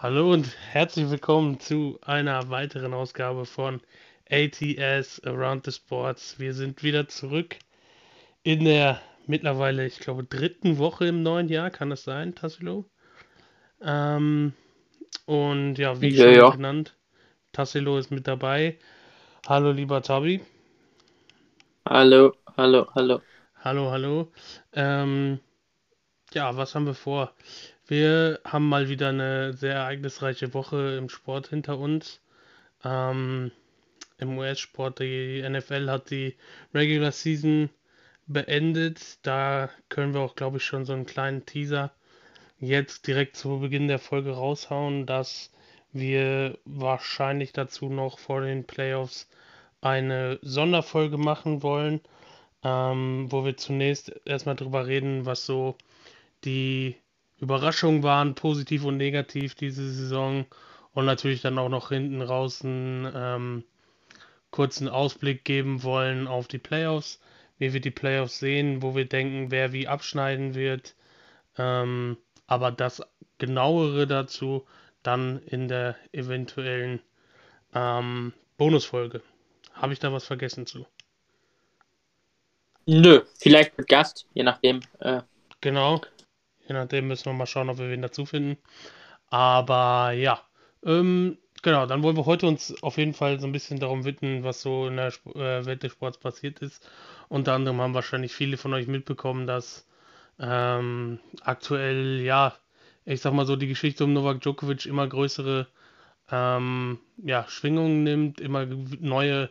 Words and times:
Hallo 0.00 0.32
und 0.32 0.46
herzlich 0.70 1.10
willkommen 1.10 1.58
zu 1.58 1.98
einer 2.02 2.50
weiteren 2.50 2.94
Ausgabe 2.94 3.44
von 3.44 3.80
ATS 4.30 5.20
Around 5.24 5.64
the 5.64 5.72
Sports. 5.72 6.38
Wir 6.38 6.54
sind 6.54 6.84
wieder 6.84 7.08
zurück 7.08 7.56
in 8.44 8.64
der 8.64 9.02
mittlerweile, 9.26 9.84
ich 9.86 9.98
glaube, 9.98 10.22
dritten 10.24 10.78
Woche 10.78 11.06
im 11.08 11.22
neuen 11.24 11.48
Jahr. 11.48 11.70
Kann 11.70 11.90
das 11.90 12.04
sein, 12.04 12.34
Tassilo? 12.36 12.88
Ähm, 13.82 14.52
und 15.26 15.76
ja, 15.78 16.00
wie 16.00 16.14
Ja, 16.14 16.16
schon 16.16 16.32
ja. 16.32 16.50
genannt, 16.50 16.96
Tassilo 17.52 17.98
ist 17.98 18.10
mit 18.12 18.28
dabei. 18.28 18.78
Hallo, 19.48 19.72
lieber 19.72 20.02
Tabi. 20.02 20.40
Hallo, 21.84 22.32
hallo, 22.56 22.86
hallo. 22.94 23.20
Hallo, 23.62 23.90
hallo. 23.90 24.32
Ähm, 24.72 25.40
ja, 26.34 26.56
was 26.56 26.74
haben 26.74 26.86
wir 26.86 26.94
vor? 26.94 27.32
Wir 27.86 28.40
haben 28.44 28.68
mal 28.68 28.88
wieder 28.88 29.08
eine 29.08 29.54
sehr 29.54 29.74
ereignisreiche 29.74 30.52
Woche 30.52 30.96
im 30.96 31.08
Sport 31.08 31.48
hinter 31.48 31.78
uns. 31.78 32.20
Ähm, 32.84 33.50
Im 34.18 34.36
US-Sport, 34.36 35.00
die 35.00 35.42
NFL 35.48 35.88
hat 35.88 36.10
die 36.10 36.36
Regular 36.74 37.12
Season 37.12 37.70
beendet. 38.26 39.18
Da 39.22 39.70
können 39.88 40.12
wir 40.12 40.20
auch, 40.20 40.34
glaube 40.36 40.58
ich, 40.58 40.64
schon 40.64 40.84
so 40.84 40.92
einen 40.92 41.06
kleinen 41.06 41.46
Teaser 41.46 41.92
jetzt 42.60 43.06
direkt 43.06 43.36
zu 43.36 43.60
Beginn 43.60 43.88
der 43.88 43.98
Folge 43.98 44.32
raushauen, 44.32 45.06
dass 45.06 45.50
wir 45.92 46.58
wahrscheinlich 46.64 47.52
dazu 47.52 47.88
noch 47.88 48.18
vor 48.18 48.42
den 48.42 48.64
Playoffs 48.66 49.28
eine 49.80 50.38
Sonderfolge 50.42 51.16
machen 51.16 51.62
wollen, 51.62 52.00
ähm, 52.64 53.26
wo 53.30 53.44
wir 53.44 53.56
zunächst 53.56 54.12
erstmal 54.24 54.56
drüber 54.56 54.86
reden, 54.86 55.24
was 55.24 55.46
so 55.46 55.76
die 56.44 56.96
Überraschungen 57.38 58.02
waren, 58.02 58.34
positiv 58.34 58.84
und 58.84 58.96
negativ 58.96 59.54
diese 59.54 59.90
Saison 59.90 60.46
und 60.92 61.04
natürlich 61.04 61.42
dann 61.42 61.58
auch 61.58 61.68
noch 61.68 61.90
hinten 61.90 62.22
raus 62.22 62.64
einen 62.64 63.10
ähm, 63.14 63.64
kurzen 64.50 64.88
Ausblick 64.88 65.44
geben 65.44 65.82
wollen 65.82 66.26
auf 66.26 66.48
die 66.48 66.58
Playoffs, 66.58 67.20
wie 67.58 67.72
wir 67.72 67.80
die 67.80 67.90
Playoffs 67.90 68.38
sehen, 68.38 68.82
wo 68.82 68.96
wir 68.96 69.04
denken, 69.04 69.50
wer 69.50 69.72
wie 69.72 69.88
abschneiden 69.88 70.54
wird. 70.54 70.94
Ähm, 71.56 72.16
aber 72.46 72.72
das 72.72 73.02
genauere 73.38 74.06
dazu 74.06 74.66
dann 75.02 75.40
in 75.42 75.68
der 75.68 75.96
eventuellen 76.12 77.00
ähm, 77.74 78.32
Bonusfolge. 78.56 79.22
Habe 79.74 79.92
ich 79.92 80.00
da 80.00 80.12
was 80.12 80.24
vergessen 80.24 80.66
zu? 80.66 80.86
Nö, 82.86 83.20
vielleicht 83.38 83.76
mit 83.76 83.86
Gast, 83.86 84.26
je 84.34 84.42
nachdem. 84.42 84.80
Äh, 84.98 85.20
Genau. 85.60 86.00
Je 86.68 86.74
nachdem 86.74 87.08
müssen 87.08 87.26
wir 87.26 87.32
mal 87.32 87.46
schauen, 87.46 87.70
ob 87.70 87.78
wir 87.78 87.90
wen 87.90 88.02
dazu 88.02 88.26
finden. 88.26 88.58
Aber 89.30 90.12
ja, 90.12 90.40
ähm, 90.84 91.38
genau, 91.62 91.86
dann 91.86 92.02
wollen 92.02 92.16
wir 92.16 92.26
heute 92.26 92.46
uns 92.46 92.82
auf 92.82 92.98
jeden 92.98 93.14
Fall 93.14 93.40
so 93.40 93.46
ein 93.46 93.52
bisschen 93.52 93.80
darum 93.80 94.04
widmen, 94.04 94.44
was 94.44 94.62
so 94.62 94.86
in 94.88 94.96
der 94.96 95.08
Sp 95.12 95.30
äh, 95.34 95.66
Welt 95.66 95.82
des 95.82 95.92
Sports 95.92 96.18
passiert 96.18 96.60
ist. 96.60 96.88
Unter 97.28 97.54
anderem 97.54 97.80
haben 97.80 97.94
wahrscheinlich 97.94 98.34
viele 98.34 98.56
von 98.56 98.74
euch 98.74 98.86
mitbekommen, 98.86 99.46
dass 99.46 99.86
ähm, 100.38 101.18
aktuell, 101.42 102.20
ja, 102.20 102.54
ich 103.04 103.20
sag 103.20 103.32
mal 103.32 103.46
so, 103.46 103.56
die 103.56 103.68
Geschichte 103.68 104.04
um 104.04 104.12
Novak 104.12 104.40
Djokovic 104.40 104.86
immer 104.86 105.06
größere 105.08 105.66
ähm, 106.30 106.98
ja, 107.18 107.46
Schwingungen 107.48 108.02
nimmt, 108.02 108.40
immer 108.40 108.66
neue 108.66 109.50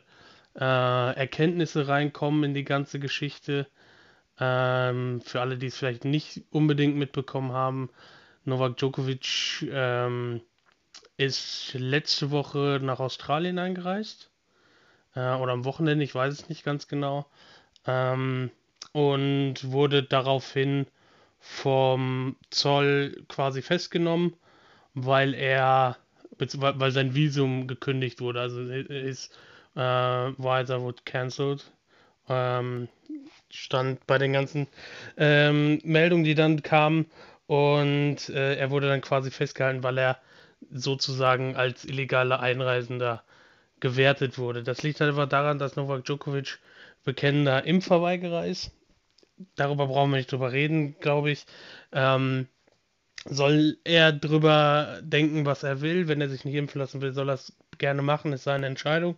äh, 0.56 1.16
Erkenntnisse 1.16 1.88
reinkommen 1.88 2.44
in 2.44 2.54
die 2.54 2.64
ganze 2.64 3.00
Geschichte. 3.00 3.68
Ähm, 4.39 5.21
für 5.21 5.41
alle, 5.41 5.57
die 5.57 5.67
es 5.67 5.77
vielleicht 5.77 6.05
nicht 6.05 6.43
unbedingt 6.52 6.95
mitbekommen 6.95 7.52
haben, 7.52 7.89
Novak 8.45 8.77
Djokovic 8.77 9.67
ähm, 9.71 10.41
ist 11.17 11.73
letzte 11.73 12.31
Woche 12.31 12.80
nach 12.81 12.99
Australien 12.99 13.59
eingereist. 13.59 14.30
Äh, 15.15 15.35
oder 15.35 15.53
am 15.53 15.65
Wochenende, 15.65 16.03
ich 16.03 16.15
weiß 16.15 16.33
es 16.33 16.49
nicht 16.49 16.63
ganz 16.63 16.88
genau. 16.88 17.25
Ähm, 17.86 18.52
und 18.93 19.55
wurde 19.71 20.03
daraufhin 20.03 20.87
vom 21.39 22.36
Zoll 22.49 23.23
quasi 23.27 23.61
festgenommen, 23.61 24.33
weil 24.93 25.33
er, 25.33 25.97
weil 26.37 26.92
sein 26.92 27.15
Visum 27.15 27.67
gekündigt 27.67 28.21
wurde. 28.21 28.42
Also 28.42 28.61
his 28.61 29.30
äh, 29.76 29.80
visa 29.80 30.81
wurde 30.81 31.03
cancelled. 31.05 31.71
Ähm, 32.30 32.88
stand 33.49 34.05
bei 34.08 34.17
den 34.17 34.33
ganzen 34.33 34.67
ähm, 35.17 35.80
Meldungen, 35.83 36.23
die 36.23 36.36
dann 36.36 36.61
kamen. 36.61 37.05
Und 37.48 38.30
äh, 38.30 38.55
er 38.55 38.71
wurde 38.71 38.89
dann 38.89 39.02
quasi 39.02 39.32
festgehalten, 39.32 39.83
weil 39.83 39.98
er 39.98 40.20
sozusagen 40.71 41.55
als 41.55 41.86
illegaler 41.86 42.39
Einreisender 42.39 43.23
gewertet 43.80 44.38
wurde. 44.38 44.64
Das 44.64 44.83
liegt 44.83 44.99
halt 44.99 45.11
einfach 45.11 45.30
daran, 45.30 45.60
dass 45.60 45.76
Novak 45.76 46.04
Djokovic 46.05 46.60
bekennender 47.04 47.64
Impfverweigerer 47.64 48.45
ist. 48.45 48.71
Darüber 49.55 49.88
brauchen 49.88 50.11
wir 50.11 50.17
nicht 50.17 50.32
drüber 50.32 50.52
reden, 50.52 50.99
glaube 50.99 51.32
ich. 51.32 51.45
Ähm, 51.92 52.48
soll 53.26 53.77
er 53.83 54.11
drüber 54.11 54.99
denken, 55.04 55.45
was 55.45 55.64
er 55.64 55.82
will. 55.82 56.08
Wenn 56.08 56.21
er 56.21 56.30
sich 56.30 56.44
nicht 56.44 56.55
impfen 56.55 56.80
lassen 56.80 57.02
will, 57.02 57.14
soll 57.14 57.30
er 57.30 57.36
es 57.36 57.54
gerne 57.77 58.02
machen, 58.02 58.33
ist 58.33 58.44
seine 58.44 58.65
Entscheidung. 58.65 59.15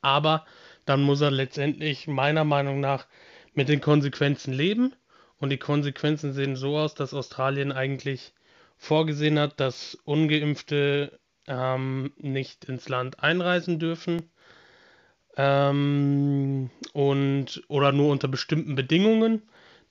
Aber 0.00 0.44
dann 0.84 1.02
muss 1.02 1.20
er 1.20 1.30
letztendlich 1.30 2.06
meiner 2.08 2.44
Meinung 2.44 2.80
nach 2.80 3.06
mit 3.54 3.68
den 3.68 3.80
Konsequenzen 3.80 4.52
leben. 4.52 4.94
Und 5.38 5.50
die 5.50 5.58
Konsequenzen 5.58 6.32
sehen 6.32 6.56
so 6.56 6.78
aus, 6.78 6.94
dass 6.94 7.14
Australien 7.14 7.72
eigentlich 7.72 8.32
vorgesehen 8.76 9.38
hat, 9.38 9.58
dass 9.60 9.96
ungeimpfte 10.04 11.18
ähm, 11.46 12.12
nicht 12.16 12.64
ins 12.64 12.88
Land 12.88 13.20
einreisen 13.20 13.78
dürfen. 13.78 14.30
Ähm, 15.36 16.70
und 16.92 17.62
oder 17.68 17.92
nur 17.92 18.10
unter 18.10 18.28
bestimmten 18.28 18.74
Bedingungen 18.74 19.42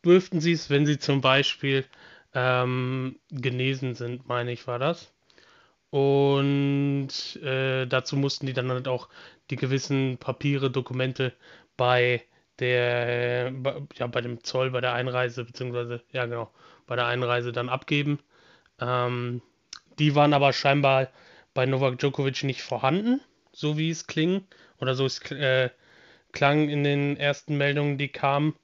dürften 0.05 0.39
sie 0.39 0.53
es, 0.53 0.69
wenn 0.69 0.85
sie 0.85 0.99
zum 0.99 1.21
Beispiel 1.21 1.85
ähm, 2.33 3.19
genesen 3.29 3.95
sind, 3.95 4.27
meine 4.27 4.51
ich, 4.51 4.67
war 4.67 4.79
das. 4.79 5.11
Und 5.91 7.09
äh, 7.43 7.85
dazu 7.85 8.15
mussten 8.17 8.47
die 8.47 8.53
dann 8.53 8.71
halt 8.71 8.87
auch 8.87 9.09
die 9.49 9.57
gewissen 9.57 10.17
Papiere, 10.17 10.71
Dokumente 10.71 11.33
bei 11.77 12.23
der, 12.59 13.53
ja, 13.95 14.07
bei 14.07 14.21
dem 14.21 14.43
Zoll, 14.43 14.71
bei 14.71 14.81
der 14.81 14.93
Einreise, 14.93 15.43
beziehungsweise, 15.45 16.01
ja 16.11 16.25
genau, 16.25 16.51
bei 16.87 16.95
der 16.95 17.07
Einreise 17.07 17.51
dann 17.51 17.69
abgeben. 17.69 18.19
Ähm, 18.79 19.41
die 19.99 20.15
waren 20.15 20.33
aber 20.33 20.53
scheinbar 20.53 21.09
bei 21.53 21.65
Novak 21.65 21.99
Djokovic 21.99 22.43
nicht 22.43 22.61
vorhanden, 22.61 23.21
so 23.51 23.77
wie 23.77 23.89
es 23.89 24.07
kling, 24.07 24.45
oder 24.79 24.95
so 24.95 25.05
es 25.05 25.19
äh, 25.31 25.69
klang 26.31 26.69
in 26.69 26.83
den 26.83 27.17
ersten 27.17 27.57
Meldungen, 27.57 27.97
die 27.97 28.09
kamen. 28.09 28.55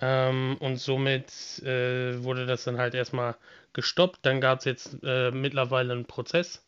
Ähm, 0.00 0.56
und 0.60 0.76
somit 0.78 1.62
äh, 1.62 2.22
wurde 2.22 2.46
das 2.46 2.64
dann 2.64 2.78
halt 2.78 2.94
erstmal 2.94 3.36
gestoppt. 3.72 4.20
Dann 4.22 4.40
gab 4.40 4.60
es 4.60 4.64
jetzt 4.64 4.98
äh, 5.02 5.30
mittlerweile 5.30 5.92
einen 5.92 6.06
Prozess 6.06 6.64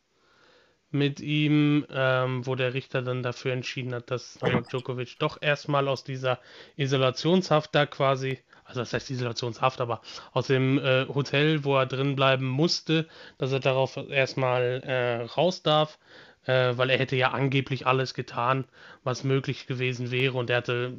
mit 0.93 1.21
ihm, 1.21 1.87
ähm, 1.91 2.47
wo 2.47 2.55
der 2.55 2.75
Richter 2.75 3.03
dann 3.03 3.23
dafür 3.23 3.53
entschieden 3.53 3.95
hat, 3.95 4.11
dass 4.11 4.41
Novak 4.43 4.69
Djokovic 4.69 5.19
doch 5.19 5.41
erstmal 5.41 5.89
aus 5.89 6.05
dieser 6.05 6.39
Isolationshaft 6.77 7.75
da 7.75 7.87
quasi, 7.87 8.39
also 8.65 8.81
das 8.81 8.93
heißt 8.93 9.11
Isolationshaft, 9.11 9.81
aber 9.81 10.03
aus 10.33 10.49
dem 10.49 10.79
äh, 10.79 11.07
Hotel, 11.09 11.65
wo 11.65 11.77
er 11.79 11.87
drin 11.87 12.15
bleiben 12.15 12.47
musste, 12.47 13.09
dass 13.39 13.53
er 13.53 13.61
darauf 13.61 13.97
erstmal 13.97 14.83
äh, 14.85 15.23
raus 15.23 15.63
darf, 15.63 15.99
äh, 16.45 16.77
weil 16.77 16.91
er 16.91 16.99
hätte 16.99 17.17
ja 17.17 17.31
angeblich 17.31 17.87
alles 17.87 18.13
getan, 18.13 18.67
was 19.03 19.25
möglich 19.25 19.67
gewesen 19.67 20.11
wäre 20.11 20.37
und 20.37 20.51
er 20.51 20.59
hatte 20.59 20.93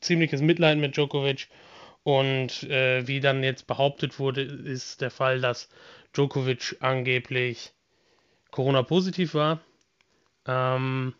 ziemliches 0.00 0.40
Mitleid 0.40 0.78
mit 0.78 0.96
Djokovic. 0.96 1.48
Und 2.08 2.62
äh, 2.62 3.06
wie 3.06 3.20
dann 3.20 3.42
jetzt 3.42 3.66
behauptet 3.66 4.18
wurde, 4.18 4.40
ist 4.40 5.02
der 5.02 5.10
Fall, 5.10 5.42
dass 5.42 5.68
Djokovic 6.14 6.78
angeblich 6.80 7.74
Corona-positiv 8.50 9.34
war, 9.34 9.60
ähm, 10.46 11.14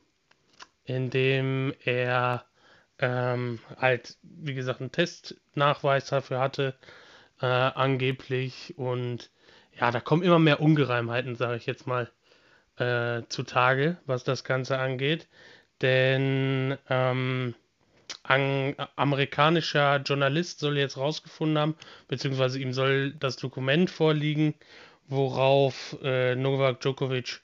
indem 0.86 1.74
er 1.84 2.46
ähm, 3.00 3.58
halt, 3.76 4.16
wie 4.22 4.54
gesagt, 4.54 4.80
einen 4.80 4.90
Testnachweis 4.90 6.06
dafür 6.06 6.40
hatte, 6.40 6.74
äh, 7.42 7.44
angeblich. 7.44 8.72
Und 8.78 9.30
ja, 9.78 9.90
da 9.90 10.00
kommen 10.00 10.22
immer 10.22 10.38
mehr 10.38 10.62
Ungereimheiten, 10.62 11.36
sage 11.36 11.58
ich 11.58 11.66
jetzt 11.66 11.86
mal, 11.86 12.10
äh, 12.78 13.24
zutage, 13.28 13.98
was 14.06 14.24
das 14.24 14.42
Ganze 14.42 14.78
angeht. 14.78 15.28
Denn 15.82 16.78
ähm, 16.88 17.54
ein 18.22 18.74
amerikanischer 18.96 19.96
Journalist 19.96 20.60
soll 20.60 20.78
jetzt 20.78 20.96
rausgefunden 20.96 21.58
haben, 21.58 21.76
beziehungsweise 22.08 22.58
ihm 22.58 22.72
soll 22.72 23.12
das 23.12 23.36
Dokument 23.36 23.90
vorliegen, 23.90 24.54
worauf 25.08 25.96
äh, 26.02 26.34
Novak 26.34 26.80
Djokovic 26.80 27.40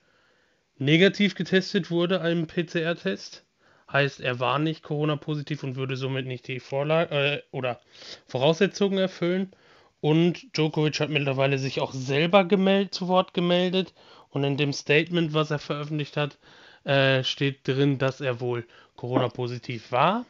negativ 0.79 1.35
getestet 1.35 1.91
wurde, 1.91 2.21
einem 2.21 2.47
PCR-Test. 2.47 3.45
Heißt, 3.91 4.21
er 4.21 4.41
war 4.41 4.59
nicht 4.59 4.83
Corona-positiv 4.83 5.63
und 5.63 5.77
würde 5.77 5.97
somit 5.97 6.27
nicht 6.27 6.49
die 6.49 6.61
Vorlage 6.61 7.15
äh, 7.15 7.43
oder 7.51 7.81
Voraussetzungen 8.27 8.99
erfüllen. 8.99 9.55
Und 10.01 10.55
Djokovic 10.57 11.01
hat 11.01 11.11
mittlerweile 11.11 11.59
sich 11.59 11.81
auch 11.81 11.93
selber 11.93 12.45
gemeldet, 12.45 12.95
zu 12.95 13.09
Wort 13.09 13.33
gemeldet. 13.35 13.95
Und 14.31 14.45
in 14.45 14.57
dem 14.57 14.73
Statement, 14.73 15.33
was 15.33 15.51
er 15.51 15.59
veröffentlicht 15.59 16.17
hat, 16.17 16.39
äh, 16.85 17.23
steht 17.25 17.67
drin, 17.67 17.99
dass 17.99 18.21
er 18.21 18.41
wohl 18.41 18.67
Corona-positiv 18.97 19.93
war. 19.93 20.27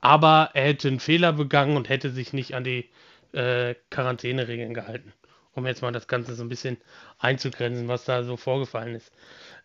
Aber 0.00 0.50
er 0.54 0.64
hätte 0.64 0.88
einen 0.88 1.00
Fehler 1.00 1.32
begangen 1.32 1.76
und 1.76 1.88
hätte 1.88 2.10
sich 2.10 2.32
nicht 2.32 2.54
an 2.54 2.64
die 2.64 2.88
äh, 3.32 3.74
Quarantäneregeln 3.90 4.74
gehalten. 4.74 5.12
Um 5.54 5.66
jetzt 5.66 5.82
mal 5.82 5.92
das 5.92 6.06
Ganze 6.06 6.34
so 6.34 6.44
ein 6.44 6.48
bisschen 6.48 6.76
einzugrenzen, 7.18 7.88
was 7.88 8.04
da 8.04 8.22
so 8.22 8.36
vorgefallen 8.36 8.94
ist. 8.94 9.12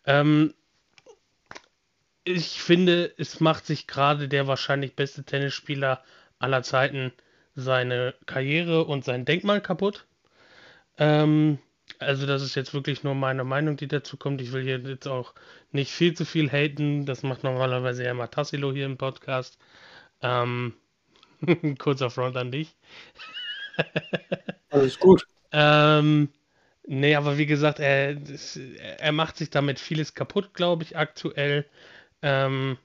Ähm, 0.06 0.54
ich 2.24 2.62
finde, 2.62 3.14
es 3.18 3.40
macht 3.40 3.66
sich 3.66 3.86
gerade 3.86 4.28
der 4.28 4.48
wahrscheinlich 4.48 4.96
beste 4.96 5.24
Tennisspieler 5.24 6.04
aller 6.40 6.64
Zeiten 6.64 7.12
seine 7.56 8.16
Karriere 8.26 8.86
und 8.86 9.06
sein 9.06 9.26
Denkmal 9.26 9.62
kaputt. 9.62 10.06
Ähm, 10.98 11.60
also 12.00 12.26
das 12.26 12.42
ist 12.42 12.56
jetzt 12.56 12.74
wirklich 12.74 13.04
nur 13.04 13.16
meine 13.16 13.44
Meinung, 13.44 13.78
die 13.78 13.88
dazu 13.88 14.18
kommt. 14.18 14.42
Ich 14.42 14.52
will 14.52 14.64
hier 14.64 14.80
jetzt 14.80 15.08
auch 15.08 15.34
nicht 15.72 15.92
viel 15.92 16.14
zu 16.14 16.26
viel 16.26 16.50
haten. 16.50 17.06
Das 17.06 17.24
macht 17.24 17.44
normalerweise 17.44 18.04
ja 18.04 18.12
immer 18.12 18.32
Tassilo 18.32 18.72
hier 18.74 18.86
im 18.86 18.98
Podcast. 18.98 19.58
Ähm, 20.24 20.74
kurzer 21.78 22.10
Front 22.10 22.38
an 22.38 22.52
dich. 22.52 22.76
Alles 24.70 24.98
gut. 25.00 25.28
ähm, 25.52 26.30
nee, 26.88 27.16
aber 27.16 27.38
wie 27.38 27.46
gesagt, 27.46 27.80
er, 27.80 28.18
er 28.98 29.12
macht 29.12 29.38
sich 29.38 29.50
damit 29.50 29.80
vieles 29.80 30.16
kaputt, 30.16 30.54
glaube 30.54 30.84
ich, 30.84 30.98
aktuell. 30.98 31.66
Ähm, 32.22 32.78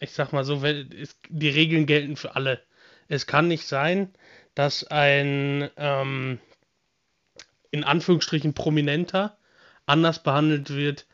ich 0.00 0.12
sag 0.12 0.32
mal 0.32 0.44
so, 0.44 0.62
die 0.62 1.48
Regeln 1.48 1.86
gelten 1.86 2.16
für 2.16 2.36
alle. 2.36 2.62
Es 3.08 3.26
kann 3.26 3.48
nicht 3.48 3.66
sein, 3.66 4.12
dass 4.54 4.84
ein 4.84 5.70
ähm, 5.76 6.38
in 7.70 7.84
Anführungsstrichen 7.84 8.54
Prominenter 8.54 9.38
anders 9.86 10.22
behandelt 10.22 10.70
wird 10.70 11.06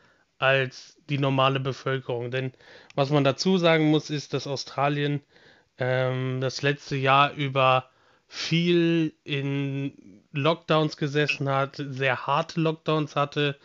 als 0.43 0.97
die 1.09 1.17
normale 1.17 1.59
Bevölkerung. 1.59 2.29
Denn 2.31 2.51
was 2.95 3.09
man 3.09 3.23
dazu 3.23 3.57
sagen 3.57 3.89
muss, 3.89 4.09
ist, 4.09 4.33
dass 4.33 4.45
Australien 4.45 5.21
ähm, 5.77 6.41
das 6.41 6.61
letzte 6.61 6.95
Jahr 6.95 7.33
über 7.33 7.89
viel 8.27 9.13
in 9.23 10.21
Lockdowns 10.33 10.97
gesessen 10.97 11.47
hat, 11.49 11.77
sehr 11.77 12.27
harte 12.27 12.59
Lockdowns 12.59 13.15
hatte, 13.15 13.57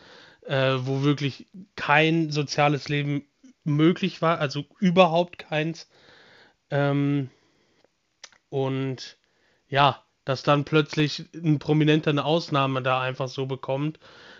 äh, 0.45 0.75
wo 0.79 1.03
wirklich 1.03 1.47
kein 1.75 2.31
soziales 2.31 2.87
Leben 2.87 3.25
möglich 3.63 4.21
war, 4.21 4.39
also 4.39 4.65
überhaupt 4.79 5.39
keins. 5.39 5.89
Ähm, 6.69 7.29
und 8.49 9.17
ja, 9.67 10.03
dass 10.25 10.43
dann 10.43 10.65
plötzlich 10.65 11.25
ein 11.33 11.59
Prominenter 11.59 12.11
eine 12.11 12.25
Ausnahme 12.25 12.81
da 12.81 13.01
einfach 13.01 13.27
so 13.27 13.47
bekommt, 13.47 13.99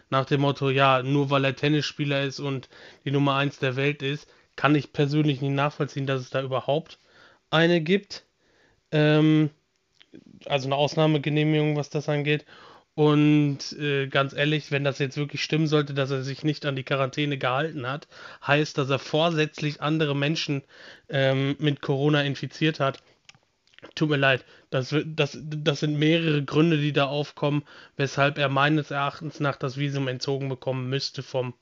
nach 0.10 0.26
dem 0.26 0.42
Motto, 0.42 0.70
ja, 0.70 1.04
nur 1.04 1.30
weil 1.30 1.46
er 1.46 1.56
Tennisspieler 1.56 2.24
ist 2.24 2.40
und 2.40 2.70
die 3.06 3.12
Nummer 3.12 3.36
1 3.36 3.60
der 3.60 3.76
Welt 3.76 4.02
ist, 4.02 4.28
kann 4.56 4.76
ich 4.76 4.92
persönlich 4.92 5.42
nicht 5.42 5.54
nachvollziehen, 5.54 6.06
dass 6.06 6.22
es 6.22 6.30
da 6.30 6.42
überhaupt 6.42 7.00
eine 7.50 7.82
gibt. 7.82 8.26
Ähm, 8.92 9.50
also 10.46 10.68
eine 10.68 10.76
Ausnahmegenehmigung, 10.76 11.76
was 11.76 11.90
das 11.90 12.10
angeht. 12.10 12.46
Und 12.96 13.72
äh, 13.80 14.08
ganz 14.08 14.34
ehrlich, 14.34 14.72
wenn 14.72 14.84
das 14.84 15.00
jetzt 15.00 15.16
wirklich 15.16 15.42
stimmen 15.42 15.68
sollte, 15.68 15.94
dass 15.94 16.12
er 16.12 16.24
sich 16.24 16.44
nicht 16.44 16.66
an 16.66 16.76
die 16.76 16.84
Quarantäne 16.84 17.38
gehalten 17.38 17.88
hat, 17.88 18.10
heißt, 18.46 18.78
dass 18.78 18.90
er 18.90 19.00
vorsätzlich 19.00 19.82
andere 19.82 20.16
Menschen 20.16 20.64
ähm, 21.08 21.56
mit 21.60 21.82
Corona 21.82 22.24
infiziert 22.24 22.82
hat, 22.82 23.02
Tut 24.00 24.12
mir 24.12 24.16
leid, 24.16 24.46
das, 24.70 24.96
das, 25.06 25.38
das 25.42 25.82
sind 25.82 26.00
mehrere 26.00 26.42
Gründe, 26.42 26.78
die 26.78 26.94
da 26.94 27.08
aufkommen, 27.08 27.64
weshalb 27.98 28.38
er 28.38 28.48
meines 28.48 28.92
Erachtens 28.92 29.42
nach 29.42 29.58
das 29.58 29.76
Visum 29.76 30.08
entzogen 30.08 30.48
bekommen 30.48 30.90
müsste 30.90 31.22
vom, 31.22 31.54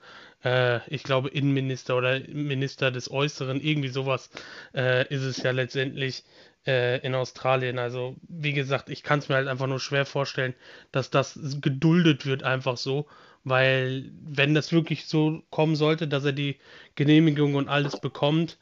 äh, 0.43 0.87
ich 0.87 1.01
glaube, 1.01 1.29
Innenminister 1.29 1.97
oder 1.97 2.19
Minister 2.19 2.91
des 2.91 3.09
Äußeren, 3.09 3.59
irgendwie 3.59 3.87
sowas 3.87 4.29
äh, 4.75 5.11
ist 5.11 5.23
es 5.23 5.37
ja 5.37 5.49
letztendlich 5.49 6.25
äh, 6.67 6.99
in 6.99 7.15
Australien. 7.15 7.79
Also, 7.79 8.15
wie 8.27 8.53
gesagt, 8.53 8.89
ich 8.91 9.01
kann 9.01 9.17
es 9.17 9.29
mir 9.29 9.35
halt 9.35 9.47
einfach 9.47 9.65
nur 9.65 9.79
schwer 9.79 10.05
vorstellen, 10.05 10.53
dass 10.91 11.09
das 11.09 11.39
geduldet 11.59 12.27
wird, 12.27 12.43
einfach 12.43 12.77
so, 12.77 13.07
weil, 13.45 14.11
wenn 14.27 14.53
das 14.53 14.71
wirklich 14.71 15.07
so 15.07 15.41
kommen 15.49 15.75
sollte, 15.75 16.07
dass 16.07 16.23
er 16.23 16.33
die 16.33 16.57
Genehmigung 16.93 17.55
und 17.55 17.67
alles 17.67 17.99
bekommt, 17.99 18.59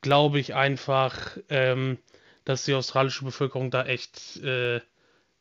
glaube 0.00 0.40
ich 0.40 0.54
einfach, 0.54 1.36
ähm, 1.50 1.98
dass 2.48 2.64
die 2.64 2.72
australische 2.72 3.26
Bevölkerung 3.26 3.70
da 3.70 3.84
echt, 3.84 4.38
äh, 4.42 4.80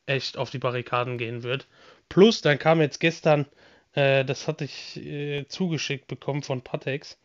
echt 0.07 0.36
auf 0.36 0.50
die 0.50 0.57
Barrikaden 0.57 1.18
gehen 1.18 1.42
wird. 1.42 1.65
Plus, 2.09 2.42
dann 2.42 2.59
kam 2.59 2.81
jetzt 2.81 3.00
gestern, 3.00 3.45
äh, 3.94 4.25
das 4.25 4.45
hatte 4.50 4.65
ich 4.65 4.98
äh, 4.98 5.45
zugeschickt 5.48 6.07
bekommen 6.07 6.44
von 6.44 6.63
Patex, 6.63 7.18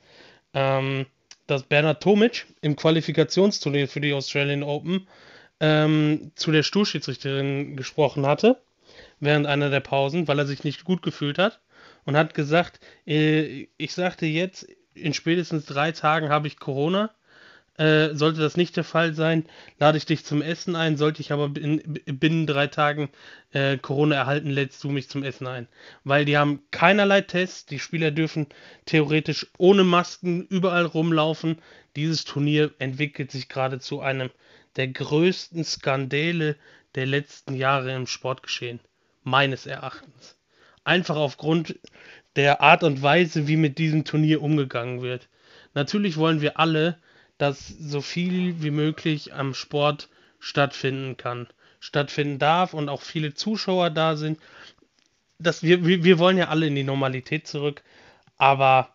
ähm, 0.55 1.07
dass 1.49 1.65
Bernhard 1.65 2.01
Tomic 2.01 2.47
im 2.61 2.77
Qualifikationsturnier 2.77 3.89
für 3.89 4.01
die 4.01 4.13
Australian 4.13 4.63
Open 4.63 5.09
ähm, 5.59 6.31
zu 6.37 6.53
der 6.53 6.63
Stuhlschiedsrichterin 6.63 7.75
gesprochen 7.75 8.25
hatte, 8.25 8.63
während 9.19 9.49
einer 9.49 9.69
der 9.69 9.81
Pausen, 9.81 10.29
weil 10.29 10.39
er 10.39 10.47
sich 10.47 10.63
nicht 10.63 10.85
gut 10.85 11.03
gefühlt 11.03 11.39
hat 11.39 11.61
und 12.05 12.17
hat 12.17 12.35
gesagt, 12.35 12.79
äh, 13.05 13.67
ich 13.79 13.95
sagte 13.95 14.27
jetzt, 14.27 14.65
in 14.95 15.13
spätestens 15.13 15.67
drei 15.67 15.91
Tagen 15.91 16.29
habe 16.29 16.47
ich 16.47 16.61
Corona 16.61 17.11
äh, 17.79 18.15
sollte 18.15 18.41
das 18.41 18.57
nicht 18.57 18.77
der 18.77 18.85
Fall 18.85 19.15
sein, 19.15 19.47
lade 19.79 19.97
ich 19.97 20.05
dich 20.05 20.25
zum 20.25 20.43
Essen 20.43 20.77
ein. 20.77 20.97
Sollte 20.97 21.23
ich 21.23 21.33
aber 21.33 21.51
in, 21.59 21.83
binnen 22.05 22.47
drei 22.47 22.67
Tagen 22.67 23.09
äh, 23.53 23.79
Corona 23.79 24.17
erhalten, 24.17 24.51
lädst 24.51 24.85
du 24.85 24.91
mich 24.91 25.09
zum 25.09 25.23
Essen 25.23 25.47
ein. 25.47 25.69
Weil 26.05 26.25
die 26.25 26.37
haben 26.37 26.63
keinerlei 26.71 27.23
Tests. 27.23 27.67
Die 27.67 27.79
Spieler 27.79 28.11
dürfen 28.11 28.47
theoretisch 28.85 29.47
ohne 29.57 29.85
Masken 29.85 30.47
überall 30.47 30.85
rumlaufen. 30.85 31.63
Dieses 31.97 32.25
Turnier 32.25 32.73
entwickelt 32.79 33.31
sich 33.31 33.49
gerade 33.49 33.79
zu 33.79 34.01
einem 34.01 34.31
der 34.77 34.89
größten 34.89 35.65
Skandale 35.65 36.57
der 36.95 37.07
letzten 37.07 37.55
Jahre 37.55 37.95
im 37.95 38.07
Sportgeschehen. 38.07 38.81
Meines 39.23 39.67
Erachtens. 39.67 40.37
Einfach 40.85 41.17
aufgrund 41.17 41.79
der 42.37 42.61
Art 42.61 42.83
und 42.83 43.03
Weise, 43.03 43.47
wie 43.47 43.57
mit 43.57 43.79
diesem 43.79 44.05
Turnier 44.05 44.43
umgegangen 44.43 45.01
wird. 45.01 45.29
Natürlich 45.75 46.17
wollen 46.17 46.41
wir 46.41 46.59
alle 46.59 46.99
dass 47.43 47.67
so 47.67 48.01
viel 48.01 48.63
wie 48.63 48.71
möglich 48.71 49.35
am 49.35 49.53
Sport 49.53 50.09
stattfinden 50.39 51.17
kann, 51.17 51.49
stattfinden 51.81 52.39
darf 52.39 52.73
und 52.73 52.89
auch 52.89 53.03
viele 53.03 53.35
Zuschauer 53.35 53.91
da 53.91 54.15
sind. 54.15 54.39
Das, 55.41 55.65
wir, 55.65 55.85
wir 55.85 56.21
wollen 56.21 56.39
ja 56.39 56.51
alle 56.51 56.69
in 56.69 56.77
die 56.77 56.85
Normalität 56.85 57.49
zurück, 57.49 57.83
aber 58.39 58.95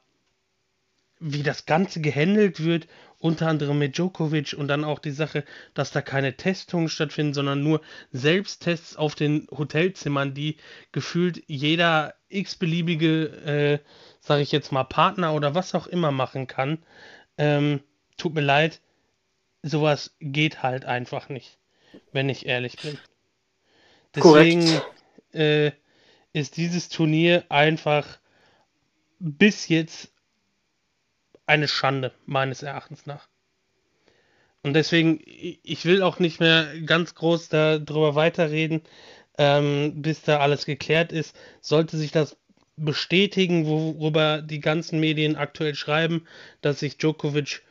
wie 1.19 1.43
das 1.43 1.65
Ganze 1.65 1.99
gehandelt 1.99 2.63
wird, 2.63 2.87
unter 3.19 3.49
anderem 3.49 3.79
mit 3.79 3.97
Djokovic 3.97 4.53
und 4.57 4.69
dann 4.69 4.85
auch 4.85 4.99
die 4.99 5.11
Sache, 5.11 5.43
dass 5.73 5.91
da 5.91 6.01
keine 6.01 6.37
Testungen 6.37 6.87
stattfinden, 6.87 7.33
sondern 7.33 7.61
nur 7.61 7.81
Selbsttests 8.13 8.95
auf 8.95 9.15
den 9.15 9.49
Hotelzimmern, 9.51 10.33
die 10.33 10.55
gefühlt 10.93 11.43
jeder 11.47 12.13
x-beliebige, 12.29 13.25
äh, 13.43 13.79
sage 14.21 14.41
ich 14.41 14.53
jetzt 14.53 14.71
mal, 14.71 14.85
Partner 14.85 15.33
oder 15.33 15.53
was 15.53 15.75
auch 15.75 15.87
immer 15.87 16.11
machen 16.13 16.47
kann. 16.47 16.77
Ähm, 17.37 17.81
tut 18.17 18.33
mir 18.33 18.41
leid, 18.41 18.81
sowas 19.63 20.15
geht 20.19 20.63
halt 20.63 20.85
einfach 20.85 21.29
nicht, 21.29 21.57
wenn 22.11 22.29
ich 22.29 22.45
ehrlich 22.45 22.77
bin. 22.77 22.97
Deswegen 24.15 24.81
äh, 25.33 25.71
ist 26.33 26.57
dieses 26.57 26.89
Turnier 26.89 27.45
einfach 27.49 28.19
bis 29.19 29.67
jetzt 29.67 30.11
eine 31.45 31.67
Schande, 31.67 32.13
meines 32.25 32.61
Erachtens 32.63 33.05
nach. 33.05 33.27
Und 34.63 34.73
deswegen, 34.73 35.21
ich 35.23 35.85
will 35.85 36.01
auch 36.01 36.19
nicht 36.19 36.39
mehr 36.39 36.67
ganz 36.81 37.15
groß 37.15 37.49
darüber 37.49 38.15
weiterreden, 38.15 38.81
ähm, 39.37 40.01
bis 40.01 40.23
da 40.23 40.39
alles 40.39 40.65
geklärt 40.65 41.11
ist. 41.11 41.35
Sollte 41.61 41.95
sich 41.95 42.11
das 42.11 42.35
bestätigen, 42.75 43.65
worüber 43.65 44.41
die 44.41 44.59
ganzen 44.59 44.99
Medien 44.99 45.35
aktuell 45.35 45.73
schreiben, 45.73 46.27
dass 46.61 46.79
sich 46.79 46.97
Djokovic 46.97 47.63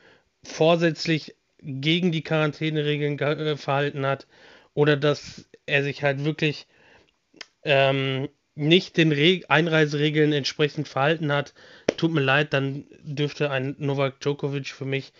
vorsätzlich 0.47 1.35
gegen 1.61 2.13
die 2.13 2.23
Quarantäneregeln 2.23 3.19
äh, 3.19 3.57
verhalten 3.57 4.07
hat 4.07 4.27
oder 4.75 4.97
dass 4.97 5.49
er 5.67 5.83
sich 5.83 6.03
halt 6.03 6.25
wirklich 6.25 6.67
ähm, 7.65 8.29
nicht 8.55 8.97
den 8.97 9.13
Re 9.13 9.43
Einreiseregeln 9.49 10.33
entsprechend 10.33 10.89
verhalten 10.89 11.33
hat, 11.33 11.55
tut 11.97 12.13
mir 12.13 12.21
leid, 12.21 12.53
dann 12.53 12.85
dürfte 13.03 13.51
ein 13.51 13.75
Novak 13.79 14.21
Djokovic 14.21 14.69
für 14.69 14.85
mich 14.85 15.13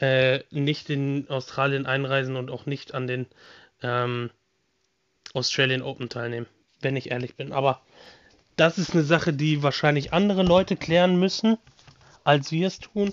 äh, 0.00 0.40
nicht 0.50 0.90
in 0.90 1.28
Australien 1.28 1.86
einreisen 1.86 2.36
und 2.36 2.50
auch 2.50 2.66
nicht 2.66 2.94
an 2.94 3.06
den 3.06 3.26
ähm, 3.82 4.30
Australian 5.34 5.82
Open 5.82 6.08
teilnehmen, 6.08 6.46
wenn 6.80 6.96
ich 6.96 7.10
ehrlich 7.10 7.36
bin. 7.36 7.52
Aber 7.52 7.82
das 8.56 8.78
ist 8.78 8.94
eine 8.94 9.04
Sache, 9.04 9.32
die 9.32 9.62
wahrscheinlich 9.62 10.12
andere 10.12 10.42
Leute 10.42 10.76
klären 10.76 11.18
müssen, 11.18 11.58
als 12.24 12.52
wir 12.52 12.66
es 12.66 12.78
tun. 12.78 13.12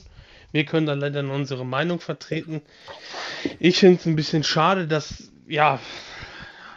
Wir 0.56 0.64
können 0.64 0.86
dann 0.86 1.02
leider 1.02 1.22
nur 1.22 1.36
unsere 1.36 1.66
Meinung 1.66 2.00
vertreten. 2.00 2.62
Ich 3.60 3.80
finde 3.80 4.00
es 4.00 4.06
ein 4.06 4.16
bisschen 4.16 4.46
schade, 4.46 4.88
dass, 4.88 5.30
ja, 5.50 5.82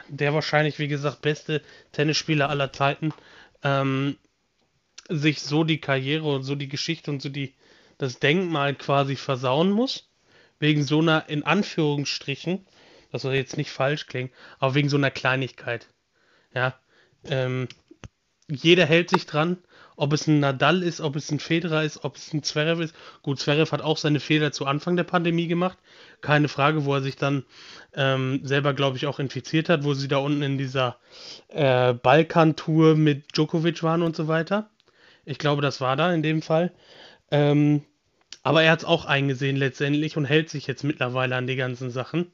der 0.09 0.35
wahrscheinlich, 0.35 0.81
wie 0.81 0.89
gesagt, 0.89 1.23
beste 1.23 1.63
Tennisspieler 1.93 2.51
aller 2.51 2.73
Zeiten, 2.73 3.15
ähm, 3.63 4.17
sich 5.09 5.43
so 5.43 5.63
die 5.63 5.81
Karriere 5.81 6.27
und 6.27 6.43
so 6.43 6.57
die 6.57 6.67
Geschichte 6.67 7.13
und 7.13 7.23
so 7.23 7.29
die, 7.29 7.55
das 7.99 8.19
Denkmal 8.19 8.75
quasi 8.75 9.15
versauen 9.15 9.71
muss. 9.71 10.11
Wegen 10.59 10.83
so 10.83 10.99
einer, 10.99 11.29
in 11.29 11.45
Anführungsstrichen, 11.45 12.67
das 13.13 13.23
soll 13.23 13.35
jetzt 13.35 13.57
nicht 13.57 13.71
falsch 13.71 14.07
klingen, 14.07 14.33
aber 14.59 14.75
wegen 14.75 14.89
so 14.89 14.97
einer 14.97 15.13
Kleinigkeit. 15.13 15.87
Ja. 16.53 16.75
Ähm, 17.27 17.69
jeder 18.51 18.87
hält 18.87 19.11
sich 19.11 19.25
dran, 19.27 19.59
ob 19.99 20.13
es 20.13 20.29
ein 20.29 20.39
Nadal 20.39 20.85
ist, 20.85 21.01
ob 21.01 21.17
es 21.17 21.31
ein 21.33 21.41
Federer 21.41 21.83
ist, 21.83 22.05
ob 22.05 22.17
es 22.17 22.33
ein 22.33 22.45
Zverev 22.45 22.81
ist. 22.81 22.95
Gut, 23.23 23.41
Zverev 23.41 23.73
hat 23.73 23.83
auch 23.83 23.97
seine 23.97 24.21
Fehler 24.21 24.53
zu 24.53 24.65
Anfang 24.65 24.97
der 24.97 25.03
Pandemie 25.03 25.49
gemacht. 25.49 25.77
Keine 26.21 26.47
Frage, 26.47 26.85
wo 26.85 26.95
er 26.95 27.03
sich 27.03 27.17
dann 27.17 27.45
ähm, 27.95 28.41
selber, 28.45 28.75
glaube 28.75 28.97
ich, 28.97 29.09
auch 29.09 29.19
infiziert 29.19 29.69
hat, 29.69 29.83
wo 29.83 29.95
sie 29.95 30.07
da 30.07 30.19
unten 30.19 30.43
in 30.43 30.57
dieser 30.57 30.99
äh, 31.49 31.95
Balkan-Tour 31.95 32.95
mit 32.95 33.37
Djokovic 33.37 33.83
waren 33.83 34.03
und 34.03 34.15
so 34.15 34.29
weiter. 34.29 34.71
Ich 35.25 35.39
glaube, 35.39 35.63
das 35.63 35.81
war 35.81 35.97
da 35.97 36.15
in 36.15 36.23
dem 36.23 36.43
Fall. 36.43 36.73
Ähm, 37.33 37.83
aber 38.45 38.63
er 38.63 38.71
hat 38.71 38.81
es 38.81 38.85
auch 38.85 39.05
eingesehen 39.05 39.57
letztendlich 39.57 40.17
und 40.17 40.27
hält 40.27 40.49
sich 40.49 40.69
jetzt 40.69 40.85
mittlerweile 40.85 41.35
an 41.35 41.49
die 41.49 41.57
ganzen 41.57 41.91
Sachen. 41.91 42.31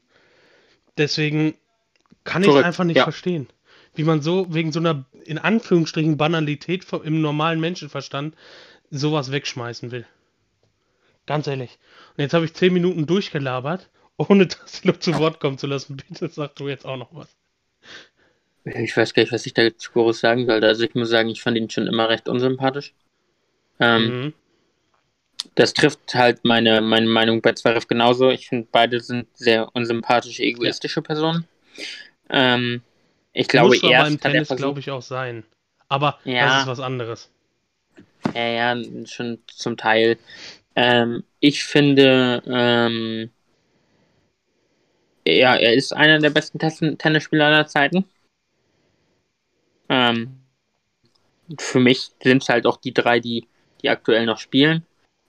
Deswegen 0.99 1.55
kann 2.23 2.43
ich 2.43 2.49
es 2.49 2.63
einfach 2.63 2.83
nicht 2.83 2.97
ja. 2.97 3.03
verstehen 3.03 3.47
wie 3.95 4.03
man 4.03 4.21
so 4.21 4.53
wegen 4.53 4.71
so 4.71 4.79
einer 4.79 5.05
in 5.23 5.37
Anführungsstrichen 5.37 6.17
Banalität 6.17 6.85
im 7.03 7.21
normalen 7.21 7.59
Menschenverstand 7.59 8.35
sowas 8.91 9.31
wegschmeißen 9.31 9.91
will. 9.91 10.05
Ganz 11.25 11.47
ehrlich. 11.47 11.77
Und 12.15 12.21
jetzt 12.21 12.33
habe 12.33 12.45
ich 12.45 12.53
zehn 12.53 12.73
Minuten 12.73 13.07
durchgelabert, 13.07 13.89
ohne 14.17 14.47
das 14.47 14.83
noch 14.83 14.97
zu 14.97 15.17
Wort 15.17 15.39
kommen 15.39 15.57
zu 15.57 15.67
lassen. 15.67 15.97
Bitte 15.97 16.27
sag 16.29 16.55
du 16.55 16.67
jetzt 16.69 16.85
auch 16.85 16.97
noch 16.97 17.13
was. 17.13 17.35
Ich 18.65 18.97
weiß 18.97 19.13
gar 19.13 19.23
nicht, 19.23 19.31
was 19.31 19.45
ich 19.45 19.53
da 19.53 19.61
jetzt 19.61 19.93
groß 19.93 20.19
sagen 20.19 20.47
sollte. 20.47 20.67
Also 20.67 20.83
ich 20.83 20.95
muss 20.95 21.09
sagen, 21.09 21.29
ich 21.29 21.41
fand 21.41 21.57
ihn 21.57 21.69
schon 21.69 21.87
immer 21.87 22.09
recht 22.09 22.27
unsympathisch. 22.27 22.93
Ähm, 23.79 24.21
mhm. 24.21 24.33
Das 25.53 25.73
trifft 25.73 26.15
halt 26.15 26.43
meine, 26.43 26.81
meine 26.81 27.07
Meinung 27.07 27.41
bei 27.41 27.53
Zverev 27.53 27.87
genauso. 27.87 28.31
Ich 28.31 28.49
finde, 28.49 28.67
beide 28.71 28.99
sind 29.01 29.27
sehr 29.37 29.69
unsympathische, 29.75 30.41
egoistische. 30.41 31.03
Personen. 31.03 31.45
Ähm, 32.29 32.81
ich 33.35 33.49
glaube, 33.49 33.77
aber 33.83 34.07
im 34.07 34.19
Tennis, 34.19 34.47
glaube 34.47 34.79
ich, 34.79 34.89
auch 34.89 35.01
sein. 35.01 35.43
Aber 35.89 36.19
ja. 36.23 36.47
das 36.47 36.61
ist 36.61 36.67
was 36.67 36.79
anderes. 36.79 37.29
Ja, 38.33 38.47
ja, 38.47 39.05
schon 39.05 39.39
zum 39.47 39.75
Teil. 39.77 40.17
Ähm, 40.75 41.23
ich 41.41 41.63
finde, 41.63 42.41
ähm, 42.47 43.29
ja, 45.27 45.55
er 45.55 45.73
ist 45.73 45.93
einer 45.93 46.19
der 46.19 46.29
besten 46.29 46.59
Tennisspieler 46.97 47.47
aller 47.47 47.67
Zeiten. 47.67 48.05
Ähm, 49.89 50.39
für 51.59 51.79
mich 51.79 52.11
sind 52.23 52.41
es 52.41 52.49
halt 52.49 52.65
auch 52.65 52.77
die 52.77 52.93
drei, 52.93 53.19
die, 53.19 53.47
die 53.81 53.89
aktuell 53.89 54.25
noch 54.25 54.39
spielen. 54.39 54.85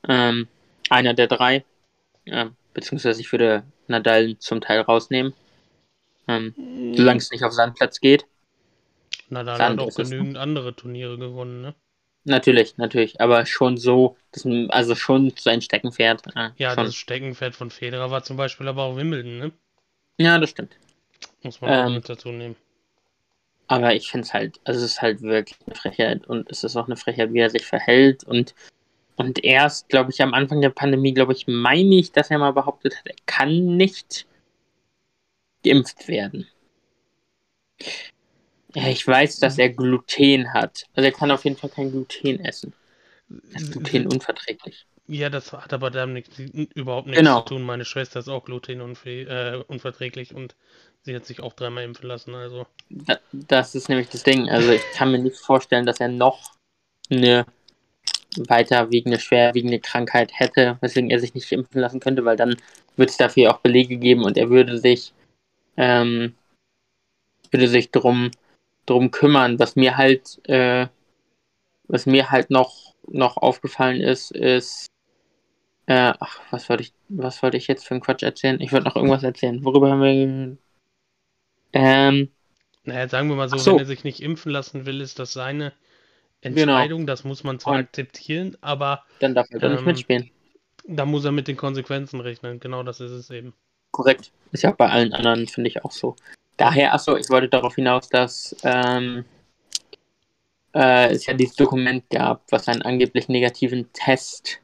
Ähm, 0.09 0.47
einer 0.91 1.13
der 1.13 1.27
drei. 1.27 1.65
Äh, 2.25 2.47
beziehungsweise 2.73 3.21
ich 3.21 3.33
würde 3.33 3.65
Nadal 3.89 4.39
zum 4.39 4.61
Teil 4.61 4.81
rausnehmen. 4.81 5.35
Ähm, 6.29 6.55
solange 6.97 7.19
es 7.19 7.31
nicht 7.31 7.45
auf 7.45 7.53
Sandplatz 7.53 8.01
geht. 8.01 8.27
Na, 9.29 9.45
da 9.45 9.59
hat 9.59 9.79
auch 9.79 9.95
genügend 9.95 10.37
andere 10.37 10.75
Turniere 10.75 11.19
gewonnen, 11.19 11.61
ne? 11.63 11.75
Natürlich, 12.25 12.77
natürlich, 12.77 13.21
aber 13.21 13.47
schon 13.47 13.77
so, 13.77 14.17
das, 14.33 14.45
also 14.71 14.97
schon 14.97 15.33
sein 15.39 15.63
Steckenpferd. 15.63 16.23
Äh, 16.35 16.51
ja, 16.57 16.75
schon. 16.75 16.85
das 16.85 16.97
Steckenpferd 16.97 17.55
von 17.55 17.71
Federer 17.71 18.11
war 18.11 18.25
zum 18.25 18.37
Beispiel 18.37 18.67
aber 18.67 18.83
auch 18.83 18.97
Wimbledon, 18.97 19.39
ne? 19.39 19.53
Ja, 20.19 20.39
das 20.39 20.51
stimmt. 20.51 20.77
Muss 21.43 21.61
man 21.61 21.71
ähm, 21.73 21.87
auch 21.87 21.91
mit 21.91 22.09
dazu 22.09 22.31
nehmen. 22.31 22.57
Aber 23.69 23.95
ich 23.95 24.11
finde 24.11 24.27
es 24.27 24.35
halt, 24.35 24.61
also 24.65 24.85
es 24.85 24.93
ist 24.93 25.03
halt 25.03 25.23
wirklich 25.23 25.57
eine 25.67 25.77
Frechheit 25.77 26.27
und 26.27 26.51
es 26.51 26.65
ist 26.65 26.77
auch 26.77 26.87
eine 26.87 26.97
Frechheit, 26.97 27.33
wie 27.33 27.41
er 27.41 27.51
sich 27.51 27.65
verhält 27.65 28.25
und 28.25 28.55
und 29.19 29.43
erst, 29.43 29.89
glaube 29.89 30.11
ich, 30.11 30.21
am 30.21 30.35
Anfang 30.35 30.61
der 30.61 30.69
Pandemie, 30.69 31.15
glaube 31.15 31.33
ich, 31.33 31.47
meine 31.47 31.95
ich, 31.95 32.13
dass 32.13 32.31
er 32.31 32.39
mal 32.39 32.53
behauptet 32.53 32.99
hat, 32.99 33.07
er 33.07 33.15
kann 33.25 33.77
nicht 33.77 34.27
geimpft 35.67 36.09
werden. 36.09 36.47
Ja, 38.75 38.89
ich 38.89 39.07
weiß, 39.07 39.39
dass 39.39 39.59
er 39.59 39.71
Gluten 39.71 40.53
hat. 40.53 40.85
Also 40.95 41.07
er 41.07 41.13
kann 41.13 41.31
auf 41.31 41.45
jeden 41.45 41.57
Fall 41.57 41.71
kein 41.71 41.91
Gluten 41.91 42.45
essen. 42.45 42.75
Er 43.53 43.61
ist 43.61 43.73
glutenunverträglich. 43.73 44.87
Ja, 45.09 45.31
das 45.31 45.53
hat 45.53 45.73
aber 45.73 45.91
damit 45.91 46.27
überhaupt 46.75 47.07
nichts 47.07 47.21
genau. 47.21 47.41
zu 47.41 47.55
tun. 47.55 47.63
Meine 47.63 47.85
Schwester 47.85 48.19
ist 48.19 48.29
auch 48.29 48.45
glutenunverträglich 48.45 50.33
äh, 50.33 50.35
und 50.35 50.57
sie 51.03 51.15
hat 51.15 51.25
sich 51.25 51.41
auch 51.41 51.53
dreimal 51.53 51.85
impfen 51.85 52.09
lassen. 52.09 52.35
Also. 52.35 52.67
das 53.33 53.75
ist 53.75 53.89
nämlich 53.89 54.09
das 54.09 54.25
Ding. 54.25 54.49
Also 54.51 54.73
ich 54.73 54.83
kann 54.95 55.13
mir 55.13 55.19
nicht 55.19 55.37
vorstellen, 55.37 55.87
dass 55.87 56.01
er 56.01 56.09
noch 56.09 56.53
eine 57.09 57.47
weiterwiegende, 58.37 59.19
schwerwiegende 59.19 59.79
Krankheit 59.79 60.33
hätte, 60.35 60.77
weswegen 60.81 61.11
er 61.11 61.21
sich 61.21 61.35
nicht 61.35 61.51
impfen 61.53 61.81
lassen 61.81 62.01
könnte, 62.01 62.25
weil 62.25 62.37
dann 62.37 62.57
würde 62.97 63.11
es 63.11 63.17
dafür 63.17 63.55
auch 63.55 63.61
Belege 63.61 63.97
geben 63.97 64.25
und 64.25 64.37
er 64.37 64.51
würde 64.51 64.79
sich 64.79 65.13
ähm, 65.77 66.35
würde 67.51 67.69
sich 67.69 67.91
drum, 67.91 68.31
drum 68.87 69.11
kümmern. 69.11 69.59
Was 69.59 69.77
mir 69.77 69.97
halt, 69.97 70.41
äh, 70.49 70.89
was 71.89 72.07
mir 72.07 72.31
halt 72.31 72.51
noch, 72.51 72.95
noch 73.09 73.37
aufgefallen 73.37 74.01
ist, 74.01 74.31
ist, 74.33 74.87
äh, 75.87 76.13
ach, 76.19 76.41
was 76.51 76.69
wollte 76.69 76.83
ich, 76.83 76.93
was 77.09 77.43
wollte 77.43 77.57
ich 77.57 77.69
jetzt 77.69 77.87
für 77.87 77.95
einen 77.95 78.01
Quatsch 78.01 78.23
erzählen? 78.23 78.61
Ich 78.61 78.73
wollte 78.73 78.87
noch 78.87 78.97
irgendwas 78.97 79.23
erzählen. 79.23 79.65
Worüber 79.65 79.91
haben 79.91 80.03
wir, 80.03 80.57
ähm, 81.73 82.31
naja, 82.85 83.09
sagen 83.09 83.29
wir 83.29 83.37
mal 83.37 83.49
so, 83.49 83.59
so, 83.59 83.73
wenn 83.73 83.81
er 83.81 83.87
sich 83.87 84.05
nicht 84.05 84.23
impfen 84.23 84.51
lassen 84.51 84.87
will, 84.87 85.01
ist 85.01 85.19
das 85.19 85.33
seine 85.33 85.73
Entscheidung, 86.41 87.01
genau. 87.01 87.13
das 87.13 87.25
muss 87.25 87.45
man 87.45 87.59
zwar 87.59 87.75
Und 87.75 87.81
akzeptieren, 87.81 88.57
aber 88.61 89.05
dann 89.21 89.35
darf 89.35 89.49
er 89.51 89.63
ähm, 89.63 89.73
nicht 89.73 89.87
mitspielen. 89.87 90.31
Da 90.87 91.05
muss 91.05 91.25
er 91.25 91.33
mit 91.33 91.49
den 91.49 91.57
Konsequenzen 91.57 92.21
rechnen, 92.21 92.61
genau 92.61 92.83
das 92.83 93.01
ist 93.01 93.11
es 93.11 93.31
eben. 93.31 93.55
Korrekt. 93.97 94.31
Ist 94.53 94.63
ja 94.63 94.73
bei 94.73 94.91
allen 94.91 95.15
anderen, 95.15 95.49
finde 95.49 95.71
ich 95.71 95.83
auch 95.83 95.91
so. 95.91 96.17
Daher, 96.59 96.93
achso, 96.93 97.17
ich 97.17 97.31
wollte 97.31 97.49
darauf 97.49 97.77
hinaus, 97.77 98.11
dass 98.11 98.55
ähm, 98.63 99.25
äh, 100.75 101.15
es 101.15 101.25
ja 101.25 101.33
dieses 101.33 101.57
Dokument 101.57 102.05
gab, 102.11 102.43
was 102.51 102.69
einen 102.69 102.83
angeblich 102.83 103.31
negativen 103.31 103.91
Test 103.95 104.61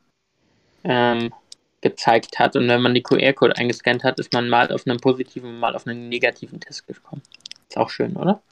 ähm, 0.84 1.32
gezeigt 1.80 2.38
hat. 2.38 2.56
Und 2.56 2.68
wenn 2.68 2.82
man 2.82 2.92
die 2.92 3.02
QR-Code 3.02 3.56
eingescannt 3.56 4.04
hat, 4.04 4.20
ist 4.20 4.34
man 4.34 4.50
mal 4.50 4.70
auf 4.70 4.86
einen 4.86 5.00
positiven, 5.00 5.58
mal 5.58 5.74
auf 5.74 5.86
einen 5.86 6.10
negativen 6.10 6.60
Test 6.60 6.86
gekommen. 6.86 7.22
Ist 7.70 7.78
auch 7.78 7.88
schön, 7.88 8.18
oder? 8.18 8.42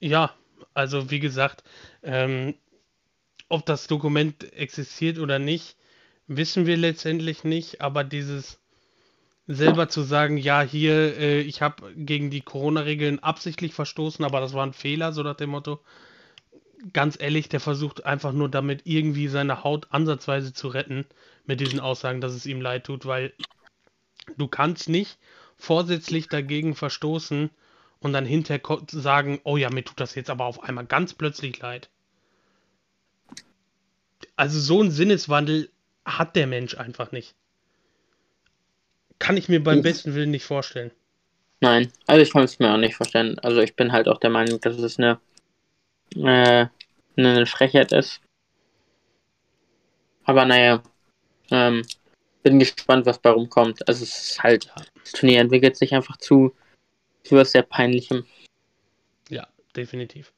Ja, 0.00 0.32
also 0.72 1.10
wie 1.10 1.20
gesagt, 1.20 1.62
ähm, 2.02 2.54
ob 3.50 3.66
das 3.66 3.86
Dokument 3.86 4.50
existiert 4.54 5.18
oder 5.18 5.38
nicht, 5.38 5.76
wissen 6.26 6.64
wir 6.64 6.78
letztendlich 6.78 7.44
nicht, 7.44 7.82
aber 7.82 8.02
dieses 8.02 8.61
selber 9.54 9.88
zu 9.88 10.02
sagen, 10.02 10.36
ja, 10.36 10.62
hier, 10.62 11.16
äh, 11.18 11.40
ich 11.40 11.62
habe 11.62 11.92
gegen 11.96 12.30
die 12.30 12.40
Corona-Regeln 12.40 13.18
absichtlich 13.20 13.74
verstoßen, 13.74 14.24
aber 14.24 14.40
das 14.40 14.54
war 14.54 14.66
ein 14.66 14.72
Fehler, 14.72 15.12
so 15.12 15.22
nach 15.22 15.36
dem 15.36 15.50
Motto. 15.50 15.80
Ganz 16.92 17.20
ehrlich, 17.20 17.48
der 17.48 17.60
versucht 17.60 18.04
einfach 18.06 18.32
nur 18.32 18.48
damit 18.48 18.82
irgendwie 18.84 19.28
seine 19.28 19.62
Haut 19.62 19.88
ansatzweise 19.90 20.52
zu 20.52 20.68
retten 20.68 21.06
mit 21.46 21.60
diesen 21.60 21.80
Aussagen, 21.80 22.20
dass 22.20 22.32
es 22.32 22.46
ihm 22.46 22.60
leid 22.60 22.84
tut, 22.84 23.06
weil 23.06 23.32
du 24.36 24.48
kannst 24.48 24.88
nicht 24.88 25.18
vorsätzlich 25.56 26.28
dagegen 26.28 26.74
verstoßen 26.74 27.50
und 28.00 28.12
dann 28.12 28.26
hinterher 28.26 28.80
sagen, 28.88 29.40
oh 29.44 29.56
ja, 29.56 29.70
mir 29.70 29.84
tut 29.84 30.00
das 30.00 30.14
jetzt 30.14 30.30
aber 30.30 30.44
auf 30.44 30.62
einmal 30.64 30.86
ganz 30.86 31.14
plötzlich 31.14 31.58
leid. 31.60 31.88
Also 34.34 34.58
so 34.58 34.80
einen 34.80 34.90
Sinneswandel 34.90 35.70
hat 36.04 36.34
der 36.34 36.48
Mensch 36.48 36.76
einfach 36.76 37.12
nicht. 37.12 37.36
Kann 39.22 39.36
ich 39.36 39.48
mir 39.48 39.62
beim 39.62 39.78
ich, 39.78 39.82
besten 39.84 40.16
Willen 40.16 40.32
nicht 40.32 40.44
vorstellen. 40.44 40.90
Nein, 41.60 41.92
also 42.08 42.20
ich 42.20 42.32
kann 42.32 42.42
es 42.42 42.58
mir 42.58 42.74
auch 42.74 42.76
nicht 42.76 42.96
vorstellen. 42.96 43.38
Also 43.38 43.60
ich 43.60 43.76
bin 43.76 43.92
halt 43.92 44.08
auch 44.08 44.18
der 44.18 44.30
Meinung, 44.30 44.60
dass 44.60 44.76
es 44.76 44.98
eine, 44.98 45.20
äh, 46.16 46.66
eine 47.16 47.46
Frechheit 47.46 47.92
ist. 47.92 48.20
Aber 50.24 50.44
naja, 50.44 50.82
ähm, 51.52 51.86
bin 52.42 52.58
gespannt, 52.58 53.06
was 53.06 53.20
bei 53.20 53.30
rumkommt. 53.30 53.86
Also 53.86 54.02
es 54.02 54.30
ist 54.30 54.42
halt, 54.42 54.72
das 55.04 55.12
Turnier 55.12 55.40
entwickelt 55.40 55.76
sich 55.76 55.94
einfach 55.94 56.16
zu, 56.16 56.56
zu 57.22 57.36
was 57.36 57.52
sehr 57.52 57.62
Peinlichem. 57.62 58.26
Ja, 59.28 59.46
definitiv. 59.76 60.32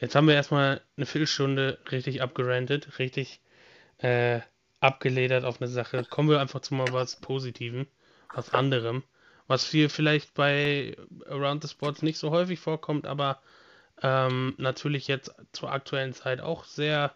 Jetzt 0.00 0.16
haben 0.16 0.26
wir 0.26 0.34
erstmal 0.34 0.80
eine 0.96 1.06
Viertelstunde 1.06 1.78
richtig 1.92 2.20
abgerantet, 2.20 2.98
richtig 2.98 3.40
äh, 3.98 4.40
abgeledert 4.86 5.44
auf 5.44 5.60
eine 5.60 5.68
Sache. 5.68 6.04
Kommen 6.04 6.30
wir 6.30 6.40
einfach 6.40 6.60
zu 6.60 6.74
mal 6.74 6.92
was 6.92 7.16
Positiven, 7.16 7.86
was 8.34 8.54
anderem, 8.54 9.02
was 9.48 9.68
hier 9.68 9.90
vielleicht 9.90 10.34
bei 10.34 10.96
Around 11.28 11.62
the 11.62 11.68
Sports 11.68 12.02
nicht 12.02 12.18
so 12.18 12.30
häufig 12.30 12.60
vorkommt, 12.60 13.06
aber 13.06 13.40
ähm, 14.02 14.54
natürlich 14.58 15.08
jetzt 15.08 15.34
zur 15.52 15.72
aktuellen 15.72 16.12
Zeit 16.12 16.40
auch 16.40 16.64
sehr 16.64 17.14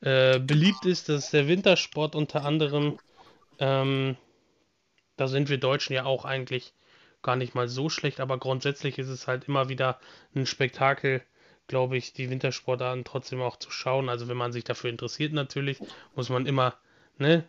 äh, 0.00 0.38
beliebt 0.38 0.84
ist. 0.84 1.08
Das 1.08 1.24
ist 1.24 1.32
der 1.32 1.48
Wintersport 1.48 2.14
unter 2.14 2.44
anderem. 2.44 2.98
Ähm, 3.58 4.16
da 5.16 5.28
sind 5.28 5.48
wir 5.48 5.58
Deutschen 5.58 5.94
ja 5.94 6.04
auch 6.04 6.24
eigentlich 6.24 6.74
gar 7.22 7.36
nicht 7.36 7.54
mal 7.54 7.68
so 7.68 7.88
schlecht, 7.88 8.20
aber 8.20 8.38
grundsätzlich 8.38 8.98
ist 8.98 9.08
es 9.08 9.26
halt 9.26 9.48
immer 9.48 9.68
wieder 9.68 9.98
ein 10.34 10.46
Spektakel, 10.46 11.22
glaube 11.66 11.96
ich, 11.96 12.12
die 12.12 12.28
Wintersportarten 12.28 13.04
trotzdem 13.04 13.40
auch 13.40 13.56
zu 13.56 13.70
schauen. 13.70 14.08
Also 14.08 14.28
wenn 14.28 14.36
man 14.36 14.52
sich 14.52 14.64
dafür 14.64 14.90
interessiert 14.90 15.32
natürlich, 15.32 15.80
muss 16.14 16.28
man 16.28 16.46
immer 16.46 16.74
ne, 17.18 17.44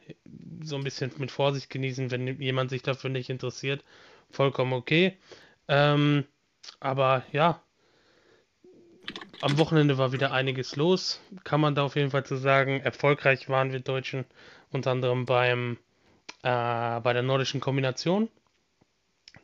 so 0.64 0.76
ein 0.76 0.84
bisschen 0.84 1.12
mit 1.18 1.32
Vorsicht 1.32 1.70
genießen, 1.70 2.12
wenn 2.12 2.42
jemand 2.42 2.70
sich 2.70 2.82
dafür 2.82 3.10
nicht 3.10 3.30
interessiert. 3.30 3.84
Vollkommen 4.30 4.74
okay. 4.74 5.18
Ähm, 5.68 6.26
aber 6.80 7.24
ja, 7.32 7.62
am 9.42 9.58
Wochenende 9.58 9.98
war 9.98 10.12
wieder 10.12 10.32
einiges 10.32 10.76
los, 10.76 11.22
kann 11.44 11.62
man 11.62 11.76
da 11.76 11.84
auf 11.84 11.96
jeden 11.96 12.12
Fall 12.12 12.26
zu 12.26 12.36
sagen. 12.36 12.82
Erfolgreich 12.82 13.50
waren 13.50 13.72
wir 13.72 13.80
Deutschen 13.80 14.26
unter 14.72 14.92
anderem 14.92 15.26
beim 15.26 15.78
äh, 16.44 17.00
bei 17.00 17.14
der 17.14 17.24
nordischen 17.24 17.62
Kombination. 17.62 18.30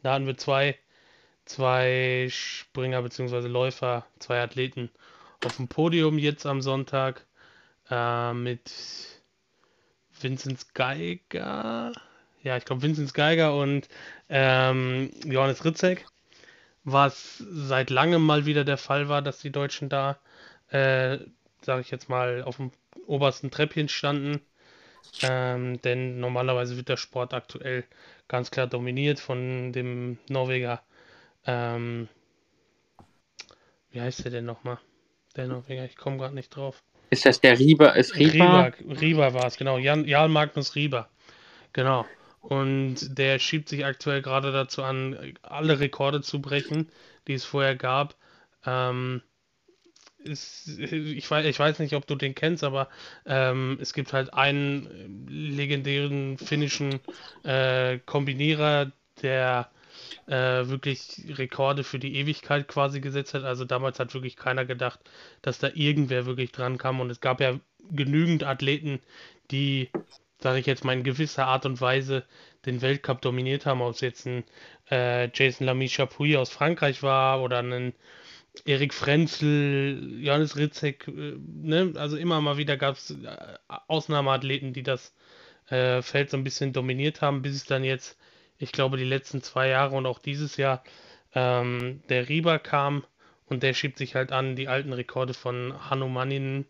Da 0.02 0.14
hatten 0.14 0.28
wir 0.28 0.38
zwei, 0.38 0.78
zwei 1.46 2.28
Springer 2.30 3.02
bzw. 3.02 3.48
Läufer, 3.48 4.06
zwei 4.20 4.42
Athleten 4.42 4.90
auf 5.46 5.58
dem 5.58 5.68
Podium 5.68 6.18
jetzt 6.18 6.46
am 6.46 6.62
Sonntag 6.62 7.26
äh, 7.90 8.34
mit 8.34 8.72
Vinzenz 10.24 10.74
Geiger. 10.74 11.92
Ja, 12.42 12.58
ich 12.58 12.66
glaube 12.66 12.82
Vinzenz 12.82 13.14
Geiger 13.14 13.56
und 13.56 13.88
ähm, 14.30 15.12
Johannes 15.26 15.64
Ritzek. 15.64 16.06
Was 16.84 17.38
seit 17.38 17.90
langem 17.90 18.26
mal 18.26 18.46
wieder 18.46 18.66
der 18.66 18.78
Fall 18.78 19.08
war, 19.08 19.22
dass 19.22 19.40
die 19.40 19.52
Deutschen 19.52 19.88
da, 19.88 20.18
äh, 20.70 21.18
sage 21.62 21.82
ich 21.82 21.92
jetzt 21.92 22.10
mal, 22.10 22.44
auf 22.44 22.58
dem 22.58 22.72
obersten 23.08 23.52
Treppchen 23.52 23.88
standen. 23.88 24.42
Ähm, 25.22 25.82
denn 25.82 26.20
normalerweise 26.20 26.76
wird 26.76 26.90
der 26.90 26.98
Sport 26.98 27.34
aktuell 27.34 27.86
ganz 28.28 28.52
klar 28.52 28.68
dominiert 28.68 29.20
von 29.20 29.72
dem 29.72 30.18
Norweger. 30.28 30.82
Ähm, 31.46 32.10
wie 33.92 34.02
heißt 34.02 34.24
der 34.26 34.32
denn 34.32 34.46
nochmal? 34.46 34.80
Der 35.36 35.48
Norweger, 35.48 35.86
ich 35.86 35.96
komme 35.96 36.18
gerade 36.18 36.36
nicht 36.36 36.50
drauf. 36.50 36.84
Ist 37.14 37.28
das 37.28 37.40
der 37.40 37.60
Rieber? 37.60 37.96
Ist 37.96 38.16
Rieber? 38.16 38.74
Rieber, 38.80 39.02
Rieber 39.02 39.34
war 39.36 39.46
es, 39.46 39.58
genau. 39.58 39.78
Jan, 39.78 40.06
Jan 40.06 40.32
Magnus 40.32 40.76
Rieber. 40.76 41.10
Genau. 41.72 42.08
Und 42.42 43.18
der 43.18 43.38
schiebt 43.38 43.70
sich 43.70 43.86
aktuell 43.86 44.24
gerade 44.24 44.52
dazu 44.52 44.82
an, 44.82 45.36
alle 45.44 45.80
Rekorde 45.80 46.22
zu 46.22 46.42
brechen, 46.42 46.90
die 47.28 47.34
es 47.34 47.46
vorher 47.46 47.76
gab. 47.76 48.16
Ähm, 48.66 49.22
ist, 50.18 50.68
ich, 50.80 51.30
weiß, 51.30 51.46
ich 51.46 51.60
weiß 51.60 51.80
nicht, 51.80 51.94
ob 51.94 52.08
du 52.08 52.16
den 52.16 52.34
kennst, 52.34 52.64
aber 52.64 52.90
ähm, 53.28 53.78
es 53.80 53.94
gibt 53.94 54.12
halt 54.12 54.34
einen 54.34 55.28
legendären 55.30 56.40
finnischen 56.40 57.00
äh, 57.44 58.00
Kombinierer, 58.00 58.92
der 59.22 59.70
äh, 60.28 60.68
wirklich 60.68 61.24
Rekorde 61.30 61.84
für 61.84 62.00
die 62.00 62.16
Ewigkeit 62.16 62.68
quasi 62.68 63.00
gesetzt 63.00 63.34
hat. 63.34 63.44
Also 63.44 63.66
damals 63.66 64.00
hat 64.00 64.14
wirklich 64.14 64.36
keiner 64.36 64.66
gedacht, 64.66 65.00
dass 65.42 65.60
da 65.60 65.70
irgendwer 65.74 66.26
wirklich 66.26 66.52
dran 66.52 66.78
kam. 66.78 67.00
Und 67.00 67.10
es 67.10 67.22
gab 67.22 67.42
ja 67.42 67.60
genügend 67.92 68.44
Athleten, 68.44 69.00
die, 69.52 69.90
sage 70.40 70.60
ich 70.60 70.66
jetzt 70.66 70.86
mal, 70.86 70.94
in 70.94 71.04
gewisser 71.04 71.48
Art 71.48 71.66
und 71.66 71.82
Weise 71.82 72.24
den 72.66 72.82
Weltcup 72.82 73.22
dominiert 73.22 73.66
haben. 73.66 73.82
Ob 73.82 73.94
es 73.94 74.02
jetzt 74.02 74.26
ein 74.26 74.44
äh, 74.90 75.30
Jason 75.34 75.68
Lamy 75.68 75.90
Chapuis 75.90 76.38
aus 76.38 76.50
Frankreich 76.50 77.04
war 77.04 77.42
oder 77.42 77.60
ein 77.60 77.94
Erik 78.66 78.94
Frenzel, 78.94 80.20
Johannes 80.22 80.56
Ritzek, 80.56 81.08
äh, 81.08 81.36
ne? 81.38 81.94
also 81.96 82.18
immer 82.18 82.40
mal 82.42 82.58
wieder 82.58 82.78
gab 82.78 82.96
es 82.98 83.12
äh, 83.12 83.38
Ausnahmeathleten, 83.88 84.74
die 84.74 84.84
das 84.84 85.14
äh, 85.70 86.02
Feld 86.02 86.30
so 86.30 86.38
ein 86.38 86.44
bisschen 86.44 86.74
dominiert 86.74 87.22
haben, 87.22 87.42
bis 87.42 87.56
es 87.56 87.66
dann 87.66 87.84
jetzt, 87.84 88.18
ich 88.64 88.72
glaube, 88.72 88.98
die 88.98 89.04
letzten 89.04 89.44
zwei 89.44 89.68
Jahre 89.68 89.96
und 89.96 90.06
auch 90.06 90.20
dieses 90.20 90.58
Jahr 90.58 90.84
ähm, 91.36 92.02
der 92.10 92.30
Rieber 92.30 92.60
kam 92.60 93.04
und 93.46 93.62
der 93.62 93.74
schiebt 93.74 93.98
sich 93.98 94.16
halt 94.16 94.32
an, 94.32 94.56
die 94.56 94.70
alten 94.70 94.94
Rekorde 94.94 95.34
von 95.34 95.74
Hanno 95.90 96.08
Manninen, 96.08 96.66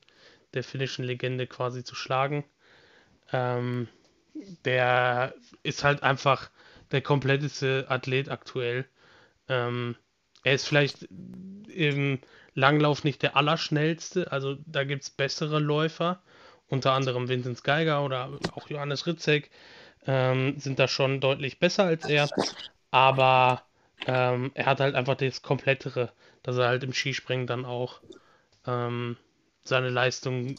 der 0.53 0.63
finnischen 0.63 1.05
Legende, 1.05 1.45
quasi 1.45 1.83
zu 1.83 1.95
schlagen. 1.95 2.43
Ähm, 3.31 3.87
der 4.65 5.35
ist 5.61 5.83
halt 5.83 6.01
einfach 6.01 6.49
der 6.91 7.01
kompletteste 7.01 7.85
Athlet 7.89 8.29
aktuell. 8.29 8.85
Ähm, 9.47 9.95
er 10.43 10.55
ist 10.55 10.67
vielleicht 10.67 11.07
im 11.69 12.19
Langlauf 12.55 13.03
nicht 13.03 13.21
der 13.21 13.37
allerschnellste, 13.37 14.31
also 14.31 14.57
da 14.65 14.83
gibt 14.83 15.03
es 15.03 15.09
bessere 15.11 15.59
Läufer, 15.59 16.21
unter 16.67 16.93
anderem 16.93 17.29
Vinzenz 17.29 17.61
Geiger 17.61 18.03
oder 18.03 18.39
auch 18.51 18.69
Johannes 18.69 19.05
Ritzek 19.05 19.51
ähm, 20.07 20.59
sind 20.59 20.79
da 20.79 20.87
schon 20.87 21.19
deutlich 21.21 21.59
besser 21.59 21.85
als 21.85 22.05
er, 22.05 22.29
aber 22.91 23.63
ähm, 24.07 24.51
er 24.55 24.65
hat 24.65 24.79
halt 24.79 24.95
einfach 24.95 25.15
das 25.15 25.41
Komplettere, 25.41 26.11
dass 26.43 26.57
er 26.57 26.67
halt 26.67 26.83
im 26.83 26.93
Skispringen 26.93 27.47
dann 27.47 27.65
auch 27.65 28.01
ähm, 28.67 29.17
seine 29.63 29.89
Leistung 29.89 30.55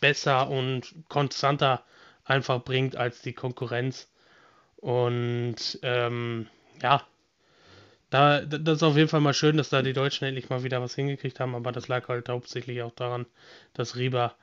besser 0.00 0.48
und 0.50 0.94
konstanter 1.08 1.84
einfach 2.24 2.62
bringt 2.62 2.96
als 2.96 3.22
die 3.22 3.32
Konkurrenz. 3.32 4.10
Und 4.76 5.78
ähm, 5.82 6.48
ja, 6.82 7.06
da, 8.10 8.42
das 8.42 8.76
ist 8.76 8.82
auf 8.82 8.96
jeden 8.96 9.08
Fall 9.08 9.20
mal 9.20 9.32
schön, 9.32 9.56
dass 9.56 9.70
da 9.70 9.80
die 9.80 9.94
Deutschen 9.94 10.26
endlich 10.26 10.50
mal 10.50 10.64
wieder 10.64 10.82
was 10.82 10.94
hingekriegt 10.94 11.40
haben, 11.40 11.54
aber 11.54 11.72
das 11.72 11.88
lag 11.88 12.08
halt 12.08 12.28
hauptsächlich 12.28 12.82
auch 12.82 12.92
daran, 12.92 13.26
dass 13.74 13.96
Rieber 13.96 14.34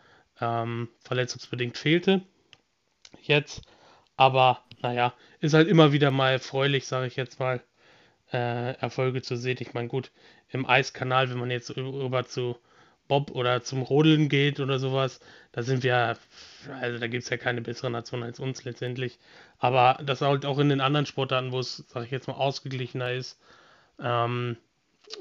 ähm, 0.42 0.90
verletzungsbedingt 1.02 1.78
fehlte. 1.78 2.22
Jetzt. 3.22 3.62
Aber 4.20 4.66
naja, 4.82 5.14
ist 5.40 5.54
halt 5.54 5.70
immer 5.70 5.94
wieder 5.94 6.12
mal 6.12 6.32
erfreulich, 6.32 6.86
sage 6.88 7.08
ich 7.08 7.16
jetzt 7.16 7.40
mal, 7.40 7.62
äh, 8.34 8.74
Erfolge 8.74 9.22
zu 9.22 9.38
sehen. 9.38 9.58
Ich 9.62 9.74
meine, 9.74 9.88
gut, 9.88 10.12
im 10.50 10.66
Eiskanal, 10.66 11.30
wenn 11.30 11.40
man 11.40 11.52
jetzt 11.52 11.74
rüber 11.78 12.26
zu 12.26 12.58
Bob 13.08 13.32
oder 13.32 13.62
zum 13.64 13.82
Rodeln 13.82 14.28
geht 14.28 14.60
oder 14.60 14.78
sowas, 14.78 15.22
da 15.54 15.64
sind 15.64 15.84
wir, 15.84 16.18
also 16.82 17.00
da 17.00 17.08
gibt 17.08 17.24
es 17.24 17.30
ja 17.30 17.38
keine 17.38 17.62
bessere 17.62 17.92
Nation 17.92 18.24
als 18.24 18.42
uns 18.42 18.66
letztendlich. 18.66 19.20
Aber 19.58 19.98
das 20.04 20.20
halt 20.20 20.46
auch 20.46 20.60
in 20.60 20.68
den 20.68 20.82
anderen 20.82 21.06
Sportarten, 21.06 21.54
wo 21.54 21.60
es, 21.60 21.78
sage 21.88 22.06
ich 22.06 22.12
jetzt 22.12 22.28
mal, 22.28 22.34
ausgeglichener 22.34 23.14
ist, 23.14 23.40
ähm, 24.02 24.58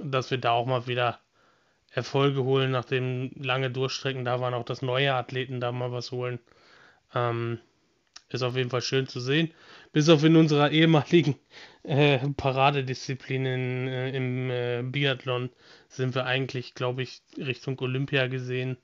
dass 0.03 0.33
wir 0.33 0.39
da 0.39 0.53
auch 0.53 0.67
mal 0.67 0.89
wieder 0.89 1.21
Erfolge 1.93 2.43
holen, 2.43 2.73
nachdem 2.73 3.31
lange 3.37 3.71
Durchstrecken 3.71 4.25
da 4.25 4.41
waren, 4.41 4.55
auch 4.55 4.65
dass 4.65 4.83
neue 4.83 5.15
Athleten 5.15 5.61
da 5.61 5.71
mal 5.71 5.93
was 5.93 6.11
holen. 6.11 6.41
Ähm, 7.15 7.61
ist 8.29 8.43
auf 8.43 8.57
jeden 8.57 8.71
Fall 8.71 8.83
schön 8.83 9.07
zu 9.07 9.21
sehen. 9.21 9.53
Bis 9.93 10.09
auf 10.09 10.23
in 10.25 10.37
unserer 10.37 10.71
ehemaligen 10.71 11.37
äh, 11.83 12.19
Paradedisziplin 12.37 13.47
in, 13.47 13.89
äh, 13.89 14.11
im 14.17 14.51
äh, 14.51 14.83
Biathlon 14.83 15.51
sind 15.89 16.15
wir 16.15 16.27
eigentlich, 16.27 16.75
glaube 16.75 17.03
ich, 17.03 17.23
Richtung 17.39 17.79
Olympia 17.81 18.27
gesehen 18.27 18.77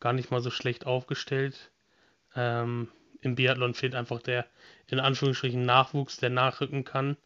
gar 0.00 0.14
nicht 0.14 0.30
mal 0.30 0.40
so 0.40 0.50
schlecht 0.50 0.86
aufgestellt. 0.86 1.70
Ähm, 2.34 2.88
Im 3.20 3.34
Biathlon 3.34 3.74
fehlt 3.74 3.94
einfach 3.94 4.20
der 4.20 4.46
in 4.88 4.98
Anführungsstrichen 4.98 5.64
Nachwuchs, 5.64 6.16
der 6.16 6.30
nachrücken 6.30 6.84
kann. 6.84 7.16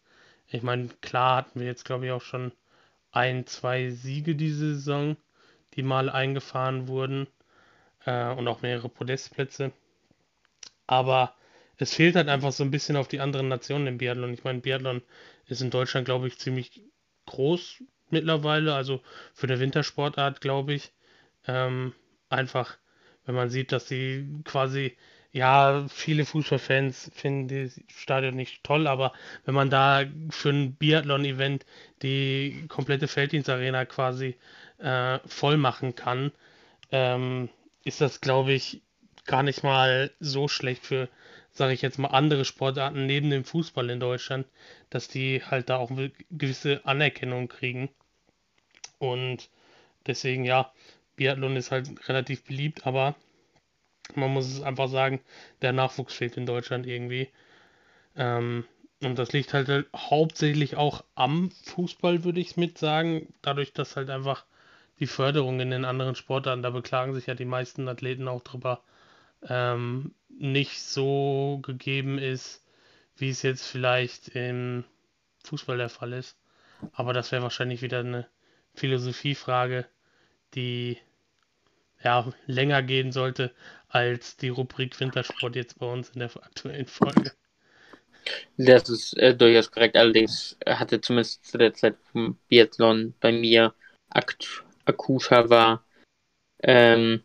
Ich 0.48 0.62
meine, 0.62 0.88
klar 1.00 1.37
hatten 1.37 1.61
wir 1.61 1.66
jetzt, 1.66 1.85
glaube 1.85 2.07
ich, 2.07 2.12
auch 2.12 2.20
schon 2.20 2.53
ein, 3.12 3.46
zwei 3.46 3.90
Siege 3.90 4.35
diese 4.35 4.74
Saison, 4.74 5.16
die 5.74 5.83
mal 5.83 6.11
eingefahren 6.11 6.88
wurden 6.88 7.29
äh, 8.05 8.31
und 8.33 8.46
auch 8.48 8.61
mehrere 8.61 8.88
Podestplätze. 8.88 9.72
Aber 10.87 11.35
es 11.79 11.95
fehlt 11.95 12.17
halt 12.17 12.29
einfach 12.29 12.53
so 12.53 12.65
ein 12.65 12.71
bisschen 12.71 12.97
auf 12.97 13.09
die 13.09 13.21
anderen 13.21 13.49
Nationen 13.49 13.87
im 13.87 13.99
Biathlon. 13.99 14.33
Ich 14.33 14.45
meine, 14.45 14.61
Biathlon 14.61 15.03
ist 15.47 15.61
in 15.61 15.71
Deutschland, 15.71 16.07
glaube 16.07 16.29
ich, 16.29 16.39
ziemlich 16.39 16.83
groß 17.27 17.83
mittlerweile, 18.11 18.75
also 18.75 19.03
für 19.33 19.47
eine 19.47 19.61
Wintersportart, 19.61 20.41
glaube 20.41 20.75
ich. 20.75 20.93
Ähm, 21.47 21.93
einfach, 22.29 22.77
wenn 23.27 23.35
man 23.35 23.51
sieht, 23.51 23.73
dass 23.73 23.89
sie 23.89 24.27
quasi 24.45 24.97
ja, 25.35 25.87
viele 25.89 26.25
Fußballfans 26.25 27.11
finden 27.13 27.49
das 27.49 27.81
Stadion 27.89 28.37
nicht 28.37 28.63
toll, 28.63 28.87
aber 28.87 29.13
wenn 29.45 29.55
man 29.55 29.69
da 29.69 30.05
für 30.31 30.51
ein 30.51 30.77
Biathlon-Event 30.77 31.67
die 32.03 32.67
komplette 32.69 33.09
Felddienstarena 33.09 33.85
quasi 33.85 34.37
äh, 34.79 35.19
voll 35.27 35.57
machen 35.57 35.97
kann, 35.97 36.31
ähm, 36.93 37.49
ist 37.83 38.01
das, 38.01 38.21
glaube 38.21 38.53
ich, 38.53 38.83
gar 39.27 39.43
nicht 39.43 39.65
mal 39.65 40.13
so 40.21 40.47
schlecht 40.47 40.87
für, 40.87 41.09
sage 41.55 41.73
ich 41.73 41.83
jetzt 41.83 41.99
mal, 41.99 42.09
andere 42.09 42.45
Sportarten 42.45 43.07
neben 43.07 43.31
dem 43.31 43.45
Fußball 43.45 43.88
in 43.90 44.01
Deutschland, 44.01 44.47
dass 44.90 45.09
die 45.09 45.43
halt 45.43 45.71
da 45.71 45.77
auch 45.77 45.90
eine 45.90 46.11
gewisse 46.31 46.85
Anerkennung 46.85 47.49
kriegen. 47.49 47.88
Und 48.99 49.49
deswegen, 50.07 50.45
ja, 50.45 50.73
Biathlon 51.17 51.57
ist 51.57 51.71
halt 51.71 52.09
relativ 52.09 52.45
beliebt, 52.45 52.87
aber 52.87 53.14
man 54.14 54.33
muss 54.33 54.47
es 54.47 54.62
einfach 54.62 54.88
sagen, 54.88 55.21
der 55.62 55.73
Nachwuchs 55.73 56.14
fehlt 56.14 56.37
in 56.37 56.47
Deutschland 56.47 56.87
irgendwie. 56.87 57.29
Ähm, 58.17 58.64
und 59.03 59.19
das 59.19 59.33
liegt 59.33 59.53
halt, 59.53 59.69
halt 59.69 59.87
hauptsächlich 59.95 60.77
auch 60.77 61.05
am 61.14 61.51
Fußball, 61.51 62.25
würde 62.25 62.40
ich 62.40 62.51
es 62.51 62.57
mit 62.57 62.79
sagen. 62.79 63.33
Dadurch, 63.43 63.73
dass 63.73 63.97
halt 63.97 64.11
einfach 64.11 64.45
die 64.99 65.07
Förderung 65.07 65.61
in 65.61 65.71
den 65.71 65.85
anderen 65.85 66.14
Sportarten, 66.14 66.62
da 66.62 66.71
beklagen 66.71 67.14
sich 67.14 67.27
ja 67.27 67.35
die 67.35 67.45
meisten 67.45 67.88
Athleten 67.88 68.29
auch 68.29 68.43
drüber, 68.43 68.83
ähm, 69.49 70.15
nicht 70.29 70.81
so 70.83 71.61
gegeben 71.63 72.19
ist, 72.19 72.65
wie 73.17 73.31
es 73.31 73.43
jetzt 73.43 73.67
vielleicht 73.67 74.29
im, 74.29 74.85
Fußball 75.45 75.77
der 75.77 75.89
Fall 75.89 76.13
ist. 76.13 76.37
Aber 76.93 77.13
das 77.13 77.31
wäre 77.31 77.43
wahrscheinlich 77.43 77.83
wieder 77.83 78.01
eine 78.01 78.27
Philosophiefrage, 78.75 79.87
die 80.55 80.99
ja 82.03 82.33
länger 82.47 82.83
gehen 82.83 83.13
sollte 83.13 83.53
als 83.89 84.37
die 84.37 84.49
Rubrik 84.49 84.99
Wintersport 84.99 85.55
jetzt 85.55 85.79
bei 85.79 85.87
uns 85.87 86.11
in 86.11 86.21
der 86.21 86.31
aktuellen 86.37 86.87
Folge. 86.87 87.33
Das 88.57 88.89
ist 88.89 89.17
äh, 89.19 89.35
durchaus 89.35 89.71
korrekt. 89.71 89.97
Allerdings 89.97 90.57
hatte 90.67 91.01
zumindest 91.01 91.47
zu 91.47 91.59
der 91.59 91.75
Zeit 91.75 91.97
vom 92.11 92.39
Biathlon 92.49 93.15
bei 93.21 93.33
mir 93.33 93.75
akt 94.09 94.65
akuter 94.87 95.49
war, 95.51 95.85
ähm, 96.63 97.23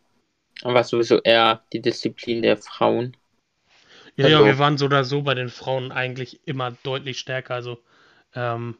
war 0.64 0.84
sowieso 0.84 1.20
eher 1.22 1.64
die 1.74 1.82
Disziplin 1.82 2.42
der 2.42 2.58
Frauen. 2.58 3.16
Ja, 4.16 4.26
also, 4.26 4.40
ja, 4.40 4.46
wir 4.46 4.60
waren 4.60 4.78
so 4.78 4.86
oder 4.86 5.04
so 5.04 5.22
bei 5.22 5.34
den 5.34 5.50
Frauen 5.50 5.92
eigentlich 5.92 6.42
immer 6.46 6.72
deutlich 6.84 7.20
stärker. 7.20 7.56
Also, 7.56 7.80
ähm, 8.34 8.78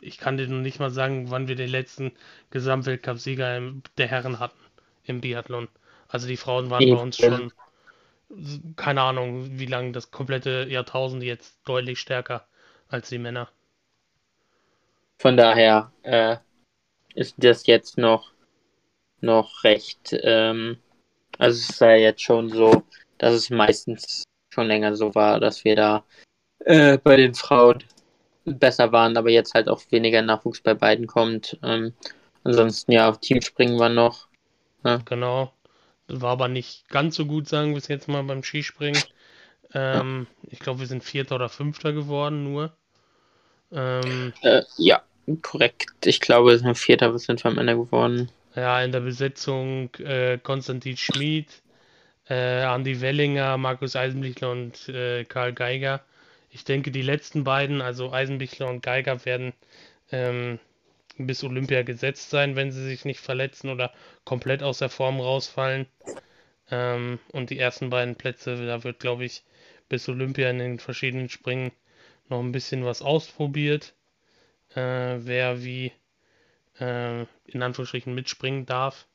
ich 0.00 0.18
kann 0.18 0.36
dir 0.36 0.46
noch 0.46 0.60
nicht 0.60 0.78
mal 0.78 0.90
sagen, 0.90 1.30
wann 1.30 1.48
wir 1.48 1.56
den 1.56 1.70
letzten 1.70 2.12
Gesamtweltcup-Sieger 2.50 3.72
der 3.98 4.06
Herren 4.06 4.38
hatten 4.38 4.58
im 5.04 5.20
Biathlon. 5.20 5.68
Also 6.08 6.28
die 6.28 6.36
Frauen 6.36 6.70
waren 6.70 6.88
bei 6.88 6.96
uns 6.96 7.16
schon, 7.16 7.52
keine 8.76 9.02
Ahnung, 9.02 9.58
wie 9.58 9.66
lange 9.66 9.92
das 9.92 10.10
komplette 10.10 10.66
Jahrtausend 10.68 11.22
jetzt 11.22 11.58
deutlich 11.64 11.98
stärker 11.98 12.46
als 12.88 13.08
die 13.08 13.18
Männer. 13.18 13.48
Von 15.18 15.36
daher 15.36 15.92
äh, 16.02 16.36
ist 17.14 17.34
das 17.38 17.66
jetzt 17.66 17.98
noch, 17.98 18.32
noch 19.20 19.64
recht, 19.64 20.14
ähm, 20.22 20.78
also 21.38 21.58
es 21.58 21.70
ist 21.70 21.80
ja 21.80 21.94
jetzt 21.94 22.22
schon 22.22 22.50
so, 22.50 22.82
dass 23.18 23.34
es 23.34 23.50
meistens 23.50 24.24
schon 24.52 24.66
länger 24.66 24.96
so 24.96 25.14
war, 25.14 25.40
dass 25.40 25.64
wir 25.64 25.76
da 25.76 26.04
äh, 26.60 26.98
bei 26.98 27.16
den 27.16 27.34
Frauen 27.34 27.82
besser 28.44 28.92
waren, 28.92 29.16
aber 29.16 29.30
jetzt 29.30 29.54
halt 29.54 29.68
auch 29.68 29.82
weniger 29.90 30.22
Nachwuchs 30.22 30.60
bei 30.60 30.74
beiden 30.74 31.06
kommt. 31.06 31.58
Ähm, 31.62 31.92
ansonsten 32.44 32.92
ja, 32.92 33.10
Teamspringen 33.12 33.78
war 33.78 33.88
noch. 33.88 34.28
Ja. 34.84 34.98
Genau. 35.04 35.52
War 36.08 36.32
aber 36.32 36.48
nicht 36.48 36.88
ganz 36.88 37.16
so 37.16 37.26
gut, 37.26 37.48
sagen 37.48 37.70
wir 37.70 37.78
es 37.78 37.88
jetzt 37.88 38.08
mal 38.08 38.22
beim 38.22 38.42
Skispringen. 38.42 39.02
Ähm. 39.74 40.26
Ich 40.42 40.60
glaube, 40.60 40.80
wir 40.80 40.86
sind 40.86 41.02
Vierter 41.02 41.34
oder 41.34 41.48
Fünfter 41.48 41.92
geworden, 41.92 42.44
nur. 42.44 42.72
Ähm, 43.72 44.32
äh, 44.42 44.62
ja, 44.76 45.02
korrekt. 45.42 46.06
Ich 46.06 46.20
glaube, 46.20 46.50
wir 46.50 46.58
sind 46.58 46.78
Vierter, 46.78 47.12
wir 47.12 47.18
sind 47.18 47.44
am 47.44 47.58
Ende 47.58 47.76
geworden. 47.76 48.30
Ja, 48.56 48.82
in 48.82 48.90
der 48.90 49.00
Besetzung 49.00 49.94
äh, 49.96 50.38
Konstantin 50.42 50.96
Schmid, 50.96 51.62
äh, 52.28 52.62
Andi 52.62 53.00
Wellinger, 53.02 53.58
Markus 53.58 53.96
Eisenbichler 53.96 54.50
und 54.50 54.88
äh, 54.88 55.24
Karl 55.24 55.52
Geiger. 55.52 56.02
Ich 56.50 56.64
denke, 56.64 56.90
die 56.90 57.02
letzten 57.02 57.44
beiden, 57.44 57.82
also 57.82 58.12
Eisenbichler 58.12 58.68
und 58.68 58.82
Geiger, 58.82 59.24
werden 59.26 59.52
ähm, 60.10 60.58
bis 61.18 61.44
Olympia 61.44 61.82
gesetzt 61.82 62.30
sein, 62.30 62.56
wenn 62.56 62.72
sie 62.72 62.84
sich 62.84 63.04
nicht 63.04 63.20
verletzen 63.20 63.68
oder 63.70 63.92
komplett 64.24 64.62
aus 64.62 64.78
der 64.78 64.88
Form 64.88 65.20
rausfallen. 65.20 65.86
Ähm, 66.70 67.18
und 67.32 67.50
die 67.50 67.58
ersten 67.58 67.90
beiden 67.90 68.16
Plätze, 68.16 68.66
da 68.66 68.84
wird, 68.84 69.00
glaube 69.00 69.26
ich, 69.26 69.44
bis 69.90 70.08
Olympia 70.08 70.50
in 70.50 70.58
den 70.58 70.78
verschiedenen 70.78 71.28
Springen 71.28 71.72
noch 72.30 72.40
ein 72.40 72.52
bisschen 72.52 72.84
was 72.86 73.02
ausprobiert. 73.02 73.94
Äh, 74.74 75.18
wer 75.18 75.62
wie 75.64 75.92
äh, 76.80 77.22
in 77.46 77.62
Anführungsstrichen 77.62 78.14
mitspringen 78.14 78.66
darf. 78.66 79.06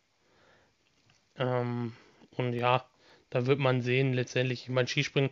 Ähm, 1.37 1.93
und 2.37 2.53
ja, 2.53 2.85
da 3.29 3.45
wird 3.45 3.59
man 3.59 3.81
sehen, 3.81 4.13
letztendlich, 4.13 4.63
ich 4.63 4.69
meine, 4.69 4.87
Skispringen 4.87 5.31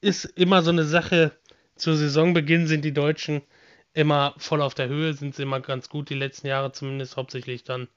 ist 0.00 0.24
immer 0.24 0.62
so 0.62 0.70
eine 0.70 0.84
Sache. 0.84 1.32
Zu 1.76 1.94
Saisonbeginn 1.94 2.66
sind 2.66 2.84
die 2.84 2.92
Deutschen 2.92 3.42
immer 3.92 4.34
voll 4.38 4.62
auf 4.62 4.74
der 4.74 4.88
Höhe, 4.88 5.14
sind 5.14 5.34
sie 5.34 5.42
immer 5.42 5.60
ganz 5.60 5.88
gut, 5.88 6.10
die 6.10 6.14
letzten 6.14 6.46
Jahre 6.46 6.72
zumindest, 6.72 7.16
hauptsächlich 7.16 7.64
dann 7.64 7.88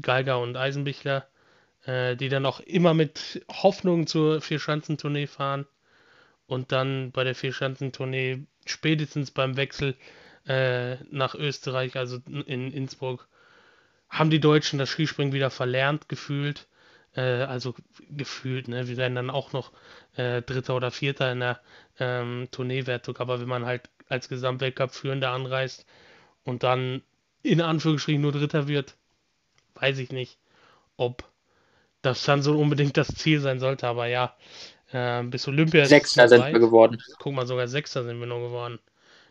Geiger 0.00 0.40
und 0.40 0.56
Eisenbichler, 0.56 1.26
äh, 1.84 2.16
die 2.16 2.28
dann 2.28 2.46
auch 2.46 2.60
immer 2.60 2.94
mit 2.94 3.44
Hoffnung 3.50 4.06
zur 4.06 4.40
Vierschanzentournee 4.40 5.26
fahren 5.26 5.66
und 6.46 6.72
dann 6.72 7.12
bei 7.12 7.24
der 7.24 7.34
Vierschanzentournee 7.34 8.40
spätestens 8.66 9.30
beim 9.30 9.56
Wechsel 9.56 9.96
äh, 10.46 10.96
nach 11.10 11.34
Österreich, 11.34 11.96
also 11.96 12.18
in 12.46 12.72
Innsbruck, 12.72 13.28
haben 14.08 14.30
die 14.30 14.40
Deutschen 14.40 14.78
das 14.78 14.90
Skispringen 14.90 15.32
wieder 15.32 15.50
verlernt 15.50 16.08
gefühlt. 16.08 16.68
Äh, 17.14 17.20
also 17.20 17.74
gefühlt, 18.10 18.68
ne? 18.68 18.88
Wir 18.88 18.96
werden 18.96 19.14
dann 19.14 19.30
auch 19.30 19.52
noch 19.52 19.72
äh, 20.16 20.42
Dritter 20.42 20.76
oder 20.76 20.90
Vierter 20.90 21.32
in 21.32 21.40
der 21.40 21.60
ähm, 21.98 22.48
Tourneewertung, 22.50 23.16
aber 23.18 23.40
wenn 23.40 23.48
man 23.48 23.66
halt 23.66 23.88
als 24.08 24.28
Gesamtweltcup-Führender 24.28 25.30
anreist 25.30 25.86
und 26.44 26.62
dann 26.62 27.02
in 27.42 27.60
Anführungsstrichen 27.60 28.20
nur 28.20 28.32
Dritter 28.32 28.68
wird, 28.68 28.94
weiß 29.74 29.98
ich 29.98 30.12
nicht, 30.12 30.38
ob 30.96 31.24
das 32.02 32.24
dann 32.24 32.42
so 32.42 32.58
unbedingt 32.58 32.96
das 32.96 33.08
Ziel 33.08 33.40
sein 33.40 33.60
sollte, 33.60 33.86
aber 33.86 34.06
ja, 34.06 34.36
äh, 34.92 35.22
bis 35.22 35.46
Olympia 35.48 35.86
Sechster 35.86 36.28
sind 36.28 36.44
wir 36.44 36.58
geworden. 36.58 36.98
Guck 37.18 37.32
mal, 37.34 37.46
sogar 37.46 37.68
Sechster 37.68 38.04
sind 38.04 38.20
wir 38.20 38.26
nur 38.26 38.40
geworden. 38.40 38.78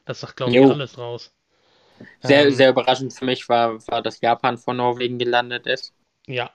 Das 0.05 0.21
sagt, 0.21 0.37
glaube 0.37 0.51
ich, 0.51 0.61
alles 0.61 0.97
raus. 0.97 1.33
Sehr, 2.21 2.45
ähm, 2.45 2.53
sehr 2.53 2.69
überraschend 2.69 3.13
für 3.13 3.25
mich 3.25 3.47
war, 3.49 3.85
war, 3.87 4.01
dass 4.01 4.21
Japan 4.21 4.57
vor 4.57 4.73
Norwegen 4.73 5.19
gelandet 5.19 5.67
ist. 5.67 5.93
Ja. 6.27 6.51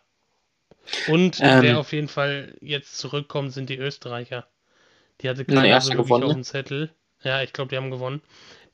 Und 1.08 1.38
ähm, 1.40 1.62
wer 1.62 1.78
auf 1.78 1.92
jeden 1.92 2.08
Fall 2.08 2.56
jetzt 2.60 2.98
zurückkommt, 2.98 3.52
sind 3.52 3.70
die 3.70 3.78
Österreicher. 3.78 4.46
Die 5.20 5.28
hatte 5.28 5.44
keiner 5.44 5.80
so 5.80 5.90
wirklich 5.90 6.06
gewonnen. 6.06 6.24
auf 6.24 6.32
dem 6.32 6.44
Zettel. 6.44 6.90
Ja, 7.22 7.42
ich 7.42 7.52
glaube, 7.52 7.70
die 7.70 7.76
haben 7.76 7.90
gewonnen. 7.90 8.22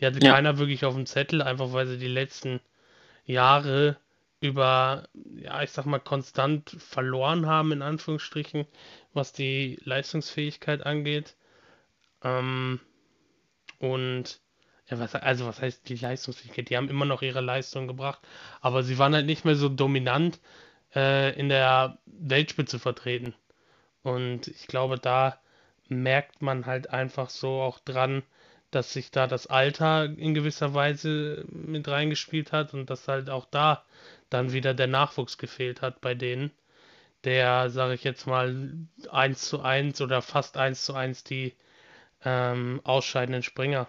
Die 0.01 0.07
hatte 0.07 0.25
ja. 0.25 0.33
keiner 0.33 0.59
wirklich 0.59 0.85
auf 0.85 0.95
dem 0.95 1.07
Zettel, 1.07 1.43
einfach 1.43 1.73
weil 1.73 1.87
sie 1.87 1.99
die 1.99 2.09
letzten 2.09 2.61
Jahre 3.25 3.97
über, 4.41 5.09
ja, 5.37 5.63
ich 5.63 5.71
sag 5.71 5.87
mal, 5.87 6.01
konstant 6.01 6.71
verloren 6.79 7.47
haben, 7.47 7.71
in 7.71 7.83
Anführungsstrichen, 7.83 8.67
was 9.13 9.33
die 9.33 9.79
Leistungsfähigkeit 9.85 10.85
angeht. 10.85 11.37
Ähm, 12.25 12.81
und 13.79 14.41
ja, 14.89 14.99
was, 14.99 15.15
also 15.15 15.47
was 15.47 15.61
heißt 15.61 15.89
die 15.89 15.97
Leistungsfähigkeit? 15.97 16.69
Die 16.71 16.77
haben 16.77 16.89
immer 16.89 17.05
noch 17.05 17.23
ihre 17.23 17.41
Leistung 17.41 17.87
gebracht, 17.89 18.21
aber 18.61 18.83
sie 18.83 18.99
waren 18.99 19.15
halt 19.15 19.27
nicht 19.27 19.45
mehr 19.45 19.57
so 19.57 19.69
dominant 19.69 20.41
äh, 20.95 21.39
in 21.39 21.49
der 21.49 21.99
Weltspitze 22.07 22.79
vertreten. 22.79 23.35
Und 24.03 24.49
ich 24.49 24.67
glaube, 24.67 24.99
da 24.99 25.39
merkt 25.89 26.43
man 26.43 26.67
halt 26.67 26.91
einfach 26.91 27.31
so 27.31 27.61
auch 27.61 27.79
dran, 27.81 28.23
dass 28.71 28.93
sich 28.93 29.11
da 29.11 29.27
das 29.27 29.47
Alter 29.47 30.05
in 30.05 30.35
gewisser 30.35 30.75
Weise 30.75 31.45
mit 31.49 31.89
reingespielt 31.89 32.53
hat 32.53 32.75
und 32.75 32.91
dass 32.91 33.07
halt 33.09 33.31
auch 33.31 33.47
da 33.51 33.85
dann 34.31 34.53
wieder 34.53 34.75
der 34.75 34.87
Nachwuchs 34.87 35.39
gefehlt 35.39 35.83
hat 35.83 36.01
bei 36.01 36.15
denen, 36.15 36.51
der, 37.25 37.71
sage 37.71 37.95
ich 37.95 38.05
jetzt 38.05 38.27
mal, 38.27 38.73
1 39.11 39.43
zu 39.49 39.63
1 39.63 40.01
oder 40.01 40.23
fast 40.23 40.57
1 40.57 40.85
zu 40.85 40.95
1 40.95 41.25
die 41.25 41.55
ähm, 42.25 42.81
ausscheidenden 42.85 43.43
Springer 43.43 43.89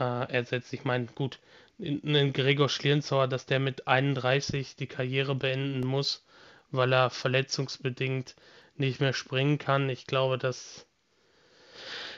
äh, 0.00 0.32
ersetzt. 0.32 0.72
Ich 0.72 0.84
meine, 0.84 1.06
gut, 1.06 1.38
ein 1.78 2.32
Gregor 2.32 2.68
Schlierenzauer, 2.68 3.28
dass 3.28 3.46
der 3.46 3.60
mit 3.60 3.86
31 3.86 4.76
die 4.76 4.86
Karriere 4.86 5.34
beenden 5.34 5.86
muss, 5.86 6.24
weil 6.70 6.92
er 6.92 7.10
verletzungsbedingt 7.10 8.34
nicht 8.76 9.00
mehr 9.00 9.12
springen 9.12 9.58
kann. 9.58 9.88
Ich 9.88 10.06
glaube, 10.06 10.38
das 10.38 10.86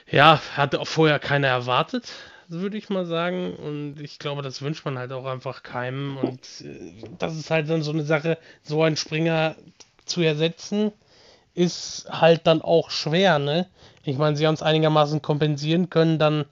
ja, 0.09 0.41
hat 0.55 0.75
auch 0.75 0.87
vorher 0.87 1.19
keiner 1.19 1.47
erwartet, 1.47 2.11
würde 2.47 2.77
ich 2.77 2.89
mal 2.89 3.05
sagen. 3.05 3.55
Und 3.55 4.01
ich 4.01 4.19
glaube, 4.19 4.41
das 4.41 4.61
wünscht 4.61 4.85
man 4.85 4.97
halt 4.97 5.11
auch 5.11 5.25
einfach 5.25 5.63
keinem. 5.63 6.17
Und 6.17 6.41
äh, 6.61 7.03
das 7.19 7.35
ist 7.35 7.49
halt 7.49 7.69
dann 7.69 7.83
so 7.83 7.91
eine 7.91 8.03
Sache, 8.03 8.37
so 8.61 8.83
einen 8.83 8.97
Springer 8.97 9.55
zu 10.05 10.21
ersetzen, 10.21 10.91
ist 11.53 12.07
halt 12.09 12.47
dann 12.47 12.61
auch 12.61 12.89
schwer, 12.89 13.39
ne? 13.39 13.67
Ich 14.03 14.17
meine, 14.17 14.35
sie 14.35 14.45
haben 14.45 14.55
es 14.55 14.61
einigermaßen 14.61 15.21
kompensieren 15.21 15.89
können, 15.89 16.19
dann 16.19 16.45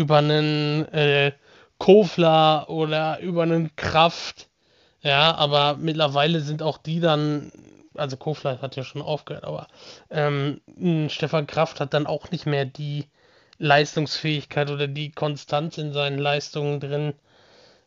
über 0.00 0.18
einen 0.18 0.86
äh, 0.92 1.32
Kofler 1.78 2.68
oder 2.68 3.20
über 3.20 3.42
einen 3.42 3.74
Kraft. 3.76 4.48
Ja, 5.02 5.34
aber 5.34 5.76
mittlerweile 5.76 6.40
sind 6.40 6.62
auch 6.62 6.78
die 6.78 7.00
dann 7.00 7.52
also 7.94 8.16
Kofler 8.16 8.62
hat 8.62 8.76
ja 8.76 8.84
schon 8.84 9.02
aufgehört, 9.02 9.44
aber 9.44 9.66
ähm, 10.10 10.60
Stefan 11.08 11.46
Kraft 11.46 11.80
hat 11.80 11.92
dann 11.92 12.06
auch 12.06 12.30
nicht 12.30 12.46
mehr 12.46 12.64
die 12.64 13.06
Leistungsfähigkeit 13.58 14.70
oder 14.70 14.86
die 14.86 15.10
Konstanz 15.10 15.76
in 15.76 15.92
seinen 15.92 16.18
Leistungen 16.18 16.80
drin, 16.80 17.14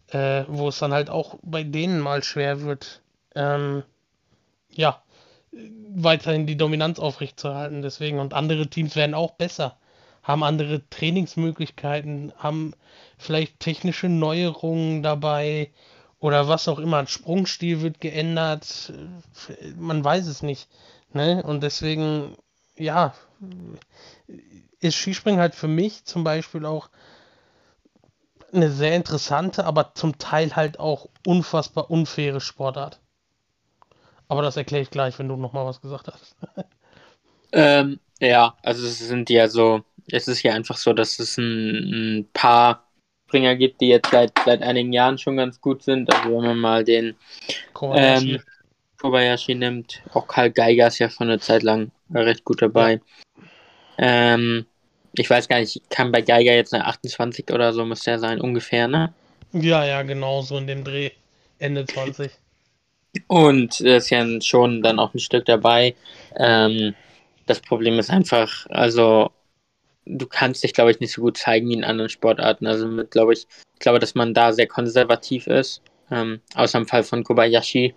äh, 0.10 0.44
wo 0.48 0.68
es 0.68 0.80
dann 0.80 0.94
halt 0.94 1.10
auch 1.10 1.40
bei 1.42 1.64
denen 1.64 2.00
mal 2.00 2.24
schwer 2.24 2.62
wird, 2.62 3.02
ähm, 3.34 3.84
ja, 4.72 5.02
weiterhin 5.96 6.46
die 6.48 6.58
Dominanz 6.58 7.00
aufrechtzuerhalten. 7.00 7.82
Deswegen, 7.82 8.20
und 8.20 8.34
andere 8.34 8.68
Teams 8.68 8.96
werden 8.96 9.16
auch 9.16 9.32
besser, 9.32 9.78
haben 10.24 10.44
andere 10.44 10.88
Trainingsmöglichkeiten, 10.90 12.34
haben 12.38 12.74
vielleicht 13.18 13.60
technische 13.60 14.10
Neuerungen 14.10 15.04
dabei, 15.04 15.70
oder 16.24 16.48
was 16.48 16.70
auch 16.70 16.80
immer. 16.80 17.00
Ein 17.00 17.08
Sprungstil 17.08 17.82
wird 17.82 18.00
geändert. 18.00 18.94
Man 19.76 20.06
weiß 20.06 20.28
es 20.28 20.42
nicht. 20.42 20.70
Ne? 21.12 21.44
Und 21.44 21.62
deswegen, 21.62 22.38
ja, 22.78 23.14
ist 24.80 24.96
Skispringen 24.96 25.42
halt 25.42 25.54
für 25.54 25.68
mich 25.68 26.06
zum 26.06 26.24
Beispiel 26.24 26.66
auch 26.66 26.90
eine 28.54 28.72
sehr 28.72 28.96
interessante, 28.96 29.66
aber 29.66 29.96
zum 29.96 30.18
Teil 30.18 30.56
halt 30.56 30.80
auch 30.80 31.10
unfassbar 31.26 31.92
unfaire 31.92 32.40
Sportart. 32.40 33.02
Aber 34.30 34.44
das 34.44 34.56
erkläre 34.56 34.84
ich 34.84 34.92
gleich, 34.92 35.20
wenn 35.20 35.28
du 35.28 35.36
nochmal 35.36 35.66
was 35.66 35.82
gesagt 35.82 36.08
hast. 36.08 36.38
ähm, 37.52 38.00
ja, 38.22 38.56
also 38.64 38.88
es 38.88 38.98
sind 39.00 39.30
ja 39.30 39.50
so, 39.50 39.84
es 40.12 40.28
ist 40.28 40.44
ja 40.44 40.54
einfach 40.54 40.78
so, 40.78 40.94
dass 40.94 41.20
es 41.20 41.38
ein, 41.38 42.20
ein 42.20 42.30
paar 42.34 42.88
Springer 43.28 43.56
gibt, 43.56 43.82
die 43.82 43.88
jetzt 43.88 44.12
seit, 44.12 44.32
seit 44.46 44.62
einigen 44.62 44.94
Jahren 44.94 45.18
schon 45.18 45.38
ganz 45.38 45.60
gut 45.60 45.84
sind. 45.84 46.14
Also 46.14 46.30
wenn 46.30 46.46
man 46.48 46.58
mal 46.58 46.84
den 46.84 47.16
Kobayashi, 47.74 48.36
ähm, 48.36 48.42
Kobayashi 49.00 49.56
nimmt, 49.56 50.02
auch 50.14 50.28
Karl 50.28 50.52
Geiger 50.52 50.88
ist 50.88 51.00
ja 51.00 51.10
schon 51.10 51.30
eine 51.30 51.40
Zeit 51.40 51.64
lang 51.64 51.92
recht 52.14 52.44
gut 52.44 52.62
dabei. 52.62 53.02
Ja. 53.98 54.34
Ähm, 54.34 54.66
ich 55.16 55.30
weiß 55.30 55.48
gar 55.48 55.60
nicht, 55.60 55.82
kann 55.90 56.12
bei 56.12 56.22
Geiger 56.22 56.54
jetzt 56.54 56.74
eine 56.74 56.86
28 56.86 57.52
oder 57.52 57.74
so 57.74 57.86
müsste 57.86 58.12
er 58.12 58.20
sein, 58.20 58.42
ungefähr, 58.42 58.88
ne? 58.88 59.14
Ja, 59.52 59.86
ja, 59.86 60.02
genau, 60.02 60.42
so 60.42 60.58
in 60.58 60.68
dem 60.68 60.84
Dreh. 60.84 61.12
Ende 61.60 61.86
20. 61.86 62.32
Und 63.28 63.80
ist 63.80 64.10
ja 64.10 64.26
schon 64.42 64.82
dann 64.82 65.00
auch 65.00 65.14
ein 65.14 65.20
Stück 65.20 65.46
dabei. 65.46 65.96
Ähm, 66.36 66.96
das 67.46 67.60
Problem 67.60 68.00
ist 68.00 68.10
einfach, 68.10 68.66
also 68.70 69.32
du 70.06 70.28
kannst 70.28 70.64
dich, 70.64 70.74
glaube 70.74 70.92
ich, 70.92 71.00
nicht 71.00 71.14
so 71.14 71.22
gut 71.22 71.38
zeigen 71.38 71.70
wie 71.70 71.74
in 71.74 71.84
anderen 71.84 72.10
Sportarten. 72.10 72.68
Also 72.68 72.88
mit, 72.88 73.12
glaube 73.12 73.34
ich, 73.34 73.48
ich 73.74 73.80
glaube, 73.80 74.00
dass 74.00 74.16
man 74.16 74.34
da 74.34 74.54
sehr 74.54 74.68
konservativ 74.68 75.48
ist. 75.48 75.82
Ähm, 76.12 76.42
außer 76.56 76.78
im 76.78 76.88
Fall 76.88 77.04
von 77.04 77.24
Kobayashi 77.24 77.96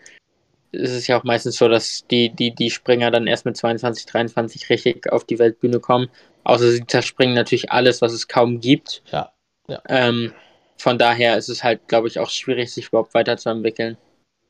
ist 0.73 0.93
es 0.93 1.07
ja 1.07 1.19
auch 1.19 1.25
meistens 1.25 1.57
so, 1.57 1.69
dass 1.69 2.07
die, 2.09 2.31
die, 2.31 2.55
die 2.55 2.71
Springer 2.71 3.11
dann 3.11 3.27
erst 3.27 3.45
mit 3.45 3.57
22, 3.57 4.07
23 4.07 4.71
richtig 4.71 5.13
auf 5.13 5.25
die 5.25 5.39
Weltbühne 5.39 5.81
kommen. 5.81 6.09
Außer 6.45 6.71
sie 6.71 6.87
zerspringen 6.87 7.35
natürlich 7.35 7.73
alles, 7.73 8.03
was 8.03 8.13
es 8.13 8.29
kaum 8.29 8.61
gibt. 8.61 9.03
Ja. 9.11 9.33
ja. 9.69 9.83
Ähm, 9.89 10.33
von 10.77 10.99
daher 10.99 11.37
ist 11.37 11.49
es 11.49 11.65
halt, 11.65 11.89
glaube 11.89 12.09
ich, 12.09 12.19
auch 12.19 12.31
schwierig, 12.31 12.73
sich 12.73 12.89
überhaupt 12.89 13.15
weiterzuentwickeln. 13.15 13.97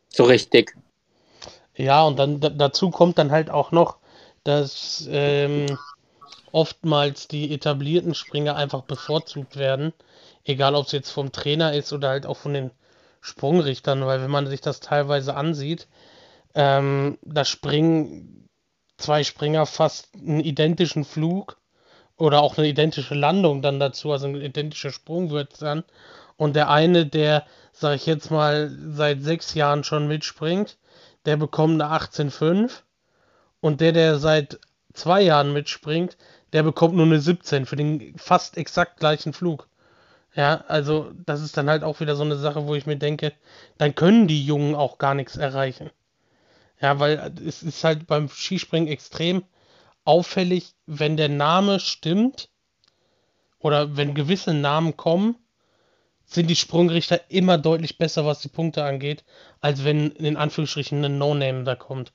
So 0.09 0.25
richtig. 0.25 0.77
Ja, 1.77 2.05
und 2.05 2.19
dann 2.19 2.41
dazu 2.41 2.91
kommt 2.91 3.19
dann 3.19 3.31
halt 3.31 3.51
auch 3.51 3.71
noch, 3.71 3.99
dass 4.45 5.09
ähm, 5.11 5.67
oftmals 6.53 7.29
die 7.29 7.53
etablierten 7.53 8.15
Springer 8.15 8.57
einfach 8.57 8.83
bevorzugt 8.83 9.57
werden. 9.57 9.93
Egal, 10.45 10.75
ob 10.75 10.87
es 10.87 10.93
jetzt 10.93 11.11
vom 11.11 11.33
Trainer 11.33 11.75
ist 11.75 11.93
oder 11.93 12.11
halt 12.11 12.27
auch 12.27 12.37
von 12.37 12.55
den 12.55 12.71
Sprungrichtern, 13.21 14.07
weil 14.07 14.23
wenn 14.23 14.31
man 14.31 14.47
sich 14.47 14.61
das 14.61 14.81
teilweise 14.81 15.35
ansieht, 15.35 15.89
ähm, 16.55 17.19
da 17.23 17.45
springen 17.45 18.49
zwei 18.97 19.25
Springer 19.25 19.67
fast 19.67 20.15
einen 20.15 20.41
identischen 20.41 21.05
Flug 21.05 21.59
oder 22.17 22.41
auch 22.41 22.57
eine 22.57 22.69
identische 22.69 23.15
Landung 23.15 23.63
dann 23.63 23.81
dazu, 23.81 24.13
also 24.13 24.27
ein 24.27 24.37
identischer 24.37 24.93
Sprung 24.93 25.31
wird 25.31 25.53
es 25.53 25.59
dann. 25.59 25.85
Und 26.37 26.57
der 26.57 26.71
eine, 26.71 27.07
der, 27.07 27.45
sag 27.73 27.97
ich 27.97 28.07
jetzt 28.07 28.31
mal, 28.31 28.71
seit 28.91 29.23
sechs 29.23 29.55
Jahren 29.55 29.85
schon 29.85 30.07
mitspringt, 30.07 30.79
der 31.25 31.37
bekommt 31.37 31.81
eine 31.81 31.93
18,5. 31.93 32.83
Und 33.61 33.81
der, 33.81 33.93
der 33.93 34.19
seit 34.19 34.59
zwei 34.93 35.23
Jahren 35.23 35.53
mitspringt, 35.53 36.17
der 36.53 36.63
bekommt 36.63 36.95
nur 36.95 37.07
eine 37.07 37.21
17 37.21 37.67
für 37.67 37.77
den 37.77 38.17
fast 38.19 38.57
exakt 38.57 38.99
gleichen 38.99 39.33
Flug. 39.33 39.69
Ja, 40.35 40.65
also 40.69 41.13
das 41.25 41.41
ist 41.41 41.57
dann 41.57 41.71
halt 41.71 41.83
auch 41.83 42.01
wieder 42.01 42.15
so 42.15 42.23
eine 42.23 42.37
Sache, 42.37 42.67
wo 42.67 42.75
ich 42.75 42.87
mir 42.87 42.97
denke, 42.97 43.33
dann 43.79 43.95
können 43.95 44.29
die 44.29 44.45
Jungen 44.45 44.75
auch 44.75 44.99
gar 44.99 45.15
nichts 45.15 45.37
erreichen. 45.37 45.91
Ja, 46.81 47.01
weil 47.01 47.33
es 47.47 47.63
ist 47.63 47.83
halt 47.85 48.07
beim 48.07 48.29
Skispringen 48.29 48.89
extrem 48.89 49.45
auffällig, 50.05 50.75
wenn 50.87 51.17
der 51.17 51.31
Name 51.31 51.81
stimmt 51.81 52.51
oder 53.59 53.97
wenn 53.97 54.15
gewisse 54.15 54.53
Namen 54.53 54.97
kommen, 54.97 55.37
sind 56.27 56.49
die 56.49 56.57
Sprungrichter 56.57 57.31
immer 57.31 57.57
deutlich 57.57 57.99
besser, 57.99 58.27
was 58.27 58.41
die 58.41 58.49
Punkte 58.49 58.85
angeht, 58.85 59.25
als 59.61 59.85
wenn 59.85 60.11
in 60.11 60.37
Anführungsstrichen 60.37 61.05
ein 61.05 61.19
No-Name 61.19 61.65
da 61.65 61.77
kommt. 61.77 62.13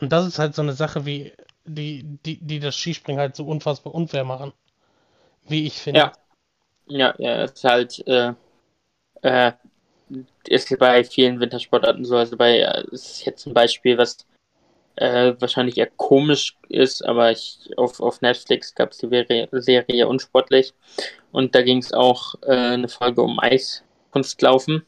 Und 0.00 0.12
das 0.12 0.26
ist 0.26 0.38
halt 0.38 0.54
so 0.54 0.62
eine 0.62 0.72
Sache, 0.72 1.06
wie 1.06 1.32
die, 1.68 2.04
die, 2.24 2.38
die 2.40 2.60
das 2.60 2.76
Skispringen 2.76 3.20
halt 3.20 3.36
so 3.36 3.44
unfassbar 3.44 3.94
unfair 3.94 4.24
machen. 4.24 4.52
Wie 5.46 5.66
ich 5.66 5.74
finde. 5.74 6.00
Ja. 6.00 6.12
Ja, 6.90 7.14
ja, 7.18 7.42
es 7.42 7.52
ist 7.52 7.64
halt, 7.64 8.06
äh, 8.06 8.32
äh, 9.22 9.52
ist 10.46 10.78
bei 10.78 11.04
vielen 11.04 11.38
Wintersportarten 11.38 12.04
so. 12.04 12.16
Also 12.16 12.36
bei, 12.36 12.60
äh, 12.60 12.84
ist 12.90 13.24
jetzt 13.26 13.46
ein 13.46 13.52
Beispiel, 13.52 13.98
was 13.98 14.26
äh, 14.96 15.34
wahrscheinlich 15.38 15.78
eher 15.78 15.90
komisch 15.96 16.56
ist, 16.68 17.04
aber 17.04 17.30
ich, 17.30 17.70
auf, 17.76 18.00
auf 18.00 18.20
Netflix 18.20 18.74
gab 18.74 18.92
es 18.92 18.98
die 18.98 19.08
Serie, 19.08 19.48
Serie 19.52 20.08
Unsportlich 20.08 20.74
und 21.30 21.54
da 21.54 21.62
ging 21.62 21.78
es 21.78 21.92
auch 21.92 22.34
äh, 22.42 22.52
eine 22.52 22.88
Folge 22.88 23.22
um 23.22 23.38
Eiskunstlaufen. 23.38 24.84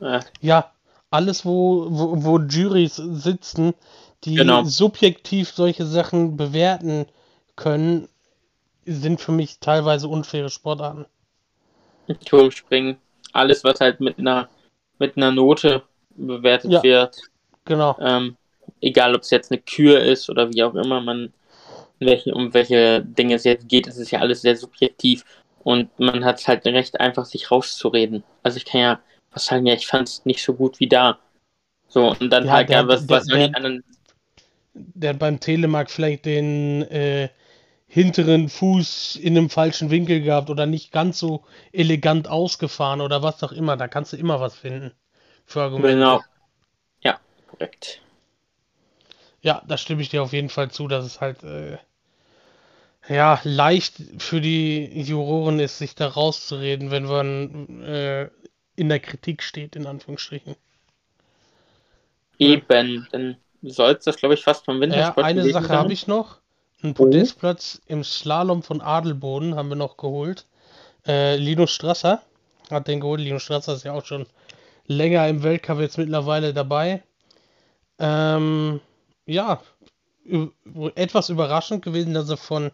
Äh, 0.00 0.20
ja, 0.40 0.72
alles, 1.10 1.44
wo, 1.44 1.86
wo, 1.90 2.24
wo 2.24 2.38
Juries 2.38 2.96
sitzen, 2.96 3.74
die 4.24 4.34
genau. 4.34 4.64
subjektiv 4.64 5.50
solche 5.50 5.86
Sachen 5.86 6.36
bewerten 6.36 7.06
können, 7.56 8.08
sind 8.84 9.20
für 9.20 9.32
mich 9.32 9.58
teilweise 9.60 10.08
unfaire 10.08 10.50
Sportarten. 10.50 11.06
Turmspringen, 12.24 12.96
alles, 13.32 13.62
was 13.64 13.80
halt 13.80 14.00
mit 14.00 14.18
einer, 14.18 14.48
mit 14.98 15.16
einer 15.16 15.30
Note 15.30 15.82
bewertet 16.10 16.72
ja, 16.72 16.82
wird. 16.82 17.16
Genau. 17.64 17.96
Ähm, 18.00 18.36
egal 18.80 19.14
ob 19.14 19.22
es 19.22 19.30
jetzt 19.30 19.52
eine 19.52 19.60
Kür 19.60 20.00
ist 20.00 20.28
oder 20.28 20.52
wie 20.52 20.62
auch 20.62 20.74
immer 20.74 21.00
man, 21.00 21.32
welche, 21.98 22.34
um 22.34 22.52
welche 22.52 23.02
Dinge 23.02 23.36
es 23.36 23.44
jetzt 23.44 23.68
geht, 23.68 23.86
es 23.86 23.96
ist 23.96 24.10
ja 24.10 24.20
alles 24.20 24.42
sehr 24.42 24.56
subjektiv 24.56 25.24
und 25.62 25.96
man 25.98 26.24
hat 26.24 26.40
es 26.40 26.48
halt 26.48 26.64
recht 26.66 26.98
einfach, 26.98 27.24
sich 27.24 27.50
rauszureden. 27.50 28.24
Also 28.42 28.56
ich 28.56 28.64
kann 28.64 28.80
ja 28.80 29.00
was 29.32 29.46
sagen, 29.46 29.66
ja, 29.66 29.74
ich 29.74 29.86
fand 29.86 30.08
es 30.08 30.24
nicht 30.24 30.42
so 30.42 30.54
gut 30.54 30.80
wie 30.80 30.88
da. 30.88 31.18
So, 31.88 32.10
und 32.10 32.30
dann 32.30 32.46
ja, 32.46 32.52
halt, 32.52 32.68
der, 32.68 32.78
ja, 32.78 32.88
was, 32.88 33.08
was 33.08 33.26
der, 33.26 33.48
die 33.48 33.54
anderen. 33.54 33.84
Der 34.74 35.10
hat 35.10 35.18
beim 35.18 35.40
Telemark 35.40 35.90
vielleicht 35.90 36.26
den 36.26 36.82
äh, 36.82 37.28
hinteren 37.86 38.48
Fuß 38.48 39.16
in 39.16 39.36
einem 39.36 39.50
falschen 39.50 39.90
Winkel 39.90 40.22
gehabt 40.22 40.48
oder 40.48 40.66
nicht 40.66 40.92
ganz 40.92 41.18
so 41.18 41.44
elegant 41.72 42.28
ausgefahren 42.28 43.00
oder 43.00 43.22
was 43.22 43.42
auch 43.42 43.52
immer. 43.52 43.76
Da 43.76 43.88
kannst 43.88 44.12
du 44.12 44.16
immer 44.16 44.40
was 44.40 44.54
finden 44.54 44.92
für 45.44 45.62
Argumente. 45.62 45.96
Genau. 45.96 46.20
Ja, 47.02 47.18
korrekt. 47.48 48.00
Ja, 49.42 49.62
da 49.66 49.76
stimme 49.76 50.02
ich 50.02 50.08
dir 50.08 50.22
auf 50.22 50.32
jeden 50.32 50.50
Fall 50.50 50.70
zu, 50.70 50.86
dass 50.86 51.04
es 51.04 51.20
halt 51.20 51.42
äh, 51.42 51.78
ja 53.08 53.40
leicht 53.42 53.96
für 54.18 54.40
die 54.40 55.00
Juroren 55.02 55.58
ist, 55.58 55.78
sich 55.78 55.96
da 55.96 56.06
rauszureden, 56.06 56.92
wenn 56.92 57.04
man 57.04 57.82
äh, 57.82 58.30
in 58.76 58.88
der 58.88 59.00
Kritik 59.00 59.42
steht, 59.42 59.74
in 59.74 59.86
Anführungsstrichen. 59.86 60.54
Eben, 62.38 63.08
dann 63.10 63.36
soll 63.62 63.92
es 63.92 64.04
das, 64.04 64.16
glaube 64.16 64.34
ich, 64.34 64.42
fast 64.42 64.64
vom 64.64 64.80
Wintersport 64.80 65.18
Ja, 65.18 65.24
eine 65.24 65.50
Sache 65.50 65.68
habe 65.70 65.92
ich 65.92 66.06
noch. 66.06 66.38
Ein 66.82 66.94
Podestplatz 66.94 67.80
oh. 67.82 67.92
im 67.92 68.04
Slalom 68.04 68.62
von 68.62 68.80
Adelboden 68.80 69.54
haben 69.54 69.68
wir 69.68 69.76
noch 69.76 69.96
geholt. 69.96 70.46
Äh, 71.06 71.36
Lino 71.36 71.66
Strasser 71.66 72.22
hat 72.70 72.88
den 72.88 73.00
geholt. 73.00 73.20
Lino 73.20 73.38
Strasser 73.38 73.74
ist 73.74 73.84
ja 73.84 73.92
auch 73.92 74.04
schon 74.04 74.26
länger 74.86 75.28
im 75.28 75.42
Weltcup 75.42 75.78
jetzt 75.78 75.98
mittlerweile 75.98 76.54
dabei. 76.54 77.02
Ähm, 77.98 78.80
ja, 79.26 79.60
etwas 80.94 81.28
überraschend 81.28 81.84
gewesen, 81.84 82.14
dass 82.14 82.28
er 82.28 82.36
von, 82.36 82.70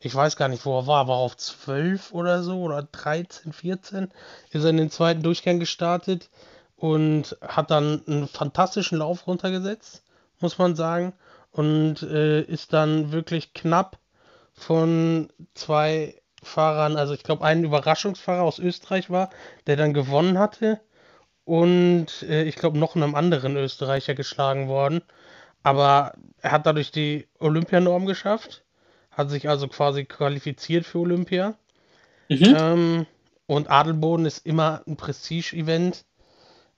ich 0.00 0.14
weiß 0.14 0.36
gar 0.36 0.48
nicht, 0.48 0.64
wo 0.66 0.78
er 0.78 0.86
war, 0.86 1.08
war 1.08 1.16
auf 1.16 1.36
12 1.36 2.12
oder 2.12 2.42
so 2.42 2.60
oder 2.60 2.82
13, 2.82 3.52
14, 3.52 4.10
ist 4.50 4.64
er 4.64 4.70
in 4.70 4.76
den 4.76 4.90
zweiten 4.90 5.22
Durchgang 5.22 5.60
gestartet 5.60 6.28
und 6.76 7.36
hat 7.40 7.70
dann 7.70 8.02
einen 8.06 8.28
fantastischen 8.28 8.98
Lauf 8.98 9.26
runtergesetzt, 9.26 10.02
muss 10.40 10.58
man 10.58 10.76
sagen, 10.76 11.12
und 11.50 12.02
äh, 12.02 12.42
ist 12.42 12.72
dann 12.72 13.12
wirklich 13.12 13.54
knapp 13.54 13.98
von 14.52 15.28
zwei 15.54 16.20
Fahrern, 16.42 16.96
also 16.96 17.14
ich 17.14 17.22
glaube, 17.22 17.44
ein 17.44 17.64
Überraschungsfahrer 17.64 18.42
aus 18.42 18.58
Österreich 18.58 19.10
war, 19.10 19.30
der 19.66 19.76
dann 19.76 19.94
gewonnen 19.94 20.38
hatte 20.38 20.80
und 21.44 22.22
äh, 22.22 22.44
ich 22.44 22.56
glaube 22.56 22.78
noch 22.78 22.96
einem 22.96 23.14
anderen 23.14 23.56
Österreicher 23.56 24.14
geschlagen 24.14 24.68
worden. 24.68 25.02
Aber 25.62 26.14
er 26.40 26.52
hat 26.52 26.66
dadurch 26.66 26.90
die 26.90 27.26
Olympianorm 27.38 28.06
geschafft, 28.06 28.64
hat 29.10 29.30
sich 29.30 29.48
also 29.48 29.68
quasi 29.68 30.04
qualifiziert 30.04 30.84
für 30.84 30.98
Olympia. 30.98 31.54
Mhm. 32.28 32.56
Ähm, 32.56 33.06
und 33.46 33.70
Adelboden 33.70 34.26
ist 34.26 34.46
immer 34.46 34.82
ein 34.86 34.96
Prestige-Event, 34.96 36.04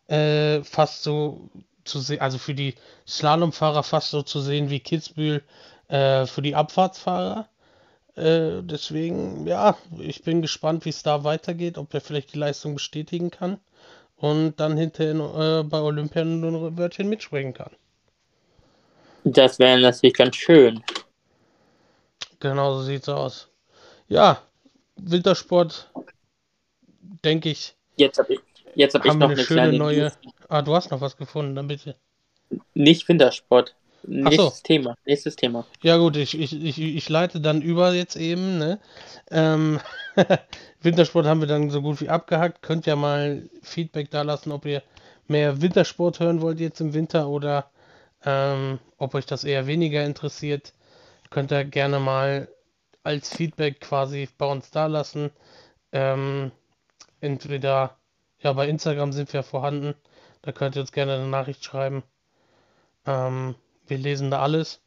äh, 0.09 0.63
fast 0.63 1.03
so 1.03 1.49
zu 1.87 2.01
sehen, 2.01 2.21
also 2.21 2.39
für 2.39 2.55
die 2.55 2.75
Slalomfahrer 3.07 3.83
fast 3.83 4.11
so 4.11 4.23
zu 4.23 4.41
sehen 4.41 4.71
wie 4.71 4.81
Kitzbühel 4.81 5.43
äh, 5.89 6.27
für 6.27 6.43
die 6.43 6.55
Abfahrtsfahrer. 6.55 7.49
Äh, 8.17 8.63
deswegen, 8.63 9.47
ja, 9.47 9.77
ich 9.99 10.23
bin 10.23 10.43
gespannt, 10.43 10.85
wie 10.85 10.91
es 10.91 11.03
da 11.03 11.25
weitergeht, 11.25 11.79
ob 11.79 11.93
er 11.95 12.01
vielleicht 12.01 12.35
die 12.35 12.39
Leistung 12.39 12.75
bestätigen 12.75 13.31
kann 13.31 13.59
und 14.17 14.59
dann 14.59 14.77
hinterher 14.77 15.61
äh, 15.61 15.63
bei 15.65 15.81
Olympia 15.81 16.23
ein 16.23 16.77
Wörtchen 16.79 17.09
mitspringen 17.09 17.55
kann. 17.55 17.71
Das 19.25 19.59
wäre 19.59 19.81
natürlich 19.81 20.15
ganz 20.15 20.37
schön. 20.37 20.83
Genau 22.41 22.75
so 22.75 22.83
sieht's 22.83 23.09
aus. 23.09 23.49
Ja, 24.09 24.41
Wintersport 24.97 25.91
denke 27.25 27.51
ich, 27.51 27.77
Jetzt 27.97 28.19
habe 28.19 28.35
ich, 28.35 28.41
jetzt 28.75 28.95
hab 28.95 29.05
ich 29.05 29.15
noch 29.15 29.23
eine 29.23 29.35
eine 29.35 29.45
schöne 29.45 29.61
kleine 29.63 29.79
neue. 29.79 30.03
News. 30.03 30.19
Ah, 30.49 30.63
du 30.63 30.75
hast 30.75 30.91
noch 30.91 31.01
was 31.01 31.17
gefunden, 31.17 31.55
dann 31.55 31.69
bitte. 31.69 31.97
Nicht 32.75 33.09
Wintersport. 33.09 33.75
so. 34.03 34.11
Nächstes 34.11 34.63
Thema. 34.63 34.97
Nächstes 35.05 35.37
Thema. 35.37 35.67
Ja 35.83 35.97
gut, 35.97 36.17
ich, 36.17 36.39
ich, 36.39 36.53
ich, 36.53 36.81
ich 36.81 37.09
leite 37.09 37.41
dann 37.41 37.63
über 37.63 37.93
jetzt 37.93 38.17
eben, 38.17 38.59
ne? 38.59 38.79
Ähm, 39.31 39.81
Wintersport 40.81 41.27
haben 41.27 41.41
wir 41.41 41.49
dann 41.49 41.71
so 41.71 41.83
gut 41.83 42.01
wie 42.01 42.09
abgehackt. 42.09 42.63
Könnt 42.63 42.87
ja 42.87 42.97
mal 42.97 43.49
Feedback 43.63 44.11
da 44.11 44.23
lassen, 44.23 44.53
ob 44.53 44.65
ihr 44.67 44.83
mehr 45.27 45.61
Wintersport 45.61 46.21
hören 46.21 46.41
wollt 46.41 46.61
jetzt 46.61 46.81
im 46.81 46.95
Winter 46.95 47.29
oder 47.29 47.71
ähm, 48.25 48.79
ob 48.99 49.15
euch 49.15 49.27
das 49.27 49.45
eher 49.45 49.67
weniger 49.67 50.05
interessiert. 50.05 50.73
Könnt 51.31 51.53
ihr 51.53 51.65
gerne 51.65 51.99
mal 51.99 52.49
als 53.03 53.35
Feedback 53.35 53.81
quasi 53.81 54.29
bei 54.39 54.47
uns 54.47 54.71
da 54.71 54.87
lassen. 54.87 55.31
Ähm, 55.93 56.53
entweder, 57.21 57.97
ja, 58.41 58.53
bei 58.53 58.69
Instagram 58.69 59.13
sind 59.13 59.33
wir 59.33 59.43
vorhanden. 59.43 59.95
Da 60.47 60.53
könnt 60.53 60.77
ihr 60.77 60.81
uns 60.81 60.93
gerne 60.93 61.15
eine 61.15 61.27
Nachricht 61.27 61.65
schreiben. 61.65 62.05
Ähm, 63.05 63.57
wir 63.89 63.99
lesen 63.99 64.31
da 64.31 64.43
alles. 64.43 64.81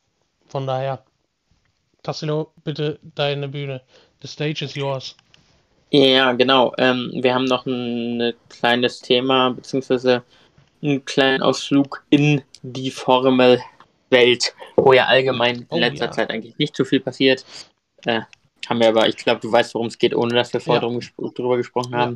Von 0.48 0.66
daher, 0.66 1.04
Tassilo, 2.02 2.54
bitte 2.64 2.98
deine 3.04 3.50
Bühne. 3.50 3.82
The 4.22 4.30
stage 4.30 4.64
is 4.64 4.76
yours. 4.76 5.18
Ja, 5.92 6.32
genau. 6.32 6.74
Ähm, 6.78 7.12
wir 7.14 7.36
haben 7.36 7.44
noch 7.44 7.66
ein, 7.66 8.22
ein 8.22 8.34
kleines 8.48 9.02
Thema, 9.02 9.50
beziehungsweise 9.50 10.24
einen 10.82 11.04
kleinen 11.04 11.44
Ausflug 11.44 12.06
in 12.10 12.42
die 12.62 12.90
Formelwelt, 12.90 14.56
wo 14.78 14.94
ja 14.94 15.08
allgemein 15.08 15.58
in 15.58 15.68
Oh, 15.72 15.78
letzter 15.78 16.06
ja. 16.06 16.12
Zeit 16.12 16.30
eigentlich 16.30 16.58
nicht 16.58 16.74
so 16.74 16.86
viel 16.86 17.02
passiert. 17.02 17.44
Äh, 18.06 18.22
haben 18.70 18.80
wir 18.80 18.88
aber, 18.88 19.10
ich 19.10 19.18
glaube, 19.18 19.42
du 19.42 19.52
weißt, 19.52 19.74
worum 19.76 19.88
es 19.88 19.98
geht, 19.98 20.16
ohne 20.16 20.36
dass 20.36 20.54
wir 20.54 20.62
vorher 20.62 20.88
Ja. 20.90 21.30
drüber 21.36 21.58
gesprochen 21.58 21.92
Ja. 21.92 22.14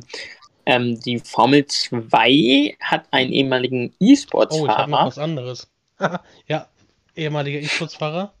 Ähm, 0.66 1.00
die 1.00 1.18
Formel 1.18 1.66
2 1.66 2.76
hat 2.80 3.06
einen 3.10 3.32
ehemaligen 3.32 3.94
Oh, 4.00 4.04
ich 4.04 4.26
habe 4.30 4.90
noch 4.90 5.06
E-Sports-Fahrer, 5.06 5.06
was 5.06 5.18
anderes. 5.18 5.70
ja, 6.48 6.68
ehemaliger 7.14 7.60
E-Sports-Fahrer. 7.60 8.32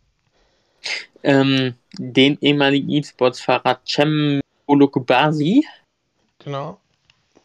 ähm, 1.22 1.74
den 1.98 2.38
ehemaligen 2.40 2.90
E-Sports-Fahrer 2.90 3.80
Cem 3.86 4.40
Olokubasi. 4.66 5.66
Genau. 6.38 6.80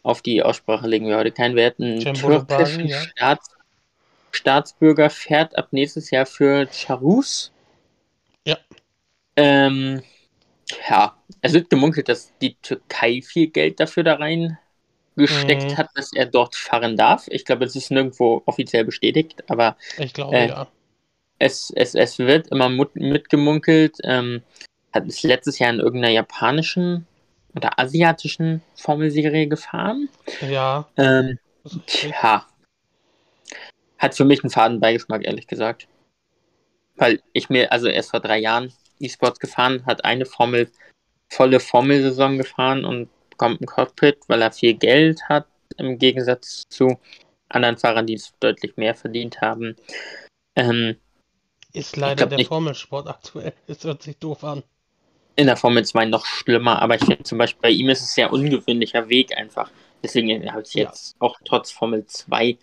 Auf 0.02 0.22
die 0.22 0.42
Aussprache 0.42 0.86
legen 0.86 1.06
wir 1.06 1.18
heute 1.18 1.32
keinen 1.32 1.56
Wert. 1.56 1.78
Ein 1.78 2.00
türkischen 2.14 2.86
ja. 2.86 3.00
Staats 3.00 3.50
Staatsbürger 4.32 5.10
fährt 5.10 5.56
ab 5.58 5.68
nächstes 5.72 6.10
Jahr 6.10 6.26
für 6.26 6.68
Charus. 6.72 7.52
Ja. 8.46 8.58
Ähm, 9.36 10.02
ja, 10.88 11.16
es 11.40 11.52
wird 11.52 11.70
gemunkelt, 11.70 12.08
dass 12.08 12.32
die 12.38 12.54
Türkei 12.54 13.22
viel 13.22 13.48
Geld 13.48 13.80
dafür 13.80 14.04
da 14.04 14.14
rein 14.14 14.58
gesteckt 15.20 15.70
Mhm. 15.72 15.76
hat, 15.76 15.88
dass 15.94 16.12
er 16.12 16.26
dort 16.26 16.56
fahren 16.56 16.96
darf. 16.96 17.26
Ich 17.28 17.44
glaube, 17.44 17.64
es 17.64 17.76
ist 17.76 17.90
nirgendwo 17.90 18.42
offiziell 18.46 18.84
bestätigt, 18.84 19.44
aber 19.48 19.76
Ich 19.98 20.12
glaube, 20.12 20.36
Äh, 20.36 20.48
ja. 20.48 20.66
es, 21.38 21.72
es, 21.76 21.94
es 21.94 22.18
wird 22.18 22.48
immer 22.48 22.68
mitgemunkelt. 22.68 23.98
Ähm, 24.04 24.42
hat 24.92 25.06
es 25.06 25.22
letztes 25.22 25.58
Jahr 25.58 25.70
in 25.70 25.80
irgendeiner 25.80 26.12
japanischen 26.14 27.06
oder 27.54 27.78
asiatischen 27.78 28.62
Formelserie 28.76 29.46
gefahren. 29.46 30.08
Ja. 30.48 30.88
Ähm. 30.96 31.38
Tja. 31.86 32.46
Hat 33.98 34.14
für 34.16 34.24
mich 34.24 34.42
einen 34.42 34.50
faden 34.50 34.80
Beigeschmack, 34.80 35.24
ehrlich 35.24 35.46
gesagt. 35.46 35.86
Weil 36.96 37.20
ich 37.32 37.50
mir, 37.50 37.70
also 37.70 37.86
erst 37.88 38.10
vor 38.10 38.20
drei 38.20 38.38
Jahren 38.38 38.72
E-Sports 38.98 39.40
gefahren, 39.40 39.84
hat 39.86 40.04
eine 40.04 40.26
Formel, 40.26 40.70
volle 41.28 41.60
Formelsaison 41.60 42.38
gefahren 42.38 42.84
und 42.84 43.08
bekommt 43.40 43.60
ein 43.62 43.66
Cockpit, 43.66 44.18
weil 44.28 44.42
er 44.42 44.52
viel 44.52 44.74
Geld 44.74 45.22
hat, 45.28 45.46
im 45.78 45.98
Gegensatz 45.98 46.64
zu 46.68 46.98
anderen 47.48 47.78
Fahrern, 47.78 48.06
die 48.06 48.14
es 48.14 48.34
deutlich 48.38 48.76
mehr 48.76 48.94
verdient 48.94 49.40
haben. 49.40 49.76
Ähm, 50.56 50.96
Ist 51.72 51.96
leider 51.96 52.26
der 52.26 52.36
nicht. 52.38 52.48
Formelsport 52.48 53.08
aktuell. 53.08 53.54
Es 53.66 53.82
hört 53.84 54.02
sich 54.02 54.18
doof 54.18 54.44
an. 54.44 54.62
in 55.36 55.46
der 55.46 55.56
Formel 55.56 55.84
2 55.86 56.04
noch 56.04 56.26
schlimmer, 56.26 56.82
aber 56.82 56.96
ich 56.96 57.00
finde 57.04 57.22
zum 57.22 57.38
Beispiel 57.38 57.62
bei 57.62 57.70
ihm 57.70 57.88
ist 57.88 58.02
es 58.02 58.14
sehr 58.14 58.30
ungewöhnlicher 58.30 59.08
Weg 59.08 59.34
einfach. 59.36 59.70
Deswegen 60.02 60.50
habe 60.52 60.60
ich 60.60 60.68
es 60.68 60.74
Ja. 60.74 60.82
jetzt 60.84 61.16
auch 61.18 61.38
trotz 61.46 61.70
Formel 61.70 62.04
2 62.06 62.58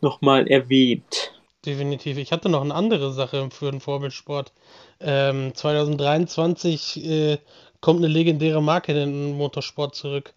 nochmal 0.00 0.48
erwähnt. 0.48 1.34
Definitiv. 1.66 2.16
Ich 2.16 2.32
hatte 2.32 2.48
noch 2.48 2.62
eine 2.62 2.74
andere 2.74 3.12
Sache 3.12 3.50
für 3.50 3.70
den 3.70 3.80
Formelsport. 3.80 4.52
Ähm, 5.00 5.54
2023 5.54 7.04
äh, 7.04 7.38
kommt 7.82 7.98
eine 7.98 8.08
legendäre 8.08 8.62
Marke 8.62 8.92
in 8.92 8.98
den 8.98 9.36
Motorsport 9.36 9.94
zurück. 9.94 10.32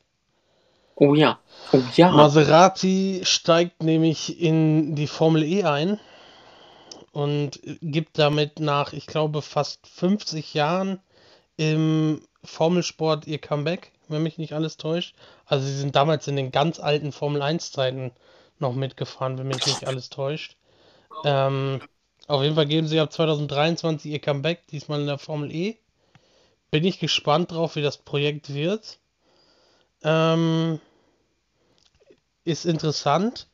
Oh 0.96 1.14
ja. 1.14 1.40
Oh 1.72 1.82
ja. 1.96 2.12
Maserati 2.12 3.22
steigt 3.24 3.84
nämlich 3.84 4.42
in 4.42 4.96
die 4.96 5.08
Formel 5.08 5.44
E 5.44 5.64
ein 5.64 6.00
und 7.12 7.60
gibt 7.82 8.18
damit 8.18 8.60
nach, 8.60 8.92
ich 8.92 9.08
glaube, 9.08 9.42
fast 9.42 9.88
50 9.88 10.54
Jahren 10.54 11.00
im 11.56 12.22
Formelsport 12.44 13.28
ihr 13.28 13.40
Comeback, 13.40 13.92
wenn 14.08 14.24
mich 14.24 14.38
nicht 14.38 14.54
alles 14.54 14.78
täuscht. 14.78 15.16
Also 15.46 15.66
sie 15.66 15.78
sind 15.78 15.96
damals 15.96 16.28
in 16.28 16.36
den 16.36 16.52
ganz 16.52 16.80
alten 16.80 17.12
Formel 17.12 17.42
1 17.42 17.72
Zeiten 17.72 18.12
noch 18.60 18.74
mitgefahren, 18.74 19.38
wenn 19.38 19.48
mich 19.48 19.66
nicht 19.66 19.86
alles 19.86 20.10
täuscht. 20.10 20.56
Ähm, 21.24 21.82
auf 22.28 22.42
jeden 22.42 22.56
Fall 22.56 22.66
geben 22.66 22.88
sie 22.88 23.00
ab 23.00 23.12
2023 23.12 24.12
ihr 24.12 24.20
Comeback, 24.20 24.66
diesmal 24.68 25.02
in 25.02 25.08
der 25.08 25.18
Formel 25.18 25.54
E. 25.54 25.78
Bin 26.72 26.84
ich 26.84 27.00
gespannt 27.00 27.52
drauf, 27.52 27.76
wie 27.76 27.82
das 27.82 27.98
Projekt 27.98 28.54
wird. 28.54 29.00
Ähm, 30.04 30.80
ist 32.44 32.66
interessant, 32.66 33.48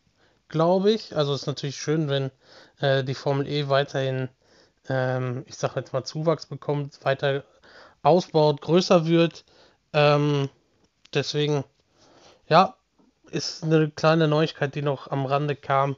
glaube 0.50 0.92
ich. 0.92 1.16
Also 1.16 1.34
ist 1.34 1.48
natürlich 1.48 1.78
schön, 1.78 2.10
wenn 2.10 2.32
äh, 2.80 3.04
die 3.04 3.14
Formel 3.16 3.48
E 3.48 3.70
weiterhin, 3.70 4.30
ähm, 4.90 5.46
ich 5.48 5.56
sage 5.56 5.80
jetzt 5.80 5.94
mal, 5.94 6.04
Zuwachs 6.04 6.46
bekommt, 6.46 7.04
weiter 7.06 7.44
ausbaut, 8.04 8.62
größer 8.62 9.06
wird. 9.06 9.46
Ähm, 9.94 10.50
deswegen, 11.14 11.64
ja, 12.48 12.76
ist 13.30 13.64
eine 13.64 13.90
kleine 13.90 14.28
Neuigkeit, 14.28 14.76
die 14.76 14.82
noch 14.82 15.10
am 15.10 15.26
Rande 15.26 15.56
kam 15.56 15.96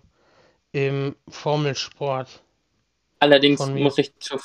im 0.72 1.16
Formelsport. 1.28 2.42
Allerdings 3.24 3.66
muss 3.68 3.98
ich 4.00 4.12
zur, 4.20 4.42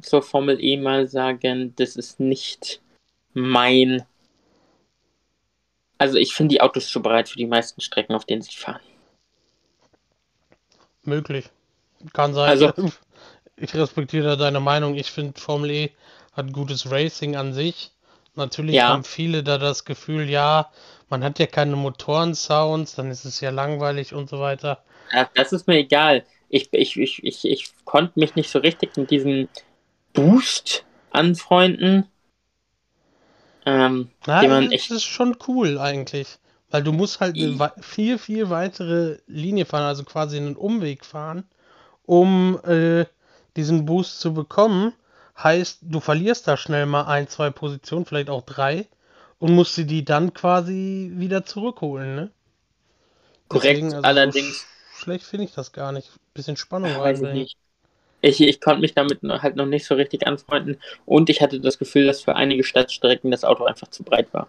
zur 0.00 0.22
Formel 0.22 0.62
E 0.62 0.76
mal 0.76 1.08
sagen, 1.08 1.74
das 1.74 1.96
ist 1.96 2.20
nicht 2.20 2.80
mein. 3.34 4.04
Also 5.98 6.18
ich 6.18 6.32
finde 6.32 6.54
die 6.54 6.60
Autos 6.60 6.86
zu 6.88 7.02
breit 7.02 7.28
für 7.28 7.36
die 7.36 7.48
meisten 7.48 7.80
Strecken, 7.80 8.14
auf 8.14 8.24
denen 8.24 8.42
sie 8.42 8.52
fahren. 8.52 8.80
Möglich. 11.02 11.50
Kann 12.12 12.32
sein. 12.32 12.50
Also- 12.50 12.72
ich 13.56 13.74
respektiere 13.74 14.36
deine 14.36 14.60
Meinung. 14.60 14.94
Ich 14.94 15.10
finde, 15.10 15.40
Formel 15.40 15.70
E 15.72 15.90
hat 16.34 16.52
gutes 16.52 16.88
Racing 16.92 17.34
an 17.34 17.52
sich. 17.52 17.90
Natürlich 18.36 18.76
Ja. 18.76 18.90
haben 18.90 19.02
viele 19.02 19.42
da 19.42 19.58
das 19.58 19.84
Gefühl, 19.84 20.30
ja, 20.30 20.70
man 21.10 21.24
hat 21.24 21.40
ja 21.40 21.46
keine 21.46 21.74
Motorensounds, 21.74 22.94
dann 22.94 23.10
ist 23.10 23.24
es 23.24 23.40
ja 23.40 23.50
langweilig 23.50 24.14
und 24.14 24.30
so 24.30 24.38
weiter. 24.38 24.82
Ja, 25.12 25.28
Das 25.34 25.52
ist 25.52 25.66
mir 25.66 25.78
egal. 25.78 26.24
Ich, 26.52 26.68
ich, 26.72 26.98
ich, 26.98 27.24
ich, 27.24 27.44
ich 27.46 27.72
konnte 27.86 28.20
mich 28.20 28.34
nicht 28.34 28.50
so 28.50 28.58
richtig 28.58 28.94
mit 28.98 29.10
diesem 29.10 29.48
Boost 30.12 30.84
anfreunden. 31.10 32.06
Ähm, 33.64 34.10
es 34.26 34.70
echt. 34.70 34.90
ist 34.90 35.04
schon 35.04 35.34
cool 35.48 35.78
eigentlich. 35.78 36.38
Weil 36.70 36.82
du 36.82 36.92
musst 36.92 37.20
halt 37.20 37.36
eine 37.36 37.72
viel, 37.80 38.18
viel 38.18 38.50
weitere 38.50 39.18
Linie 39.26 39.64
fahren, 39.64 39.84
also 39.84 40.04
quasi 40.04 40.36
einen 40.36 40.56
Umweg 40.56 41.06
fahren, 41.06 41.44
um 42.04 42.60
äh, 42.64 43.06
diesen 43.56 43.86
Boost 43.86 44.20
zu 44.20 44.34
bekommen. 44.34 44.92
Heißt, 45.42 45.78
du 45.82 46.00
verlierst 46.00 46.48
da 46.48 46.58
schnell 46.58 46.84
mal 46.84 47.04
ein, 47.04 47.28
zwei 47.28 47.48
Positionen, 47.48 48.04
vielleicht 48.04 48.28
auch 48.28 48.42
drei, 48.42 48.86
und 49.38 49.54
musst 49.54 49.78
dir 49.78 49.86
die 49.86 50.04
dann 50.04 50.34
quasi 50.34 51.12
wieder 51.14 51.46
zurückholen, 51.46 52.14
ne? 52.14 52.30
Korrekt, 53.48 53.82
Deswegen, 53.82 53.86
also 53.86 54.00
so 54.00 54.06
allerdings- 54.06 54.66
schlecht 55.02 55.24
finde 55.24 55.44
ich 55.44 55.52
das 55.52 55.72
gar 55.72 55.92
nicht. 55.92 56.10
Bisschen 56.34 56.56
Spannung 56.56 56.92
reinbringen. 56.92 57.48
Ich, 58.20 58.40
ich 58.40 58.60
konnte 58.60 58.80
mich 58.80 58.94
damit 58.94 59.20
halt 59.22 59.56
noch 59.56 59.66
nicht 59.66 59.84
so 59.84 59.96
richtig 59.96 60.26
anfreunden 60.26 60.80
und 61.06 61.28
ich 61.28 61.42
hatte 61.42 61.60
das 61.60 61.78
Gefühl, 61.78 62.06
dass 62.06 62.22
für 62.22 62.36
einige 62.36 62.62
Stadtstrecken 62.62 63.32
das 63.32 63.44
Auto 63.44 63.64
einfach 63.64 63.88
zu 63.88 64.04
breit 64.04 64.32
war. 64.32 64.46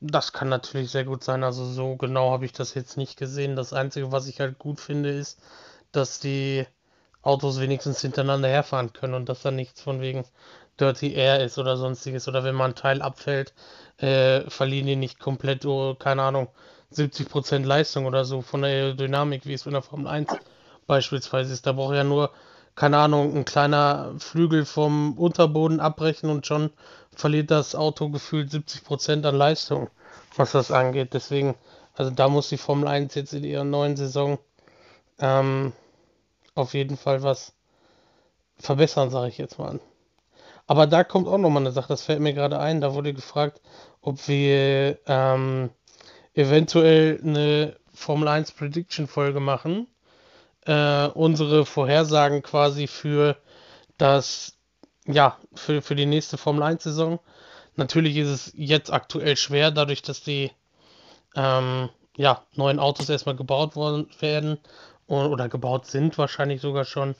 Das 0.00 0.32
kann 0.32 0.48
natürlich 0.48 0.90
sehr 0.90 1.04
gut 1.04 1.22
sein. 1.22 1.44
Also 1.44 1.64
so 1.64 1.96
genau 1.96 2.30
habe 2.30 2.46
ich 2.46 2.52
das 2.52 2.74
jetzt 2.74 2.96
nicht 2.96 3.18
gesehen. 3.18 3.54
Das 3.54 3.74
Einzige, 3.74 4.12
was 4.12 4.28
ich 4.28 4.40
halt 4.40 4.58
gut 4.58 4.80
finde, 4.80 5.10
ist, 5.10 5.38
dass 5.92 6.20
die 6.20 6.64
Autos 7.22 7.60
wenigstens 7.60 8.00
hintereinander 8.00 8.48
herfahren 8.48 8.94
können 8.94 9.12
und 9.12 9.28
dass 9.28 9.42
da 9.42 9.50
nichts 9.50 9.82
von 9.82 10.00
wegen 10.00 10.24
Dirty 10.80 11.12
Air 11.12 11.44
ist 11.44 11.58
oder 11.58 11.76
sonstiges. 11.76 12.28
Oder 12.28 12.44
wenn 12.44 12.54
mal 12.54 12.70
ein 12.70 12.74
Teil 12.74 13.02
abfällt, 13.02 13.52
äh, 13.98 14.48
verlieren 14.48 14.86
die 14.86 14.96
nicht 14.96 15.20
komplett, 15.20 15.66
oh, 15.66 15.94
keine 15.94 16.22
Ahnung, 16.22 16.48
70% 16.92 17.64
Leistung 17.64 18.06
oder 18.06 18.24
so 18.24 18.42
von 18.42 18.62
der 18.62 18.70
Aerodynamik, 18.70 19.46
wie 19.46 19.54
es 19.54 19.66
in 19.66 19.72
der 19.72 19.82
Formel 19.82 20.08
1 20.08 20.30
beispielsweise 20.86 21.52
ist. 21.52 21.66
Da 21.66 21.72
braucht 21.72 21.94
ja 21.94 22.04
nur, 22.04 22.30
keine 22.74 22.98
Ahnung, 22.98 23.36
ein 23.36 23.44
kleiner 23.44 24.12
Flügel 24.18 24.64
vom 24.64 25.16
Unterboden 25.18 25.80
abbrechen 25.80 26.30
und 26.30 26.46
schon 26.46 26.70
verliert 27.14 27.50
das 27.50 27.74
Auto 27.74 28.08
gefühlt 28.08 28.50
70% 28.50 29.26
an 29.26 29.36
Leistung. 29.36 29.90
was 30.36 30.52
das 30.52 30.70
angeht. 30.70 31.14
Deswegen, 31.14 31.54
also 31.94 32.10
da 32.10 32.28
muss 32.28 32.48
die 32.48 32.56
Formel 32.56 32.88
1 32.88 33.14
jetzt 33.14 33.32
in 33.32 33.44
ihrer 33.44 33.64
neuen 33.64 33.96
Saison 33.96 34.38
ähm, 35.18 35.72
auf 36.54 36.74
jeden 36.74 36.96
Fall 36.96 37.22
was 37.22 37.52
verbessern, 38.58 39.10
sage 39.10 39.28
ich 39.28 39.38
jetzt 39.38 39.58
mal. 39.58 39.80
Aber 40.66 40.86
da 40.86 41.02
kommt 41.04 41.26
auch 41.26 41.38
nochmal 41.38 41.62
eine 41.62 41.72
Sache, 41.72 41.88
das 41.88 42.02
fällt 42.02 42.20
mir 42.20 42.32
gerade 42.34 42.58
ein. 42.60 42.80
Da 42.80 42.94
wurde 42.94 43.12
gefragt, 43.12 43.60
ob 44.02 44.28
wir 44.28 44.98
ähm, 45.06 45.70
eventuell 46.34 47.20
eine 47.22 47.76
Formel 47.92 48.28
1 48.28 48.52
Prediction 48.52 49.06
Folge 49.06 49.40
machen. 49.40 49.86
Äh, 50.66 51.06
unsere 51.08 51.64
Vorhersagen 51.66 52.42
quasi 52.42 52.86
für 52.86 53.36
das, 53.98 54.56
ja, 55.06 55.38
für, 55.54 55.82
für 55.82 55.94
die 55.94 56.06
nächste 56.06 56.38
Formel 56.38 56.62
1 56.62 56.82
Saison. 56.82 57.18
Natürlich 57.76 58.16
ist 58.16 58.28
es 58.28 58.52
jetzt 58.54 58.92
aktuell 58.92 59.36
schwer, 59.36 59.70
dadurch, 59.70 60.02
dass 60.02 60.22
die 60.22 60.50
ähm, 61.34 61.88
ja, 62.16 62.44
neuen 62.54 62.78
Autos 62.78 63.08
erstmal 63.08 63.36
gebaut 63.36 63.76
worden 63.76 64.08
werden 64.20 64.58
oder 65.06 65.48
gebaut 65.48 65.86
sind, 65.86 66.18
wahrscheinlich 66.18 66.60
sogar 66.60 66.84
schon. 66.84 67.14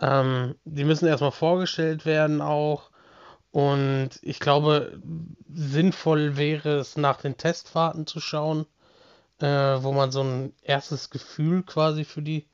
Ähm, 0.00 0.56
die 0.64 0.84
müssen 0.84 1.06
erstmal 1.06 1.32
vorgestellt 1.32 2.04
werden 2.06 2.40
auch. 2.40 2.90
Und 3.52 4.10
ich 4.22 4.40
glaube, 4.40 4.98
sinnvoll 5.52 6.36
wäre 6.36 6.78
es, 6.78 6.96
nach 6.96 7.20
den 7.20 7.36
Testfahrten 7.36 8.06
zu 8.06 8.18
schauen, 8.18 8.66
äh, 9.40 9.46
wo 9.46 9.92
man 9.92 10.10
so 10.10 10.22
ein 10.22 10.54
erstes 10.62 11.10
Gefühl 11.10 11.62
quasi 11.62 12.04
für 12.04 12.22
die 12.22 12.46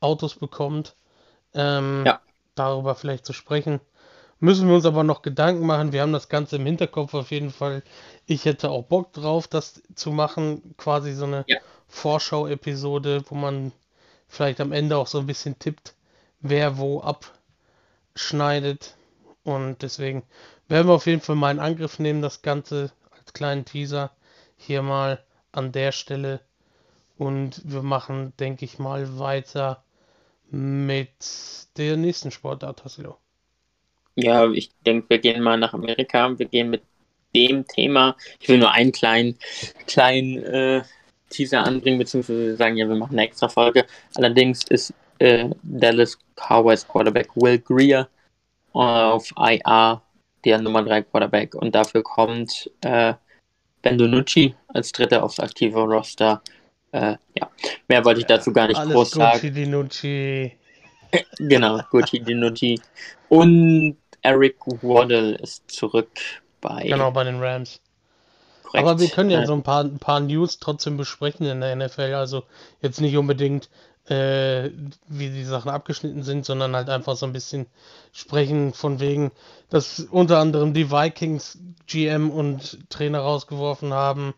Autos 0.00 0.34
bekommt. 0.34 0.96
Ähm, 1.54 2.04
ja. 2.04 2.20
Darüber 2.54 2.94
vielleicht 2.94 3.24
zu 3.24 3.32
sprechen. 3.32 3.80
Müssen 4.38 4.68
wir 4.68 4.74
uns 4.74 4.84
aber 4.84 5.02
noch 5.04 5.22
Gedanken 5.22 5.64
machen. 5.64 5.92
Wir 5.92 6.02
haben 6.02 6.12
das 6.12 6.28
Ganze 6.28 6.56
im 6.56 6.66
Hinterkopf 6.66 7.14
auf 7.14 7.30
jeden 7.30 7.50
Fall. 7.50 7.82
Ich 8.26 8.44
hätte 8.44 8.70
auch 8.70 8.84
Bock 8.84 9.14
drauf, 9.14 9.48
das 9.48 9.82
zu 9.94 10.10
machen. 10.10 10.74
Quasi 10.76 11.14
so 11.14 11.24
eine 11.24 11.44
ja. 11.46 11.58
Vorschau-Episode, 11.88 13.24
wo 13.30 13.34
man 13.34 13.72
vielleicht 14.28 14.60
am 14.60 14.72
Ende 14.72 14.98
auch 14.98 15.06
so 15.06 15.18
ein 15.18 15.26
bisschen 15.26 15.58
tippt, 15.58 15.94
wer 16.40 16.76
wo 16.76 17.00
abschneidet. 17.00 18.96
Und 19.44 19.82
deswegen 19.82 20.22
werden 20.68 20.88
wir 20.88 20.94
auf 20.94 21.06
jeden 21.06 21.20
Fall 21.20 21.36
mal 21.36 21.50
in 21.50 21.60
Angriff 21.60 21.98
nehmen, 21.98 22.22
das 22.22 22.42
Ganze 22.42 22.90
als 23.10 23.32
kleinen 23.32 23.64
Teaser 23.64 24.10
hier 24.56 24.82
mal 24.82 25.22
an 25.52 25.70
der 25.70 25.92
Stelle. 25.92 26.40
Und 27.16 27.60
wir 27.64 27.82
machen, 27.82 28.32
denke 28.40 28.64
ich 28.64 28.78
mal, 28.78 29.18
weiter 29.18 29.84
mit 30.50 31.10
der 31.76 31.96
nächsten 31.96 32.30
Sportart, 32.30 32.80
Tassilo. 32.80 33.18
Ja, 34.16 34.50
ich 34.50 34.70
denke, 34.86 35.10
wir 35.10 35.18
gehen 35.18 35.42
mal 35.42 35.58
nach 35.58 35.74
Amerika. 35.74 36.38
Wir 36.38 36.46
gehen 36.46 36.70
mit 36.70 36.82
dem 37.34 37.66
Thema. 37.66 38.16
Ich 38.40 38.48
will 38.48 38.58
nur 38.58 38.70
einen 38.70 38.92
kleinen, 38.92 39.36
kleinen 39.86 40.42
äh, 40.44 40.82
Teaser 41.30 41.64
anbringen, 41.64 41.98
beziehungsweise 41.98 42.56
sagen, 42.56 42.76
ja, 42.76 42.88
wir 42.88 42.96
machen 42.96 43.12
eine 43.12 43.26
extra 43.26 43.48
Folge. 43.48 43.86
Allerdings 44.14 44.64
ist 44.64 44.94
äh, 45.18 45.50
Dallas 45.62 46.18
Cowboys 46.36 46.86
Quarterback 46.86 47.34
Will 47.36 47.58
Greer 47.58 48.08
auf 48.74 49.32
IA 49.38 50.02
der 50.44 50.60
Nummer 50.60 50.82
3 50.82 51.02
Quarterback 51.02 51.54
und 51.54 51.74
dafür 51.74 52.02
kommt 52.02 52.70
äh, 52.82 53.14
Ben 53.82 53.98
Donucci 53.98 54.54
als 54.68 54.92
dritter 54.92 55.22
aufs 55.22 55.40
aktive 55.40 55.80
Roster. 55.80 56.42
Äh, 56.92 57.16
ja, 57.38 57.50
mehr 57.88 58.04
wollte 58.04 58.20
ich 58.20 58.26
dazu 58.26 58.52
gar 58.52 58.68
nicht 58.68 58.78
Alles 58.78 58.92
groß 58.92 59.10
Gucci, 59.12 59.20
sagen. 59.20 59.54
Dinucci. 59.54 60.52
genau, 61.38 61.80
Gucci 61.90 62.20
Dinucci. 62.20 62.80
Und 63.28 63.96
Eric 64.22 64.56
Waddle 64.82 65.36
ist 65.36 65.70
zurück 65.70 66.10
bei. 66.60 66.84
Genau, 66.84 67.10
bei 67.10 67.24
den 67.24 67.42
Rams. 67.42 67.80
Korrekt. 68.62 68.88
Aber 68.88 69.00
wir 69.00 69.08
können 69.08 69.30
ja 69.30 69.44
so 69.46 69.52
ein 69.52 69.62
paar, 69.62 69.84
ein 69.84 69.98
paar 69.98 70.20
News 70.20 70.58
trotzdem 70.58 70.96
besprechen 70.96 71.46
in 71.46 71.60
der 71.60 71.76
NFL. 71.76 72.14
Also 72.14 72.44
jetzt 72.80 73.00
nicht 73.00 73.16
unbedingt 73.16 73.68
äh, 74.08 74.70
wie 75.08 75.30
die 75.30 75.44
Sachen 75.44 75.70
abgeschnitten 75.70 76.22
sind, 76.22 76.44
sondern 76.44 76.76
halt 76.76 76.90
einfach 76.90 77.16
so 77.16 77.26
ein 77.26 77.32
bisschen 77.32 77.66
sprechen 78.12 78.74
von 78.74 79.00
wegen, 79.00 79.32
dass 79.70 80.00
unter 80.00 80.38
anderem 80.38 80.74
die 80.74 80.90
Vikings 80.90 81.58
GM 81.86 82.30
und 82.30 82.90
Trainer 82.90 83.20
rausgeworfen 83.20 83.92
haben. 83.92 84.34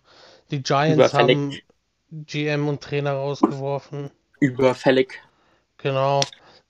Die 0.50 0.62
Giants 0.62 1.14
haben 1.14 1.56
GM 2.12 2.68
und 2.68 2.80
Trainer 2.80 3.12
rausgeworfen. 3.12 4.10
Überfällig. 4.38 5.20
Genau. 5.78 6.20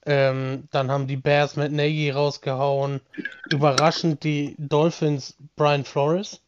Ähm, 0.06 0.68
dann 0.70 0.90
haben 0.90 1.06
die 1.08 1.16
Bears 1.16 1.56
mit 1.56 1.72
Nagy 1.72 2.10
rausgehauen. 2.10 3.00
Überraschend 3.50 4.24
die 4.24 4.54
Dolphins 4.56 5.36
Brian 5.56 5.84
Flores. 5.84 6.40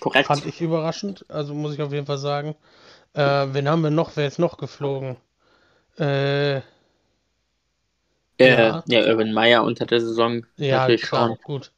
Korrekt. 0.00 0.28
Fand 0.28 0.46
ich 0.46 0.60
überraschend, 0.60 1.26
also 1.28 1.54
muss 1.54 1.74
ich 1.74 1.82
auf 1.82 1.92
jeden 1.92 2.06
Fall 2.06 2.18
sagen. 2.18 2.54
Äh, 3.14 3.48
wen 3.48 3.68
haben 3.68 3.82
wir 3.82 3.90
noch? 3.90 4.12
Wer 4.14 4.28
ist 4.28 4.38
noch 4.38 4.58
geflogen? 4.58 5.16
Äh, 5.98 6.58
äh, 6.58 6.62
ja. 8.38 8.84
ja, 8.86 9.06
Urban 9.06 9.32
Meyer 9.32 9.64
unter 9.64 9.86
der 9.86 10.00
Saison. 10.00 10.46
Ja, 10.56 10.86
klar, 10.96 11.28
schon. 11.28 11.38
gut. 11.42 11.72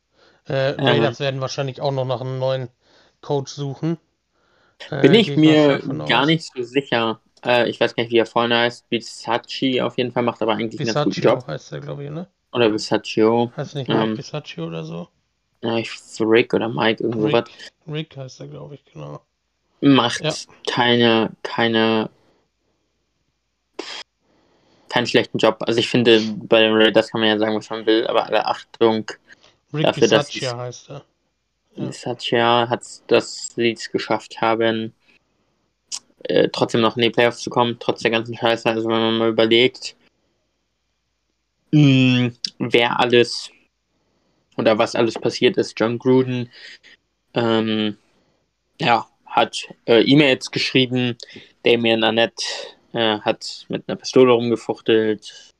Äh, 0.46 0.74
Raiders 0.78 1.20
werden 1.20 1.40
wahrscheinlich 1.40 1.80
auch 1.80 1.92
noch 1.92 2.04
nach 2.04 2.20
einem 2.20 2.38
neuen 2.38 2.68
Coach 3.20 3.52
suchen. 3.52 3.98
Äh, 4.90 5.02
Bin 5.02 5.14
ich 5.14 5.36
mir 5.36 5.78
gar 6.08 6.22
aus. 6.22 6.26
nicht 6.26 6.44
so 6.54 6.62
sicher. 6.62 7.20
Äh, 7.44 7.68
ich 7.68 7.80
weiß 7.80 7.94
gar 7.94 8.02
nicht, 8.02 8.12
wie 8.12 8.18
er 8.18 8.26
vorne 8.26 8.58
heißt. 8.58 8.88
Bisacci 8.88 9.80
auf 9.80 9.96
jeden 9.98 10.12
Fall 10.12 10.22
macht 10.22 10.42
aber 10.42 10.54
eigentlich 10.54 10.78
Bisaccio 10.78 11.00
einen 11.00 11.10
guten 11.10 11.20
Job. 11.22 11.46
heißt 11.46 11.72
er, 11.72 11.80
glaube 11.80 12.04
ich, 12.04 12.10
ne? 12.10 12.26
Oder 12.52 12.68
Bisaccio. 12.68 13.52
Heißt 13.56 13.74
nicht 13.76 13.88
ähm, 13.88 14.16
Bisaccio 14.16 14.66
oder 14.66 14.84
so? 14.84 15.08
Ja, 15.62 15.76
ich 15.76 15.90
Rick 16.20 16.54
oder 16.54 16.68
Mike, 16.68 17.04
irgendwo 17.04 17.26
Rick, 17.26 17.34
was. 17.34 17.44
Rick 17.94 18.16
heißt 18.16 18.40
er, 18.40 18.48
glaube 18.48 18.74
ich, 18.74 18.84
genau. 18.84 19.20
Macht 19.82 20.22
ja. 20.22 20.32
keine, 20.66 21.30
keine 21.42 22.10
keinen 24.90 25.06
schlechten 25.06 25.38
Job. 25.38 25.58
Also 25.60 25.80
ich 25.80 25.88
finde, 25.88 26.20
bei 26.36 26.60
den 26.60 26.74
Raiders 26.74 27.10
kann 27.10 27.20
man 27.20 27.30
ja 27.30 27.38
sagen, 27.38 27.56
was 27.56 27.70
man 27.70 27.86
will, 27.86 28.06
aber 28.06 28.26
alle 28.26 28.44
Achtung 28.44 29.10
Rick 29.72 29.84
dafür, 29.84 30.08
dass 30.08 30.34
es, 30.34 30.52
heißt 30.52 30.90
er. 30.90 31.04
Satya 31.92 32.68
hat 32.68 32.82
dass 33.06 33.54
sie 33.54 33.72
es 33.72 33.90
geschafft 33.90 34.40
haben, 34.40 34.92
äh, 36.24 36.48
trotzdem 36.52 36.80
noch 36.80 36.96
in 36.96 37.02
die 37.02 37.10
Playoffs 37.10 37.38
zu 37.38 37.48
kommen, 37.48 37.76
trotz 37.78 38.02
der 38.02 38.10
ganzen 38.10 38.36
Scheiße. 38.36 38.68
Also 38.68 38.88
wenn 38.88 39.00
man 39.00 39.18
mal 39.18 39.30
überlegt, 39.30 39.96
mh, 41.70 41.80
hm, 41.80 42.36
wer 42.58 42.98
alles 42.98 43.50
oder 44.56 44.76
was 44.76 44.94
alles 44.94 45.14
passiert 45.14 45.56
ist, 45.56 45.78
John 45.78 45.98
Gruden, 45.98 46.50
ähm, 47.34 47.96
ja, 48.80 49.06
hat 49.24 49.68
äh, 49.86 50.02
E-Mails 50.02 50.50
geschrieben, 50.50 51.16
Damien 51.62 52.02
Annette 52.02 52.42
er 52.92 53.24
hat 53.24 53.66
mit 53.68 53.88
einer 53.88 53.96
Pistole 53.96 54.32
rumgefuchtelt. 54.32 55.52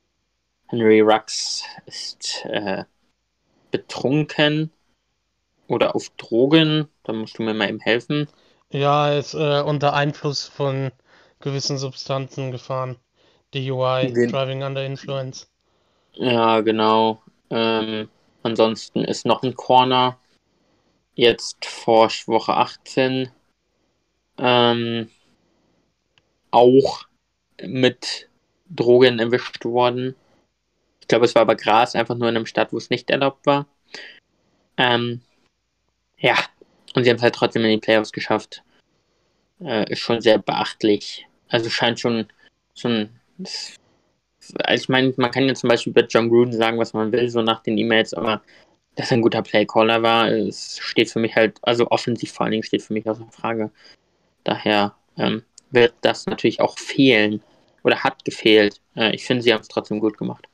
Henry 0.67 1.01
Rux 1.01 1.63
ist 1.85 2.45
äh, 2.45 2.85
betrunken 3.71 4.71
oder 5.67 5.95
auf 5.95 6.09
Drogen. 6.17 6.87
Da 7.03 7.13
musst 7.13 7.37
du 7.37 7.43
mir 7.43 7.53
mal 7.53 7.69
eben 7.69 7.79
helfen. 7.79 8.27
Ja, 8.69 9.09
er 9.09 9.19
ist 9.19 9.33
äh, 9.33 9.61
unter 9.61 9.93
Einfluss 9.93 10.47
von 10.47 10.91
gewissen 11.39 11.77
Substanzen 11.77 12.51
gefahren. 12.51 12.97
DUI, 13.53 14.11
Gen 14.13 14.31
Driving 14.31 14.63
Under 14.63 14.85
Influence. 14.85 15.49
Ja, 16.13 16.61
genau. 16.61 17.21
Ähm, 17.49 18.09
ansonsten 18.43 19.03
ist 19.03 19.25
noch 19.25 19.43
ein 19.43 19.55
Corner. 19.55 20.17
Jetzt 21.15 21.65
vor 21.65 22.09
Woche 22.27 22.53
18. 22.53 23.29
Ähm, 24.37 25.09
auch 26.51 27.05
mit 27.67 28.29
Drogen 28.69 29.19
erwischt 29.19 29.63
worden. 29.65 30.15
Ich 31.01 31.07
glaube, 31.07 31.25
es 31.25 31.35
war 31.35 31.41
aber 31.41 31.55
Gras, 31.55 31.95
einfach 31.95 32.15
nur 32.15 32.29
in 32.29 32.35
einem 32.35 32.45
Stadt, 32.45 32.71
wo 32.71 32.77
es 32.77 32.89
nicht 32.89 33.09
erlaubt 33.09 33.45
war. 33.45 33.67
Ähm, 34.77 35.21
ja, 36.17 36.35
und 36.95 37.03
sie 37.03 37.09
haben 37.09 37.17
es 37.17 37.23
halt 37.23 37.35
trotzdem 37.35 37.65
in 37.65 37.71
die 37.71 37.77
Playoffs 37.77 38.11
geschafft. 38.11 38.63
Äh, 39.59 39.91
ist 39.91 39.99
schon 39.99 40.21
sehr 40.21 40.37
beachtlich. 40.37 41.27
Also 41.49 41.69
scheint 41.69 41.99
schon, 41.99 42.27
schon. 42.75 43.09
Also 44.63 44.81
ich 44.83 44.89
meine, 44.89 45.13
man 45.17 45.31
kann 45.31 45.47
ja 45.47 45.53
zum 45.53 45.69
Beispiel 45.69 45.91
über 45.91 46.05
John 46.05 46.29
Gruden 46.29 46.53
sagen, 46.53 46.79
was 46.79 46.93
man 46.93 47.11
will, 47.11 47.29
so 47.29 47.41
nach 47.41 47.61
den 47.61 47.77
E-Mails, 47.77 48.13
aber 48.13 48.41
dass 48.95 49.11
er 49.11 49.17
ein 49.17 49.21
guter 49.21 49.41
Playcaller 49.41 50.03
war, 50.03 50.29
es 50.29 50.79
steht 50.79 51.09
für 51.09 51.19
mich 51.19 51.35
halt, 51.35 51.59
also 51.61 51.87
offensiv 51.89 52.31
vor 52.31 52.45
allen 52.45 52.51
Dingen 52.51 52.63
steht 52.63 52.81
für 52.81 52.93
mich 52.93 53.07
außer 53.07 53.27
Frage. 53.31 53.71
Daher 54.43 54.95
ähm, 55.17 55.43
wird 55.69 55.93
das 56.01 56.25
natürlich 56.25 56.59
auch 56.59 56.77
fehlen 56.77 57.41
oder 57.83 58.03
hat 58.03 58.23
gefehlt. 58.25 58.81
Äh, 58.95 59.15
ich 59.15 59.25
finde, 59.25 59.43
sie 59.43 59.53
haben 59.53 59.61
es 59.61 59.67
trotzdem 59.67 59.99
gut 59.99 60.17
gemacht. 60.17 60.47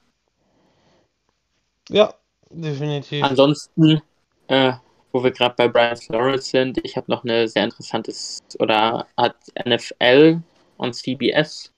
Ja, 1.90 2.14
definitiv. 2.50 3.24
Ansonsten, 3.24 4.02
äh, 4.48 4.74
wo 5.12 5.24
wir 5.24 5.32
gerade 5.32 5.56
bei 5.56 5.68
Brian 5.68 5.98
Flores 5.98 6.50
sind, 6.50 6.80
ich 6.84 6.98
habe 6.98 7.10
noch 7.10 7.24
eine 7.24 7.48
sehr 7.48 7.64
interessantes, 7.64 8.40
oder 8.60 9.08
hat 9.16 9.36
NFL 9.66 10.42
und 10.78 10.94
CBS 10.94 11.72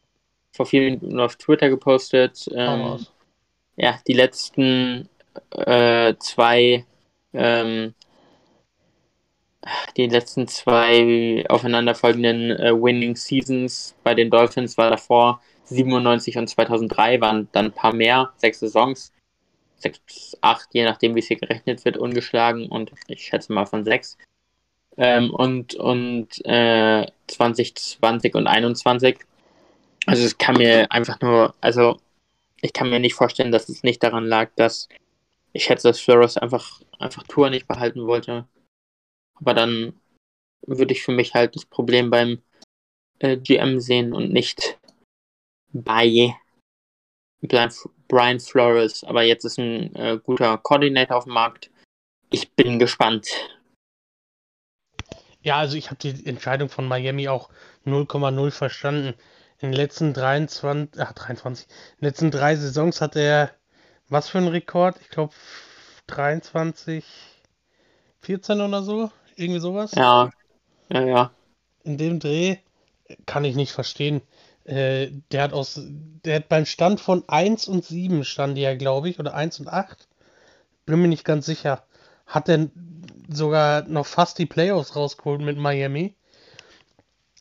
vor 0.52 0.66
vielen 0.66 1.00
Minuten 1.00 1.20
auf 1.20 1.36
Twitter 1.36 1.70
gepostet. 1.70 2.50
Ähm, 2.54 3.06
ja, 3.76 4.00
die 4.08 4.14
letzten 4.14 5.08
äh, 5.52 6.16
zwei 6.20 6.86
ähm, 7.34 7.94
die 9.98 10.08
letzten 10.08 10.48
zwei 10.48 11.46
aufeinanderfolgenden 11.50 12.52
äh, 12.52 12.72
Winning 12.74 13.16
Seasons 13.16 13.96
bei 14.04 14.14
den 14.16 14.30
Dolphins 14.30 14.78
war 14.78 14.90
davor 14.90 15.42
97 15.66 16.38
und 16.38 16.48
2003 16.48 17.22
waren 17.22 17.50
dann 17.52 17.66
ein 17.66 17.72
paar 17.72 17.94
mehr, 17.94 18.32
sechs 18.38 18.60
Saisons, 18.60 19.12
sechs, 19.78 20.38
acht, 20.42 20.70
je 20.74 20.86
nachdem 20.86 21.16
wie 21.16 21.20
es 21.20 21.28
hier 21.28 21.38
gerechnet 21.38 21.84
wird, 21.86 21.98
ungeschlagen 21.98 22.68
und 22.68 22.92
ich 23.08 23.22
schätze 23.22 23.54
mal 23.54 23.66
von 23.66 23.84
sechs. 23.84 24.18
Ähm, 24.98 25.34
und 25.34 25.76
und 25.76 26.46
äh, 26.46 27.06
2020 27.28 28.36
und 28.36 28.48
21. 28.48 29.20
Also 30.06 30.24
es 30.26 30.38
kann 30.38 30.58
mir 30.58 30.92
einfach 30.92 31.22
nur, 31.22 31.54
also 31.62 32.00
ich 32.62 32.74
kann 32.74 32.90
mir 32.90 33.00
nicht 33.00 33.14
vorstellen, 33.14 33.52
dass 33.52 33.70
es 33.70 33.84
nicht 33.84 34.04
daran 34.04 34.26
lag, 34.26 34.50
dass 34.56 34.90
ich 35.54 35.64
schätze, 35.64 35.88
dass 35.88 36.00
Flores 36.00 36.38
einfach, 36.38 36.82
einfach 37.00 37.24
Tour 37.24 37.50
nicht 37.50 37.68
behalten 37.68 38.08
wollte. 38.08 38.46
Aber 39.40 39.54
dann 39.54 40.00
würde 40.66 40.94
ich 40.94 41.04
für 41.04 41.12
mich 41.12 41.34
halt 41.34 41.56
das 41.56 41.66
Problem 41.66 42.10
beim 42.10 42.42
äh, 43.20 43.38
GM 43.38 43.80
sehen 43.80 44.14
und 44.14 44.32
nicht 44.32 44.80
bei 45.72 46.36
Brian 47.42 48.40
Flores. 48.40 49.04
Aber 49.04 49.24
jetzt 49.24 49.46
ist 49.46 49.58
ein 49.58 49.96
äh, 49.96 50.20
guter 50.22 50.58
Koordinator 50.58 51.18
auf 51.18 51.24
dem 51.26 51.34
Markt. 51.34 51.72
Ich 52.30 52.54
bin 52.54 52.80
gespannt. 52.80 53.28
Ja, 55.42 55.58
also 55.58 55.78
ich 55.78 55.90
habe 55.90 56.00
die 56.00 56.26
Entscheidung 56.26 56.70
von 56.70 56.88
Miami 56.88 57.30
auch 57.30 57.50
0,0 57.86 58.52
verstanden. 58.52 59.14
In 59.62 59.72
den 59.72 59.74
letzten 59.74 60.14
23, 60.14 61.02
ach 61.02 61.14
23, 61.14 61.68
in 61.68 61.74
den 61.98 62.06
letzten 62.06 62.32
drei 62.32 62.56
Saisons 62.56 63.02
hat 63.02 63.16
er 63.16 63.52
was 64.08 64.30
für 64.30 64.38
ein 64.38 64.48
Rekord? 64.48 65.00
Ich 65.02 65.10
glaube 65.10 65.34
23, 66.08 67.06
14 68.22 68.62
oder 68.62 68.84
so. 68.84 69.12
Irgendwie 69.40 69.62
sowas? 69.62 69.94
Ja, 69.96 70.32
ja, 70.90 71.06
ja. 71.06 71.32
In 71.84 71.98
dem 71.98 72.20
Dreh 72.20 72.58
kann 73.26 73.46
ich 73.46 73.56
nicht 73.56 73.72
verstehen. 73.72 74.22
Äh, 74.66 75.12
der 75.32 75.44
hat 75.44 75.54
aus, 75.54 75.80
der 76.26 76.36
hat 76.36 76.50
beim 76.50 76.66
Stand 76.66 77.00
von 77.00 77.24
1 77.28 77.70
und 77.70 77.86
7 77.86 78.26
stand 78.26 78.58
ja, 78.58 78.76
glaube 78.76 79.10
ich, 79.10 79.18
oder 79.18 79.34
1 79.34 79.62
und 79.62 79.70
8. 79.70 80.08
Bin 80.86 81.02
mir 81.02 81.08
nicht 81.08 81.24
ganz 81.24 81.46
sicher. 81.46 81.84
Hat 82.26 82.50
er 82.50 82.68
sogar 83.30 83.84
noch 83.88 84.06
fast 84.06 84.38
die 84.40 84.46
Playoffs 84.46 84.96
rausgeholt 84.96 85.40
mit 85.40 85.58
Miami. 85.58 86.16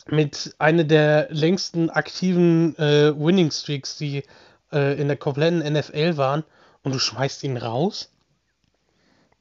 Mit 0.06 0.54
einer 0.58 0.84
der 0.84 1.26
längsten 1.30 1.90
aktiven 1.90 2.78
äh, 2.78 3.12
Winning 3.18 3.50
Streaks, 3.50 3.98
die 3.98 4.22
äh, 4.72 4.98
in 4.98 5.08
der 5.08 5.16
kompletten 5.16 5.58
NFL 5.58 6.16
waren. 6.16 6.44
Und 6.84 6.94
du 6.94 7.00
schmeißt 7.00 7.42
ihn 7.42 7.56
raus? 7.56 8.12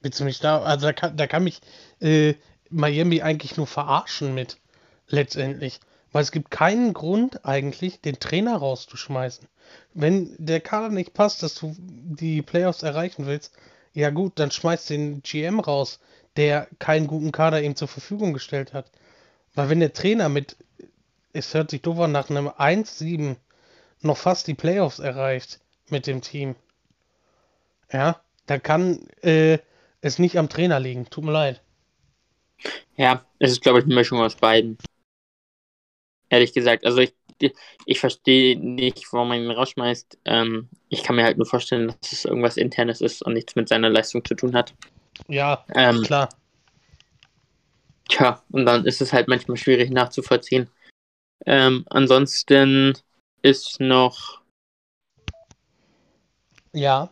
Willst 0.02 0.20
du 0.20 0.26
mich 0.26 0.40
da, 0.40 0.62
also 0.62 0.88
da 0.88 0.94
kann, 0.94 1.16
da 1.16 1.28
kann 1.28 1.44
mich 1.44 1.62
äh, 2.00 2.36
Miami 2.70 3.22
eigentlich 3.22 3.58
nur 3.58 3.68
verarschen 3.68 4.34
mit, 4.34 4.58
letztendlich. 5.08 5.80
Weil 6.12 6.24
es 6.24 6.32
gibt 6.32 6.52
keinen 6.52 6.94
Grund 6.94 7.46
eigentlich, 7.46 8.02
den 8.02 8.20
Trainer 8.20 8.58
rauszuschmeißen. 8.58 9.48
Wenn 9.94 10.36
der 10.38 10.62
Kader 10.62 10.90
nicht 10.90 11.14
passt, 11.14 11.44
dass 11.44 11.56
du 11.56 11.76
die 11.78 12.42
Playoffs 12.42 12.84
erreichen 12.84 13.26
willst, 13.26 13.54
ja 13.94 14.10
gut, 14.10 14.34
dann 14.40 14.52
schmeißt 14.52 14.90
den 14.90 15.22
GM 15.24 15.60
raus, 15.60 16.00
der 16.36 16.68
keinen 16.80 17.08
guten 17.08 17.32
Kader 17.32 17.62
ihm 17.62 17.76
zur 17.76 17.88
Verfügung 17.88 18.34
gestellt 18.34 18.74
hat. 18.74 18.92
Weil 19.56 19.70
wenn 19.70 19.80
der 19.80 19.94
Trainer 19.94 20.30
mit, 20.30 20.56
es 21.34 21.54
hört 21.54 21.72
sich 21.72 21.82
doof 21.82 22.00
an, 22.00 22.12
nach 22.12 22.30
einem 22.30 22.48
1-7 22.48 23.36
noch 24.02 24.18
fast 24.18 24.48
die 24.48 24.54
Playoffs 24.54 25.00
erreicht 25.00 25.60
mit 25.90 26.06
dem 26.06 26.22
Team, 26.22 26.56
ja, 27.92 28.22
dann 28.46 28.62
kann 28.62 29.08
äh, 29.22 29.58
es 30.02 30.20
nicht 30.20 30.38
am 30.38 30.50
Trainer 30.50 30.80
liegen. 30.80 31.10
Tut 31.10 31.24
mir 31.24 31.32
leid. 31.32 31.62
Ja, 32.96 33.26
es 33.40 33.52
ist, 33.52 33.62
glaube 33.62 33.80
ich, 33.80 33.86
eine 33.86 33.96
Mischung 33.96 34.20
aus 34.20 34.36
beiden. 34.36 34.78
Ehrlich 36.30 36.54
gesagt, 36.54 36.86
also 36.86 37.00
ich, 37.00 37.14
ich 37.86 38.00
verstehe 38.00 38.60
nicht, 38.60 39.06
warum 39.12 39.30
man 39.30 39.42
ihn 39.42 39.52
rausschmeißt. 39.52 40.18
Ähm, 40.26 40.70
ich 40.90 41.04
kann 41.04 41.16
mir 41.16 41.24
halt 41.24 41.38
nur 41.38 41.46
vorstellen, 41.46 41.88
dass 42.02 42.12
es 42.12 42.26
irgendwas 42.26 42.58
Internes 42.58 43.02
ist 43.02 43.22
und 43.22 43.34
nichts 43.34 43.56
mit 43.56 43.70
seiner 43.70 43.90
Leistung 43.90 44.26
zu 44.26 44.36
tun 44.36 44.56
hat. 44.56 44.74
Ja, 45.28 45.66
ähm, 45.74 46.02
klar. 46.04 46.30
Tja, 48.10 48.42
und 48.52 48.66
dann 48.66 48.86
ist 48.86 49.02
es 49.02 49.14
halt 49.14 49.28
manchmal 49.28 49.58
schwierig 49.58 49.92
nachzuvollziehen. 49.92 50.70
Ähm, 51.46 51.86
ansonsten 51.90 52.98
ist 53.42 53.80
noch. 53.80 54.42
Ja. 56.74 57.10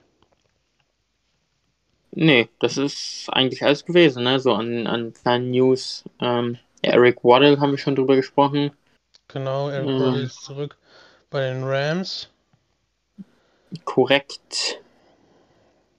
Nee, 2.15 2.47
das 2.59 2.77
ist 2.77 3.27
eigentlich 3.29 3.61
alles 3.63 3.85
gewesen, 3.85 4.23
ne? 4.23 4.39
So 4.39 4.53
an, 4.53 4.87
an 4.87 5.13
kleinen 5.13 5.51
News. 5.51 6.05
Ähm, 6.21 6.57
Eric 6.81 7.23
Waddle 7.25 7.59
haben 7.59 7.71
wir 7.71 7.77
schon 7.77 7.95
drüber 7.95 8.15
gesprochen. 8.15 8.71
Genau, 9.27 9.69
Eric 9.69 9.89
ähm, 9.89 9.99
Waddle 9.99 10.21
ist 10.23 10.41
zurück 10.41 10.77
bei 11.29 11.41
den 11.41 11.63
Rams. 11.65 12.29
Korrekt. 13.83 14.81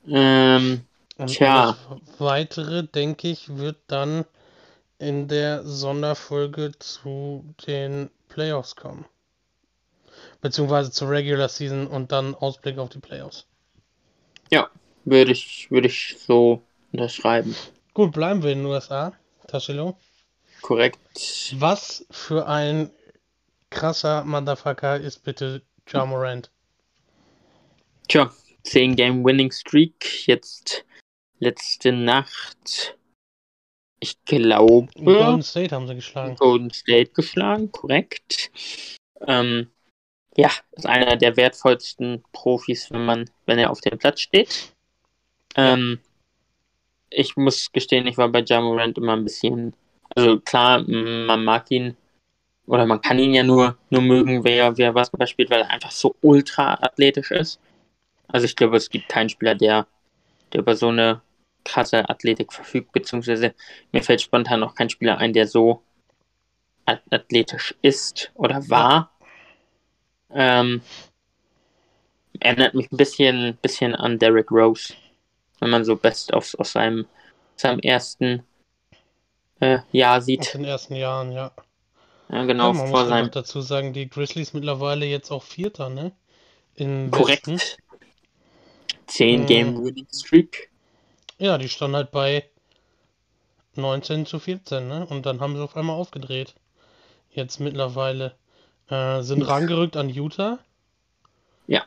Ähm, 0.08 0.86
Und 1.18 1.26
tja. 1.26 1.76
weitere, 2.16 2.84
denke 2.84 3.28
ich, 3.28 3.54
wird 3.54 3.76
dann 3.86 4.24
in 4.98 5.28
der 5.28 5.64
Sonderfolge 5.64 6.72
zu 6.78 7.44
den 7.66 8.08
Playoffs 8.28 8.74
kommen. 8.74 9.04
Beziehungsweise 10.40 10.90
zur 10.90 11.10
Regular 11.10 11.50
Season 11.50 11.86
und 11.86 12.10
dann 12.10 12.34
Ausblick 12.34 12.78
auf 12.78 12.88
die 12.88 13.00
Playoffs. 13.00 13.44
Ja, 14.50 14.70
würde 15.06 15.32
ich, 15.32 15.70
würde 15.70 15.88
ich 15.88 16.16
so 16.18 16.62
unterschreiben. 16.92 17.56
Gut, 17.94 18.12
bleiben 18.12 18.42
wir 18.42 18.52
in 18.52 18.58
den 18.58 18.66
USA. 18.66 19.12
Tassilo. 19.46 19.96
Korrekt. 20.60 20.98
Was 21.58 22.04
für 22.10 22.46
ein 22.46 22.90
krasser 23.70 24.24
Motherfucker 24.24 25.00
ist 25.00 25.22
bitte 25.24 25.62
Jamorant? 25.88 26.50
Tja, 28.08 28.32
10 28.64 28.96
Game 28.96 29.24
Winning 29.24 29.52
Streak. 29.52 30.26
Jetzt 30.26 30.84
letzte 31.38 31.92
Nacht. 31.92 32.98
Ich 34.00 34.22
glaube. 34.24 34.88
Golden 34.94 35.42
State 35.42 35.74
haben 35.74 35.86
sie 35.86 35.94
geschlagen. 35.94 36.36
Golden 36.36 36.70
State 36.70 37.12
geschlagen, 37.12 37.70
korrekt. 37.72 38.50
Ähm, 39.26 39.70
ja, 40.36 40.50
ist 40.72 40.86
einer 40.86 41.16
der 41.16 41.36
wertvollsten 41.36 42.22
Profis, 42.32 42.90
wenn 42.90 43.04
man, 43.06 43.30
wenn 43.46 43.58
er 43.58 43.70
auf 43.70 43.80
dem 43.80 43.98
Platz 43.98 44.20
steht. 44.20 44.75
Ähm, 45.56 45.98
ich 47.10 47.36
muss 47.36 47.72
gestehen, 47.72 48.06
ich 48.06 48.18
war 48.18 48.28
bei 48.28 48.42
Jamorant 48.44 48.98
immer 48.98 49.14
ein 49.14 49.24
bisschen, 49.24 49.74
also 50.14 50.38
klar, 50.40 50.84
man 50.86 51.44
mag 51.44 51.70
ihn 51.70 51.96
oder 52.66 52.84
man 52.84 53.00
kann 53.00 53.18
ihn 53.18 53.32
ja 53.34 53.42
nur, 53.42 53.76
nur 53.90 54.02
mögen, 54.02 54.44
wer, 54.44 54.76
wer 54.76 54.92
Basketball 54.92 55.26
spielt, 55.26 55.50
weil 55.50 55.62
er 55.62 55.70
einfach 55.70 55.90
so 55.92 56.14
ultra 56.20 56.74
athletisch 56.74 57.30
ist. 57.30 57.60
Also 58.28 58.44
ich 58.44 58.56
glaube, 58.56 58.76
es 58.76 58.90
gibt 58.90 59.08
keinen 59.08 59.28
Spieler, 59.28 59.54
der, 59.54 59.86
der 60.52 60.60
über 60.60 60.74
so 60.76 60.88
eine 60.88 61.22
krasse 61.64 62.08
Athletik 62.08 62.52
verfügt, 62.52 62.92
beziehungsweise 62.92 63.54
mir 63.92 64.02
fällt 64.02 64.20
spontan 64.20 64.60
noch 64.60 64.74
kein 64.74 64.90
Spieler 64.90 65.18
ein, 65.18 65.32
der 65.32 65.46
so 65.46 65.82
athletisch 67.10 67.74
ist 67.82 68.30
oder 68.34 68.68
war. 68.68 69.10
Ähm, 70.30 70.82
erinnert 72.40 72.74
mich 72.74 72.90
ein 72.92 72.96
bisschen, 72.96 73.58
bisschen 73.62 73.94
an 73.94 74.18
Derrick 74.18 74.50
Rose 74.50 74.94
wenn 75.60 75.70
man 75.70 75.84
so 75.84 75.96
Best 75.96 76.32
aus, 76.34 76.54
aus 76.54 76.72
seinem, 76.72 77.06
seinem 77.56 77.80
ersten 77.80 78.42
äh, 79.60 79.78
Jahr 79.92 80.20
sieht. 80.20 80.40
Aus 80.40 80.52
den 80.52 80.64
ersten 80.64 80.96
Jahren, 80.96 81.32
ja. 81.32 81.52
Ja, 82.28 82.44
genau, 82.44 82.68
ja, 82.68 82.72
man 82.72 82.88
vor 82.88 83.00
muss 83.00 83.08
seinem... 83.08 83.30
dazu 83.30 83.60
sagen, 83.60 83.92
die 83.92 84.08
Grizzlies 84.08 84.52
mittlerweile 84.52 85.06
jetzt 85.06 85.30
auch 85.30 85.42
Vierter, 85.42 85.88
ne? 85.88 86.12
In 86.74 87.10
Korrekt. 87.10 87.46
Westen. 87.46 87.82
10 89.06 89.40
hm. 89.40 89.46
Game 89.46 89.84
Winning 89.84 90.08
Streak. 90.12 90.70
Ja, 91.38 91.58
die 91.58 91.68
standen 91.68 91.96
halt 91.96 92.10
bei 92.10 92.48
19 93.76 94.26
zu 94.26 94.38
14, 94.38 94.86
ne? 94.86 95.06
Und 95.06 95.26
dann 95.26 95.40
haben 95.40 95.56
sie 95.56 95.62
auf 95.62 95.76
einmal 95.76 95.96
aufgedreht. 95.96 96.54
Jetzt 97.30 97.60
mittlerweile 97.60 98.34
äh, 98.88 99.22
sind 99.22 99.42
rangerückt 99.42 99.96
an 99.96 100.08
Utah. 100.08 100.58
Ja. 101.66 101.84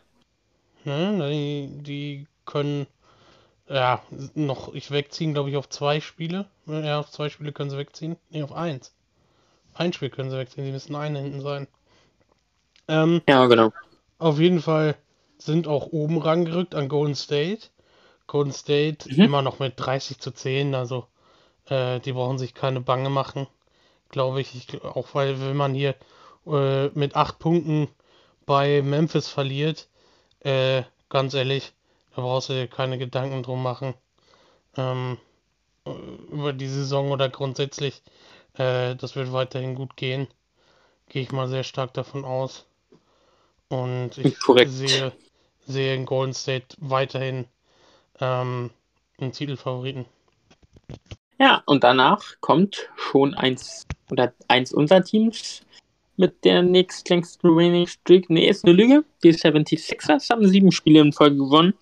Ne? 0.85 1.29
Die, 1.29 1.83
die 1.83 2.27
können 2.45 2.87
ja, 3.69 4.01
noch 4.33 4.73
ich 4.73 4.91
wegziehen, 4.91 5.33
glaube 5.33 5.51
ich, 5.51 5.57
auf 5.57 5.69
zwei 5.69 6.01
Spiele. 6.01 6.45
Ja, 6.65 6.99
auf 6.99 7.11
zwei 7.11 7.29
Spiele 7.29 7.51
können 7.51 7.69
sie 7.69 7.77
wegziehen. 7.77 8.17
Ne, 8.29 8.43
auf 8.43 8.51
eins. 8.51 8.93
Ein 9.75 9.93
Spiel 9.93 10.09
können 10.09 10.31
sie 10.31 10.37
wegziehen, 10.37 10.65
sie 10.65 10.71
müssen 10.71 10.95
einen 10.95 11.15
hinten 11.15 11.41
sein. 11.41 11.67
Ähm, 12.87 13.21
ja, 13.29 13.45
genau. 13.45 13.71
Auf 14.17 14.39
jeden 14.39 14.61
Fall 14.61 14.95
sind 15.37 15.67
auch 15.67 15.87
oben 15.87 16.17
rangerückt 16.17 16.75
an 16.75 16.89
Golden 16.89 17.15
State. 17.15 17.67
Golden 18.27 18.51
State 18.51 19.09
mhm. 19.09 19.23
immer 19.23 19.41
noch 19.41 19.59
mit 19.59 19.73
30 19.77 20.19
zu 20.19 20.31
10, 20.31 20.75
also 20.75 21.07
äh, 21.67 21.99
die 21.99 22.13
brauchen 22.13 22.37
sich 22.37 22.53
keine 22.53 22.81
Bange 22.81 23.09
machen, 23.09 23.47
glaube 24.09 24.41
ich. 24.41 24.55
ich. 24.55 24.83
Auch 24.83 25.13
weil, 25.13 25.39
wenn 25.39 25.55
man 25.55 25.73
hier 25.73 25.95
äh, 26.45 26.87
mit 26.89 27.15
8 27.15 27.39
Punkten 27.39 27.87
bei 28.45 28.81
Memphis 28.81 29.27
verliert, 29.27 29.87
äh, 30.41 30.83
ganz 31.09 31.33
ehrlich, 31.33 31.73
da 32.15 32.21
brauchst 32.21 32.49
du 32.49 32.53
dir 32.53 32.67
keine 32.67 32.97
Gedanken 32.97 33.43
drum 33.43 33.63
machen. 33.63 33.93
Ähm, 34.77 35.17
über 36.31 36.53
die 36.53 36.67
Saison 36.67 37.11
oder 37.11 37.29
grundsätzlich, 37.29 38.03
äh, 38.53 38.95
das 38.95 39.15
wird 39.15 39.31
weiterhin 39.33 39.75
gut 39.75 39.95
gehen. 39.95 40.27
Gehe 41.07 41.23
ich 41.23 41.31
mal 41.31 41.47
sehr 41.47 41.63
stark 41.63 41.93
davon 41.93 42.25
aus. 42.25 42.65
Und 43.69 44.17
ich 44.17 44.39
Korrekt. 44.39 44.71
sehe, 44.71 45.11
sehe 45.65 45.95
in 45.95 46.05
Golden 46.05 46.33
State 46.33 46.75
weiterhin 46.79 47.45
ähm, 48.19 48.71
einen 49.19 49.31
Titelfavoriten. 49.31 50.05
Ja, 51.39 51.63
und 51.65 51.83
danach 51.83 52.35
kommt 52.41 52.89
schon 52.95 53.33
eins 53.33 53.85
oder 54.09 54.33
eins 54.47 54.73
unserer 54.73 55.03
Teams 55.03 55.61
mit 56.19 56.43
der 56.43 56.61
nächstlängsten 56.61 57.55
Winning 57.55 57.87
Streak. 57.87 58.29
Nee, 58.29 58.49
ist 58.49 58.65
eine 58.65 58.73
Lüge. 58.73 59.05
Die 59.23 59.33
76ers 59.33 60.29
haben 60.29 60.45
sieben 60.45 60.73
Spiele 60.73 60.99
in 60.99 61.13
Folge 61.13 61.37
gewonnen. 61.37 61.73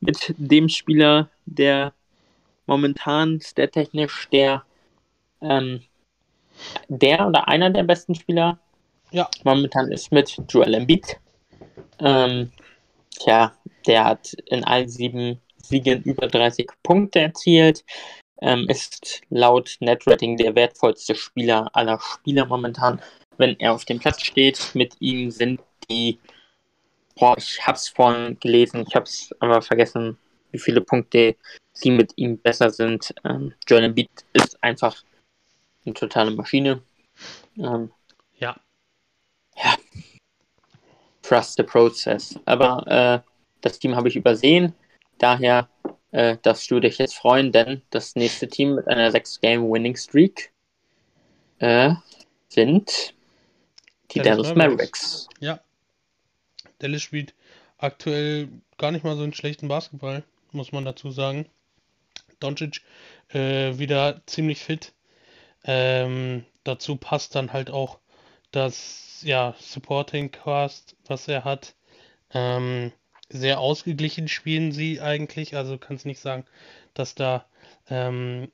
Mit 0.00 0.34
dem 0.38 0.70
Spieler, 0.70 1.28
der 1.44 1.92
momentan 2.66 3.38
stat-technisch 3.42 4.30
der, 4.32 4.62
ähm, 5.42 5.82
der 6.88 7.28
oder 7.28 7.48
einer 7.48 7.68
der 7.68 7.82
besten 7.82 8.14
Spieler 8.14 8.58
Ja. 9.10 9.28
momentan 9.44 9.92
ist 9.92 10.10
mit 10.10 10.38
Joel 10.48 10.72
Embiid. 10.72 11.20
Ähm, 11.98 12.50
tja, 13.10 13.52
der 13.86 14.04
hat 14.06 14.32
in 14.46 14.64
allen 14.64 14.88
sieben 14.88 15.38
Siegen 15.58 16.02
über 16.04 16.28
30 16.28 16.66
Punkte 16.82 17.20
erzielt. 17.20 17.84
Ähm, 18.40 18.66
ist 18.70 19.20
laut 19.28 19.76
Netrating 19.80 20.38
der 20.38 20.54
wertvollste 20.54 21.14
Spieler 21.14 21.68
aller 21.74 22.00
Spieler 22.00 22.46
momentan, 22.46 23.00
wenn 23.38 23.58
er 23.60 23.72
auf 23.72 23.84
dem 23.84 23.98
Platz 23.98 24.22
steht. 24.22 24.74
Mit 24.74 24.94
ihm 25.00 25.30
sind 25.30 25.60
die, 25.90 26.18
boah, 27.16 27.36
ich 27.36 27.66
hab's 27.66 27.88
vorhin 27.88 28.38
gelesen, 28.40 28.84
ich 28.86 28.94
hab's 28.94 29.30
aber 29.40 29.62
vergessen, 29.62 30.18
wie 30.50 30.58
viele 30.58 30.80
Punkte 30.80 31.36
sie 31.72 31.90
mit 31.90 32.12
ihm 32.16 32.38
besser 32.38 32.70
sind. 32.70 33.14
Ähm, 33.24 33.54
Joel 33.66 33.84
Embiid 33.84 34.10
ist 34.32 34.62
einfach 34.62 35.02
eine 35.84 35.94
totale 35.94 36.30
Maschine. 36.30 36.82
Ähm, 37.58 37.90
Ja. 38.38 38.56
ja. 39.56 39.74
Trust 41.22 41.56
the 41.56 41.62
process. 41.62 42.38
Aber 42.44 42.86
äh, 42.86 43.28
das 43.60 43.78
Team 43.78 43.96
habe 43.96 44.08
ich 44.08 44.16
übersehen. 44.16 44.74
Daher 45.18 45.68
äh, 46.10 46.36
darfst 46.42 46.70
du 46.70 46.80
dich 46.80 46.98
jetzt 46.98 47.14
freuen, 47.14 47.52
denn 47.52 47.82
das 47.90 48.16
nächste 48.16 48.48
Team 48.48 48.74
mit 48.74 48.88
einer 48.88 49.10
6-Game-Winning-Streak 49.10 50.52
äh, 51.58 51.94
sind 52.48 53.14
die 54.14 54.20
Dallas 54.20 54.54
Mavericks. 54.54 54.56
Mavericks. 54.56 55.28
Ja. 55.40 55.60
Dallas 56.78 57.02
spielt 57.02 57.34
aktuell 57.78 58.48
gar 58.78 58.90
nicht 58.90 59.04
mal 59.04 59.16
so 59.16 59.22
einen 59.22 59.34
schlechten 59.34 59.68
Basketball, 59.68 60.24
muss 60.52 60.72
man 60.72 60.84
dazu 60.84 61.10
sagen. 61.10 61.46
Doncic 62.40 62.82
äh, 63.28 63.78
wieder 63.78 64.22
ziemlich 64.26 64.58
fit. 64.58 64.92
Ähm, 65.64 66.44
dazu 66.64 66.96
passt 66.96 67.34
dann 67.34 67.52
halt 67.52 67.70
auch 67.70 67.98
das 68.50 69.20
ja, 69.22 69.54
Supporting 69.60 70.30
Cast, 70.30 70.96
was 71.06 71.28
er 71.28 71.44
hat. 71.44 71.74
Ähm, 72.34 72.92
sehr 73.28 73.60
ausgeglichen 73.60 74.28
spielen 74.28 74.72
sie 74.72 75.00
eigentlich. 75.00 75.56
Also 75.56 75.78
kannst 75.78 76.06
nicht 76.06 76.20
sagen, 76.20 76.44
dass 76.94 77.14
da 77.14 77.46
ähm, 77.88 78.50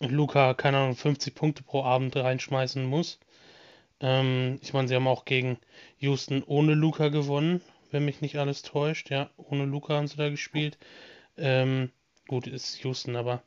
Luca, 0.00 0.54
keine 0.54 0.78
Ahnung, 0.78 0.96
50 0.96 1.34
Punkte 1.34 1.62
pro 1.62 1.82
Abend 1.82 2.16
reinschmeißen 2.16 2.84
muss. 2.84 3.18
Ähm, 4.00 4.58
ich 4.62 4.72
meine, 4.72 4.88
sie 4.88 4.94
haben 4.94 5.06
auch 5.08 5.24
gegen 5.24 5.58
Houston 5.98 6.42
ohne 6.44 6.74
Luca 6.74 7.08
gewonnen, 7.08 7.60
wenn 7.90 8.04
mich 8.04 8.20
nicht 8.20 8.36
alles 8.38 8.62
täuscht. 8.62 9.10
Ja, 9.10 9.30
ohne 9.36 9.64
Luca 9.64 9.94
haben 9.96 10.08
sie 10.08 10.16
da 10.16 10.28
gespielt. 10.28 10.78
Ähm, 11.38 11.90
gut, 12.28 12.46
ist 12.48 12.82
Houston, 12.84 13.16
aber 13.16 13.42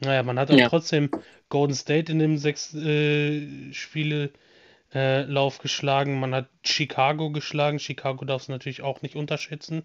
naja, 0.00 0.22
man 0.22 0.38
hat 0.38 0.50
auch 0.50 0.60
Ja. 0.60 0.68
trotzdem 0.68 1.10
Golden 1.50 1.74
State 1.74 2.12
in 2.12 2.18
dem 2.20 2.38
sechs 2.38 2.74
äh, 2.74 3.72
Spiele 3.74 4.32
äh, 4.94 5.22
Lauf 5.22 5.58
geschlagen. 5.58 6.20
Man 6.20 6.34
hat 6.34 6.48
Chicago 6.64 7.30
geschlagen. 7.30 7.78
Chicago 7.78 8.24
darf 8.24 8.42
es 8.42 8.48
natürlich 8.48 8.82
auch 8.82 9.02
nicht 9.02 9.16
unterschätzen. 9.16 9.84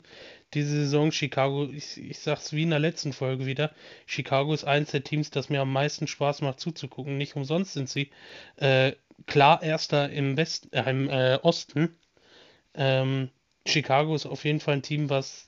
Diese 0.53 0.69
Saison, 0.69 1.11
Chicago, 1.11 1.69
ich, 1.71 1.97
ich 1.97 2.19
sag's 2.19 2.53
wie 2.53 2.63
in 2.63 2.69
der 2.69 2.79
letzten 2.79 3.13
Folge 3.13 3.45
wieder, 3.45 3.71
Chicago 4.05 4.53
ist 4.53 4.65
eins 4.65 4.91
der 4.91 5.03
Teams, 5.03 5.29
das 5.29 5.49
mir 5.49 5.61
am 5.61 5.71
meisten 5.71 6.07
Spaß 6.07 6.41
macht 6.41 6.59
zuzugucken. 6.59 7.17
Nicht 7.17 7.35
umsonst 7.35 7.73
sind 7.73 7.89
sie 7.89 8.11
äh, 8.57 8.93
klar 9.25 9.63
Erster 9.63 10.09
im 10.09 10.37
Westen, 10.37 10.73
äh, 10.73 10.89
im 10.89 11.09
äh, 11.09 11.39
Osten. 11.41 11.95
Ähm, 12.73 13.29
Chicago 13.65 14.15
ist 14.15 14.25
auf 14.25 14.45
jeden 14.45 14.59
Fall 14.59 14.75
ein 14.75 14.81
Team, 14.81 15.09
was 15.09 15.47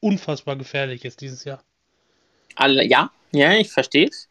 unfassbar 0.00 0.56
gefährlich 0.56 1.04
ist 1.04 1.20
dieses 1.20 1.44
Jahr. 1.44 1.62
Alle, 2.54 2.84
ja, 2.84 3.10
ja, 3.32 3.52
ich 3.54 3.70
verstehe 3.70 4.08
es. 4.08 4.28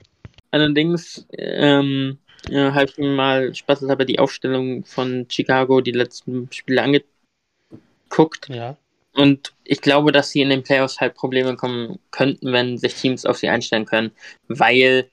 Allerdings 0.52 1.26
ähm, 1.32 2.20
ja, 2.50 2.74
habe 2.74 2.86
ich 2.86 2.98
mir 2.98 3.10
mal 3.10 3.54
spaßeshalber 3.54 4.06
die 4.06 4.20
Aufstellung 4.20 4.86
von 4.86 5.28
Chicago 5.30 5.82
die 5.82 5.92
letzten 5.92 6.52
Spiele 6.52 6.82
angeguckt. 6.82 8.50
Ja, 8.50 8.78
Und 9.14 9.54
ich 9.64 9.82
glaube, 9.82 10.12
dass 10.12 10.30
sie 10.30 10.42
in 10.42 10.50
den 10.50 10.64
Playoffs 10.64 11.00
halt 11.00 11.16
Probleme 11.16 11.56
kommen 11.56 12.00
könnten, 12.12 12.54
wenn 12.54 12.78
sich 12.78 12.96
Teams 12.96 13.26
auf 13.26 13.38
sie 13.38 13.50
einstellen 13.50 13.86
können. 13.86 14.12
Weil, 14.48 15.10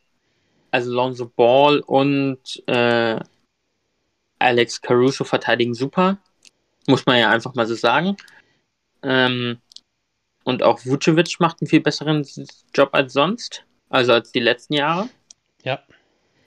also 0.71 0.93
Lonzo 0.93 1.27
Ball 1.35 1.81
und 1.81 2.63
äh, 2.67 3.19
Alex 4.39 4.81
Caruso 4.81 5.25
verteidigen 5.25 5.75
super. 5.75 6.19
Muss 6.87 7.07
man 7.07 7.19
ja 7.19 7.31
einfach 7.31 7.55
mal 7.55 7.67
so 7.67 7.75
sagen. 7.75 8.17
Ähm, 9.03 9.59
und 10.45 10.63
auch 10.63 10.85
Vucevic 10.85 11.41
macht 11.41 11.61
einen 11.61 11.69
viel 11.69 11.81
besseren 11.81 12.27
Job 12.75 12.91
als 12.93 13.15
sonst. 13.15 13.65
Also 13.89 14.13
als 14.13 14.33
die 14.33 14.41
letzten 14.41 14.75
Jahre. 14.75 15.09
ja, 15.63 15.83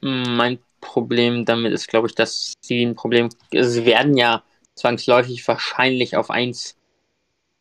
Mein 0.01 0.59
Problem 0.88 1.45
damit 1.45 1.73
ist, 1.73 1.88
glaube 1.88 2.07
ich, 2.07 2.15
dass 2.15 2.53
sie 2.61 2.81
ein 2.83 2.95
Problem. 2.95 3.29
Also 3.53 3.69
sie 3.69 3.85
werden 3.85 4.15
ja 4.17 4.43
zwangsläufig 4.75 5.45
wahrscheinlich 5.47 6.15
auf 6.15 6.29
eins 6.29 6.77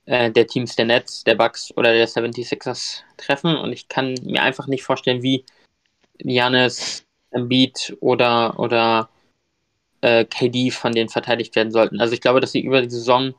äh, 0.07 0.31
der 0.31 0.47
Teams 0.47 0.77
der 0.77 0.85
Nets, 0.85 1.25
der 1.25 1.35
Bucks 1.35 1.77
oder 1.77 1.93
der 1.93 2.09
76ers 2.09 3.03
treffen. 3.17 3.57
Und 3.57 3.73
ich 3.73 3.89
kann 3.89 4.15
mir 4.23 4.43
einfach 4.43 4.69
nicht 4.69 4.85
vorstellen, 4.85 5.23
wie 5.23 5.45
Janis, 6.19 7.05
Embiid 7.31 7.97
oder, 8.01 8.59
oder 8.59 9.11
äh, 10.03 10.25
KD 10.25 10.71
von 10.71 10.93
denen 10.93 11.09
verteidigt 11.09 11.57
werden 11.57 11.73
sollten. 11.73 12.01
Also 12.01 12.15
ich 12.15 12.21
glaube, 12.21 12.41
dass 12.41 12.53
sie 12.53 12.61
über 12.61 12.81
die 12.81 12.91
Saison 12.91 13.35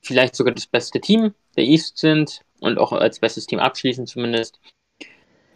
vielleicht 0.00 0.34
sogar 0.34 0.54
das 0.54 0.66
beste 0.66 1.00
Team 1.00 1.34
der 1.56 1.64
East 1.64 1.98
sind 1.98 2.40
und 2.60 2.78
auch 2.78 2.92
als 2.92 3.20
bestes 3.20 3.46
Team 3.46 3.58
abschließen 3.58 4.06
zumindest. 4.06 4.58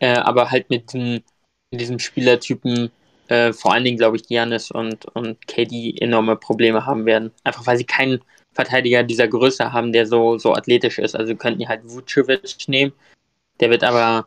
Äh, 0.00 0.18
aber 0.18 0.50
halt 0.50 0.68
mit 0.68 0.92
diesem, 0.92 1.22
mit 1.70 1.80
diesem 1.80 1.98
Spielertypen, 1.98 2.90
äh, 3.29 3.53
vor 3.53 3.72
allen 3.72 3.85
Dingen 3.85 3.99
glaube 3.99 4.16
ich, 4.16 4.27
Giannis 4.27 4.70
und, 4.70 5.07
und 5.14 5.47
KD 5.47 5.97
enorme 6.01 6.37
Probleme 6.37 6.87
haben 6.87 7.07
werden. 7.07 7.31
Einfach 7.45 7.66
weil 7.66 7.79
sie 7.79 7.85
keinen 7.85 8.20
Verteidiger 8.53 9.03
dieser 9.03 9.29
Größe 9.29 9.72
haben, 9.72 9.93
der 9.93 10.07
so, 10.07 10.39
so 10.39 10.55
athletisch 10.55 10.99
ist. 10.99 11.16
Also 11.16 11.35
könnten 11.35 11.61
die 11.61 11.68
halt 11.68 11.83
Vucevic 11.85 12.68
nehmen. 12.68 12.93
Der 13.61 13.70
wird 13.70 13.85
aber 13.85 14.27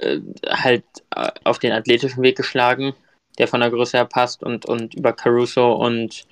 äh, 0.00 0.20
halt 0.48 0.84
äh, 1.14 1.30
auf 1.44 1.58
den 1.58 1.72
athletischen 1.72 2.22
Weg 2.22 2.36
geschlagen, 2.36 2.94
der 3.38 3.48
von 3.48 3.60
der 3.60 3.70
Größe 3.70 3.96
her 3.96 4.04
passt 4.04 4.42
und, 4.42 4.66
und 4.66 4.94
über 4.94 5.12
Caruso 5.12 5.72
und, 5.72 6.26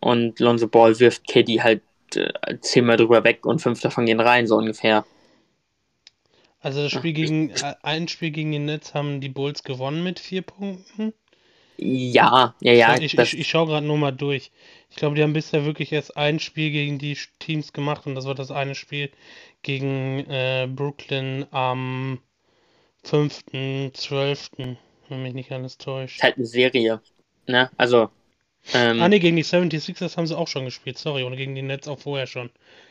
und 0.00 0.40
Lonzo 0.40 0.68
Ball 0.68 0.98
wirft 1.00 1.26
KD 1.26 1.62
halt 1.62 1.82
äh, 2.14 2.58
zehnmal 2.60 2.96
drüber 2.96 3.24
weg 3.24 3.46
und 3.46 3.60
fünf 3.60 3.80
davon 3.80 4.06
gehen 4.06 4.20
rein, 4.20 4.46
so 4.46 4.56
ungefähr. 4.56 5.04
Also 6.62 6.82
das. 6.82 6.92
Spiel 6.92 7.12
gegen, 7.12 7.50
äh, 7.50 7.74
ein 7.82 8.08
Spiel 8.08 8.30
gegen 8.30 8.52
die 8.52 8.58
Nets 8.58 8.94
haben 8.94 9.20
die 9.20 9.28
Bulls 9.28 9.62
gewonnen 9.62 10.02
mit 10.02 10.18
vier 10.18 10.42
Punkten. 10.42 11.12
Ja, 11.76 12.54
ja, 12.60 12.72
ja. 12.72 12.96
ich, 13.00 13.18
ich, 13.18 13.38
ich 13.38 13.48
schaue 13.48 13.66
gerade 13.66 13.86
nur 13.86 13.98
mal 13.98 14.12
durch. 14.12 14.52
Ich 14.90 14.96
glaube, 14.96 15.16
die 15.16 15.22
haben 15.22 15.32
bisher 15.32 15.64
wirklich 15.64 15.92
erst 15.92 16.16
ein 16.16 16.38
Spiel 16.38 16.70
gegen 16.70 16.98
die 16.98 17.16
Teams 17.38 17.72
gemacht 17.72 18.06
und 18.06 18.14
das 18.14 18.26
war 18.26 18.34
das 18.34 18.50
eine 18.50 18.74
Spiel 18.74 19.10
gegen 19.62 20.20
äh, 20.28 20.68
Brooklyn 20.70 21.46
am 21.50 22.20
5.12., 23.04 24.76
wenn 25.08 25.22
mich 25.22 25.34
nicht 25.34 25.50
alles 25.50 25.78
täuscht. 25.78 26.16
ist 26.16 26.22
halt 26.22 26.36
eine 26.36 26.46
Serie. 26.46 27.00
Ne? 27.46 27.70
Also, 27.76 28.10
ähm, 28.74 29.02
Ah 29.02 29.08
ne, 29.08 29.18
gegen 29.18 29.36
die 29.36 29.44
76ers 29.44 30.16
haben 30.16 30.26
sie 30.26 30.36
auch 30.36 30.48
schon 30.48 30.64
gespielt, 30.64 30.98
sorry, 30.98 31.22
und 31.24 31.36
gegen 31.36 31.54
die 31.54 31.62
Nets 31.62 31.88
auch 31.88 31.98
vorher 31.98 32.26
schon. 32.26 32.50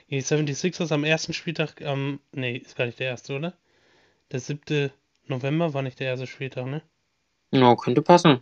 Gegen 0.10 0.22
die 0.22 0.54
76ers 0.56 0.92
am 0.92 1.04
ersten 1.04 1.34
Spieltag, 1.34 1.82
am, 1.82 2.20
nee, 2.32 2.58
ist 2.58 2.76
gar 2.76 2.86
nicht 2.86 3.00
der 3.00 3.08
erste, 3.08 3.36
oder? 3.36 3.54
Der 4.32 4.40
7. 4.40 4.92
November 5.28 5.74
war 5.74 5.82
nicht 5.82 6.00
der 6.00 6.08
erste 6.08 6.28
Spieltag, 6.28 6.66
ne? 6.66 6.82
no, 7.52 7.76
könnte 7.76 8.02
passen. 8.02 8.42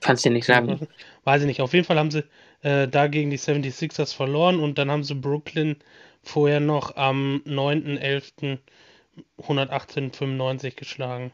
Kannst 0.00 0.24
dir 0.24 0.30
nicht 0.30 0.46
sagen. 0.46 0.86
Weiß 1.24 1.40
ich 1.40 1.46
nicht. 1.46 1.62
Auf 1.62 1.72
jeden 1.72 1.86
Fall 1.86 1.98
haben 1.98 2.10
sie 2.10 2.24
äh, 2.62 2.86
da 2.86 3.06
gegen 3.06 3.30
die 3.30 3.38
76ers 3.38 4.14
verloren 4.14 4.60
und 4.60 4.76
dann 4.76 4.90
haben 4.90 5.02
sie 5.02 5.14
Brooklyn 5.14 5.76
vorher 6.22 6.60
noch 6.60 6.96
am 6.96 7.42
9.11. 7.46 8.58
118,95 9.40 10.74
geschlagen. 10.76 11.32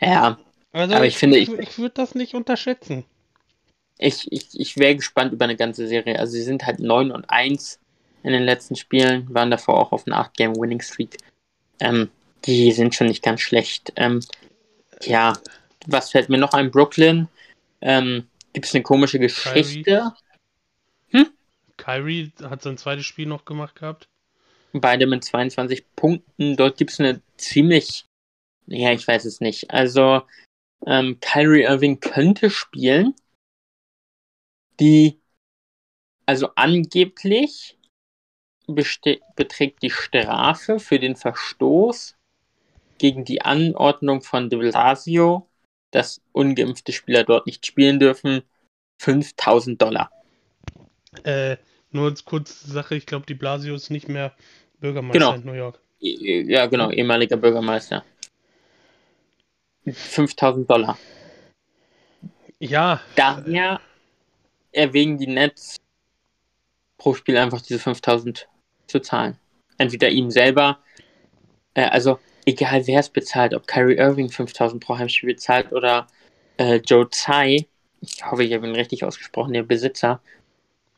Ja, 0.00 0.38
Also 0.72 0.94
Aber 0.94 1.06
ich 1.06 1.16
finde, 1.16 1.38
ich, 1.38 1.48
ich 1.50 1.78
würde 1.78 1.94
das 1.94 2.14
nicht 2.14 2.34
unterschätzen. 2.34 3.04
Ich, 3.98 4.30
ich, 4.30 4.48
ich 4.58 4.76
wäre 4.76 4.96
gespannt 4.96 5.32
über 5.32 5.44
eine 5.44 5.56
ganze 5.56 5.86
Serie. 5.86 6.18
Also, 6.18 6.32
sie 6.32 6.42
sind 6.42 6.66
halt 6.66 6.80
9 6.80 7.10
und 7.10 7.28
1 7.30 7.78
in 8.22 8.32
den 8.32 8.42
letzten 8.42 8.76
Spielen, 8.76 9.32
waren 9.32 9.50
davor 9.50 9.78
auch 9.78 9.92
auf 9.92 10.06
einer 10.06 10.18
8-Game-Winning-Streak. 10.18 11.18
Ähm, 11.80 12.10
Die 12.44 12.72
sind 12.72 12.94
schon 12.94 13.06
nicht 13.06 13.22
ganz 13.22 13.40
schlecht. 13.40 13.92
Ähm, 13.96 14.20
ja, 15.02 15.32
was 15.86 16.10
fällt 16.10 16.28
mir 16.28 16.38
noch 16.38 16.52
ein? 16.52 16.70
Brooklyn. 16.70 17.28
Ähm, 17.80 18.26
Gibt 18.52 18.66
es 18.66 18.74
eine 18.74 18.82
komische 18.82 19.18
Geschichte? 19.18 20.12
Hm? 21.10 21.28
Kyrie 21.76 22.32
hat 22.42 22.62
sein 22.62 22.78
zweites 22.78 23.04
Spiel 23.06 23.26
noch 23.26 23.44
gemacht 23.44 23.76
gehabt. 23.76 24.08
Beide 24.72 25.06
mit 25.06 25.24
22 25.24 25.84
Punkten. 25.94 26.56
Dort 26.56 26.78
gibt 26.78 26.90
es 26.90 27.00
eine 27.00 27.20
ziemlich. 27.36 28.06
Ja, 28.66 28.92
ich 28.92 29.06
weiß 29.06 29.24
es 29.24 29.40
nicht. 29.40 29.70
Also, 29.70 30.22
ähm, 30.86 31.18
Kyrie 31.20 31.62
Irving 31.62 32.00
könnte 32.00 32.50
spielen. 32.50 33.14
Die. 34.80 35.20
Also 36.28 36.48
angeblich 36.56 37.78
beträgt 38.66 39.82
die 39.82 39.90
Strafe 39.90 40.80
für 40.80 40.98
den 40.98 41.14
Verstoß 41.14 42.16
gegen 42.98 43.24
die 43.24 43.42
Anordnung 43.42 44.22
von 44.22 44.50
de 44.50 44.58
Blasio, 44.58 45.48
dass 45.92 46.20
ungeimpfte 46.32 46.92
Spieler 46.92 47.22
dort 47.22 47.46
nicht 47.46 47.64
spielen 47.64 48.00
dürfen, 48.00 48.42
5000 48.98 49.80
Dollar. 49.80 50.10
Äh, 51.22 51.58
nur 51.92 52.06
als 52.06 52.24
kurze 52.24 52.70
Sache, 52.70 52.96
ich 52.96 53.06
glaube, 53.06 53.26
die 53.26 53.34
Blasio 53.34 53.74
ist 53.74 53.90
nicht 53.90 54.08
mehr 54.08 54.34
Bürgermeister 54.80 55.18
genau. 55.18 55.34
in 55.34 55.44
New 55.44 55.52
York. 55.52 55.80
Ja, 55.98 56.66
genau, 56.66 56.90
ehemaliger 56.90 57.36
Bürgermeister. 57.36 58.04
5000 59.86 60.68
Dollar. 60.68 60.98
Ja. 62.58 63.00
Daher 63.14 63.80
erwägen 64.76 65.18
die 65.18 65.26
Nets 65.26 65.76
pro 66.98 67.14
Spiel 67.14 67.36
einfach 67.36 67.60
diese 67.60 67.78
5000 67.78 68.48
zu 68.86 69.00
zahlen. 69.00 69.38
Entweder 69.78 70.08
ihm 70.08 70.30
selber, 70.30 70.78
äh, 71.74 71.84
also 71.84 72.18
egal 72.46 72.86
wer 72.86 73.00
es 73.00 73.10
bezahlt, 73.10 73.54
ob 73.54 73.66
Kyrie 73.66 73.96
Irving 73.96 74.30
5000 74.30 74.82
pro 74.82 74.98
Heimspiel 74.98 75.34
bezahlt 75.34 75.72
oder 75.72 76.06
äh, 76.56 76.76
Joe 76.76 77.08
Tsai, 77.10 77.66
ich 78.00 78.24
hoffe, 78.24 78.44
ich 78.44 78.52
habe 78.54 78.66
ihn 78.66 78.74
richtig 78.74 79.04
ausgesprochen, 79.04 79.52
der 79.52 79.62
Besitzer, 79.62 80.20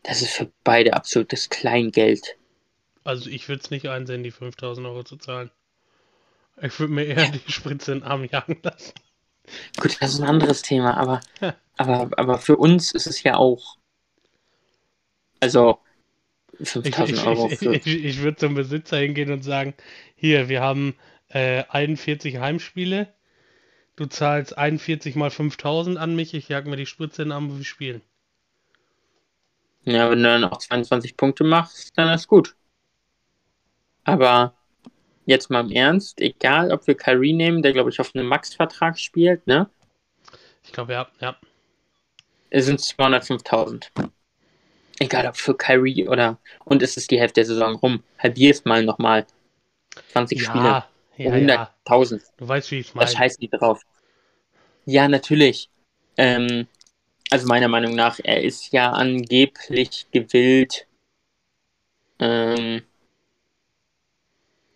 das 0.03 0.22
ist 0.22 0.31
für 0.31 0.51
beide 0.64 0.95
absolutes 0.95 1.49
Kleingeld. 1.49 2.37
Also 3.05 3.31
ich 3.31 3.49
würde 3.49 3.62
es 3.62 3.70
nicht 3.70 3.89
einsehen, 3.89 4.22
die 4.22 4.31
5000 4.31 4.87
Euro 4.87 5.03
zu 5.03 5.16
zahlen. 5.16 5.51
Ich 6.61 6.79
würde 6.79 6.93
mir 6.93 7.05
eher 7.05 7.24
ja. 7.24 7.31
die 7.31 7.53
Spritze 7.53 7.93
in 7.93 8.01
den 8.01 8.07
Arm 8.07 8.24
jagen 8.24 8.59
lassen. 8.62 8.93
Gut, 9.81 9.97
das 10.01 10.14
ist 10.14 10.20
ein 10.20 10.29
anderes 10.29 10.62
Thema, 10.62 10.97
aber, 10.97 11.20
ja. 11.41 11.55
aber, 11.79 12.11
aber 12.18 12.39
für 12.39 12.57
uns 12.57 12.93
ist 12.93 13.07
es 13.07 13.22
ja 13.22 13.37
auch. 13.37 13.79
Also, 15.41 15.79
5000 16.62 17.26
Euro. 17.26 17.49
Ich, 17.51 17.62
ich, 17.62 17.87
ich, 17.87 18.05
ich 18.05 18.22
würde 18.22 18.37
zum 18.37 18.55
Besitzer 18.55 18.99
hingehen 18.99 19.33
und 19.33 19.43
sagen: 19.43 19.74
Hier, 20.16 20.49
wir 20.49 20.61
haben 20.61 20.97
äh, 21.29 21.64
41 21.68 22.39
Heimspiele. 22.39 23.14
Du 23.97 24.07
zahlst 24.07 24.57
41 24.57 25.16
mal 25.16 25.31
5000 25.31 25.99
an 25.99 26.14
mich, 26.14 26.35
ich 26.35 26.49
jag 26.49 26.66
mir 26.66 26.76
die 26.76 26.87
Spritze 26.87 27.22
in 27.22 27.29
den 27.29 27.33
Arm, 27.33 27.51
wo 27.51 27.59
wir 27.59 27.64
spielen. 27.64 28.03
Ja, 29.85 30.11
wenn 30.11 30.18
du 30.18 30.24
dann 30.24 30.45
auch 30.45 30.59
22 30.59 31.16
Punkte 31.16 31.45
machst, 31.45 31.97
dann 31.97 32.12
ist 32.12 32.29
gut. 32.29 32.55
Aber 34.05 34.55
jetzt 35.26 35.51
mal 35.51 35.61
im 35.61 35.70
Ernst, 35.70 36.20
egal 36.20 36.72
ob 36.72 36.87
wir 36.87 36.95
Kyrie 36.95 37.33
nehmen, 37.33 37.62
der 37.62 37.72
glaube 37.72 37.91
ich 37.91 38.01
auf 38.01 38.14
einem 38.14 38.26
Max-Vertrag 38.26 38.99
spielt, 38.99 39.47
ne? 39.47 39.68
Ich 40.62 40.72
glaube, 40.72 40.93
ja, 40.93 41.09
ja. 41.20 41.37
Es 42.51 42.66
sind 42.66 42.80
205.000. 42.80 43.88
Egal 45.01 45.26
ob 45.28 45.36
für 45.36 45.57
Kyrie 45.57 46.09
oder. 46.09 46.38
Und 46.64 46.82
es 46.82 46.96
ist 46.96 47.11
die 47.11 47.20
Hälfte 47.20 47.40
der 47.40 47.46
Saison 47.46 47.76
rum. 47.76 48.03
Halbier 48.18 48.51
es 48.51 48.64
mal 48.64 48.84
nochmal. 48.84 49.26
20 50.12 50.40
ja, 50.40 50.44
Spiele. 50.44 50.84
Ja, 51.16 51.32
100.000. 51.32 52.16
Ja. 52.16 52.22
Du 52.36 52.49
weißt, 52.49 52.70
wie 52.70 52.80
ich 52.80 52.88
es 52.88 52.94
meine. 52.94 53.05
Das 53.05 53.14
scheißt 53.14 53.40
nicht 53.40 53.51
drauf. 53.51 53.82
Ja, 54.86 55.09
natürlich. 55.09 55.70
Ähm, 56.16 56.66
also 57.30 57.46
meiner 57.46 57.68
Meinung 57.68 57.94
nach, 57.94 58.18
er 58.22 58.42
ist 58.42 58.72
ja 58.72 58.90
angeblich 58.90 60.07
gewillt, 60.11 60.86
ähm, 62.18 62.82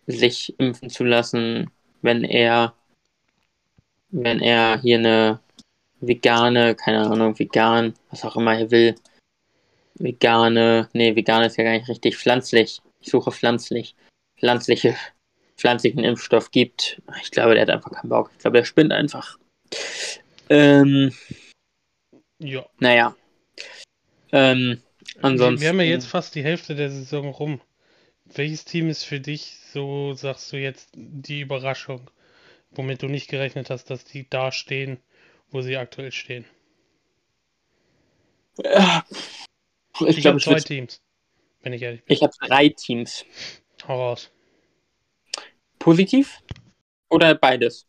sich 0.05 0.57
impfen 0.59 0.89
zu 0.89 1.03
lassen, 1.03 1.71
wenn 2.01 2.23
er, 2.23 2.75
wenn 4.09 4.39
er 4.39 4.79
hier 4.81 4.99
eine 4.99 5.39
vegane, 6.07 6.75
keine 6.75 7.07
Ahnung, 7.09 7.37
vegan, 7.37 7.93
was 8.09 8.25
auch 8.25 8.35
immer 8.35 8.57
er 8.57 8.71
will, 8.71 8.95
vegane, 9.95 10.89
nee, 10.93 11.15
vegan 11.15 11.43
ist 11.43 11.57
ja 11.57 11.63
gar 11.63 11.73
nicht 11.73 11.87
richtig, 11.89 12.17
pflanzlich, 12.17 12.81
ich 12.99 13.09
suche 13.09 13.31
pflanzlich, 13.31 13.95
pflanzliche, 14.37 14.95
pflanzlichen 15.57 16.03
Impfstoff 16.03 16.51
gibt. 16.51 17.01
Ich 17.21 17.31
glaube, 17.31 17.53
der 17.53 17.63
hat 17.63 17.69
einfach 17.69 17.91
keinen 17.91 18.09
Bock. 18.09 18.31
Ich 18.33 18.39
glaube, 18.39 18.57
der 18.57 18.65
spinnt 18.65 18.91
einfach. 18.91 19.37
Ähm, 20.49 21.13
ja. 22.39 22.65
Naja. 22.79 23.15
Ähm, 24.31 24.81
ansonsten. 25.21 25.61
Wir 25.61 25.69
haben 25.69 25.79
ja 25.79 25.85
jetzt 25.85 26.07
fast 26.07 26.35
die 26.35 26.43
Hälfte 26.43 26.75
der 26.75 26.89
Saison 26.89 27.29
rum. 27.29 27.61
Welches 28.25 28.65
Team 28.65 28.89
ist 28.89 29.03
für 29.03 29.19
dich, 29.19 29.57
so 29.71 30.13
sagst 30.13 30.51
du 30.51 30.57
jetzt, 30.57 30.89
die 30.95 31.41
Überraschung, 31.41 32.09
womit 32.71 33.03
du 33.03 33.07
nicht 33.07 33.29
gerechnet 33.29 33.69
hast, 33.69 33.89
dass 33.89 34.05
die 34.05 34.27
da 34.29 34.51
stehen, 34.51 34.97
wo 35.53 35.61
sie 35.61 35.77
aktuell 35.77 36.11
stehen? 36.11 36.45
Ja. 38.57 39.05
Ich, 39.99 40.17
ich 40.17 40.25
habe 40.25 40.39
zwei 40.39 40.59
Teams, 40.59 41.01
wenn 41.61 41.73
ich 41.73 41.81
ehrlich 41.81 42.03
bin. 42.03 42.15
Ich 42.15 42.23
habe 42.23 42.33
drei 42.41 42.69
Teams. 42.69 43.25
Hau 43.87 43.95
raus. 43.95 44.31
Positiv 45.77 46.41
oder 47.09 47.35
beides? 47.35 47.85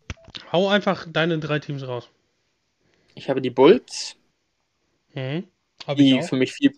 Hau 0.53 0.69
einfach 0.69 1.07
deine 1.11 1.39
drei 1.39 1.59
Teams 1.59 1.87
raus. 1.87 2.11
Ich 3.15 3.31
habe 3.31 3.41
die 3.41 3.51
Bulls, 3.51 4.17
mhm. 5.15 5.49
die 5.97 6.21
für 6.23 6.37
mich 6.37 6.53
viel 6.53 6.73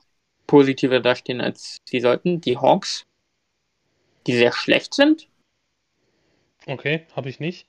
positiver 0.47 1.01
dastehen, 1.01 1.41
als 1.41 1.78
sie 1.84 2.01
sollten. 2.01 2.41
Die 2.41 2.59
Hawks, 2.59 3.07
die 4.26 4.37
sehr 4.37 4.53
schlecht 4.53 4.95
sind. 4.95 5.28
Okay, 6.66 7.07
habe 7.16 7.28
ich 7.30 7.41
nicht. 7.41 7.66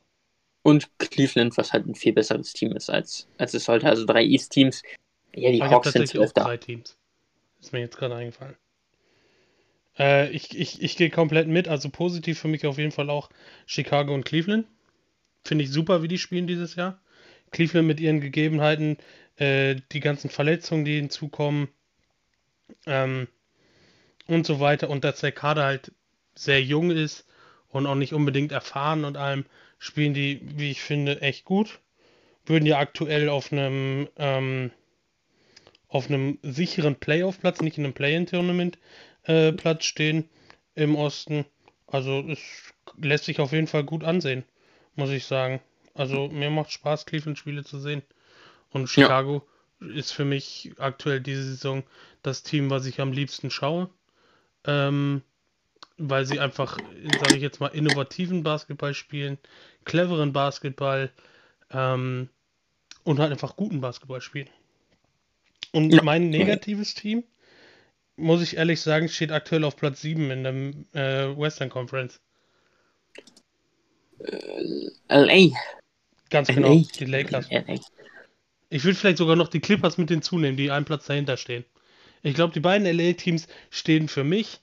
Und 0.68 0.90
Cleveland, 1.00 1.56
was 1.56 1.72
halt 1.72 1.88
ein 1.88 1.96
viel 1.96 2.12
besseres 2.12 2.52
Team 2.52 2.74
ist, 2.74 2.90
als, 2.90 3.30
als 3.38 3.54
es 3.54 3.64
sollte. 3.64 3.88
Also 3.88 4.04
drei 4.04 4.22
East-Teams. 4.26 4.84
Ja, 5.34 5.50
die 5.50 5.62
Aber 5.62 5.76
Hawks 5.76 5.94
sind 5.94 6.20
auch 6.20 6.34
drei 6.34 6.58
Teams. 6.58 6.98
Ist 7.62 7.72
mir 7.72 7.80
jetzt 7.80 7.96
gerade 7.96 8.16
eingefallen. 8.16 8.58
Äh, 9.98 10.30
ich 10.32 10.60
ich, 10.60 10.82
ich 10.82 10.98
gehe 10.98 11.10
komplett 11.10 11.48
mit. 11.48 11.70
Also 11.70 11.90
positiv 11.90 12.38
für 12.38 12.50
mich 12.50 12.66
auf 12.66 12.78
jeden 12.78 12.92
Fall 12.92 13.10
auch 13.10 13.30
Chicago 13.66 14.14
und 14.14 14.26
Cleveland. 14.26 14.68
Finde 15.46 15.64
ich 15.64 15.72
super, 15.72 16.04
wie 16.04 16.10
die 16.10 16.18
spielen 16.18 16.48
dieses 16.48 16.76
Jahr. 16.76 17.00
Cleveland 17.52 17.88
mit 17.88 18.02
ihren 18.02 18.20
Gegebenheiten, 18.20 18.98
äh, 19.38 19.78
die 19.94 20.02
ganzen 20.02 20.30
Verletzungen, 20.30 20.84
die 20.84 20.98
hinzukommen 20.98 21.70
ähm, 22.86 23.30
und 24.28 24.46
so 24.46 24.60
weiter. 24.60 24.90
Und 24.90 25.06
dass 25.06 25.22
der 25.22 25.32
Kader 25.32 25.64
halt 25.64 25.94
sehr 26.36 26.62
jung 26.62 26.92
ist 26.92 27.26
und 27.70 27.88
auch 27.88 27.96
nicht 27.96 28.12
unbedingt 28.12 28.52
erfahren 28.52 29.06
und 29.06 29.16
allem, 29.16 29.46
spielen 29.78 30.14
die, 30.14 30.42
wie 30.42 30.72
ich 30.72 30.82
finde, 30.82 31.22
echt 31.22 31.46
gut. 31.46 31.80
Würden 32.46 32.66
ja 32.66 32.80
aktuell 32.80 33.30
auf 33.30 33.52
einem 33.52 34.08
ähm, 34.18 34.72
auf 35.90 36.10
einem 36.10 36.38
sicheren 36.42 36.96
Playoff-Platz, 36.96 37.62
nicht 37.62 37.78
in 37.78 37.86
einem 37.86 37.94
Play-in-Tournament-Platz 37.94 39.80
äh, 39.80 39.88
stehen 39.88 40.30
im 40.76 40.96
Osten. 40.96 41.46
Also 41.88 42.20
es 42.30 42.40
lässt 42.98 43.26
sich 43.26 43.40
auf 43.40 43.54
jeden 43.54 43.68
Fall 43.68 43.84
gut 43.84 44.04
ansehen, 44.04 44.44
muss 44.96 45.10
ich 45.10 45.26
sagen. 45.26 45.62
Also 45.94 46.28
mir 46.28 46.50
macht 46.50 46.72
Spaß, 46.72 47.06
Cleveland-Spiele 47.06 47.64
zu 47.64 47.80
sehen. 47.80 48.02
Und 48.70 48.88
Chicago 48.88 49.48
ja. 49.82 49.88
ist 49.96 50.12
für 50.12 50.26
mich 50.26 50.72
aktuell 50.78 51.22
diese 51.22 51.44
Saison 51.44 51.84
das 52.22 52.44
Team, 52.44 52.70
was 52.70 52.86
ich 52.86 53.00
am 53.00 53.14
liebsten 53.14 53.50
schaue. 53.50 53.90
Ähm, 54.66 55.22
weil 55.98 56.26
sie 56.26 56.40
einfach, 56.40 56.78
sage 57.20 57.36
ich 57.36 57.42
jetzt 57.42 57.60
mal, 57.60 57.68
innovativen 57.68 58.44
Basketball 58.44 58.94
spielen, 58.94 59.38
cleveren 59.84 60.34
Basketball 60.34 61.12
ähm, 61.72 62.30
und 63.04 63.20
halt 63.20 63.32
einfach 63.32 63.56
guten 63.56 63.82
Basketball 63.82 64.22
spielen. 64.22 64.50
Und 65.72 65.94
ja. 65.94 66.04
mein 66.04 66.30
negatives 66.30 66.94
Team, 66.94 67.24
muss 68.16 68.42
ich 68.42 68.58
ehrlich 68.58 68.82
sagen, 68.82 69.10
steht 69.10 69.32
aktuell 69.32 69.64
auf 69.64 69.76
Platz 69.76 70.02
7 70.02 70.32
in 70.32 70.44
der 70.94 71.30
äh, 71.30 71.38
Western 71.38 71.70
Conference. 71.70 72.20
Äh, 74.20 74.90
LA. 75.10 75.56
Ganz 76.30 76.48
genau, 76.48 76.74
LA. 76.74 76.84
die 77.00 77.06
Lakers. 77.06 77.50
LA. 77.50 77.80
Ich 78.70 78.84
würde 78.84 78.96
vielleicht 78.96 79.18
sogar 79.18 79.36
noch 79.36 79.48
die 79.48 79.62
Clippers 79.62 79.98
mit 79.98 80.10
hinzunehmen, 80.10 80.58
die 80.58 80.72
einen 80.72 80.86
Platz 80.86 81.06
dahinter 81.06 81.38
stehen. 81.38 81.64
Ich 82.24 82.34
glaube, 82.34 82.54
die 82.54 82.60
beiden 82.60 82.86
LA-Teams 82.88 83.48
stehen 83.70 84.08
für 84.08 84.24
mich 84.24 84.60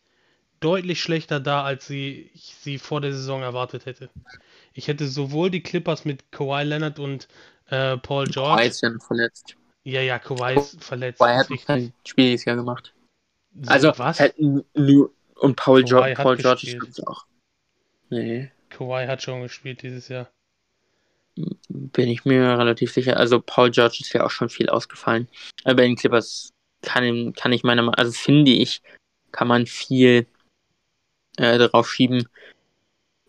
deutlich 0.64 1.02
schlechter 1.02 1.40
da, 1.40 1.62
als 1.62 1.86
sie, 1.86 2.30
ich 2.32 2.56
sie 2.58 2.78
vor 2.78 3.02
der 3.02 3.12
Saison 3.12 3.42
erwartet 3.42 3.84
hätte. 3.84 4.08
Ich 4.72 4.88
hätte 4.88 5.06
sowohl 5.06 5.50
die 5.50 5.62
Clippers 5.62 6.06
mit 6.06 6.32
Kawhi 6.32 6.64
Leonard 6.64 6.98
und 6.98 7.28
äh, 7.68 7.98
Paul 7.98 8.26
George. 8.26 8.56
Kawhi 8.56 8.68
ist 8.68 8.80
ja 8.80 8.90
verletzt. 9.06 9.56
Ja, 9.84 10.00
ja, 10.00 10.18
Kawhi 10.18 10.54
ist 10.54 10.82
verletzt. 10.82 11.20
Kawhi 11.20 11.34
hat 11.34 11.66
kein 11.66 11.92
Spiel 12.06 12.30
dieses 12.30 12.46
Jahr 12.46 12.56
gemacht. 12.56 12.94
So, 13.60 13.70
also, 13.70 13.92
was? 13.98 14.20
und 15.36 15.56
Paul, 15.56 15.84
George, 15.84 16.14
Paul 16.14 16.36
George 16.38 16.78
ist 16.88 17.06
auch. 17.06 17.26
Nee. 18.08 18.50
Kawhi 18.70 19.06
hat 19.06 19.22
schon 19.22 19.42
gespielt 19.42 19.82
dieses 19.82 20.08
Jahr. 20.08 20.30
Bin 21.68 22.08
ich 22.08 22.24
mir 22.24 22.58
relativ 22.58 22.92
sicher. 22.92 23.18
Also 23.18 23.40
Paul 23.40 23.70
George 23.70 23.98
ist 24.00 24.14
ja 24.14 24.24
auch 24.24 24.30
schon 24.30 24.48
viel 24.48 24.70
ausgefallen. 24.70 25.28
Aber 25.64 25.74
bei 25.74 25.82
den 25.82 25.96
Clippers 25.96 26.52
kann, 26.80 27.34
kann 27.34 27.52
ich 27.52 27.64
meiner 27.64 27.82
Meinung 27.82 27.94
also 27.96 28.12
finde 28.12 28.52
ich, 28.52 28.82
kann 29.30 29.48
man 29.48 29.66
viel 29.66 30.26
äh, 31.36 31.58
darauf 31.58 31.90
schieben, 31.90 32.28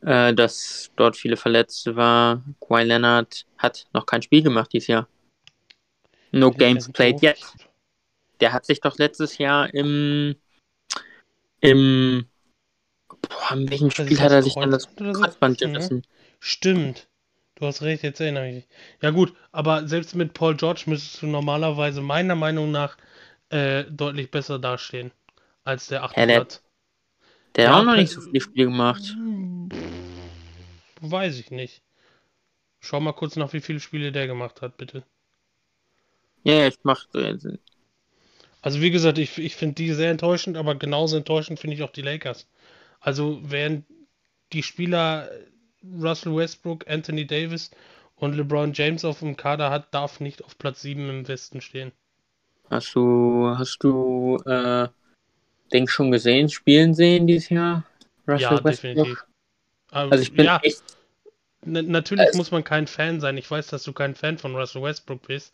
äh, 0.01 0.33
dass 0.33 0.91
dort 0.95 1.15
viele 1.17 1.37
Verletzte 1.37 1.95
war. 1.95 2.43
Kawhi 2.59 2.83
Leonard 2.83 3.45
hat 3.57 3.87
noch 3.93 4.05
kein 4.05 4.21
Spiel 4.21 4.43
gemacht 4.43 4.71
dieses 4.73 4.87
Jahr. 4.87 5.07
No 6.31 6.47
Ja, 6.49 6.53
games 6.57 6.91
played 6.91 7.21
yet. 7.23 7.37
Der 8.41 8.51
hat 8.53 8.65
sich 8.65 8.81
doch 8.81 8.97
letztes 8.97 9.37
Jahr 9.37 9.73
im 9.73 10.35
im 11.61 12.27
boah, 13.07 13.53
in 13.53 13.69
welchem 13.69 13.91
Spiel 13.91 14.19
hat 14.19 14.31
er 14.31 14.37
das 14.37 14.45
sich 14.45 14.55
dann 14.55 14.71
das 14.71 14.93
Kreuzband 14.95 15.59
so 15.59 15.67
gerissen? 15.67 16.03
Stimmt. 16.39 17.07
Du 17.55 17.65
hast 17.65 17.81
recht, 17.81 18.03
jetzt 18.03 18.19
erinnere 18.19 18.49
ich 18.49 18.55
mich. 18.55 18.67
Ja 19.01 19.11
gut, 19.11 19.33
aber 19.53 19.87
selbst 19.87 20.13
mit 20.15 20.33
Paul 20.33 20.57
George 20.57 20.83
müsstest 20.87 21.21
du 21.21 21.27
normalerweise 21.27 22.01
meiner 22.01 22.35
Meinung 22.35 22.71
nach 22.71 22.97
äh, 23.49 23.85
deutlich 23.85 24.29
besser 24.29 24.59
dastehen 24.59 25.11
als 25.63 25.87
der 25.87 26.03
achte 26.03 26.19
Ja, 26.19 26.25
der- 26.25 26.35
Platz. 26.41 26.61
Der 27.55 27.69
hat 27.69 27.81
auch 27.81 27.85
noch 27.85 27.95
nicht 27.95 28.11
so 28.11 28.21
viele 28.21 28.41
Spiele 28.41 28.65
gemacht. 28.65 29.15
Weiß 31.01 31.39
ich 31.39 31.51
nicht. 31.51 31.81
Schau 32.79 32.99
mal 32.99 33.13
kurz 33.13 33.35
nach, 33.35 33.53
wie 33.53 33.61
viele 33.61 33.79
Spiele 33.79 34.11
der 34.11 34.27
gemacht 34.27 34.61
hat, 34.61 34.77
bitte. 34.77 35.03
Ja, 36.43 36.67
ich 36.67 36.77
mach 36.83 37.05
äh, 37.15 37.37
Also 38.61 38.81
wie 38.81 38.91
gesagt, 38.91 39.17
ich, 39.17 39.37
ich 39.37 39.55
finde 39.55 39.75
die 39.75 39.91
sehr 39.93 40.11
enttäuschend, 40.11 40.57
aber 40.57 40.75
genauso 40.75 41.17
enttäuschend 41.17 41.59
finde 41.59 41.75
ich 41.75 41.83
auch 41.83 41.91
die 41.91 42.03
Lakers. 42.03 42.47
Also 42.99 43.39
während 43.43 43.85
die 44.53 44.63
Spieler 44.63 45.29
Russell 45.83 46.35
Westbrook, 46.35 46.87
Anthony 46.87 47.25
Davis 47.25 47.71
und 48.15 48.35
LeBron 48.35 48.73
James 48.73 49.05
auf 49.05 49.19
dem 49.19 49.37
Kader 49.37 49.69
hat, 49.69 49.93
darf 49.93 50.19
nicht 50.19 50.43
auf 50.43 50.57
Platz 50.57 50.81
7 50.81 51.09
im 51.09 51.27
Westen 51.27 51.61
stehen. 51.61 51.91
Hast 52.69 52.95
du, 52.95 53.53
hast 53.57 53.83
du, 53.83 54.37
äh, 54.45 54.87
Denk 55.73 55.89
schon 55.89 56.11
gesehen, 56.11 56.49
spielen 56.49 56.93
sehen 56.93 57.27
dieses 57.27 57.49
Jahr? 57.49 57.83
Russell 58.27 58.41
Ja, 58.41 58.51
Westbrook? 58.63 58.71
definitiv. 58.95 59.23
Aber, 59.91 60.11
Also 60.11 60.21
ich 60.23 60.33
bin 60.33 60.45
ja, 60.45 60.59
echt, 60.63 60.81
na- 61.63 61.81
natürlich 61.81 62.25
Also- 62.27 62.37
muss 62.37 62.51
man 62.51 62.63
kein 62.63 62.87
Fan 62.87 63.19
sein. 63.19 63.37
Ich 63.37 63.49
weiß, 63.49 63.67
dass 63.67 63.83
du 63.83 63.93
kein 63.93 64.15
Fan 64.15 64.37
von 64.37 64.55
Russell 64.55 64.81
Westbrook 64.83 65.27
bist, 65.27 65.53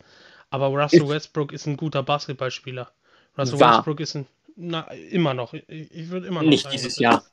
aber 0.49 0.68
Russell 0.68 1.07
Westbrook 1.07 1.51
ist 1.53 1.66
ein 1.68 1.78
guter 1.78 2.03
Basketballspieler. 2.03 2.91
Russell 3.38 3.59
War. 3.59 3.78
Westbrook 3.78 3.99
ist 3.99 4.16
ein, 4.16 4.26
na, 4.55 4.82
immer 4.91 5.34
noch. 5.34 5.53
Ich, 5.53 5.64
ich 5.70 6.09
würde 6.09 6.28
immer 6.28 6.41
noch 6.43 6.49
Nicht 6.49 6.64
sagen, 6.64 6.74
dieses 6.76 6.97
Jahr. 6.99 7.20
ist. 7.20 7.32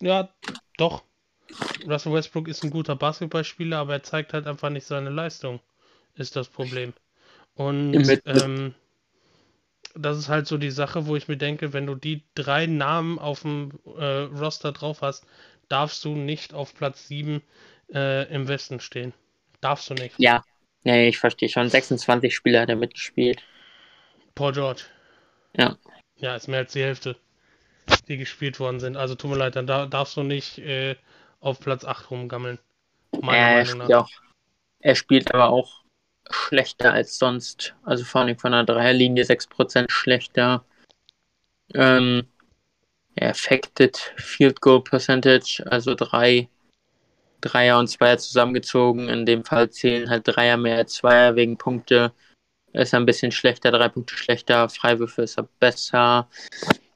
Ja, 0.00 0.28
doch. 0.76 1.02
Russell 1.86 2.12
Westbrook 2.12 2.48
ist 2.48 2.64
ein 2.64 2.70
guter 2.70 2.96
Basketballspieler, 2.96 3.78
aber 3.78 3.92
er 3.94 4.02
zeigt 4.02 4.32
halt 4.32 4.46
einfach 4.46 4.70
nicht 4.70 4.86
seine 4.86 5.10
Leistung. 5.10 5.60
Ist 6.16 6.34
das 6.36 6.48
Problem. 6.48 6.92
Und 7.54 7.90
mit- 7.92 8.22
ähm, 8.26 8.74
das 9.94 10.18
ist 10.18 10.28
halt 10.28 10.46
so 10.46 10.58
die 10.58 10.70
Sache, 10.70 11.06
wo 11.06 11.16
ich 11.16 11.28
mir 11.28 11.36
denke, 11.36 11.72
wenn 11.72 11.86
du 11.86 11.94
die 11.94 12.22
drei 12.34 12.66
Namen 12.66 13.18
auf 13.18 13.42
dem 13.42 13.70
äh, 13.96 14.04
Roster 14.04 14.72
drauf 14.72 15.02
hast, 15.02 15.26
darfst 15.68 16.04
du 16.04 16.10
nicht 16.16 16.54
auf 16.54 16.74
Platz 16.74 17.08
7 17.08 17.42
äh, 17.92 18.32
im 18.32 18.48
Westen 18.48 18.80
stehen. 18.80 19.12
Darfst 19.60 19.88
du 19.88 19.94
nicht. 19.94 20.18
ja, 20.18 20.44
nee, 20.82 21.08
ich 21.08 21.18
verstehe 21.18 21.48
schon. 21.48 21.68
26 21.68 22.34
Spieler 22.34 22.62
hat 22.62 22.68
er 22.68 22.76
mitgespielt. 22.76 23.42
Paul 24.34 24.52
George. 24.52 24.82
Ja. 25.56 25.76
Ja, 26.16 26.36
ist 26.36 26.48
mehr 26.48 26.60
als 26.60 26.72
die 26.72 26.82
Hälfte, 26.82 27.16
die 28.08 28.16
gespielt 28.16 28.60
worden 28.60 28.80
sind. 28.80 28.96
Also 28.96 29.14
tut 29.14 29.30
mir 29.30 29.36
leid, 29.36 29.56
dann 29.56 29.66
da, 29.66 29.86
darfst 29.86 30.16
du 30.16 30.22
nicht 30.22 30.58
äh, 30.58 30.96
auf 31.40 31.60
Platz 31.60 31.84
8 31.84 32.10
rumgammeln. 32.10 32.58
Meiner 33.20 33.38
er 33.38 33.64
Meinung 33.64 33.88
nach. 33.88 34.04
auch, 34.04 34.10
er 34.80 34.94
spielt 34.96 35.32
aber 35.32 35.50
auch 35.50 35.83
schlechter 36.30 36.92
als 36.92 37.18
sonst. 37.18 37.74
Also 37.84 38.04
vor 38.04 38.22
allem 38.22 38.38
von 38.38 38.52
der 38.52 38.64
Dreierlinie 38.64 39.24
6% 39.24 39.90
schlechter. 39.90 40.64
Ähm, 41.74 42.26
Affected 43.20 43.96
Field 44.16 44.60
Goal 44.60 44.82
Percentage, 44.82 45.62
also 45.66 45.94
drei 45.94 46.48
Dreier 47.40 47.78
und 47.78 47.88
Zweier 47.88 48.18
zusammengezogen. 48.18 49.08
In 49.08 49.26
dem 49.26 49.44
Fall 49.44 49.70
zählen 49.70 50.08
halt 50.10 50.26
Dreier 50.26 50.56
mehr 50.56 50.76
als 50.78 50.94
Zweier 50.94 51.36
wegen 51.36 51.58
Punkte. 51.58 52.12
Ist 52.72 52.94
ein 52.94 53.06
bisschen 53.06 53.30
schlechter, 53.30 53.70
drei 53.70 53.88
Punkte 53.88 54.16
schlechter. 54.16 54.68
Freiwürfe 54.68 55.22
ist 55.22 55.38
er 55.38 55.48
besser. 55.60 56.28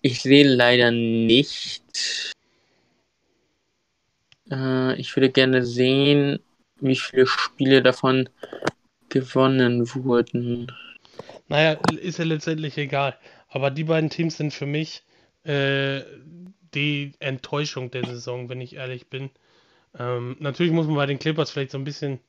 Ich 0.01 0.23
sehe 0.23 0.49
leider 0.49 0.91
nicht. 0.91 2.33
Äh, 4.51 4.95
ich 4.97 5.15
würde 5.15 5.31
gerne 5.31 5.65
sehen, 5.65 6.41
wie 6.81 6.97
viele 6.97 7.27
Spiele 7.27 7.83
davon 7.83 8.29
gewonnen 9.09 9.89
wurden. 9.95 10.73
Naja, 11.49 11.79
ist 12.01 12.19
ja 12.19 12.25
letztendlich 12.25 12.77
egal. 12.79 13.17
Aber 13.49 13.71
die 13.71 13.85
beiden 13.85 14.11
Teams 14.11 14.37
sind 14.37 14.53
für 14.53 14.67
mich 14.67 15.03
äh, 15.45 16.03
die 16.75 17.13
Enttäuschung 17.19 17.91
der 17.91 18.05
Saison, 18.05 18.49
wenn 18.49 18.61
ich 18.61 18.77
ehrlich 18.77 19.09
bin. 19.09 19.31
Ähm, 19.99 20.37
natürlich 20.41 20.73
muss 20.73 20.87
man 20.87 20.97
bei 20.97 21.07
den 21.07 21.19
Clippers 21.19 21.51
vielleicht 21.51 21.71
so 21.71 21.79
ein 21.79 21.85
bisschen 21.85 22.21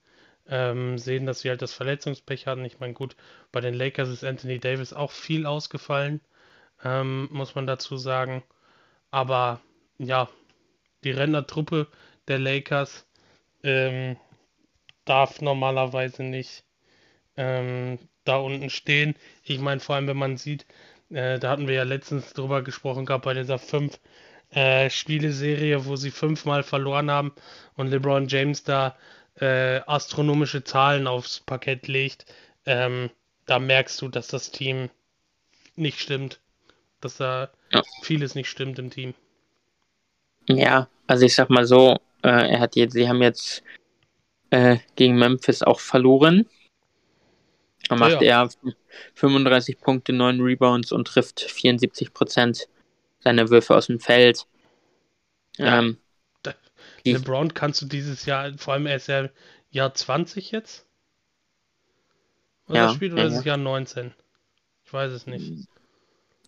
ähm, 0.47 0.97
sehen, 0.97 1.25
dass 1.25 1.41
sie 1.41 1.49
halt 1.49 1.61
das 1.61 1.73
Verletzungspech 1.73 2.47
hatten. 2.47 2.65
Ich 2.65 2.79
meine, 2.79 2.93
gut, 2.93 3.15
bei 3.51 3.61
den 3.61 3.73
Lakers 3.73 4.09
ist 4.09 4.23
Anthony 4.23 4.59
Davis 4.59 4.93
auch 4.93 5.11
viel 5.11 5.45
ausgefallen, 5.45 6.21
ähm, 6.83 7.27
muss 7.31 7.55
man 7.55 7.67
dazu 7.67 7.97
sagen. 7.97 8.43
Aber 9.11 9.61
ja, 9.97 10.29
die 11.03 11.11
Rennertruppe 11.11 11.87
der 12.27 12.39
Lakers 12.39 13.05
ähm, 13.63 14.17
darf 15.05 15.41
normalerweise 15.41 16.23
nicht 16.23 16.63
ähm, 17.39 17.99
da 18.25 18.37
unten 18.37 18.69
stehen. 18.69 19.15
Ich 19.43 19.59
meine, 19.59 19.79
vor 19.79 19.95
allem, 19.95 20.07
wenn 20.07 20.17
man 20.17 20.35
sieht, 20.37 20.65
äh, 21.09 21.39
da 21.39 21.49
hatten 21.49 21.67
wir 21.67 21.75
ja 21.75 21.83
letztens 21.83 22.33
drüber 22.33 22.61
gesprochen 22.61 23.05
gehabt 23.05 23.23
bei 23.23 23.33
dieser 23.33 23.57
fünf 23.57 23.97
äh, 24.51 24.89
Spiele-Serie, 24.89 25.85
wo 25.85 25.95
sie 25.95 26.11
fünfmal 26.11 26.63
verloren 26.63 27.09
haben 27.09 27.31
und 27.75 27.87
LeBron 27.87 28.27
James 28.27 28.63
da 28.63 28.97
äh, 29.35 29.79
astronomische 29.87 30.65
Zahlen 30.65 31.07
aufs 31.07 31.39
Parkett 31.39 31.87
legt. 31.87 32.25
Ähm, 32.65 33.09
da 33.45 33.57
merkst 33.57 34.01
du, 34.01 34.09
dass 34.09 34.27
das 34.27 34.51
Team 34.51 34.89
nicht 35.75 36.01
stimmt. 36.01 36.41
Dass 36.99 37.17
da 37.17 37.49
Ja. 37.71 37.81
vieles 38.01 38.35
nicht 38.35 38.49
stimmt 38.49 38.77
im 38.79 38.89
Team. 38.89 39.13
Ja, 40.49 40.89
also 41.07 41.25
ich 41.25 41.35
sag 41.35 41.49
mal 41.49 41.65
so, 41.65 41.95
äh, 42.21 42.51
er 42.51 42.59
hat 42.59 42.75
jetzt, 42.75 42.93
sie 42.93 43.07
haben 43.07 43.21
jetzt 43.21 43.63
äh, 44.49 44.77
gegen 44.95 45.17
Memphis 45.17 45.61
auch 45.61 45.79
verloren. 45.79 46.45
Da 47.89 47.95
Ja, 47.95 47.99
macht 47.99 48.21
ja. 48.21 48.43
er 48.43 48.49
35 49.15 49.79
Punkte, 49.79 50.13
9 50.13 50.39
Rebounds 50.41 50.91
und 50.91 51.05
trifft 51.07 51.41
74 51.41 52.13
Prozent 52.13 52.67
seiner 53.19 53.49
Würfe 53.49 53.75
aus 53.75 53.87
dem 53.87 53.99
Feld. 53.99 54.45
Ja. 55.57 55.79
Ähm, 55.79 55.97
LeBron 57.03 57.53
kannst 57.53 57.81
du 57.81 57.85
dieses 57.87 58.25
Jahr, 58.25 58.53
vor 58.57 58.73
allem 58.73 58.85
er 58.85 58.95
ist 58.97 59.07
ja 59.07 59.29
Jahr 59.71 59.93
20 59.93 60.51
jetzt. 60.51 60.85
Was 62.67 62.75
Ja, 62.77 62.93
spielt, 62.93 63.13
oder 63.13 63.23
ja, 63.23 63.27
ist 63.27 63.33
ja. 63.33 63.39
es 63.39 63.45
Jahr 63.45 63.57
19? 63.57 64.13
Ich 64.85 64.93
weiß 64.93 65.11
es 65.11 65.25
nicht. 65.27 65.67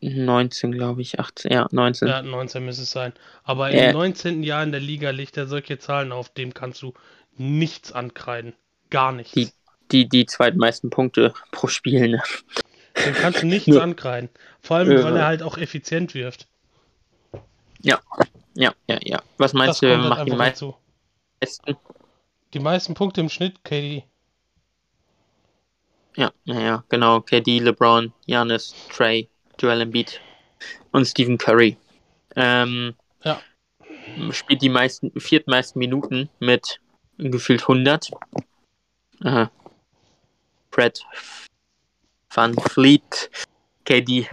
19, 0.01 0.71
glaube 0.71 1.01
ich, 1.01 1.19
18, 1.19 1.51
ja, 1.51 1.67
19. 1.71 2.07
Ja, 2.07 2.21
19 2.21 2.65
müsste 2.65 2.83
es 2.83 2.91
sein. 2.91 3.13
Aber 3.43 3.71
Äh. 3.71 3.87
im 3.89 3.93
19. 3.93 4.43
Jahr 4.43 4.63
in 4.63 4.71
der 4.71 4.81
Liga 4.81 5.11
legt 5.11 5.37
er 5.37 5.47
solche 5.47 5.77
Zahlen 5.79 6.11
auf, 6.11 6.29
dem 6.29 6.53
kannst 6.53 6.81
du 6.81 6.93
nichts 7.37 7.91
ankreiden. 7.91 8.53
Gar 8.89 9.11
nichts. 9.13 9.33
Die- 9.33 9.49
Die, 9.91 10.07
die 10.07 10.25
zweitmeisten 10.25 10.89
Punkte 10.89 11.33
pro 11.51 11.67
Spiel. 11.67 12.07
Ne? 12.09 12.23
Dem 13.05 13.13
kannst 13.13 13.41
du 13.41 13.47
nichts 13.47 13.67
Ja. 13.67 13.81
ankreiden. 13.81 14.29
Vor 14.61 14.77
allem, 14.77 14.91
Ja. 14.91 15.03
weil 15.03 15.15
er 15.17 15.25
halt 15.25 15.43
auch 15.43 15.57
effizient 15.57 16.13
wirft. 16.13 16.47
Ja, 17.81 17.99
ja, 18.53 18.73
ja. 18.87 19.21
Was 19.37 19.51
Das 19.51 19.53
meinst 19.53 19.81
du, 19.81 19.89
kommt 19.89 20.01
halt 20.03 20.09
macht 20.09 20.27
die 20.27 20.31
meisten? 20.35 20.73
dazu. 21.39 21.77
Die 22.53 22.59
meisten 22.59 22.93
Punkte 22.93 23.21
im 23.21 23.29
Schnitt, 23.29 23.63
KD. 23.63 24.03
Ja, 26.15 26.31
ja, 26.43 26.59
ja, 26.59 26.83
genau. 26.89 27.21
KD, 27.21 27.59
LeBron, 27.59 28.11
Giannis, 28.27 28.75
Trey, 28.89 29.29
Joel 29.59 29.81
Embiid 29.81 30.19
und 30.91 31.05
Stephen 31.05 31.37
Curry. 31.37 31.77
Ähm, 32.35 32.95
Ja. 33.23 33.39
Spielt 34.31 34.61
die 34.61 34.69
meisten, 34.69 35.11
viertmeisten 35.19 35.79
Minuten 35.79 36.29
mit 36.39 36.79
gefühlt 37.17 37.67
100. 37.67 38.11
Äh, 39.23 39.47
Fred 40.71 40.99
Van 42.33 42.53
Fleet, 42.53 43.29
KD, 43.85 44.27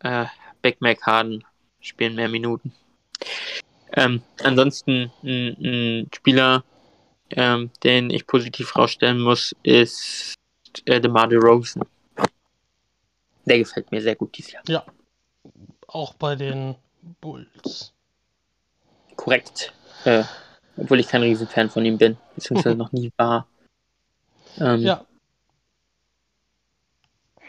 äh, 0.00 0.26
Beck 0.62 0.80
McHarden 0.80 1.44
spielen 1.80 2.16
mehr 2.16 2.28
Minuten. 2.28 2.72
Ähm, 3.92 4.22
ansonsten 4.42 5.12
ein, 5.22 5.56
ein 5.60 6.10
Spieler, 6.14 6.64
ähm, 7.30 7.70
den 7.84 8.10
ich 8.10 8.26
positiv 8.26 8.74
rausstellen 8.76 9.20
muss, 9.20 9.54
ist 9.62 10.34
äh, 10.86 11.00
DeMar 11.00 11.28
DeRozan. 11.28 11.84
Der 13.44 13.58
gefällt 13.58 13.92
mir 13.92 14.02
sehr 14.02 14.16
gut 14.16 14.36
dieses 14.36 14.52
Jahr. 14.52 14.84
Auch 15.86 16.14
bei 16.14 16.34
den 16.34 16.74
Bulls. 17.20 17.94
Korrekt. 19.14 19.72
Äh, 20.04 20.24
obwohl 20.76 21.00
ich 21.00 21.08
kein 21.08 21.22
Riesenfan 21.22 21.70
von 21.70 21.84
ihm 21.84 21.96
bin, 21.96 22.16
beziehungsweise 22.34 22.76
noch 22.76 22.92
nie 22.92 23.12
war. 23.16 23.46
Ähm, 24.58 24.80
Ja, 24.80 25.06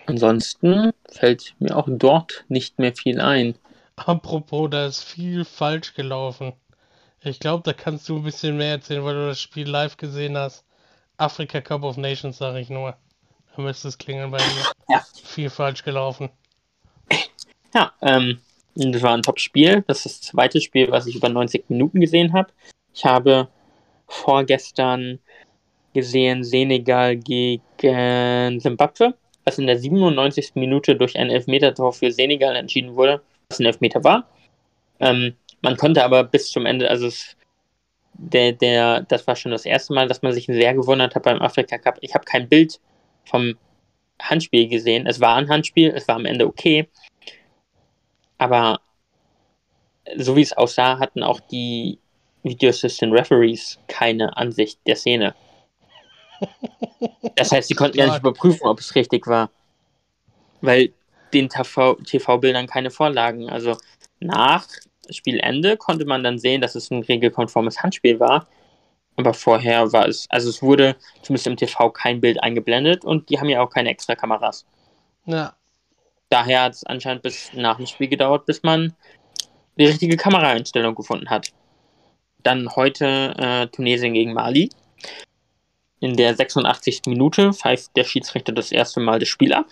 Ansonsten 0.07 0.91
fällt 1.09 1.53
mir 1.59 1.75
auch 1.75 1.87
dort 1.89 2.45
nicht 2.47 2.79
mehr 2.79 2.95
viel 2.95 3.19
ein. 3.19 3.55
apropos, 3.97 4.69
da 4.69 4.87
ist 4.87 5.03
viel 5.03 5.43
falsch 5.43 5.93
gelaufen. 5.93 6.53
Ich 7.21 7.39
glaube, 7.39 7.63
da 7.63 7.73
kannst 7.73 8.07
du 8.07 8.15
ein 8.15 8.23
bisschen 8.23 8.55
mehr 8.57 8.71
erzählen, 8.71 9.03
weil 9.03 9.15
du 9.15 9.27
das 9.27 9.41
Spiel 9.41 9.67
live 9.67 9.97
gesehen 9.97 10.37
hast. 10.37 10.63
Afrika 11.17 11.61
Cup 11.61 11.83
of 11.83 11.97
Nations, 11.97 12.37
sage 12.37 12.59
ich 12.59 12.69
nur. 12.69 12.95
Da 13.55 13.61
müsste 13.61 13.89
es 13.89 13.97
klingeln 13.97 14.31
bei 14.31 14.37
dir. 14.37 14.71
Ja. 14.87 15.03
Viel 15.23 15.49
falsch 15.49 15.83
gelaufen. 15.83 16.29
Ja, 17.73 17.91
ähm, 18.01 18.39
das 18.75 19.01
war 19.01 19.13
ein 19.13 19.23
Top-Spiel. 19.23 19.83
Das 19.87 20.05
ist 20.05 20.05
das 20.05 20.29
zweite 20.29 20.61
Spiel, 20.61 20.89
was 20.89 21.07
ich 21.07 21.15
über 21.15 21.27
90 21.27 21.69
Minuten 21.69 21.99
gesehen 21.99 22.31
habe. 22.31 22.53
Ich 22.93 23.03
habe 23.03 23.49
vorgestern 24.07 25.19
gesehen 25.93 26.43
Senegal 26.43 27.17
gegen 27.17 28.59
Simbabwe, 28.59 29.15
was 29.47 29.57
in 29.57 29.65
der 29.65 29.79
97. 29.79 30.55
Minute 30.55 30.97
durch 30.97 31.17
ein 31.17 31.29
Elfmetertor 31.29 31.93
für 31.93 32.11
Senegal 32.11 32.57
entschieden 32.57 32.97
wurde, 32.97 33.21
was 33.49 33.59
ein 33.59 33.65
Elfmeter 33.65 34.03
war. 34.03 34.27
Ähm, 34.99 35.35
man 35.61 35.77
konnte 35.77 36.03
aber 36.03 36.25
bis 36.25 36.51
zum 36.51 36.65
Ende, 36.65 36.89
also 36.89 37.07
es, 37.07 37.37
der, 38.13 38.51
der, 38.51 39.03
das 39.03 39.25
war 39.25 39.37
schon 39.37 39.53
das 39.53 39.65
erste 39.65 39.93
Mal, 39.93 40.09
dass 40.09 40.21
man 40.21 40.33
sich 40.33 40.47
sehr 40.47 40.73
gewundert 40.73 41.15
hat 41.15 41.23
beim 41.23 41.41
Afrika 41.41 41.77
Cup. 41.77 41.97
Ich 42.01 42.13
habe 42.13 42.25
kein 42.25 42.49
Bild 42.49 42.81
vom 43.23 43.57
Handspiel 44.21 44.67
gesehen. 44.67 45.07
Es 45.07 45.21
war 45.21 45.35
ein 45.37 45.47
Handspiel, 45.47 45.93
es 45.95 46.09
war 46.09 46.15
am 46.15 46.25
Ende 46.25 46.45
okay. 46.45 46.89
Aber 48.37 48.81
so 50.17 50.35
wie 50.35 50.41
es 50.41 50.51
aussah, 50.51 50.99
hatten 50.99 51.23
auch 51.23 51.39
die 51.39 51.99
Video 52.43 52.69
Assistant 52.69 53.13
Referees 53.13 53.79
keine 53.87 54.35
Ansicht 54.35 54.79
der 54.85 54.97
Szene. 54.97 55.33
Das 57.35 57.51
heißt, 57.51 57.67
sie 57.67 57.75
konnten 57.75 57.97
ja 57.97 58.07
nicht 58.07 58.19
überprüfen, 58.19 58.67
ob 58.67 58.79
es 58.79 58.95
richtig 58.95 59.27
war. 59.27 59.49
Weil 60.61 60.91
den 61.33 61.49
TV-Bildern 61.49 62.67
keine 62.67 62.89
Vorlagen. 62.89 63.49
Also 63.49 63.77
nach 64.19 64.65
Spielende 65.09 65.77
konnte 65.77 66.05
man 66.05 66.23
dann 66.23 66.39
sehen, 66.39 66.61
dass 66.61 66.75
es 66.75 66.89
ein 66.89 67.03
regelkonformes 67.03 67.83
Handspiel 67.83 68.19
war. 68.19 68.47
Aber 69.17 69.33
vorher 69.33 69.91
war 69.93 70.07
es, 70.07 70.27
also 70.29 70.49
es 70.49 70.61
wurde 70.61 70.95
zumindest 71.21 71.47
im 71.47 71.57
TV 71.57 71.89
kein 71.89 72.21
Bild 72.21 72.41
eingeblendet 72.41 73.03
und 73.03 73.29
die 73.29 73.39
haben 73.39 73.49
ja 73.49 73.61
auch 73.61 73.69
keine 73.69 73.89
extra 73.89 74.15
Kameras. 74.15 74.65
Ja, 75.25 75.55
Daher 76.29 76.63
hat 76.63 76.73
es 76.73 76.83
anscheinend 76.83 77.23
bis 77.23 77.51
nach 77.53 77.77
dem 77.77 77.85
Spiel 77.85 78.07
gedauert, 78.07 78.45
bis 78.45 78.63
man 78.63 78.93
die 79.77 79.85
richtige 79.85 80.17
Kameraeinstellung 80.17 80.95
gefunden 80.95 81.29
hat. 81.29 81.51
Dann 82.43 82.75
heute 82.75 83.33
äh, 83.37 83.67
Tunesien 83.67 84.13
gegen 84.13 84.33
Mali. 84.33 84.69
In 85.99 86.15
der 86.15 86.35
86. 86.35 87.01
Minute 87.07 87.53
pfeift 87.53 87.95
der 87.95 88.03
Schiedsrichter 88.03 88.51
das 88.51 88.71
erste 88.71 88.99
Mal 88.99 89.19
das 89.19 89.29
Spiel 89.29 89.53
ab. 89.53 89.67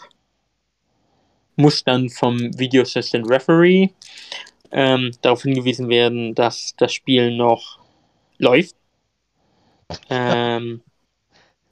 Muss 1.55 1.83
dann 1.83 2.09
vom 2.09 2.37
Video 2.57 2.81
Assistant 2.81 3.29
Referee 3.29 3.89
ähm, 4.71 5.11
darauf 5.21 5.43
hingewiesen 5.43 5.87
werden, 5.89 6.35
dass 6.35 6.73
das 6.77 6.93
Spiel 6.93 7.35
noch 7.35 7.79
läuft. 8.37 8.75
Ähm, 10.09 10.81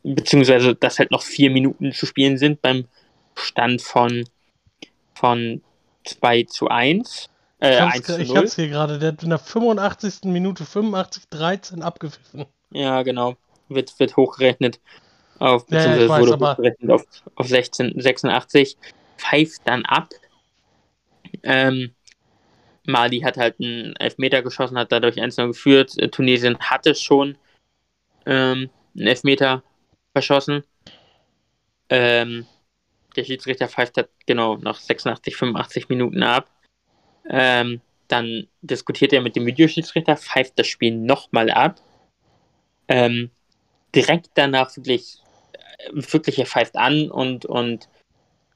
beziehungsweise, 0.04 0.76
dass 0.76 1.00
halt 1.00 1.12
noch 1.12 1.24
vier 1.24 1.50
Minuten 1.50 1.92
zu 1.92 2.06
spielen 2.06 2.38
sind 2.38 2.62
beim 2.62 2.86
Stand 3.36 3.82
von, 3.82 4.26
von 5.16 5.62
2 6.06 6.44
zu 6.44 6.68
1. 6.68 7.30
Äh, 7.60 7.74
ich 7.74 7.82
1 7.82 7.96
hab's, 7.96 8.18
ich 8.20 8.28
0. 8.30 8.38
hab's 8.38 8.56
hier 8.56 8.70
gerade. 8.70 9.00
Der 9.00 9.14
hat 9.14 9.24
in 9.24 9.30
der 9.30 9.40
85. 9.40 10.26
Minute 10.26 10.64
85-13 10.64 11.82
abgepfiffen. 11.82 12.46
Ja, 12.72 13.04
genau. 13.04 13.36
Wird, 13.70 14.00
wird 14.00 14.18
hochgerechnet 14.18 14.80
auf, 15.40 15.66
Ja, 15.70 15.78
ja, 15.78 15.84
beziehungsweise 15.86 16.10
weiß, 16.10 16.22
wurde 16.22 16.52
hochgerechnet 16.52 16.92
auf, 16.92 17.06
auf 17.36 17.48
16, 17.48 18.00
86. 18.00 18.78
Pfeift 19.18 19.62
dann 19.66 19.86
ab. 19.86 20.10
Ähm, 21.44 21.94
Mali 22.86 23.22
hat 23.22 23.38
halt 23.38 23.60
einen 23.60 23.96
Elfmeter 23.96 24.42
geschossen, 24.42 24.78
hat 24.78 24.92
dadurch 24.92 25.18
1-0 25.22 25.48
geführt. 25.48 25.98
Äh, 25.98 26.10
Tunesien 26.10 26.58
hatte 26.60 26.96
schon 26.96 27.38
ähm, 28.26 28.70
einen 28.96 29.08
Elfmeter 29.08 29.64
verschossen. 30.14 30.64
Ähm, 31.90 32.46
der 33.16 33.24
Schiedsrichter 33.24 33.68
pfeift 33.68 33.98
halt 33.98 34.10
genau 34.26 34.58
nach 34.58 34.80
86, 34.80 35.36
85 35.36 35.90
Minuten 35.90 36.24
ab. 36.24 36.50
Ähm, 37.30 37.82
dann 38.08 38.48
diskutiert 38.62 39.14
er 39.14 39.22
mit 39.22 39.36
dem 39.36 39.46
Videoschiedsrichter, 39.46 40.18
pfeift 40.18 40.60
das 40.60 40.68
Spiel 40.68 40.96
nochmal 40.96 41.50
ab. 41.50 41.82
Ähm, 42.88 43.32
direkt 43.96 44.32
danach 44.36 44.76
wirklich, 44.76 45.20
äh, 45.54 45.90
wirklich 45.94 46.40
er 46.40 46.46
pfeift 46.46 46.76
an 46.76 47.10
und, 47.10 47.46
und 47.46 47.90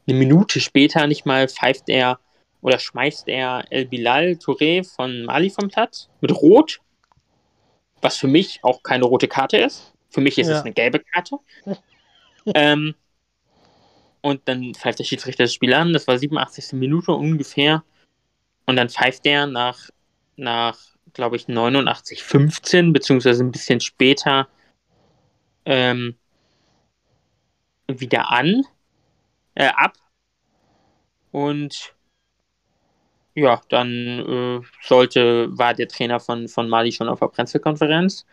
eine 0.08 0.18
Minute 0.18 0.60
später 0.60 1.08
nicht 1.08 1.26
mal 1.26 1.48
pfeift 1.48 1.90
er 1.90 2.20
oder 2.62 2.80
schmeißt 2.80 3.28
er 3.28 3.66
El 3.70 3.86
Bilal 3.86 4.32
Touré 4.34 4.84
von 4.84 5.24
Mali 5.26 5.50
vom 5.50 5.70
Platz 5.70 6.10
mit 6.22 6.32
Rot, 6.32 6.82
was 8.02 8.18
für 8.18 8.28
mich 8.28 8.60
auch 8.64 8.84
keine 8.84 9.06
rote 9.06 9.28
Karte 9.28 9.58
ist. 9.58 9.94
Für 10.10 10.22
mich 10.22 10.38
ist 10.38 10.48
Ja. 10.48 10.58
es 10.58 10.62
eine 10.62 10.74
gelbe 10.74 11.00
Karte. 11.00 11.38
ähm, 12.56 12.96
und 14.22 14.42
dann 14.46 14.74
pfeift 14.74 15.00
der 15.00 15.04
Schiedsrichter 15.04 15.44
das 15.44 15.54
Spiel 15.54 15.74
an. 15.74 15.94
Das 15.94 16.08
war 16.08 16.18
87. 16.18 16.74
Minute 16.74 17.12
ungefähr. 17.12 17.84
Und 18.66 18.76
dann 18.76 18.90
pfeift 18.90 19.26
er 19.26 19.46
nach, 19.46 19.90
nach 20.36 20.78
glaube 21.14 21.36
ich, 21.36 21.48
89, 21.48 22.24
15, 22.24 22.92
beziehungsweise 22.94 23.44
ein 23.44 23.52
bisschen 23.52 23.80
später 23.80 24.48
ähm, 25.68 26.15
wieder 27.88 28.32
an, 28.32 28.63
äh, 29.55 29.68
ab. 29.68 29.93
Und 31.32 31.93
ja, 33.36 33.61
dann 33.70 33.89
äh, 33.91 34.61
sollte, 34.82 35.47
war 35.57 35.74
der 35.74 35.88
Trainer 35.88 36.20
von, 36.20 36.47
von 36.47 36.70
Mali 36.70 36.91
schon 36.91 37.09
auf 37.09 37.20
der 37.20 37.28
Pressekonferenz. 37.28 38.26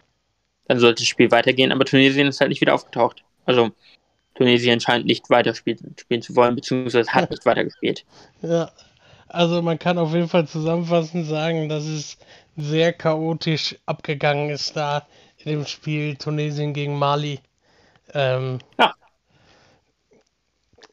Dann 0.67 0.79
sollte 0.79 1.03
das 1.03 1.09
Spiel 1.09 1.31
weitergehen, 1.31 1.73
aber 1.73 1.85
Tunesien 1.85 2.29
ist 2.29 2.41
halt 2.41 2.49
nicht 2.49 2.61
wieder 2.61 2.75
aufgetaucht. 2.75 3.23
Also 3.45 3.71
Tunesien 4.35 4.81
scheint 4.81 5.05
nicht 5.05 5.29
weiterspielen 5.29 5.95
spielen 5.99 6.23
zu 6.23 6.35
wollen, 6.37 6.55
beziehungsweise 6.55 7.13
hat 7.13 7.31
nicht 7.31 7.45
weitergespielt. 7.45 8.05
Ja, 8.43 8.71
also 9.29 9.61
man 9.61 9.79
kann 9.79 9.99
auf 9.99 10.15
jeden 10.15 10.29
Fall 10.29 10.47
zusammenfassend 10.47 11.27
sagen, 11.27 11.69
dass 11.69 11.85
es 11.85 12.17
sehr 12.57 12.93
chaotisch 12.93 13.77
abgegangen 13.85 14.51
ist 14.51 14.77
da 14.77 15.07
in 15.45 15.53
dem 15.53 15.67
Spiel 15.67 16.17
Tunesien 16.17 16.73
gegen 16.73 16.99
Mali. 16.99 17.41
Ähm, 18.13 18.59
Ja. 18.79 18.95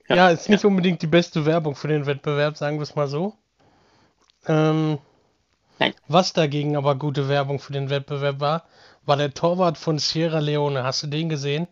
ja, 0.09 0.15
Ja, 0.15 0.29
ist 0.29 0.49
nicht 0.49 0.65
unbedingt 0.65 1.01
die 1.01 1.07
beste 1.07 1.45
Werbung 1.45 1.75
für 1.75 1.87
den 1.87 2.05
Wettbewerb, 2.05 2.57
sagen 2.57 2.77
wir 2.77 2.83
es 2.83 2.95
mal 2.95 3.07
so. 3.07 3.33
Ähm, 4.47 4.97
Nein. 5.79 5.93
Was 6.07 6.33
dagegen 6.33 6.77
aber 6.77 6.95
gute 6.95 7.27
Werbung 7.27 7.59
für 7.59 7.73
den 7.73 7.89
Wettbewerb 7.89 8.39
war, 8.39 8.65
war 9.05 9.17
der 9.17 9.33
Torwart 9.33 9.77
von 9.77 9.97
Sierra 9.97 10.39
Leone. 10.39 10.83
Hast 10.83 11.01
du 11.03 11.07
den 11.07 11.29
gesehen? 11.29 11.67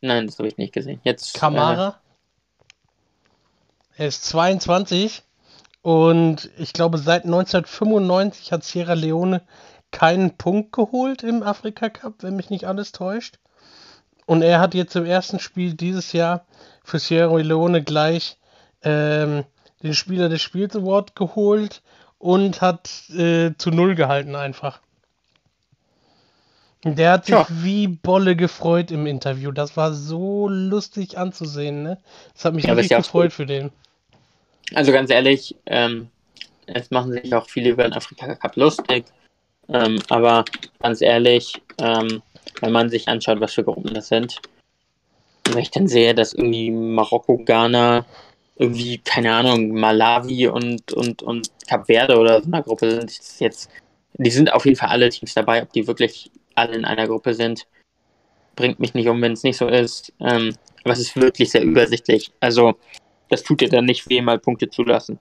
Nein, 0.00 0.26
das 0.26 0.38
habe 0.38 0.48
ich 0.48 0.58
nicht 0.58 0.72
gesehen. 0.72 1.00
Jetzt 1.02 1.34
äh, 1.34 1.38
Kamara. 1.40 2.00
Er 3.96 4.06
ist 4.06 4.24
22 4.26 5.22
und 5.82 6.50
ich 6.56 6.72
glaube, 6.72 6.98
seit 6.98 7.24
1995 7.24 8.52
hat 8.52 8.62
Sierra 8.62 8.92
Leone 8.92 9.42
keinen 9.90 10.36
Punkt 10.36 10.72
geholt 10.72 11.22
im 11.22 11.42
Afrika 11.42 11.88
Cup, 11.88 12.14
wenn 12.20 12.36
mich 12.36 12.50
nicht 12.50 12.66
alles 12.66 12.92
täuscht. 12.92 13.38
Und 14.26 14.42
er 14.42 14.60
hat 14.60 14.74
jetzt 14.74 14.94
im 14.96 15.06
ersten 15.06 15.38
Spiel 15.38 15.74
dieses 15.74 16.12
Jahr 16.12 16.44
für 16.84 16.98
Sierra 16.98 17.38
Leone 17.38 17.82
gleich 17.82 18.36
ähm, 18.82 19.44
den 19.82 19.94
Spieler 19.94 20.28
des 20.28 20.42
Spiels 20.42 20.76
Award 20.76 21.16
geholt 21.16 21.82
und 22.18 22.60
hat 22.60 22.90
äh, 23.10 23.52
zu 23.56 23.70
Null 23.70 23.94
gehalten 23.94 24.34
einfach. 24.34 24.80
Der 26.84 27.12
hat 27.12 27.26
sich 27.26 27.34
Tja. 27.34 27.46
wie 27.48 27.88
Bolle 27.88 28.36
gefreut 28.36 28.90
im 28.90 29.06
Interview. 29.06 29.50
Das 29.50 29.76
war 29.76 29.92
so 29.92 30.48
lustig 30.48 31.18
anzusehen, 31.18 31.82
ne? 31.82 31.98
Das 32.34 32.44
hat 32.44 32.54
mich 32.54 32.64
Ja, 32.64 32.74
richtig 32.74 32.90
ja 32.90 32.98
gefreut 32.98 33.32
für 33.32 33.46
den. 33.46 33.70
Also 34.74 34.92
ganz 34.92 35.10
ehrlich, 35.10 35.56
ähm, 35.66 36.08
es 36.66 36.90
machen 36.90 37.12
sich 37.12 37.34
auch 37.34 37.48
viele 37.48 37.70
über 37.70 37.84
den 37.84 37.94
Afrika 37.94 38.34
Cup 38.34 38.56
lustig. 38.56 39.06
Ähm, 39.68 39.98
aber 40.08 40.44
ganz 40.80 41.00
ehrlich, 41.00 41.60
ähm, 41.78 42.22
wenn 42.60 42.72
man 42.72 42.88
sich 42.88 43.08
anschaut, 43.08 43.40
was 43.40 43.54
für 43.54 43.64
Gruppen 43.64 43.94
das 43.94 44.08
sind, 44.08 44.40
wenn 45.44 45.58
ich 45.58 45.70
dann 45.70 45.88
sehe, 45.88 46.14
dass 46.14 46.34
irgendwie 46.34 46.70
Marokko, 46.70 47.38
Ghana, 47.38 48.04
irgendwie, 48.56 48.98
keine 48.98 49.34
Ahnung, 49.34 49.72
Malawi 49.72 50.48
und, 50.48 50.92
und, 50.92 51.22
und 51.22 51.50
Kap 51.68 51.86
Verde 51.86 52.18
oder 52.18 52.42
so 52.42 52.48
einer 52.48 52.62
Gruppe 52.62 52.90
sind, 52.90 53.12
jetzt, 53.38 53.70
die 54.14 54.30
sind 54.30 54.52
auf 54.52 54.64
jeden 54.64 54.76
Fall 54.76 54.88
alle 54.88 55.08
Teams 55.10 55.34
dabei, 55.34 55.62
ob 55.62 55.72
die 55.72 55.86
wirklich 55.86 56.30
alle 56.54 56.74
in 56.74 56.84
einer 56.84 57.06
Gruppe 57.06 57.34
sind, 57.34 57.66
bringt 58.56 58.80
mich 58.80 58.94
nicht 58.94 59.08
um, 59.08 59.22
wenn 59.22 59.32
es 59.32 59.44
nicht 59.44 59.56
so 59.56 59.68
ist. 59.68 60.12
Ähm, 60.20 60.54
aber 60.82 60.92
es 60.92 61.00
ist 61.00 61.16
wirklich 61.16 61.50
sehr 61.50 61.62
übersichtlich. 61.62 62.32
Also, 62.40 62.74
das 63.28 63.42
tut 63.42 63.60
dir 63.60 63.68
dann 63.68 63.84
nicht 63.84 64.08
weh, 64.08 64.20
mal 64.20 64.38
Punkte 64.38 64.68
zu 64.68 64.82
lassen. 64.82 65.20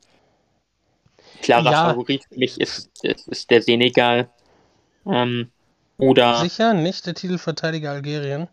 Klarer 1.41 1.71
Ja. 1.71 1.89
Favorit 1.89 2.23
für 2.25 2.37
mich 2.37 2.59
ist, 2.59 2.89
ist, 3.03 3.27
ist 3.27 3.49
der 3.49 3.61
Senegal. 3.61 4.29
Ähm, 5.05 5.49
Oder. 5.97 6.37
Sicher 6.37 6.73
nicht 6.73 7.05
der 7.05 7.13
Titelverteidiger 7.13 7.91
Algerien? 7.91 8.47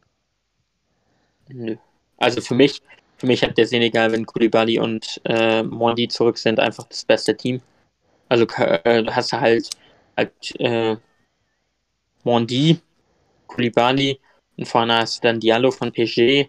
Nö. 1.49 1.77
Also 2.19 2.41
für 2.41 2.55
mich, 2.55 2.81
für 3.17 3.27
mich 3.27 3.43
hat 3.43 3.59
der 3.59 3.67
Senegal, 3.67 4.13
wenn 4.13 4.25
Koulibaly 4.25 4.79
und 4.79 5.21
äh, 5.25 5.63
Mondi 5.63 6.09
zurück 6.09 6.39
sind, 6.39 6.61
einfach 6.61 6.85
das 6.85 7.05
beste 7.05 7.37
Team. 7.37 7.61
Also 8.29 8.47
äh, 8.57 9.05
hast 9.11 9.33
du 9.33 9.41
halt, 9.41 9.69
halt 10.17 10.33
äh, 10.61 10.97
Mondi, 12.23 12.79
Koulibaly 13.47 14.19
und 14.57 14.67
vorne 14.67 14.99
hast 14.99 15.19
du 15.19 15.29
dann 15.29 15.41
Diallo 15.41 15.71
von 15.71 15.93
PSG, 15.93 16.49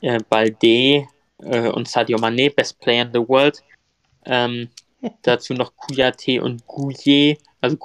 äh, 0.00 0.18
Balde 0.28 1.06
äh, 1.38 1.68
und 1.70 1.88
Sadio 1.88 2.18
Mané, 2.18 2.54
Best 2.54 2.78
Player 2.80 3.02
in 3.02 3.12
the 3.12 3.28
World. 3.28 3.62
Ähm, 4.24 4.68
dazu 5.22 5.54
noch 5.54 5.72
Kouyaté 5.76 6.40
und 6.40 6.66
Gouillet, 6.66 7.38
also 7.60 7.76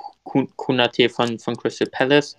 Kunate 0.55 1.09
von, 1.09 1.39
von 1.39 1.55
Crystal 1.55 1.87
Palace. 1.89 2.37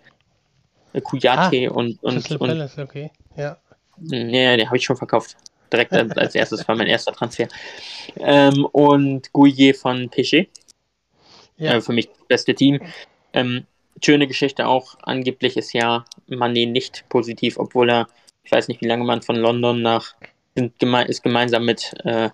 Äh, 0.93 1.01
Kouyaté 1.01 1.69
ah, 1.69 1.73
und, 1.73 2.03
und, 2.03 2.15
Crystal 2.15 2.39
und, 2.39 2.49
Palace, 2.49 2.79
okay, 2.79 3.11
ja. 3.37 3.59
Nee, 3.99 4.57
den 4.57 4.67
habe 4.67 4.77
ich 4.77 4.85
schon 4.85 4.97
verkauft. 4.97 5.37
Direkt 5.73 5.93
als 6.19 6.35
erstes 6.35 6.67
war 6.67 6.77
mein 6.77 6.87
erster 6.87 7.13
Transfer. 7.13 7.49
Ähm, 8.17 8.65
und 8.67 9.33
Gouillet 9.33 9.77
von 9.77 10.09
PSG. 10.11 10.47
Ja. 11.57 11.75
Äh, 11.75 11.81
für 11.81 11.93
mich 11.93 12.09
das 12.09 12.27
beste 12.29 12.55
Team. 12.55 12.81
Ähm, 13.33 13.67
schöne 14.03 14.27
Geschichte 14.27 14.67
auch. 14.67 14.97
Angeblich 15.03 15.57
ist 15.57 15.73
ja 15.73 16.05
Mané 16.29 16.71
nicht 16.71 17.05
positiv, 17.09 17.59
obwohl 17.59 17.91
er, 17.91 18.09
ich 18.43 18.53
weiß 18.53 18.69
nicht, 18.69 18.81
wie 18.81 18.89
lange 18.89 19.05
man 19.05 19.23
von 19.23 19.37
London 19.37 19.83
nach 19.83 20.15
geme 20.55 21.05
ist 21.07 21.23
gemeinsam 21.23 21.65
mit, 21.65 21.95
äh, 22.05 22.31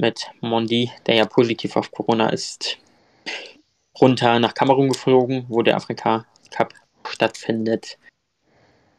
mit 0.00 0.30
Mondi, 0.40 0.90
der 1.06 1.14
ja 1.14 1.26
positiv 1.26 1.76
auf 1.76 1.90
Corona 1.92 2.30
ist, 2.30 2.78
runter 4.00 4.38
nach 4.40 4.54
Kamerun 4.54 4.88
geflogen, 4.88 5.44
wo 5.48 5.62
der 5.62 5.76
Afrika 5.76 6.24
Cup 6.50 6.72
stattfindet. 7.06 7.98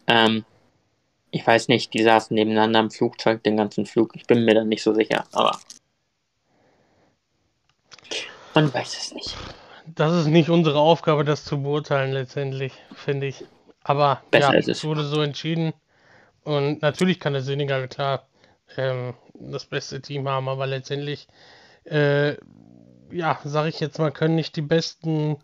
Ähm, 0.08 0.46
ich 1.32 1.46
weiß 1.46 1.70
nicht, 1.70 1.94
die 1.94 2.04
saßen 2.04 2.36
nebeneinander 2.36 2.82
im 2.82 2.92
Flugzeug 2.92 3.44
den 3.44 3.58
ganzen 3.58 3.86
Flug. 3.86 4.16
Ich 4.16 4.26
bin 4.26 4.46
mir 4.46 4.56
da 4.56 4.64
nicht 4.64 4.84
so 4.84 4.94
sicher, 4.94 5.26
aber 5.32 5.60
man 8.54 8.74
weiß 8.74 8.98
es 8.98 9.14
nicht. 9.14 9.38
Das 9.88 10.14
ist 10.14 10.28
nicht 10.28 10.50
unsere 10.50 10.80
Aufgabe, 10.80 11.24
das 11.24 11.46
zu 11.46 11.62
beurteilen 11.64 12.12
letztendlich, 12.12 12.74
finde 12.94 13.28
ich. 13.28 13.46
Aber 13.84 14.22
Besser 14.30 14.54
ja, 14.54 14.60
es 14.60 14.84
wurde 14.84 15.04
so 15.04 15.22
entschieden. 15.22 15.74
Und 16.44 16.82
natürlich 16.82 17.20
kann 17.20 17.34
der 17.34 17.42
Senegal 17.42 17.88
klar 17.88 18.28
ähm, 18.78 19.14
das 19.34 19.66
beste 19.66 20.02
Team 20.02 20.28
haben, 20.28 20.50
aber 20.50 20.68
letztendlich, 20.68 21.28
äh, 21.86 22.36
ja, 23.12 23.40
sage 23.44 23.70
ich 23.70 23.80
jetzt 23.80 24.00
mal, 24.00 24.12
können 24.12 24.36
nicht 24.36 24.56
die 24.56 24.62
besten 24.62 25.38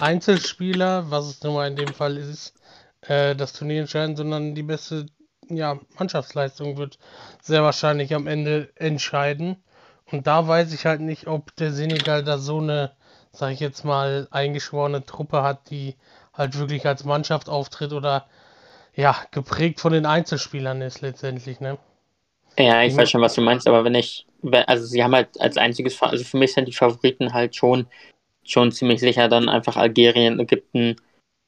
Einzelspieler, 0.00 1.10
was 1.10 1.26
es 1.26 1.42
nun 1.42 1.54
mal 1.54 1.68
in 1.68 1.76
dem 1.76 1.92
Fall 1.94 2.16
ist, 2.16 2.54
äh, 3.02 3.34
das 3.34 3.52
Turnier 3.52 3.80
entscheiden, 3.80 4.16
sondern 4.16 4.54
die 4.54 4.62
beste 4.62 5.06
ja, 5.48 5.78
Mannschaftsleistung 5.98 6.76
wird 6.76 6.98
sehr 7.42 7.62
wahrscheinlich 7.62 8.14
am 8.14 8.26
Ende 8.26 8.70
entscheiden. 8.76 9.62
Und 10.10 10.26
da 10.26 10.46
weiß 10.46 10.72
ich 10.72 10.86
halt 10.86 11.00
nicht, 11.00 11.26
ob 11.26 11.54
der 11.56 11.72
Senegal 11.72 12.24
da 12.24 12.38
so 12.38 12.58
eine, 12.58 12.92
sag 13.32 13.52
ich 13.52 13.60
jetzt 13.60 13.84
mal, 13.84 14.28
eingeschworene 14.30 15.04
Truppe 15.04 15.42
hat, 15.42 15.70
die 15.70 15.96
halt 16.32 16.58
wirklich 16.58 16.86
als 16.86 17.04
Mannschaft 17.04 17.48
auftritt 17.48 17.92
oder 17.92 18.26
ja, 18.94 19.16
geprägt 19.30 19.80
von 19.80 19.92
den 19.92 20.06
Einzelspielern 20.06 20.82
ist 20.82 21.00
letztendlich, 21.00 21.60
ne? 21.60 21.78
Ja, 22.60 22.82
ich 22.82 22.96
weiß 22.96 23.10
schon, 23.10 23.20
was 23.20 23.34
du 23.34 23.40
meinst, 23.40 23.66
aber 23.66 23.84
wenn 23.84 23.94
ich, 23.94 24.26
also 24.66 24.84
sie 24.84 25.02
haben 25.02 25.14
halt 25.14 25.40
als 25.40 25.56
einziges, 25.56 26.00
also 26.02 26.24
für 26.24 26.36
mich 26.36 26.52
sind 26.52 26.68
die 26.68 26.72
Favoriten 26.72 27.32
halt 27.32 27.56
schon, 27.56 27.86
schon 28.44 28.72
ziemlich 28.72 29.00
sicher 29.00 29.28
dann 29.28 29.48
einfach 29.48 29.76
Algerien, 29.76 30.38
Ägypten, 30.40 30.96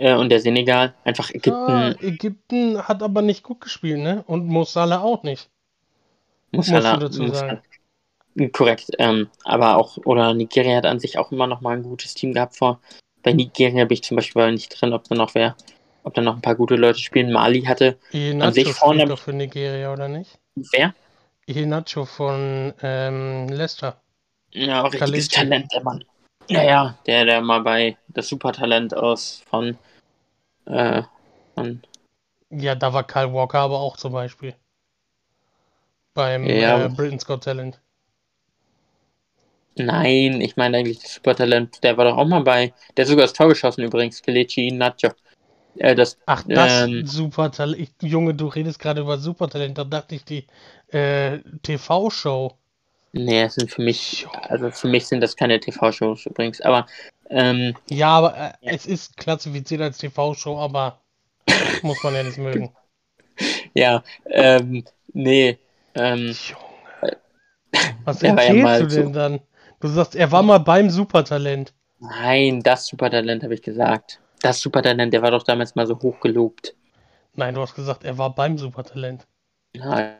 äh, 0.03 0.15
und 0.15 0.31
der 0.31 0.41
Senegal. 0.41 0.95
Einfach 1.05 1.31
Ägypten. 1.31 1.53
Ah, 1.53 1.95
Ägypten 2.01 2.83
hat 2.83 3.03
aber 3.03 3.23
nicht 3.23 3.43
gut 3.43 3.61
gespielt, 3.61 4.01
ne? 4.01 4.25
Und 4.27 4.47
Mossala 4.47 5.01
auch 5.01 5.23
nicht. 5.23 5.49
Dazu 6.53 7.29
sagen. 7.29 7.63
Korrekt. 8.53 8.91
Ähm, 8.99 9.29
aber 9.45 9.77
auch, 9.77 9.99
oder 10.05 10.35
Nigeria 10.35 10.77
hat 10.77 10.87
an 10.87 11.01
sich 11.01 11.19
auch 11.19 11.33
immer 11.33 11.47
noch 11.47 11.61
mal 11.61 11.77
ein 11.77 11.83
gutes 11.83 12.15
Team 12.15 12.33
gehabt 12.33 12.57
vor. 12.57 12.81
Bei 13.23 13.33
Nigeria 13.33 13.85
bin 13.85 13.95
ich 13.95 14.03
zum 14.03 14.17
Beispiel 14.17 14.51
nicht 14.53 14.69
drin, 14.69 14.93
ob 14.93 15.05
da 15.05 15.15
noch 15.15 15.35
wer, 15.35 15.57
ob 16.03 16.15
da 16.15 16.23
noch 16.23 16.35
ein 16.35 16.43
paar 16.43 16.55
gute 16.55 16.77
Leute 16.77 16.99
spielen. 16.99 17.31
Mali 17.31 17.63
hatte 17.63 17.99
Iheanacho 18.11 18.49
an 18.49 18.55
sich 18.55 18.73
vorne. 18.73 19.07
doch 19.07 19.19
für 19.19 19.33
Nigeria, 19.33 19.93
oder 19.93 20.09
nicht? 20.09 20.39
Wer? 20.73 20.95
Iheanacho 21.47 22.05
von 22.05 22.73
ähm, 22.83 23.49
Leicester. 23.49 24.01
Ja, 24.53 24.83
richtiges 24.83 25.29
Kalechi. 25.29 25.29
Talent, 25.29 25.73
der 25.73 25.83
Mann. 25.83 26.05
Ja, 26.49 26.63
ja, 26.63 26.99
der, 27.07 27.25
der 27.25 27.41
mal 27.41 27.61
bei 27.61 27.97
das 28.09 28.29
Supertalent 28.29 28.95
aus 28.95 29.43
von, 29.49 29.79
äh, 30.67 31.03
von 31.55 31.83
Ja, 32.51 32.75
da 32.75 32.93
war 32.93 33.07
Kyle 33.07 33.33
Walker 33.33 33.61
aber 33.61 33.81
auch 33.81 33.97
zum 33.97 34.13
Beispiel. 34.13 34.55
Beim 36.15 36.45
ja. 36.47 36.85
äh, 36.85 36.89
Britain's 36.89 37.25
Got 37.25 37.45
Talent. 37.45 37.81
Nein, 39.77 40.43
ich 40.43 40.57
meine 40.57 40.77
eigentlich 40.77 40.99
das 40.99 41.15
Supertalent, 41.15 41.83
der 41.83 41.97
war 41.97 42.05
doch 42.05 42.19
auch 42.19 42.27
mal 42.27 42.43
bei. 42.43 42.75
Der 42.97 43.05
hat 43.05 43.09
sogar 43.09 43.25
das 43.25 43.33
Tor 43.33 43.49
geschossen 43.49 43.83
übrigens, 43.83 44.21
Kelechi 44.21 44.71
Nacho. 44.71 45.09
Äh, 45.77 45.95
das, 45.95 46.19
Ach, 46.27 46.45
das 46.47 46.83
ähm, 46.83 47.07
Supertalent. 47.07 47.91
Junge, 48.03 48.35
du 48.35 48.47
redest 48.47 48.79
gerade 48.79 49.01
über 49.01 49.19
Supertalent, 49.19 49.79
da 49.79 49.85
dachte 49.85 50.15
ich 50.15 50.25
die 50.25 50.47
äh, 50.89 51.39
TV-Show. 51.63 52.53
Nee, 53.13 53.43
es 53.43 53.55
sind 53.55 53.71
für 53.71 53.83
mich, 53.83 54.27
also 54.49 54.71
für 54.71 54.89
mich 54.89 55.07
sind 55.07 55.21
das 55.21 55.37
keine 55.37 55.61
TV-Shows 55.61 56.27
übrigens, 56.27 56.61
aber. 56.61 56.87
Ähm, 57.29 57.75
ja, 57.89 58.09
aber 58.09 58.37
äh, 58.37 58.53
ja. 58.61 58.73
es 58.73 58.87
ist 58.87 59.17
klassifiziert 59.17 59.81
als 59.81 59.99
TV-Show, 59.99 60.59
aber 60.59 61.01
muss 61.83 62.03
man 62.03 62.15
ja 62.15 62.23
nicht 62.23 62.39
mögen. 62.39 62.71
Ja, 63.75 64.05
ähm, 64.27 64.85
nee. 65.15 65.59
Ähm, 65.95 66.37
Junge. 66.51 67.17
Was 68.05 68.23
erzählst 68.23 68.65
ja 68.65 68.79
du 68.81 68.87
denn 68.87 69.07
so, 69.07 69.13
dann? 69.13 69.41
Du 69.81 69.89
sagst, 69.89 70.15
er 70.15 70.31
war 70.31 70.43
mal 70.43 70.59
beim 70.59 70.91
Supertalent. 70.91 71.73
Nein, 71.99 72.63
das 72.63 72.87
Supertalent 72.87 73.43
habe 73.43 73.55
ich 73.55 73.63
gesagt. 73.63 74.21
Das 74.43 74.61
Supertalent, 74.61 75.13
der 75.15 75.23
war 75.23 75.31
doch 75.31 75.45
damals 75.45 75.75
mal 75.75 75.87
so 75.87 75.99
hoch 76.01 76.21
gelobt. 76.21 76.75
Nein, 77.35 77.55
du 77.55 77.63
hast 77.63 77.75
gesagt, 77.75 78.05
er 78.05 78.19
war 78.19 78.35
beim 78.35 78.59
Supertalent. 78.59 79.27
Nein, 79.75 80.17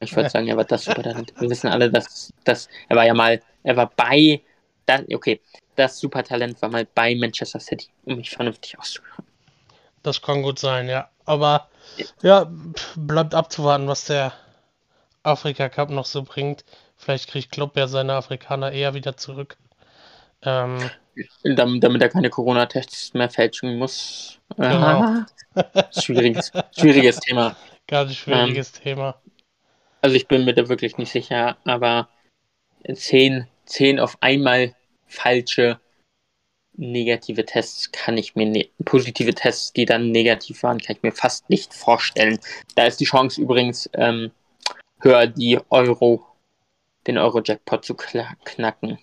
ich 0.00 0.14
würde 0.14 0.28
sagen, 0.28 0.46
er 0.46 0.56
war 0.56 0.64
das 0.64 0.84
Supertalent. 0.84 1.32
Wir 1.40 1.50
wissen 1.50 1.68
alle, 1.68 1.90
dass, 1.90 2.32
dass 2.44 2.68
er 2.88 2.96
war 2.96 3.06
ja 3.06 3.14
mal, 3.14 3.42
er 3.62 3.76
war 3.76 3.90
bei, 3.96 4.42
das, 4.84 5.02
okay, 5.12 5.40
das 5.74 5.98
Supertalent 5.98 6.60
war 6.60 6.68
mal 6.68 6.86
bei 6.94 7.14
Manchester 7.14 7.58
City, 7.58 7.88
um 8.04 8.16
mich 8.16 8.30
vernünftig 8.30 8.78
auszudrücken. 8.78 9.24
Das 10.02 10.22
kann 10.22 10.42
gut 10.42 10.58
sein, 10.58 10.88
ja. 10.88 11.10
Aber 11.24 11.68
ja, 12.22 12.50
bleibt 12.94 13.34
abzuwarten, 13.34 13.88
was 13.88 14.04
der 14.04 14.32
Afrika 15.22 15.68
Cup 15.68 15.90
noch 15.90 16.04
so 16.06 16.22
bringt. 16.22 16.64
Vielleicht 16.96 17.28
kriegt 17.28 17.50
Klopp 17.50 17.76
ja 17.76 17.88
seine 17.88 18.14
Afrikaner 18.14 18.70
eher 18.70 18.94
wieder 18.94 19.16
zurück. 19.16 19.56
Ähm, 20.42 20.90
damit, 21.44 21.82
damit 21.82 22.02
er 22.02 22.08
keine 22.08 22.30
Corona-Tests 22.30 23.14
mehr 23.14 23.30
fälschen 23.30 23.78
muss. 23.78 24.38
Genau. 24.56 25.24
schwieriges, 25.98 26.52
schwieriges 26.76 27.20
Thema. 27.20 27.56
Ganz 27.86 28.14
schwieriges 28.14 28.72
ähm, 28.76 28.82
Thema. 28.82 29.20
Also 30.02 30.16
ich 30.16 30.28
bin 30.28 30.44
mir 30.44 30.54
da 30.54 30.68
wirklich 30.68 30.98
nicht 30.98 31.10
sicher, 31.10 31.56
aber 31.64 32.08
zehn, 32.94 33.48
zehn 33.64 33.98
auf 33.98 34.18
einmal 34.20 34.74
falsche 35.06 35.80
negative 36.76 37.44
Tests 37.44 37.90
kann 37.90 38.18
ich 38.18 38.34
mir, 38.34 38.46
ne 38.46 38.68
positive 38.84 39.34
Tests, 39.34 39.72
die 39.72 39.86
dann 39.86 40.10
negativ 40.10 40.62
waren, 40.62 40.78
kann 40.78 40.96
ich 40.96 41.02
mir 41.02 41.12
fast 41.12 41.48
nicht 41.48 41.72
vorstellen. 41.72 42.38
Da 42.74 42.84
ist 42.84 43.00
die 43.00 43.06
Chance 43.06 43.40
übrigens 43.40 43.88
ähm, 43.94 44.30
höher, 45.00 45.26
die 45.26 45.58
Euro, 45.70 46.24
den 47.06 47.18
Euro-Jackpot 47.18 47.84
zu 47.84 47.94
knacken. 47.94 48.98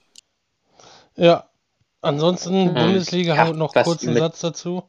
Ja, 1.16 1.50
ansonsten 2.02 2.54
ähm, 2.54 2.74
Bundesliga 2.74 3.36
ja, 3.36 3.54
noch 3.54 3.74
kurz 3.74 4.06
einen 4.06 4.18
Satz 4.18 4.40
dazu. 4.42 4.84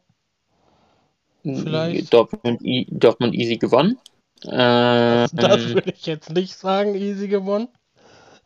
Vielleicht. 1.42 2.12
Dortmund, 2.12 2.60
Dortmund 2.88 3.34
easy 3.34 3.59
gewonnen. 3.59 3.98
Äh, 4.44 5.28
das 5.32 5.68
würde 5.68 5.90
ich 5.90 6.06
jetzt 6.06 6.30
nicht 6.30 6.56
sagen, 6.56 6.94
easy 6.94 7.28
gewonnen. 7.28 7.68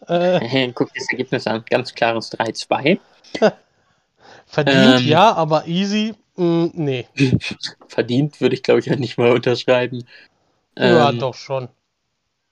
Äh, 0.06 0.72
Guck 0.74 0.92
dir 0.92 1.00
das 1.00 1.10
Ergebnis 1.10 1.46
an, 1.46 1.64
ganz 1.68 1.94
klares 1.94 2.32
3-2. 2.32 2.98
Verdient 4.46 5.00
ähm, 5.00 5.06
ja, 5.06 5.34
aber 5.34 5.66
easy, 5.66 6.14
mh, 6.36 6.44
mm, 6.44 6.70
nee. 6.74 7.06
Verdient 7.88 8.40
würde 8.40 8.54
ich 8.54 8.62
glaube 8.62 8.80
ich 8.80 8.86
ja 8.86 8.96
nicht 8.96 9.18
mal 9.18 9.32
unterschreiben. 9.32 10.04
Ja, 10.76 11.10
ähm, 11.10 11.18
doch 11.18 11.34
schon. 11.34 11.68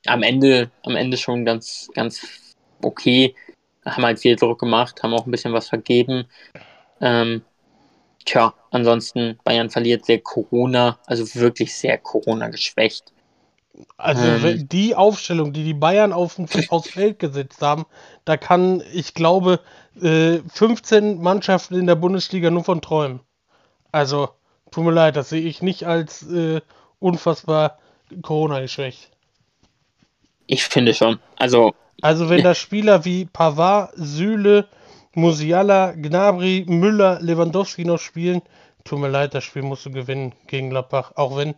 Am 0.07 0.23
Ende, 0.23 0.71
am 0.85 0.95
Ende 0.95 1.17
schon 1.17 1.45
ganz, 1.45 1.89
ganz 1.95 2.55
okay. 2.83 3.35
Haben 3.87 4.05
halt 4.05 4.19
viel 4.19 4.37
Druck 4.37 4.59
gemacht, 4.59 5.03
haben 5.03 5.15
auch 5.15 5.27
ein 5.27 5.31
bisschen 5.31 5.53
was 5.53 5.69
vergeben. 5.69 6.27
Ähm, 7.01 7.43
tja, 8.25 8.55
ansonsten 8.71 9.39
Bayern 9.45 9.71
verliert 9.71 10.05
sehr 10.05 10.21
Corona, 10.21 10.99
also 11.07 11.25
wirklich 11.41 11.75
sehr 11.75 11.99
Corona 11.99 12.49
geschwächt. 12.49 13.13
Also 13.97 14.25
ähm, 14.25 14.69
die 14.69 14.95
Aufstellung, 14.95 15.53
die 15.53 15.65
die 15.65 15.75
Bayern 15.75 16.13
auf, 16.13 16.37
aufs 16.71 16.91
Feld 16.91 17.19
gesetzt 17.19 17.63
haben, 17.63 17.87
da 18.25 18.37
kann, 18.37 18.83
ich 18.93 19.15
glaube, 19.15 19.61
15 19.99 20.03
äh, 20.03 21.15
Mannschaften 21.15 21.75
in 21.75 21.87
der 21.87 21.95
Bundesliga 21.95 22.51
nur 22.51 22.65
von 22.65 22.81
träumen. 22.81 23.21
Also 23.93 24.31
Tut 24.71 24.85
mir 24.85 24.91
leid, 24.93 25.17
das 25.17 25.31
sehe 25.31 25.43
ich 25.43 25.63
nicht 25.63 25.85
als 25.85 26.23
äh, 26.31 26.61
unfassbar 26.99 27.79
Corona-geschwächt. 28.23 29.11
Ich 30.47 30.65
finde 30.65 30.95
schon. 30.95 31.19
Also. 31.37 31.75
Also 32.03 32.29
wenn 32.29 32.45
da 32.45 32.55
Spieler 32.55 33.05
wie 33.05 33.25
Pavard, 33.25 33.93
Süle, 33.97 34.69
Musiala, 35.15 35.93
Gnabry, 35.93 36.67
Müller, 36.69 37.21
Lewandowski 37.21 37.85
noch 37.85 37.99
spielen, 37.99 38.43
tut 38.85 38.99
mir 38.99 39.09
leid, 39.09 39.35
das 39.35 39.45
Spiel 39.45 39.63
musst 39.63 39.87
du 39.87 39.91
gewinnen 39.91 40.35
gegen 40.47 40.71
Gladbach. 40.71 41.13
Auch 41.17 41.37
wenn, 41.37 41.55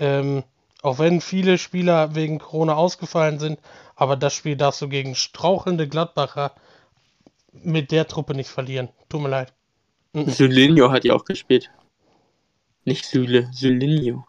ähm, 0.00 0.44
auch 0.82 0.98
wenn 0.98 1.20
viele 1.20 1.58
Spieler 1.58 2.14
wegen 2.14 2.38
Corona 2.38 2.74
ausgefallen 2.74 3.38
sind, 3.38 3.58
aber 3.94 4.16
das 4.16 4.34
Spiel 4.34 4.56
darfst 4.56 4.80
du 4.80 4.88
gegen 4.88 5.14
strauchelnde 5.14 5.88
Gladbacher 5.88 6.52
mit 7.52 7.90
der 7.92 8.08
Truppe 8.08 8.34
nicht 8.34 8.48
verlieren. 8.48 8.88
Tut 9.08 9.20
mir 9.20 9.28
leid. 9.28 9.52
Sylinho 10.14 10.90
hat 10.90 11.04
ja 11.04 11.14
auch 11.14 11.24
gespielt. 11.24 11.70
Nicht 12.84 13.04
Süle, 13.04 13.48
Sylinho. 13.52 14.24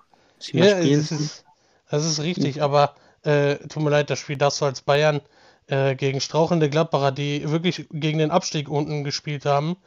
Ja, 0.51 0.75
das 0.75 1.11
ist, 1.11 1.45
das 1.89 2.05
ist 2.05 2.21
richtig, 2.21 2.61
aber 2.61 2.95
äh, 3.23 3.55
tut 3.67 3.81
mir 3.81 3.89
leid, 3.89 4.09
das 4.09 4.19
Spiel 4.19 4.37
darfst 4.37 4.61
du 4.61 4.65
als 4.65 4.81
Bayern 4.81 5.21
äh, 5.67 5.95
gegen 5.95 6.21
strauchelnde 6.21 6.69
Gladbacher, 6.69 7.11
die 7.11 7.49
wirklich 7.49 7.87
gegen 7.91 8.19
den 8.19 8.31
Abstieg 8.31 8.69
unten 8.69 9.03
gespielt 9.03 9.45
haben, 9.45 9.77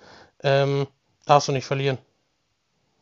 ähm, 0.43 0.87
darfst 1.25 1.49
du 1.49 1.53
nicht 1.53 1.65
verlieren. 1.65 1.99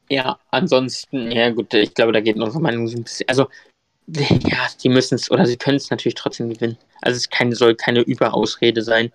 Ja, 0.09 0.39
ansonsten, 0.51 1.31
ja 1.31 1.51
gut, 1.51 1.73
ich 1.75 1.95
glaube, 1.95 2.13
da 2.13 2.21
geht 2.21 2.37
unsere 2.37 2.61
Meinung 2.61 2.87
so 2.89 2.99
ein 2.99 3.05
bisschen. 3.05 3.29
Also, 3.29 3.49
ja, 4.07 4.69
die 4.83 4.91
müssen 4.91 5.15
es, 5.15 5.31
oder 5.31 5.47
sie 5.47 5.57
können 5.57 5.79
es 5.79 5.91
natürlich 5.91 6.15
trotzdem 6.15 6.51
gewinnen. 6.51 6.77
Also 7.01 7.17
es 7.17 7.31
keine, 7.31 7.57
soll 7.57 7.75
keine 7.75 8.01
Überausrede 8.01 8.83
sein. 8.83 9.11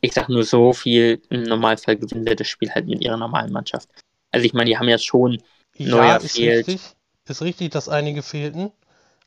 Ich 0.00 0.12
sage 0.12 0.32
nur 0.32 0.44
so 0.44 0.72
viel, 0.72 1.20
im 1.30 1.42
Normalfall 1.42 1.96
gewinnen 1.96 2.24
sie 2.24 2.36
das 2.36 2.46
Spiel 2.46 2.70
halt 2.70 2.86
mit 2.86 3.02
ihrer 3.02 3.16
normalen 3.16 3.52
Mannschaft. 3.52 3.88
Also 4.30 4.46
ich 4.46 4.52
meine, 4.52 4.70
die 4.70 4.78
haben 4.78 4.88
ja 4.88 4.98
schon 4.98 5.42
ja, 5.76 5.88
neuer 5.88 6.20
ist 6.20 6.36
fehlt. 6.36 6.68
Richtig, 6.68 6.80
ist 7.26 7.42
richtig, 7.42 7.72
dass 7.72 7.88
einige 7.88 8.22
fehlten, 8.22 8.70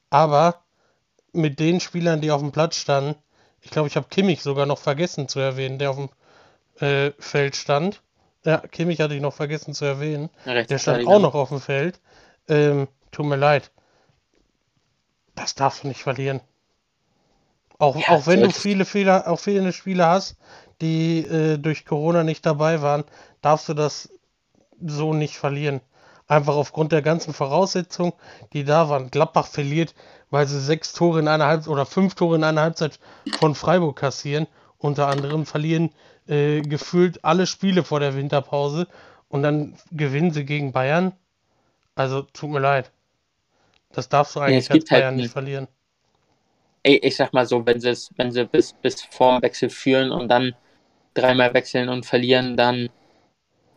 aber 0.10 0.64
mit 1.34 1.60
den 1.60 1.80
Spielern, 1.80 2.22
die 2.22 2.32
auf 2.32 2.42
dem 2.42 2.52
Platz 2.52 2.78
standen, 2.78 3.16
ich 3.62 3.72
glaube, 3.72 3.88
ich 3.88 3.96
habe 3.96 4.08
Kimmich 4.10 4.42
sogar 4.42 4.66
noch 4.66 4.80
vergessen 4.80 5.28
zu 5.28 5.40
erwähnen, 5.40 5.80
der 5.80 5.92
auf 5.92 5.98
dem 5.98 6.10
äh, 6.80 7.12
Feld 7.20 7.56
stand. 7.56 8.02
Ja, 8.46 8.60
Kimmich 8.60 9.02
hatte 9.02 9.16
ich 9.16 9.22
noch 9.22 9.34
vergessen 9.34 9.74
zu 9.74 9.86
erwähnen. 9.86 10.30
Der 10.46 10.78
stand 10.78 11.08
auch 11.08 11.20
noch 11.20 11.36
auf 11.36 11.50
dem 11.50 11.60
Feld. 11.60 12.00
Ähm, 12.48 12.88
tut 13.12 13.26
mir 13.26 13.36
leid. 13.36 13.72
Das 15.36 15.56
darfst 15.56 15.84
du 15.84 15.88
nicht 15.88 16.02
verlieren. 16.02 16.42
Auch, 17.78 17.96
ja, 17.96 18.10
auch 18.10 18.28
wenn 18.28 18.42
du 18.42 18.52
viele 18.52 18.86
Fehler, 18.86 19.28
auch 19.28 19.40
viele 19.40 19.72
Spieler 19.72 20.10
hast, 20.10 20.36
die 20.82 21.20
äh, 21.20 21.58
durch 21.58 21.86
Corona 21.86 22.24
nicht 22.24 22.46
dabei 22.46 22.82
waren, 22.82 23.06
darfst 23.42 23.70
du 23.70 23.74
das 23.74 24.10
so 24.86 25.14
nicht 25.14 25.38
verlieren. 25.38 25.82
Einfach 26.28 26.56
aufgrund 26.56 26.92
der 26.92 27.02
ganzen 27.02 27.34
Voraussetzungen, 27.34 28.14
die 28.54 28.64
da 28.64 28.90
waren. 28.90 29.10
Gladbach 29.10 29.48
verliert, 29.48 29.96
weil 30.30 30.48
sie 30.48 30.60
sechs 30.60 30.94
Tore 30.94 31.20
in 31.20 31.28
einer 31.28 31.48
Halbzeit 31.48 31.72
oder 31.72 31.86
fünf 31.86 32.16
Tore 32.16 32.36
in 32.36 32.44
einer 32.44 32.62
Halbzeit 32.62 33.00
von 33.40 33.56
Freiburg 33.56 33.98
kassieren. 33.98 34.48
Unter 34.78 35.08
anderem 35.08 35.46
verlieren 35.46 35.90
äh, 36.28 36.62
gefühlt 36.62 37.24
alle 37.26 37.48
Spiele 37.48 37.84
vor 37.84 38.00
der 38.00 38.16
Winterpause 38.16 38.88
und 39.28 39.44
dann 39.44 39.76
gewinnen 39.92 40.32
sie 40.32 40.46
gegen 40.46 40.72
Bayern. 40.72 41.14
Also 41.96 42.22
tut 42.22 42.50
mir 42.50 42.60
leid. 42.60 42.92
Das 43.92 44.08
darfst 44.08 44.36
du 44.36 44.40
eigentlich 44.40 44.70
ja, 44.70 44.76
als 44.76 44.86
Bayern 44.86 45.06
halt 45.06 45.16
nicht 45.18 45.32
verlieren. 45.32 45.68
Ich, 46.84 47.04
ich 47.04 47.16
sag 47.16 47.34
mal 47.34 47.46
so, 47.46 47.66
wenn 47.66 47.82
sie 47.82 47.90
es, 47.90 48.10
wenn 48.16 48.32
sie 48.32 48.46
bis, 48.46 48.74
bis 48.74 49.02
vor 49.02 49.42
Wechsel 49.42 49.70
führen 49.70 50.12
und 50.12 50.30
dann 50.30 50.56
dreimal 51.14 51.54
wechseln 51.54 51.90
und 51.90 52.06
verlieren, 52.06 52.56
dann 52.56 52.90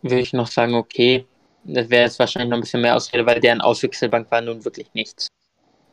würde 0.01 0.19
ich 0.19 0.33
noch 0.33 0.47
sagen, 0.47 0.75
okay, 0.75 1.25
das 1.63 1.89
wäre 1.89 2.03
jetzt 2.03 2.19
wahrscheinlich 2.19 2.49
noch 2.49 2.57
ein 2.57 2.61
bisschen 2.61 2.81
mehr 2.81 2.95
Ausrede, 2.95 3.25
weil 3.25 3.39
deren 3.39 3.61
Auswechselbank 3.61 4.29
war 4.31 4.41
nun 4.41 4.63
wirklich 4.63 4.93
nichts. 4.93 5.27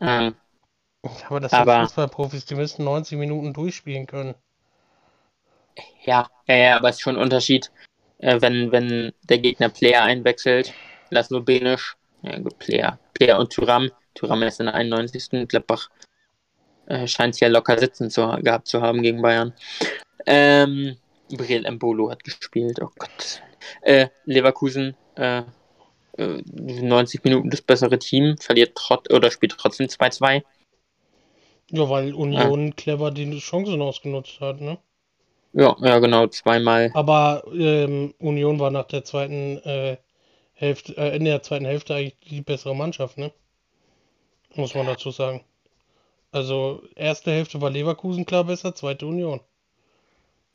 Ähm, 0.01 0.35
aber 1.29 1.41
das 1.41 1.51
sind 1.51 1.61
aber, 1.61 1.83
Fußballprofis, 1.83 2.45
die 2.47 2.55
müssen 2.55 2.85
90 2.85 3.19
Minuten 3.19 3.53
durchspielen 3.53 4.07
können. 4.07 4.35
Ja, 6.05 6.29
ja, 6.47 6.57
ja, 6.57 6.77
aber 6.77 6.89
es 6.91 6.97
ist 6.97 7.03
schon 7.03 7.17
ein 7.17 7.23
Unterschied, 7.23 7.71
äh, 8.19 8.41
wenn, 8.41 8.73
wenn 8.73 9.13
der 9.23 9.39
Gegner 9.39 9.69
Player 9.69 10.03
einwechselt. 10.03 10.75
Laszlo 11.11 11.41
Benisch, 11.41 11.97
ja 12.23 12.39
gut, 12.39 12.59
Player, 12.59 12.99
Player 13.15 13.39
und 13.39 13.51
Tyram. 13.51 13.91
Tyram 14.15 14.43
ist 14.43 14.61
in 14.61 14.67
der 14.67 14.75
91. 14.75 15.49
Gladbach 15.49 15.89
äh, 16.87 17.07
scheint 17.07 17.35
es 17.35 17.41
ja 17.41 17.49
locker 17.49 17.79
sitzen 17.79 18.11
zu, 18.11 18.27
gehabt 18.43 18.69
zu 18.69 18.83
haben 18.83 19.03
gegen 19.03 19.23
Bayern. 19.23 19.55
Ähm, 20.27 20.97
Briel 21.31 21.71
Mbolo 21.71 22.11
hat 22.11 22.25
gespielt, 22.25 22.81
oh 22.83 22.91
Gott. 22.99 23.43
Äh, 23.83 24.09
Leverkusen, 24.25 24.97
äh, 25.15 25.43
90 26.17 27.21
äh, 27.21 27.29
Minuten 27.29 27.51
das 27.51 27.63
bessere 27.63 27.99
Team, 27.99 28.37
verliert 28.39 28.75
trot 28.75 29.13
oder 29.13 29.31
spielt 29.31 29.57
trotzdem 29.57 29.87
2-2. 29.87 30.43
Ja, 31.71 31.89
weil 31.89 32.15
Union 32.15 32.69
ja. 32.69 32.73
clever 32.73 33.11
die 33.11 33.39
Chancen 33.39 33.81
ausgenutzt 33.81 34.41
hat, 34.41 34.61
ne? 34.61 34.79
Ja, 35.53 35.77
ja, 35.81 35.99
genau, 35.99 36.27
zweimal. 36.29 36.91
Aber 36.95 37.45
ähm, 37.53 38.15
Union 38.19 38.59
war 38.59 38.71
nach 38.71 38.87
der 38.87 39.05
zweiten 39.05 39.59
äh, 39.59 39.97
Hälfte, 40.53 40.97
äh, 40.97 41.17
in 41.17 41.25
der 41.25 41.43
zweiten 41.43 41.65
Hälfte 41.65 41.95
eigentlich 41.95 42.19
die 42.29 42.43
bessere 42.43 42.75
Mannschaft, 42.75 43.19
ne? 43.19 43.33
Muss 44.55 44.75
man 44.75 44.87
dazu 44.87 45.11
sagen. 45.11 45.45
Also, 46.33 46.83
erste 46.95 47.33
Hälfte 47.33 47.61
war 47.61 47.71
Leverkusen 47.71 48.27
klar 48.27 48.45
besser, 48.45 48.75
zweite 48.75 49.07
Union. 49.07 49.41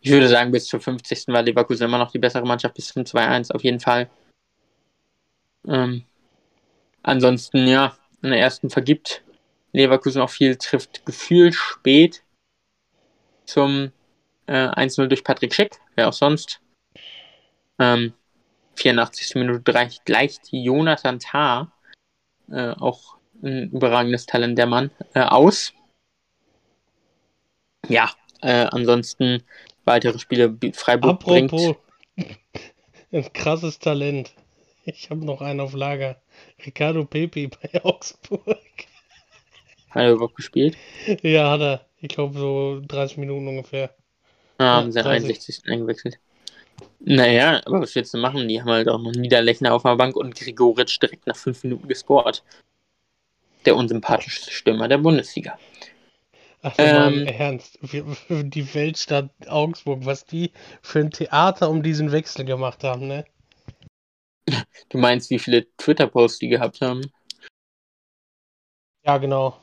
Ich 0.02 0.12
würde 0.12 0.28
sagen, 0.28 0.52
bis 0.52 0.68
zur 0.68 0.80
50. 0.80 1.34
war 1.34 1.42
Leverkusen 1.42 1.86
immer 1.86 1.98
noch 1.98 2.12
die 2.12 2.20
bessere 2.20 2.46
Mannschaft, 2.46 2.76
bis 2.76 2.90
zum 2.90 3.04
2-1 3.04 3.52
auf 3.52 3.64
jeden 3.64 3.80
Fall. 3.80 4.10
Ähm, 5.68 6.04
ansonsten, 7.02 7.68
ja, 7.68 7.98
in 8.22 8.30
der 8.30 8.40
ersten 8.40 8.70
vergibt 8.70 9.25
Leverkusen 9.76 10.22
auch 10.22 10.30
viel, 10.30 10.56
trifft 10.56 11.06
Gefühl 11.06 11.52
spät 11.54 12.24
zum 13.46 13.92
äh, 14.48 14.54
1-0 14.54 15.08
durch 15.08 15.24
Patrick 15.24 15.54
Schick, 15.54 15.80
wer 15.96 16.08
auch 16.08 16.14
sonst. 16.14 16.62
Ähm, 17.80 18.14
84. 18.76 19.36
Minute 19.36 19.62
gleicht, 19.62 20.06
gleicht 20.06 20.42
Jonathan 20.52 21.20
Tah, 21.20 21.72
äh, 22.50 22.72
auch 22.72 23.18
ein 23.44 23.70
überragendes 23.72 24.26
Talent 24.26 24.58
der 24.58 24.66
Mann, 24.66 24.92
äh, 25.14 25.22
aus. 25.22 25.74
Ja, 27.88 28.12
äh, 28.42 28.68
ansonsten 28.72 29.44
weitere 29.84 30.20
Spiele 30.20 30.58
Freiburg 30.74 31.24
Apropos, 31.24 31.76
bringt. 32.16 32.38
Ein 33.12 33.32
krasses 33.34 33.80
Talent. 33.80 34.34
Ich 34.84 35.10
habe 35.10 35.26
noch 35.26 35.42
einen 35.42 35.62
auf 35.62 35.74
Lager. 35.74 36.22
Ricardo 36.66 37.06
Pepe 37.06 37.48
bei 37.48 37.84
Augsburg. 37.86 38.60
Hat 39.96 40.04
er 40.04 40.12
überhaupt 40.12 40.36
gespielt? 40.36 40.78
Ja, 41.24 41.52
hat 41.52 41.62
er. 41.62 41.86
Ich 42.02 42.10
glaube 42.10 42.38
so 42.38 42.82
30 42.86 43.18
Minuten 43.18 43.48
ungefähr. 43.48 43.96
Ah, 44.58 44.76
haben 44.76 44.92
sie 44.92 45.04
61. 45.04 45.64
eingewechselt. 45.68 46.20
Naja, 47.00 47.62
aber 47.66 47.82
was 47.82 47.96
willst 47.96 48.14
du 48.14 48.18
machen? 48.18 48.48
Die 48.48 48.60
haben 48.60 48.70
halt 48.70 48.90
auch 48.90 49.00
noch 49.00 49.14
Niederlechner 49.14 49.74
auf 49.74 49.84
der 49.84 49.96
Bank 49.96 50.18
und 50.18 50.36
Grigoritsch 50.36 51.02
direkt 51.02 51.28
nach 51.28 51.38
5 51.38 51.64
Minuten 51.64 51.88
gescored. 51.88 52.44
Der 53.66 53.78
unsympathischste 53.78 54.52
Stürmer 54.52 54.90
der 54.90 54.98
Bundesliga. 54.98 55.58
Ach, 56.62 56.74
ähm, 56.78 57.26
Ernst, 57.28 57.80
die 57.82 58.74
Weltstadt 58.74 59.30
Augsburg, 59.48 60.06
was 60.06 60.26
die 60.26 60.52
für 60.82 61.00
ein 61.00 61.12
Theater 61.12 61.70
um 61.70 61.84
diesen 61.84 62.12
Wechsel 62.12 62.44
gemacht 62.44 62.84
haben, 62.84 63.08
ne? 63.08 63.26
Du 64.90 64.98
meinst, 64.98 65.30
wie 65.30 65.40
viele 65.40 65.68
Twitter-Posts 65.78 66.40
die 66.40 66.50
gehabt 66.50 66.82
haben? 66.82 67.02
Ja, 69.06 69.18
genau. 69.18 69.58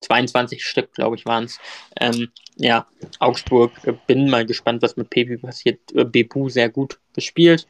22 0.00 0.64
Stück, 0.64 0.92
glaube 0.94 1.16
ich, 1.16 1.26
waren 1.26 1.44
es. 1.44 1.58
Ähm, 2.00 2.30
ja, 2.56 2.86
Augsburg, 3.18 3.72
äh, 3.84 3.94
bin 4.06 4.28
mal 4.28 4.46
gespannt, 4.46 4.82
was 4.82 4.96
mit 4.96 5.10
Pepe 5.10 5.38
passiert. 5.38 5.78
Äh, 5.94 6.04
Bebu 6.04 6.48
sehr 6.48 6.68
gut 6.68 6.98
gespielt, 7.14 7.66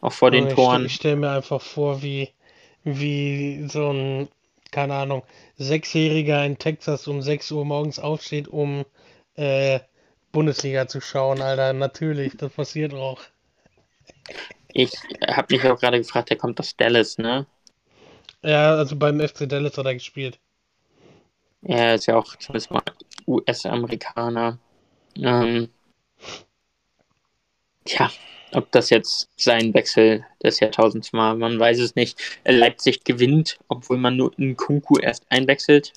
auch 0.00 0.12
vor 0.12 0.30
den 0.30 0.48
ich 0.48 0.54
Toren. 0.54 0.86
ich 0.86 0.94
stelle 0.94 1.16
mir 1.16 1.30
einfach 1.30 1.60
vor, 1.60 2.02
wie, 2.02 2.30
wie 2.84 3.66
so 3.68 3.90
ein, 3.90 4.28
keine 4.70 4.94
Ahnung, 4.94 5.22
Sechsjähriger 5.56 6.44
in 6.44 6.58
Texas 6.58 7.06
um 7.06 7.22
6 7.22 7.52
Uhr 7.52 7.64
morgens 7.64 7.98
aufsteht, 7.98 8.48
um 8.48 8.84
äh, 9.36 9.80
Bundesliga 10.32 10.88
zu 10.88 11.00
schauen, 11.00 11.40
Alter. 11.40 11.72
Natürlich, 11.72 12.36
das 12.36 12.52
passiert 12.52 12.92
auch. 12.92 13.20
Ich 14.72 14.92
habe 15.26 15.54
mich 15.54 15.64
auch 15.64 15.78
gerade 15.78 15.98
gefragt, 15.98 16.30
der 16.30 16.36
kommt 16.36 16.58
aus 16.58 16.76
Dallas, 16.76 17.18
ne? 17.18 17.46
Ja, 18.42 18.74
also 18.74 18.96
beim 18.96 19.20
FC 19.20 19.48
Dallas 19.48 19.78
hat 19.78 19.86
er 19.86 19.94
gespielt. 19.94 20.38
Er 21.64 21.94
ist 21.94 22.06
ja 22.06 22.16
auch 22.16 22.36
zumindest 22.36 22.70
mal 22.70 22.82
US-Amerikaner. 23.26 24.58
Ähm, 25.16 25.68
tja, 27.84 28.10
ob 28.52 28.70
das 28.72 28.90
jetzt 28.90 29.28
sein 29.36 29.72
Wechsel 29.74 30.24
des 30.42 30.60
Jahrtausends 30.60 31.12
war, 31.12 31.34
man 31.34 31.58
weiß 31.58 31.78
es 31.78 31.94
nicht. 31.94 32.20
Leipzig 32.44 33.04
gewinnt, 33.04 33.58
obwohl 33.68 33.96
man 33.96 34.16
nur 34.16 34.38
in 34.38 34.56
Kunku 34.56 34.98
erst 34.98 35.24
einwechselt. 35.30 35.92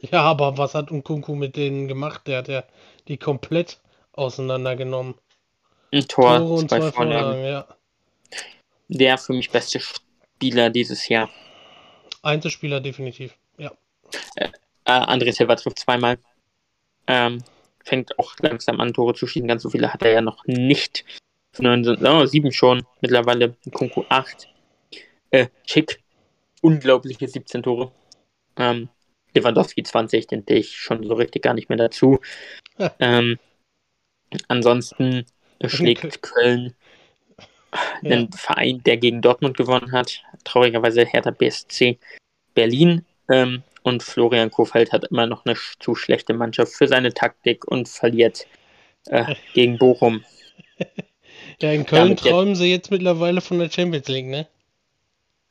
Ja, 0.00 0.22
aber 0.22 0.56
was 0.56 0.74
hat 0.74 0.88
Kunku 1.04 1.34
mit 1.34 1.56
denen 1.56 1.86
gemacht? 1.86 2.26
Der 2.26 2.38
hat 2.38 2.48
ja 2.48 2.64
die 3.08 3.18
komplett 3.18 3.80
auseinandergenommen. 4.12 5.14
Ein 5.92 6.06
Tor, 6.08 6.38
Tore 6.38 6.54
und 6.54 6.70
zwei, 6.70 6.80
zwei 6.80 6.92
Vorlagen, 6.92 7.44
ja. 7.44 7.66
Der 8.88 9.18
für 9.18 9.32
mich 9.34 9.50
beste 9.50 9.78
Einzelspieler 9.78 10.70
dieses 10.70 11.08
Jahr. 11.08 11.28
Einzelspieler 12.22 12.80
definitiv, 12.80 13.34
ja. 13.58 13.72
Äh, 14.90 15.04
André 15.04 15.32
Silva 15.32 15.54
trifft 15.54 15.78
zweimal. 15.78 16.18
Ähm, 17.06 17.42
fängt 17.84 18.18
auch 18.18 18.34
langsam 18.40 18.80
an, 18.80 18.92
Tore 18.92 19.14
zu 19.14 19.26
schießen. 19.26 19.46
Ganz 19.46 19.62
so 19.62 19.70
viele 19.70 19.92
hat 19.92 20.02
er 20.02 20.12
ja 20.12 20.20
noch 20.20 20.44
nicht. 20.46 21.04
Neun 21.58 21.84
sind, 21.84 22.02
oh, 22.02 22.26
sieben 22.26 22.52
schon 22.52 22.84
mittlerweile. 23.00 23.54
Kunku 23.72 24.04
acht. 24.08 24.48
Äh, 25.30 25.46
Schick, 25.64 26.02
unglaubliche 26.60 27.28
17 27.28 27.62
Tore. 27.62 27.92
Ähm, 28.56 28.88
Lewandowski 29.34 29.84
20, 29.84 30.26
den 30.26 30.44
sehe 30.46 30.58
ich 30.58 30.76
schon 30.76 31.06
so 31.06 31.14
richtig 31.14 31.42
gar 31.42 31.54
nicht 31.54 31.68
mehr 31.68 31.78
dazu. 31.78 32.18
Ja. 32.78 32.92
Ähm, 32.98 33.38
ansonsten 34.48 35.24
schlägt 35.66 36.22
Köln 36.22 36.74
ja. 38.02 38.16
einen 38.16 38.32
Verein, 38.32 38.82
der 38.82 38.96
gegen 38.96 39.22
Dortmund 39.22 39.56
gewonnen 39.56 39.92
hat. 39.92 40.22
Traurigerweise 40.42 41.04
Hertha 41.04 41.30
BSC 41.30 41.98
Berlin. 42.54 43.04
Ähm, 43.30 43.62
und 43.82 44.02
Florian 44.02 44.50
Kofeld 44.50 44.92
hat 44.92 45.04
immer 45.04 45.26
noch 45.26 45.44
eine 45.44 45.56
zu 45.78 45.94
schlechte 45.94 46.34
Mannschaft 46.34 46.72
für 46.72 46.88
seine 46.88 47.12
Taktik 47.12 47.66
und 47.66 47.88
verliert 47.88 48.46
äh, 49.06 49.34
gegen 49.54 49.78
Bochum. 49.78 50.24
Ja, 51.60 51.72
in 51.72 51.86
Köln 51.86 52.02
Damit 52.02 52.20
träumen 52.20 52.54
sie 52.54 52.70
jetzt 52.70 52.90
mittlerweile 52.90 53.40
von 53.40 53.58
der 53.58 53.70
Champions 53.70 54.08
League, 54.08 54.26
ne? 54.26 54.48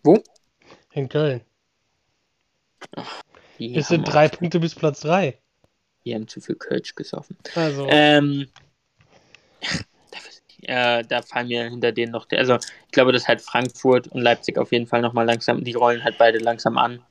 Wo? 0.03 0.23
In 0.93 1.10
Köln. 1.10 1.41
Ach, 2.95 3.22
es 3.60 3.89
sind 3.89 4.06
drei 4.06 4.27
Punkte 4.27 4.60
bis 4.60 4.73
Platz 4.73 5.01
drei. 5.01 5.38
Die 6.06 6.15
haben 6.15 6.27
zu 6.27 6.39
viel 6.39 6.56
Kölsch 6.56 6.95
gesoffen. 6.95 7.38
Also. 7.56 7.88
Ähm, 7.89 8.47
äh, 10.61 11.03
da 11.03 11.22
fallen 11.22 11.49
mir 11.49 11.69
hinter 11.69 11.91
denen 11.91 12.14
noch, 12.14 12.27
also 12.31 12.56
ich 12.56 12.91
glaube, 12.91 13.11
dass 13.11 13.27
halt 13.27 13.41
Frankfurt 13.41 14.07
und 14.07 14.22
Leipzig 14.22 14.57
auf 14.57 14.72
jeden 14.72 14.88
Fall 14.88 15.01
nochmal 15.01 15.26
langsam, 15.26 15.64
die 15.64 15.73
rollen 15.73 16.03
halt 16.03 16.18
beide 16.18 16.39
langsam 16.39 16.77
an. 16.77 17.03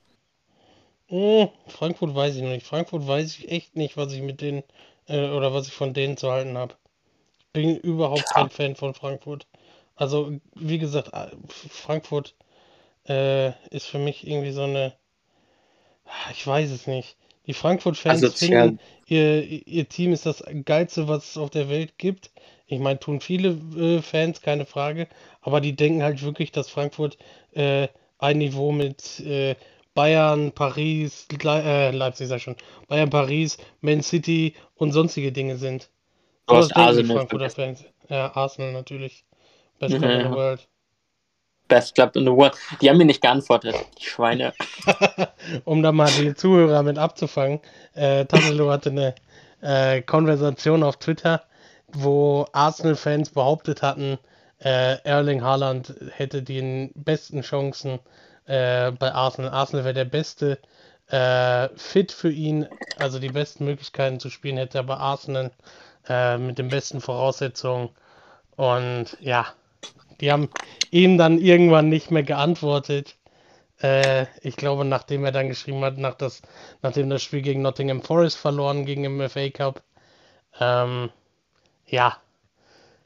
Oh, 1.08 1.48
Frankfurt 1.66 2.14
weiß 2.14 2.36
ich 2.36 2.42
noch 2.42 2.50
nicht. 2.50 2.66
Frankfurt 2.66 3.06
weiß 3.06 3.38
ich 3.38 3.50
echt 3.50 3.76
nicht, 3.76 3.96
was 3.96 4.12
ich 4.12 4.20
mit 4.20 4.40
denen 4.40 4.62
äh, 5.06 5.28
oder 5.30 5.54
was 5.54 5.66
ich 5.66 5.72
von 5.72 5.94
denen 5.94 6.16
zu 6.16 6.30
halten 6.30 6.56
habe. 6.58 6.74
Ich 7.38 7.46
bin 7.52 7.76
überhaupt 7.76 8.24
ja. 8.30 8.34
kein 8.34 8.50
Fan 8.50 8.76
von 8.76 8.94
Frankfurt. 8.94 9.46
Also, 9.96 10.32
wie 10.54 10.78
gesagt, 10.78 11.12
äh, 11.14 11.34
Frankfurt 11.46 12.34
äh, 13.08 13.52
ist 13.70 13.86
für 13.86 13.98
mich 13.98 14.26
irgendwie 14.26 14.52
so 14.52 14.62
eine. 14.62 14.94
Ich 16.32 16.46
weiß 16.46 16.70
es 16.70 16.86
nicht. 16.86 17.16
Die 17.46 17.54
Frankfurt-Fans 17.54 18.22
also, 18.22 18.36
finden, 18.36 18.78
ihr, 19.06 19.42
ihr 19.66 19.88
Team 19.88 20.12
ist 20.12 20.26
das 20.26 20.44
geilste, 20.66 21.08
was 21.08 21.30
es 21.30 21.36
auf 21.38 21.48
der 21.48 21.70
Welt 21.70 21.96
gibt. 21.96 22.30
Ich 22.66 22.78
meine, 22.78 23.00
tun 23.00 23.22
viele 23.22 23.58
äh, 23.76 24.02
Fans, 24.02 24.42
keine 24.42 24.66
Frage. 24.66 25.08
Aber 25.40 25.62
die 25.62 25.74
denken 25.74 26.02
halt 26.02 26.22
wirklich, 26.22 26.52
dass 26.52 26.68
Frankfurt 26.68 27.16
äh, 27.52 27.88
ein 28.18 28.38
Niveau 28.38 28.70
mit 28.72 29.20
äh, 29.20 29.56
Bayern, 29.98 30.52
Paris, 30.52 31.26
Le 31.42 31.60
äh, 31.60 31.90
Leipzig 31.90 32.28
sag 32.28 32.40
schon, 32.40 32.54
Bayern, 32.86 33.10
Paris, 33.10 33.58
Man 33.80 34.00
City 34.00 34.54
und 34.76 34.92
sonstige 34.92 35.32
Dinge 35.32 35.56
sind. 35.56 35.90
Was 36.46 36.68
denken 36.68 36.98
die 36.98 37.04
Frankfurter 37.12 37.50
Fans. 37.50 37.84
Ja, 38.08 38.30
Arsenal 38.36 38.74
natürlich. 38.74 39.24
Best 39.80 39.98
Club 39.98 40.10
in 40.12 40.20
the 40.20 40.30
World. 40.30 40.68
Best 41.66 41.94
Club 41.96 42.14
in 42.14 42.26
the 42.26 42.30
World. 42.30 42.54
Die 42.80 42.88
haben 42.88 42.98
mir 42.98 43.06
nicht 43.06 43.22
geantwortet, 43.22 43.74
die 43.98 44.04
Schweine. 44.04 44.52
um 45.64 45.82
da 45.82 45.90
mal 45.90 46.08
die 46.16 46.32
Zuhörer 46.32 46.84
mit 46.84 46.96
abzufangen. 46.96 47.58
Äh, 47.94 48.24
Tassilo 48.26 48.70
hatte 48.70 48.90
eine 48.90 49.16
äh, 49.62 50.00
Konversation 50.02 50.84
auf 50.84 50.98
Twitter, 50.98 51.42
wo 51.88 52.46
Arsenal-Fans 52.52 53.30
behauptet 53.30 53.82
hatten, 53.82 54.18
äh, 54.60 55.02
Erling 55.02 55.42
Haaland 55.42 55.92
hätte 56.12 56.44
die 56.44 56.92
besten 56.94 57.40
Chancen 57.42 57.98
äh, 58.48 58.90
bei 58.92 59.12
Arsenal. 59.12 59.50
Arsenal 59.50 59.84
wäre 59.84 59.94
der 59.94 60.04
beste 60.04 60.58
äh, 61.08 61.68
Fit 61.76 62.12
für 62.12 62.30
ihn, 62.30 62.66
also 62.98 63.18
die 63.18 63.28
besten 63.28 63.64
Möglichkeiten 63.64 64.20
zu 64.20 64.30
spielen 64.30 64.56
hätte 64.56 64.78
er 64.78 64.84
bei 64.84 64.96
Arsenal 64.96 65.52
äh, 66.08 66.38
mit 66.38 66.58
den 66.58 66.68
besten 66.68 67.00
Voraussetzungen. 67.00 67.90
Und 68.56 69.16
ja, 69.20 69.46
die 70.20 70.32
haben 70.32 70.50
ihm 70.90 71.18
dann 71.18 71.38
irgendwann 71.38 71.88
nicht 71.88 72.10
mehr 72.10 72.24
geantwortet. 72.24 73.16
Äh, 73.80 74.26
ich 74.42 74.56
glaube, 74.56 74.84
nachdem 74.84 75.24
er 75.24 75.32
dann 75.32 75.48
geschrieben 75.48 75.84
hat, 75.84 75.98
nach 75.98 76.14
das, 76.14 76.42
nachdem 76.82 77.10
das 77.10 77.22
Spiel 77.22 77.42
gegen 77.42 77.62
Nottingham 77.62 78.02
Forest 78.02 78.36
verloren 78.36 78.84
gegen 78.84 79.04
im 79.04 79.28
FA 79.28 79.50
Cup. 79.50 79.82
Ähm, 80.58 81.10
ja, 81.86 82.16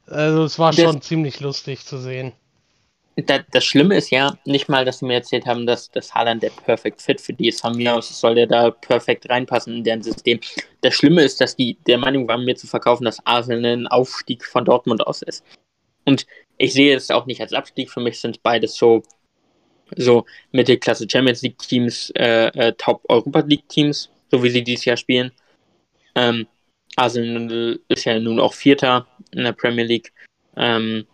also 0.06 0.44
es 0.44 0.58
war 0.58 0.72
das, 0.72 0.80
schon 0.80 1.02
ziemlich 1.02 1.40
lustig 1.40 1.84
zu 1.84 1.98
sehen. 1.98 2.32
Das, 3.16 3.64
Schlimme 3.64 3.96
ist 3.96 4.10
ja 4.10 4.38
nicht 4.46 4.70
mal, 4.70 4.86
dass 4.86 5.00
sie 5.00 5.06
mir 5.06 5.14
erzählt 5.14 5.44
haben, 5.44 5.66
dass 5.66 5.90
das 5.90 6.14
Haaland 6.14 6.42
der 6.42 6.50
Perfect 6.50 7.02
Fit 7.02 7.20
für 7.20 7.34
die 7.34 7.48
ist. 7.48 7.60
Von 7.60 7.76
mir 7.76 7.94
aus 7.94 8.08
soll 8.18 8.34
der 8.34 8.46
da 8.46 8.70
perfekt 8.70 9.28
reinpassen 9.28 9.76
in 9.76 9.84
deren 9.84 10.02
System. 10.02 10.40
Das 10.80 10.94
Schlimme 10.94 11.22
ist, 11.22 11.40
dass 11.40 11.54
die 11.54 11.76
der 11.86 11.98
Meinung 11.98 12.26
waren, 12.26 12.44
mir 12.44 12.56
zu 12.56 12.66
verkaufen, 12.66 13.04
dass 13.04 13.24
Arsenal 13.26 13.72
ein 13.72 13.86
Aufstieg 13.86 14.44
von 14.44 14.64
Dortmund 14.64 15.06
aus 15.06 15.20
ist. 15.20 15.44
Und 16.06 16.26
ich 16.56 16.72
sehe 16.72 16.96
es 16.96 17.10
auch 17.10 17.26
nicht 17.26 17.40
als 17.42 17.52
Abstieg. 17.52 17.90
Für 17.90 18.00
mich 18.00 18.18
sind 18.18 18.42
beides 18.42 18.76
so, 18.76 19.02
so 19.96 20.24
Mittelklasse 20.52 21.06
Champions 21.10 21.42
League 21.42 21.58
Teams, 21.58 22.10
äh, 22.16 22.46
äh, 22.46 22.72
Top 22.78 23.02
Europa 23.10 23.40
League 23.40 23.68
Teams, 23.68 24.10
so 24.30 24.42
wie 24.42 24.50
sie 24.50 24.64
dieses 24.64 24.86
Jahr 24.86 24.96
spielen. 24.96 25.32
Ähm, 26.14 26.46
Arsenal 26.96 27.78
ist 27.88 28.04
ja 28.04 28.18
nun 28.18 28.40
auch 28.40 28.54
Vierter 28.54 29.06
in 29.32 29.44
der 29.44 29.52
Premier 29.52 29.84
League. 29.84 30.12
Ähm, 30.56 31.06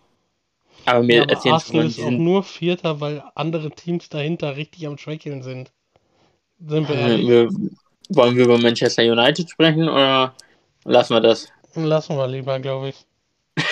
aber 0.92 1.02
mir 1.02 1.16
ja, 1.16 1.22
aber 1.22 1.32
erzählen 1.32 1.54
Arsenal 1.54 1.86
ist 1.86 2.00
auch 2.00 2.10
nur 2.10 2.42
Vierter, 2.42 3.00
weil 3.00 3.22
andere 3.34 3.70
Teams 3.70 4.08
dahinter 4.08 4.56
richtig 4.56 4.86
am 4.86 4.98
Schwächeln 4.98 5.42
sind. 5.42 5.70
Sind 6.66 6.88
wir 6.88 6.96
äh, 6.96 7.18
wir, 7.18 7.48
wollen 8.10 8.36
wir 8.36 8.44
über 8.44 8.58
Manchester 8.58 9.02
United 9.02 9.50
sprechen 9.50 9.88
oder 9.88 10.34
lassen 10.84 11.14
wir 11.14 11.20
das? 11.20 11.48
Lassen 11.74 12.16
wir 12.16 12.26
lieber, 12.26 12.58
glaube 12.58 12.88
ich. 12.88 13.06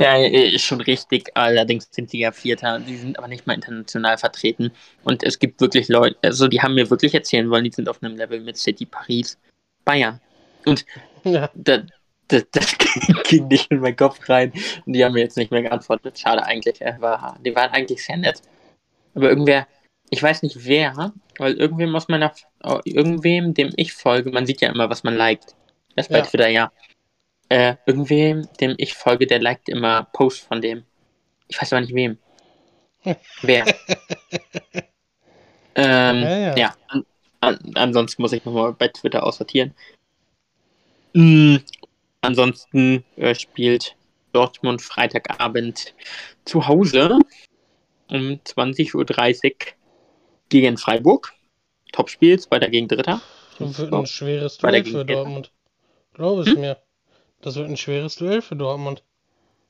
ja, 0.00 0.16
ist 0.16 0.64
schon 0.64 0.80
richtig. 0.80 1.30
Allerdings 1.34 1.88
sind 1.90 2.10
sie 2.10 2.20
ja 2.20 2.32
Vierter. 2.32 2.78
Die 2.80 2.96
sind 2.96 3.18
aber 3.18 3.28
nicht 3.28 3.46
mal 3.46 3.54
international 3.54 4.18
vertreten. 4.18 4.72
Und 5.04 5.22
es 5.22 5.38
gibt 5.38 5.60
wirklich 5.60 5.88
Leute, 5.88 6.16
also 6.22 6.48
die 6.48 6.60
haben 6.60 6.74
mir 6.74 6.90
wirklich 6.90 7.14
erzählen 7.14 7.48
wollen, 7.50 7.64
die 7.64 7.72
sind 7.72 7.88
auf 7.88 8.02
einem 8.02 8.16
Level 8.16 8.40
mit 8.40 8.56
City, 8.56 8.84
Paris, 8.84 9.38
Bayern. 9.84 10.20
Und 10.66 10.84
ja. 11.24 11.50
da, 11.54 11.82
das, 12.28 12.44
das 12.52 12.78
ging 13.24 13.48
nicht 13.48 13.70
in 13.70 13.80
meinen 13.80 13.96
Kopf 13.96 14.28
rein. 14.28 14.52
Und 14.86 14.92
die 14.92 15.04
haben 15.04 15.12
mir 15.12 15.20
jetzt 15.20 15.36
nicht 15.36 15.50
mehr 15.50 15.62
geantwortet. 15.62 16.18
Schade 16.18 16.44
eigentlich. 16.44 16.80
War, 16.80 17.38
die 17.44 17.54
waren 17.54 17.70
eigentlich 17.72 18.04
sehr 18.04 18.16
nett. 18.16 18.42
Aber 19.14 19.28
irgendwer, 19.28 19.66
ich 20.10 20.22
weiß 20.22 20.42
nicht 20.42 20.64
wer, 20.66 21.12
weil 21.38 21.54
irgendwem 21.54 21.94
aus 21.96 22.08
meiner, 22.08 22.32
irgendwem, 22.84 23.54
dem 23.54 23.72
ich 23.76 23.92
folge, 23.92 24.30
man 24.30 24.46
sieht 24.46 24.60
ja 24.60 24.70
immer, 24.70 24.88
was 24.90 25.02
man 25.02 25.16
liked. 25.16 25.54
Das 25.96 26.08
bei 26.08 26.18
ja. 26.18 26.24
Twitter, 26.24 26.48
ja. 26.48 26.72
Äh, 27.48 27.76
irgendwem, 27.86 28.46
dem 28.60 28.74
ich 28.76 28.94
folge, 28.94 29.26
der 29.26 29.40
liked 29.40 29.68
immer 29.68 30.04
Posts 30.12 30.46
von 30.46 30.60
dem. 30.60 30.84
Ich 31.48 31.60
weiß 31.60 31.72
aber 31.72 31.80
nicht 31.80 31.94
wem. 31.94 32.18
wer. 33.42 33.66
ähm, 35.74 36.22
ja, 36.22 36.38
ja. 36.38 36.56
ja. 36.56 36.76
An, 36.88 37.06
an, 37.40 37.58
ansonsten 37.74 38.22
muss 38.22 38.32
ich 38.32 38.44
nochmal 38.44 38.74
bei 38.74 38.88
Twitter 38.88 39.24
aussortieren. 39.24 39.74
Mhm. 41.14 41.62
Ansonsten 42.22 43.04
äh, 43.16 43.34
spielt 43.34 43.96
Dortmund 44.32 44.82
Freitagabend 44.82 45.94
zu 46.44 46.66
Hause 46.66 47.18
um 48.10 48.40
20.30 48.44 48.94
Uhr 48.94 49.74
gegen 50.48 50.76
Freiburg. 50.76 51.32
Topspiel, 51.92 52.38
zweiter 52.38 52.68
gegen 52.68 52.88
dritter. 52.88 53.20
Das 53.58 53.78
wird 53.78 53.92
ein 53.92 54.06
schweres 54.06 54.58
Duell 54.58 54.84
für 54.84 55.04
Dortmund. 55.04 55.52
Glaube 56.14 56.42
ich 56.42 56.50
hm? 56.50 56.60
mir. 56.60 56.78
Das 57.40 57.56
wird 57.56 57.68
ein 57.68 57.76
schweres 57.76 58.16
Duell 58.16 58.42
für 58.42 58.56
Dortmund. 58.56 59.02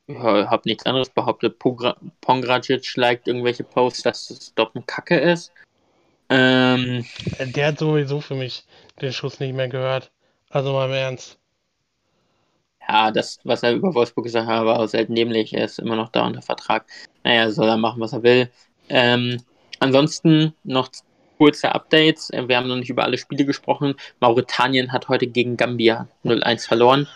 Ja, 0.06 0.50
hab 0.50 0.64
nichts 0.64 0.86
anderes 0.86 1.10
behauptet. 1.10 1.58
Pongracic 1.58 2.96
liked 2.96 3.28
irgendwelche 3.28 3.64
Posts, 3.64 4.02
dass 4.02 4.30
es 4.30 4.54
Dortmund 4.54 4.86
kacke 4.86 5.18
ist. 5.18 5.52
Ähm, 6.30 7.04
Der 7.38 7.68
hat 7.68 7.78
sowieso 7.78 8.20
für 8.20 8.34
mich 8.34 8.64
den 9.00 9.12
Schuss 9.12 9.38
nicht 9.40 9.54
mehr 9.54 9.68
gehört. 9.68 10.10
Also 10.50 10.72
mal 10.72 10.86
im 10.86 10.94
Ernst 10.94 11.38
ja, 12.88 13.10
das, 13.10 13.38
was 13.44 13.62
er 13.62 13.74
über 13.74 13.94
Wolfsburg 13.94 14.24
gesagt 14.24 14.46
hat, 14.46 14.64
war 14.64 14.80
auch 14.80 14.86
selten 14.86 15.12
nämlich. 15.12 15.52
Er 15.54 15.64
ist 15.64 15.78
immer 15.78 15.96
noch 15.96 16.08
da 16.08 16.26
unter 16.26 16.42
Vertrag. 16.42 16.86
Naja, 17.22 17.50
soll 17.50 17.68
er 17.68 17.76
machen, 17.76 18.00
was 18.00 18.12
er 18.12 18.22
will. 18.22 18.50
Ähm, 18.88 19.42
ansonsten 19.78 20.54
noch 20.64 20.88
kurze 21.36 21.74
Updates. 21.74 22.30
Wir 22.32 22.56
haben 22.56 22.68
noch 22.68 22.76
nicht 22.76 22.90
über 22.90 23.04
alle 23.04 23.18
Spiele 23.18 23.44
gesprochen. 23.44 23.94
Mauretanien 24.20 24.92
hat 24.92 25.08
heute 25.08 25.26
gegen 25.26 25.56
Gambia 25.56 26.08
0-1 26.24 26.66
verloren. 26.66 27.06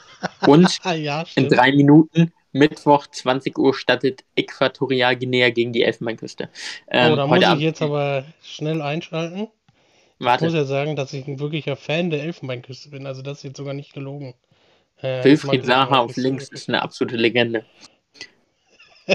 Und 0.46 0.78
ja, 0.96 1.24
in 1.34 1.48
drei 1.48 1.72
Minuten, 1.72 2.32
Mittwoch 2.52 3.06
20 3.06 3.58
Uhr, 3.58 3.74
startet 3.74 4.24
Äquatorial 4.36 5.16
Guinea 5.16 5.50
gegen 5.50 5.72
die 5.72 5.82
Elfenbeinküste. 5.82 6.50
Ähm, 6.88 7.12
oh, 7.12 7.16
da 7.16 7.26
muss 7.26 7.38
ich 7.38 7.46
Abend 7.46 7.62
jetzt 7.62 7.82
aber 7.82 8.24
schnell 8.42 8.82
einschalten. 8.82 9.48
Warte. 10.18 10.46
Ich 10.46 10.52
muss 10.52 10.60
ja 10.60 10.66
sagen, 10.66 10.94
dass 10.96 11.12
ich 11.14 11.26
ein 11.26 11.40
wirklicher 11.40 11.76
Fan 11.76 12.10
der 12.10 12.22
Elfenbeinküste 12.22 12.90
bin. 12.90 13.06
Also 13.06 13.22
das 13.22 13.38
ist 13.38 13.44
jetzt 13.44 13.56
sogar 13.56 13.74
nicht 13.74 13.94
gelogen. 13.94 14.34
Äh, 15.02 15.24
Wilfried 15.24 15.64
Saha 15.64 15.98
auf 15.98 16.16
links 16.16 16.48
ist 16.48 16.68
eine 16.68 16.82
absolute 16.82 17.16
Legende. 17.16 17.64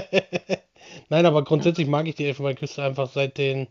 Nein, 1.08 1.26
aber 1.26 1.44
grundsätzlich 1.44 1.86
mag 1.88 2.06
ich 2.06 2.14
die 2.14 2.26
Elfenbeinküste 2.26 2.82
einfach 2.82 3.10
seit 3.10 3.38
den 3.38 3.68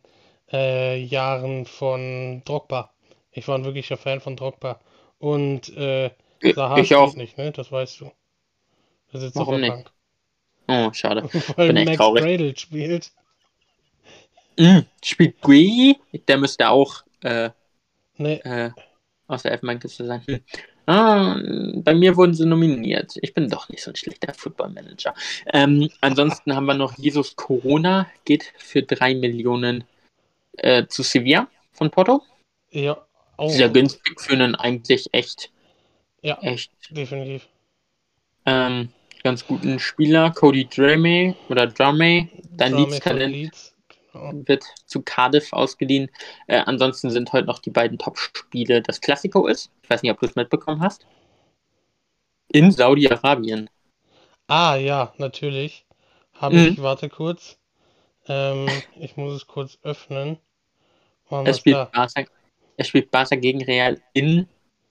äh, 0.52 0.98
Jahren 1.00 1.66
von 1.66 2.42
Drogba. 2.46 2.92
Ich 3.32 3.48
war 3.48 3.58
ein 3.58 3.66
wirklicher 3.66 3.98
Fan 3.98 4.20
von 4.20 4.36
Drogba. 4.36 4.80
Und 5.20 5.76
äh, 5.78 6.12
Saha 6.42 6.80
ich 6.80 6.96
auch. 6.96 7.16
nicht, 7.16 7.38
ne? 7.38 7.52
Das 7.52 7.72
weißt 7.72 8.02
du. 8.02 8.12
Das 9.12 9.24
ist 9.24 9.36
Warum 9.36 9.62
nicht? 9.62 9.70
krank. 9.72 9.92
Oh, 10.68 10.92
schade. 10.94 11.24
Weil 11.56 11.74
Bin 11.74 11.86
Max 11.86 11.98
traurig. 11.98 12.24
Bradle 12.24 12.58
spielt. 12.58 13.12
Mm, 14.60 14.80
spielt 15.04 15.40
Gui, 15.42 15.98
der 16.28 16.38
müsste 16.38 16.68
auch 16.70 17.04
äh, 17.22 17.52
Ne, 18.18 18.44
äh, 18.44 18.72
aus 19.28 19.44
der 19.44 19.52
Elfenbeinküste 19.52 20.06
sein. 20.06 20.24
Ah, 20.90 21.38
bei 21.84 21.94
mir 21.94 22.16
wurden 22.16 22.34
sie 22.34 22.46
nominiert. 22.46 23.18
Ich 23.22 23.34
bin 23.34 23.50
doch 23.50 23.68
nicht 23.68 23.84
so 23.84 23.92
ein 23.92 23.96
schlechter 23.98 24.34
Football-Manager. 24.34 25.14
Ähm, 25.54 25.90
ansonsten 26.00 26.56
haben 26.56 26.66
wir 26.66 26.76
noch 26.76 26.98
Jesus 26.98 27.36
Corona, 27.36 28.08
geht 28.24 28.54
für 28.58 28.84
3 28.84 29.16
Millionen 29.16 29.84
äh, 30.58 30.88
zu 30.88 31.04
Sevilla 31.04 31.50
von 31.74 31.92
Porto. 31.92 32.24
ja. 32.72 32.98
Oh, 33.40 33.50
Sehr 33.50 33.70
günstig 33.70 34.20
für 34.20 34.34
einen 34.34 34.56
eigentlich 34.56 35.10
echt, 35.12 35.52
Ja, 36.24 36.40
echt 36.42 36.72
definitiv. 36.90 37.48
ähm, 38.48 38.90
ganz 39.22 39.46
guten 39.46 39.78
Spieler. 39.78 40.32
Cody 40.32 40.66
Drame 40.68 41.36
oder 41.48 41.68
Drame, 41.68 42.30
dein 42.56 42.74
Leeds-Talent. 42.76 43.32
Leeds. 43.36 43.76
Wird 44.46 44.64
zu 44.86 45.02
Cardiff 45.02 45.54
ausgeliehen. 45.54 46.10
Äh, 46.48 46.60
ansonsten 46.66 47.10
sind 47.10 47.32
heute 47.34 47.48
noch 47.48 47.60
die 47.60 47.72
beiden 47.72 47.98
Top-Spiele 47.98 48.82
das 48.82 49.02
Classico 49.02 49.48
ist. 49.48 49.72
Ich 49.84 49.90
weiß 49.90 50.02
nicht, 50.04 50.12
ob 50.12 50.20
du 50.20 50.26
es 50.26 50.36
mitbekommen 50.36 50.82
hast. 50.82 51.06
In 52.54 52.72
Saudi-Arabien. 52.72 53.70
Ah, 54.48 54.76
ja, 54.76 55.14
natürlich. 55.18 55.86
Habe 56.34 56.56
Mhm. 56.56 56.68
ich, 56.72 56.82
warte 56.82 57.10
kurz. 57.10 57.58
Ähm, 58.28 58.68
ich 59.00 59.18
muss 59.18 59.34
es 59.34 59.48
kurz 59.48 59.78
öffnen. 59.84 60.38
Er 61.30 61.46
wir's 61.46 61.58
spielt. 61.60 61.92
Barca, 61.92 62.26
er 62.78 62.86
spielt 62.86 63.12
Barca 63.12 63.36
gegen 63.36 63.64
Real 63.64 64.00
in 64.14 64.48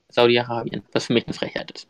Saudi-Arabien, 0.09 0.83
was 0.91 1.05
für 1.07 1.13
mich 1.13 1.25
eine 1.25 1.33
Frechheit 1.33 1.71
ist. 1.71 1.87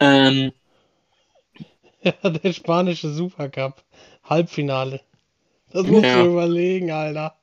Ähm, 0.00 0.52
Ja, 2.02 2.28
der 2.30 2.52
spanische 2.52 3.08
Supercup. 3.12 3.82
Halbfinale. 4.24 5.00
Das 5.74 5.86
musst 5.88 6.04
Ja. 6.04 6.22
du 6.22 6.30
überlegen, 6.30 6.92
Alter. 6.92 7.36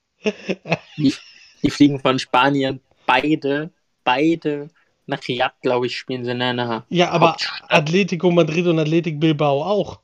die, 0.97 1.13
die 1.61 1.69
fliegen 1.69 1.99
von 1.99 2.17
Spanien 2.17 2.79
beide, 3.05 3.71
beide 4.05 4.69
nach 5.05 5.19
Riyadh, 5.27 5.53
glaube 5.61 5.87
ich, 5.87 5.97
spielen 5.97 6.23
sie 6.23 6.31
in 6.31 6.41
einer 6.41 6.85
Ja, 6.87 7.09
aber. 7.09 7.35
Atletico 7.67 8.31
Madrid 8.31 8.65
und 8.67 8.79
Athletic 8.79 9.19
Bilbao 9.19 9.61
auch. 9.63 9.99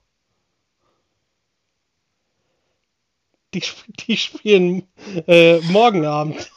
Die, 3.54 3.64
die 4.08 4.18
spielen 4.18 4.88
äh, 5.26 5.60
morgen 5.72 6.06
Abend. 6.06 6.52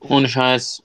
Ohne 0.00 0.28
Scheiß. 0.28 0.82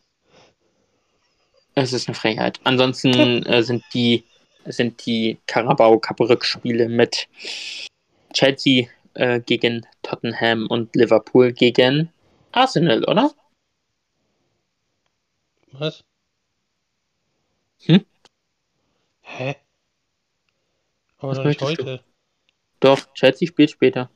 Es 1.73 1.91
ist 1.91 2.07
eine 2.07 2.15
Frechheit. 2.15 2.61
Ansonsten 2.64 3.44
äh, 3.45 3.61
sind 3.64 3.84
die 3.94 4.23
sind 4.68 5.06
die 5.06 5.38
Carabao 5.45 5.99
Cup 5.99 6.22
Rückspiele 6.22 6.88
mit 6.90 7.27
Chelsea 8.36 8.88
äh, 9.14 9.40
gegen 9.40 9.88
Tottenham 10.03 10.68
und 10.68 10.94
Liverpool 10.95 11.53
gegen 11.53 12.12
Arsenal, 12.52 13.03
oder? 13.06 13.32
Was? 15.72 16.03
Hm? 17.86 18.06
Hä? 19.22 19.56
Aber 21.18 21.32
Was 21.32 21.38
doch 21.38 21.45
nicht 21.45 21.62
möchtest 21.62 21.80
du? 21.80 21.91
heute. 21.94 22.03
Doch, 22.82 23.14
Chelsea 23.14 23.48
spielt 23.48 23.72
später. 23.72 24.10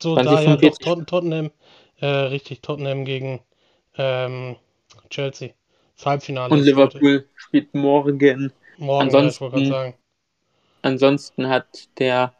So, 0.00 0.14
20, 0.14 0.24
da 0.24 0.40
ja 0.42 0.56
doch 0.56 0.60
45. 0.60 0.84
Tot 0.84 1.06
Tottenham. 1.08 1.50
Äh, 1.98 2.06
richtig, 2.06 2.60
Tottenham 2.62 3.04
gegen 3.04 3.40
ähm, 3.96 4.56
Chelsea. 5.10 5.50
Das 5.96 6.06
Halbfinale 6.06 6.52
Und 6.52 6.60
ist 6.60 6.74
heute. 6.74 6.98
Liverpool 6.98 7.28
spielt 7.34 7.74
morgen. 7.74 8.52
Morgen, 8.76 9.10
ja, 9.10 9.26
ich 9.26 9.40
wollte 9.40 9.56
gerade 9.56 9.56
ansonsten- 9.56 9.66
sagen. 9.70 9.94
Ansonsten 10.86 11.48
hat 11.48 11.88
der 11.98 12.32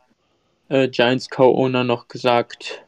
äh, 0.68 0.86
Giants 0.86 1.28
Co-Owner 1.30 1.82
noch 1.82 2.06
gesagt, 2.06 2.84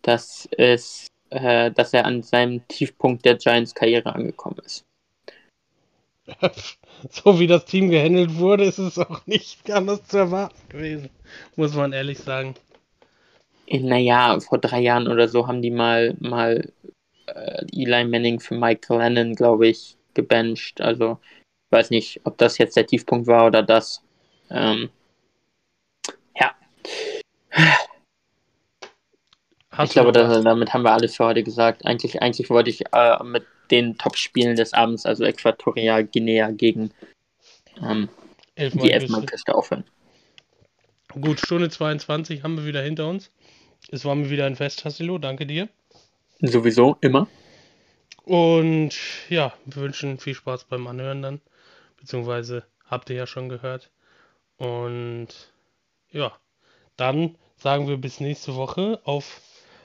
dass 0.00 0.48
es, 0.56 1.06
äh, 1.28 1.70
dass 1.70 1.92
er 1.92 2.06
an 2.06 2.22
seinem 2.22 2.66
Tiefpunkt 2.66 3.26
der 3.26 3.34
Giants 3.34 3.74
Karriere 3.74 4.14
angekommen 4.14 4.56
ist. 4.64 4.82
so 7.10 7.38
wie 7.38 7.46
das 7.46 7.66
Team 7.66 7.90
gehandelt 7.90 8.38
wurde, 8.38 8.64
ist 8.64 8.78
es 8.78 8.98
auch 8.98 9.26
nicht 9.26 9.70
anders 9.70 10.06
zu 10.06 10.16
erwarten 10.16 10.66
gewesen. 10.70 11.10
Muss 11.56 11.74
man 11.74 11.92
ehrlich 11.92 12.20
sagen. 12.20 12.54
Naja, 13.68 14.40
vor 14.40 14.56
drei 14.56 14.80
Jahren 14.80 15.08
oder 15.08 15.28
so 15.28 15.46
haben 15.46 15.60
die 15.60 15.72
mal, 15.72 16.16
mal 16.20 16.72
äh, 17.26 17.66
Eli 17.70 18.04
Manning 18.06 18.40
für 18.40 18.54
Mike 18.54 18.96
Lennon, 18.96 19.34
glaube 19.34 19.68
ich, 19.68 19.98
gebencht. 20.14 20.80
Also, 20.80 21.18
ich 21.68 21.76
weiß 21.76 21.90
nicht, 21.90 22.22
ob 22.24 22.38
das 22.38 22.56
jetzt 22.56 22.78
der 22.78 22.86
Tiefpunkt 22.86 23.26
war 23.26 23.46
oder 23.46 23.62
das. 23.62 24.00
Ähm, 24.50 24.90
ja, 26.38 26.54
Hast 29.76 29.88
ich 29.88 29.94
glaube, 29.94 30.12
du 30.12 30.22
noch 30.22 30.28
da, 30.28 30.36
was? 30.36 30.44
damit 30.44 30.72
haben 30.72 30.82
wir 30.82 30.92
alles 30.92 31.16
für 31.16 31.24
heute 31.24 31.42
gesagt. 31.42 31.84
Eigentlich, 31.84 32.22
eigentlich 32.22 32.48
wollte 32.48 32.70
ich 32.70 32.84
äh, 32.92 33.22
mit 33.24 33.44
den 33.70 33.98
Top-Spielen 33.98 34.56
des 34.56 34.72
Abends, 34.72 35.04
also 35.04 35.24
Äquatorial 35.24 36.04
Guinea 36.04 36.50
gegen 36.52 36.92
ähm, 37.82 38.08
die 38.56 38.62
Elfmal 38.62 38.90
Elfenbeinküste 38.90 39.54
aufhören. 39.54 39.84
Gut, 41.20 41.40
Stunde 41.40 41.70
22 41.70 42.42
haben 42.42 42.56
wir 42.56 42.66
wieder 42.66 42.82
hinter 42.82 43.08
uns. 43.08 43.30
Es 43.88 44.04
war 44.04 44.14
mir 44.14 44.30
wieder 44.30 44.46
ein 44.46 44.56
Fest, 44.56 44.84
Hassilo. 44.84 45.18
Danke 45.18 45.46
dir. 45.46 45.68
Sowieso, 46.40 46.96
immer. 47.00 47.26
Und 48.24 48.94
ja, 49.28 49.52
wir 49.66 49.82
wünschen 49.82 50.18
viel 50.18 50.34
Spaß 50.34 50.64
beim 50.64 50.86
Anhören 50.86 51.22
dann. 51.22 51.40
Beziehungsweise 51.98 52.64
habt 52.86 53.10
ihr 53.10 53.16
ja 53.16 53.26
schon 53.26 53.48
gehört. 53.48 53.90
Und 54.56 55.28
ja, 56.10 56.32
dann 56.96 57.36
sagen 57.56 57.88
wir 57.88 57.96
bis 57.96 58.20
nächste 58.20 58.54
Woche 58.54 59.00
auf 59.04 59.40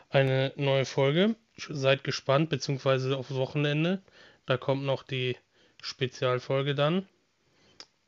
eine 0.10 0.54
neue 0.56 0.86
Folge. 0.86 1.36
Seid 1.58 2.04
gespannt, 2.04 2.50
beziehungsweise 2.50 3.18
aufs 3.18 3.34
Wochenende. 3.34 4.02
Da 4.46 4.58
kommt 4.58 4.84
noch 4.84 5.04
die 5.04 5.38
Spezialfolge 5.82 6.76
dann. 6.76 7.08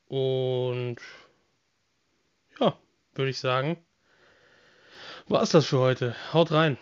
Und 0.08 0.98
ja, 2.60 2.78
würde 3.14 3.32
ich 3.32 3.40
sagen, 3.40 3.78
war 5.28 5.44
es 5.44 5.52
das 5.52 5.68
für 5.68 5.80
heute. 5.80 6.16
Haut 6.34 6.52
rein. 6.52 6.78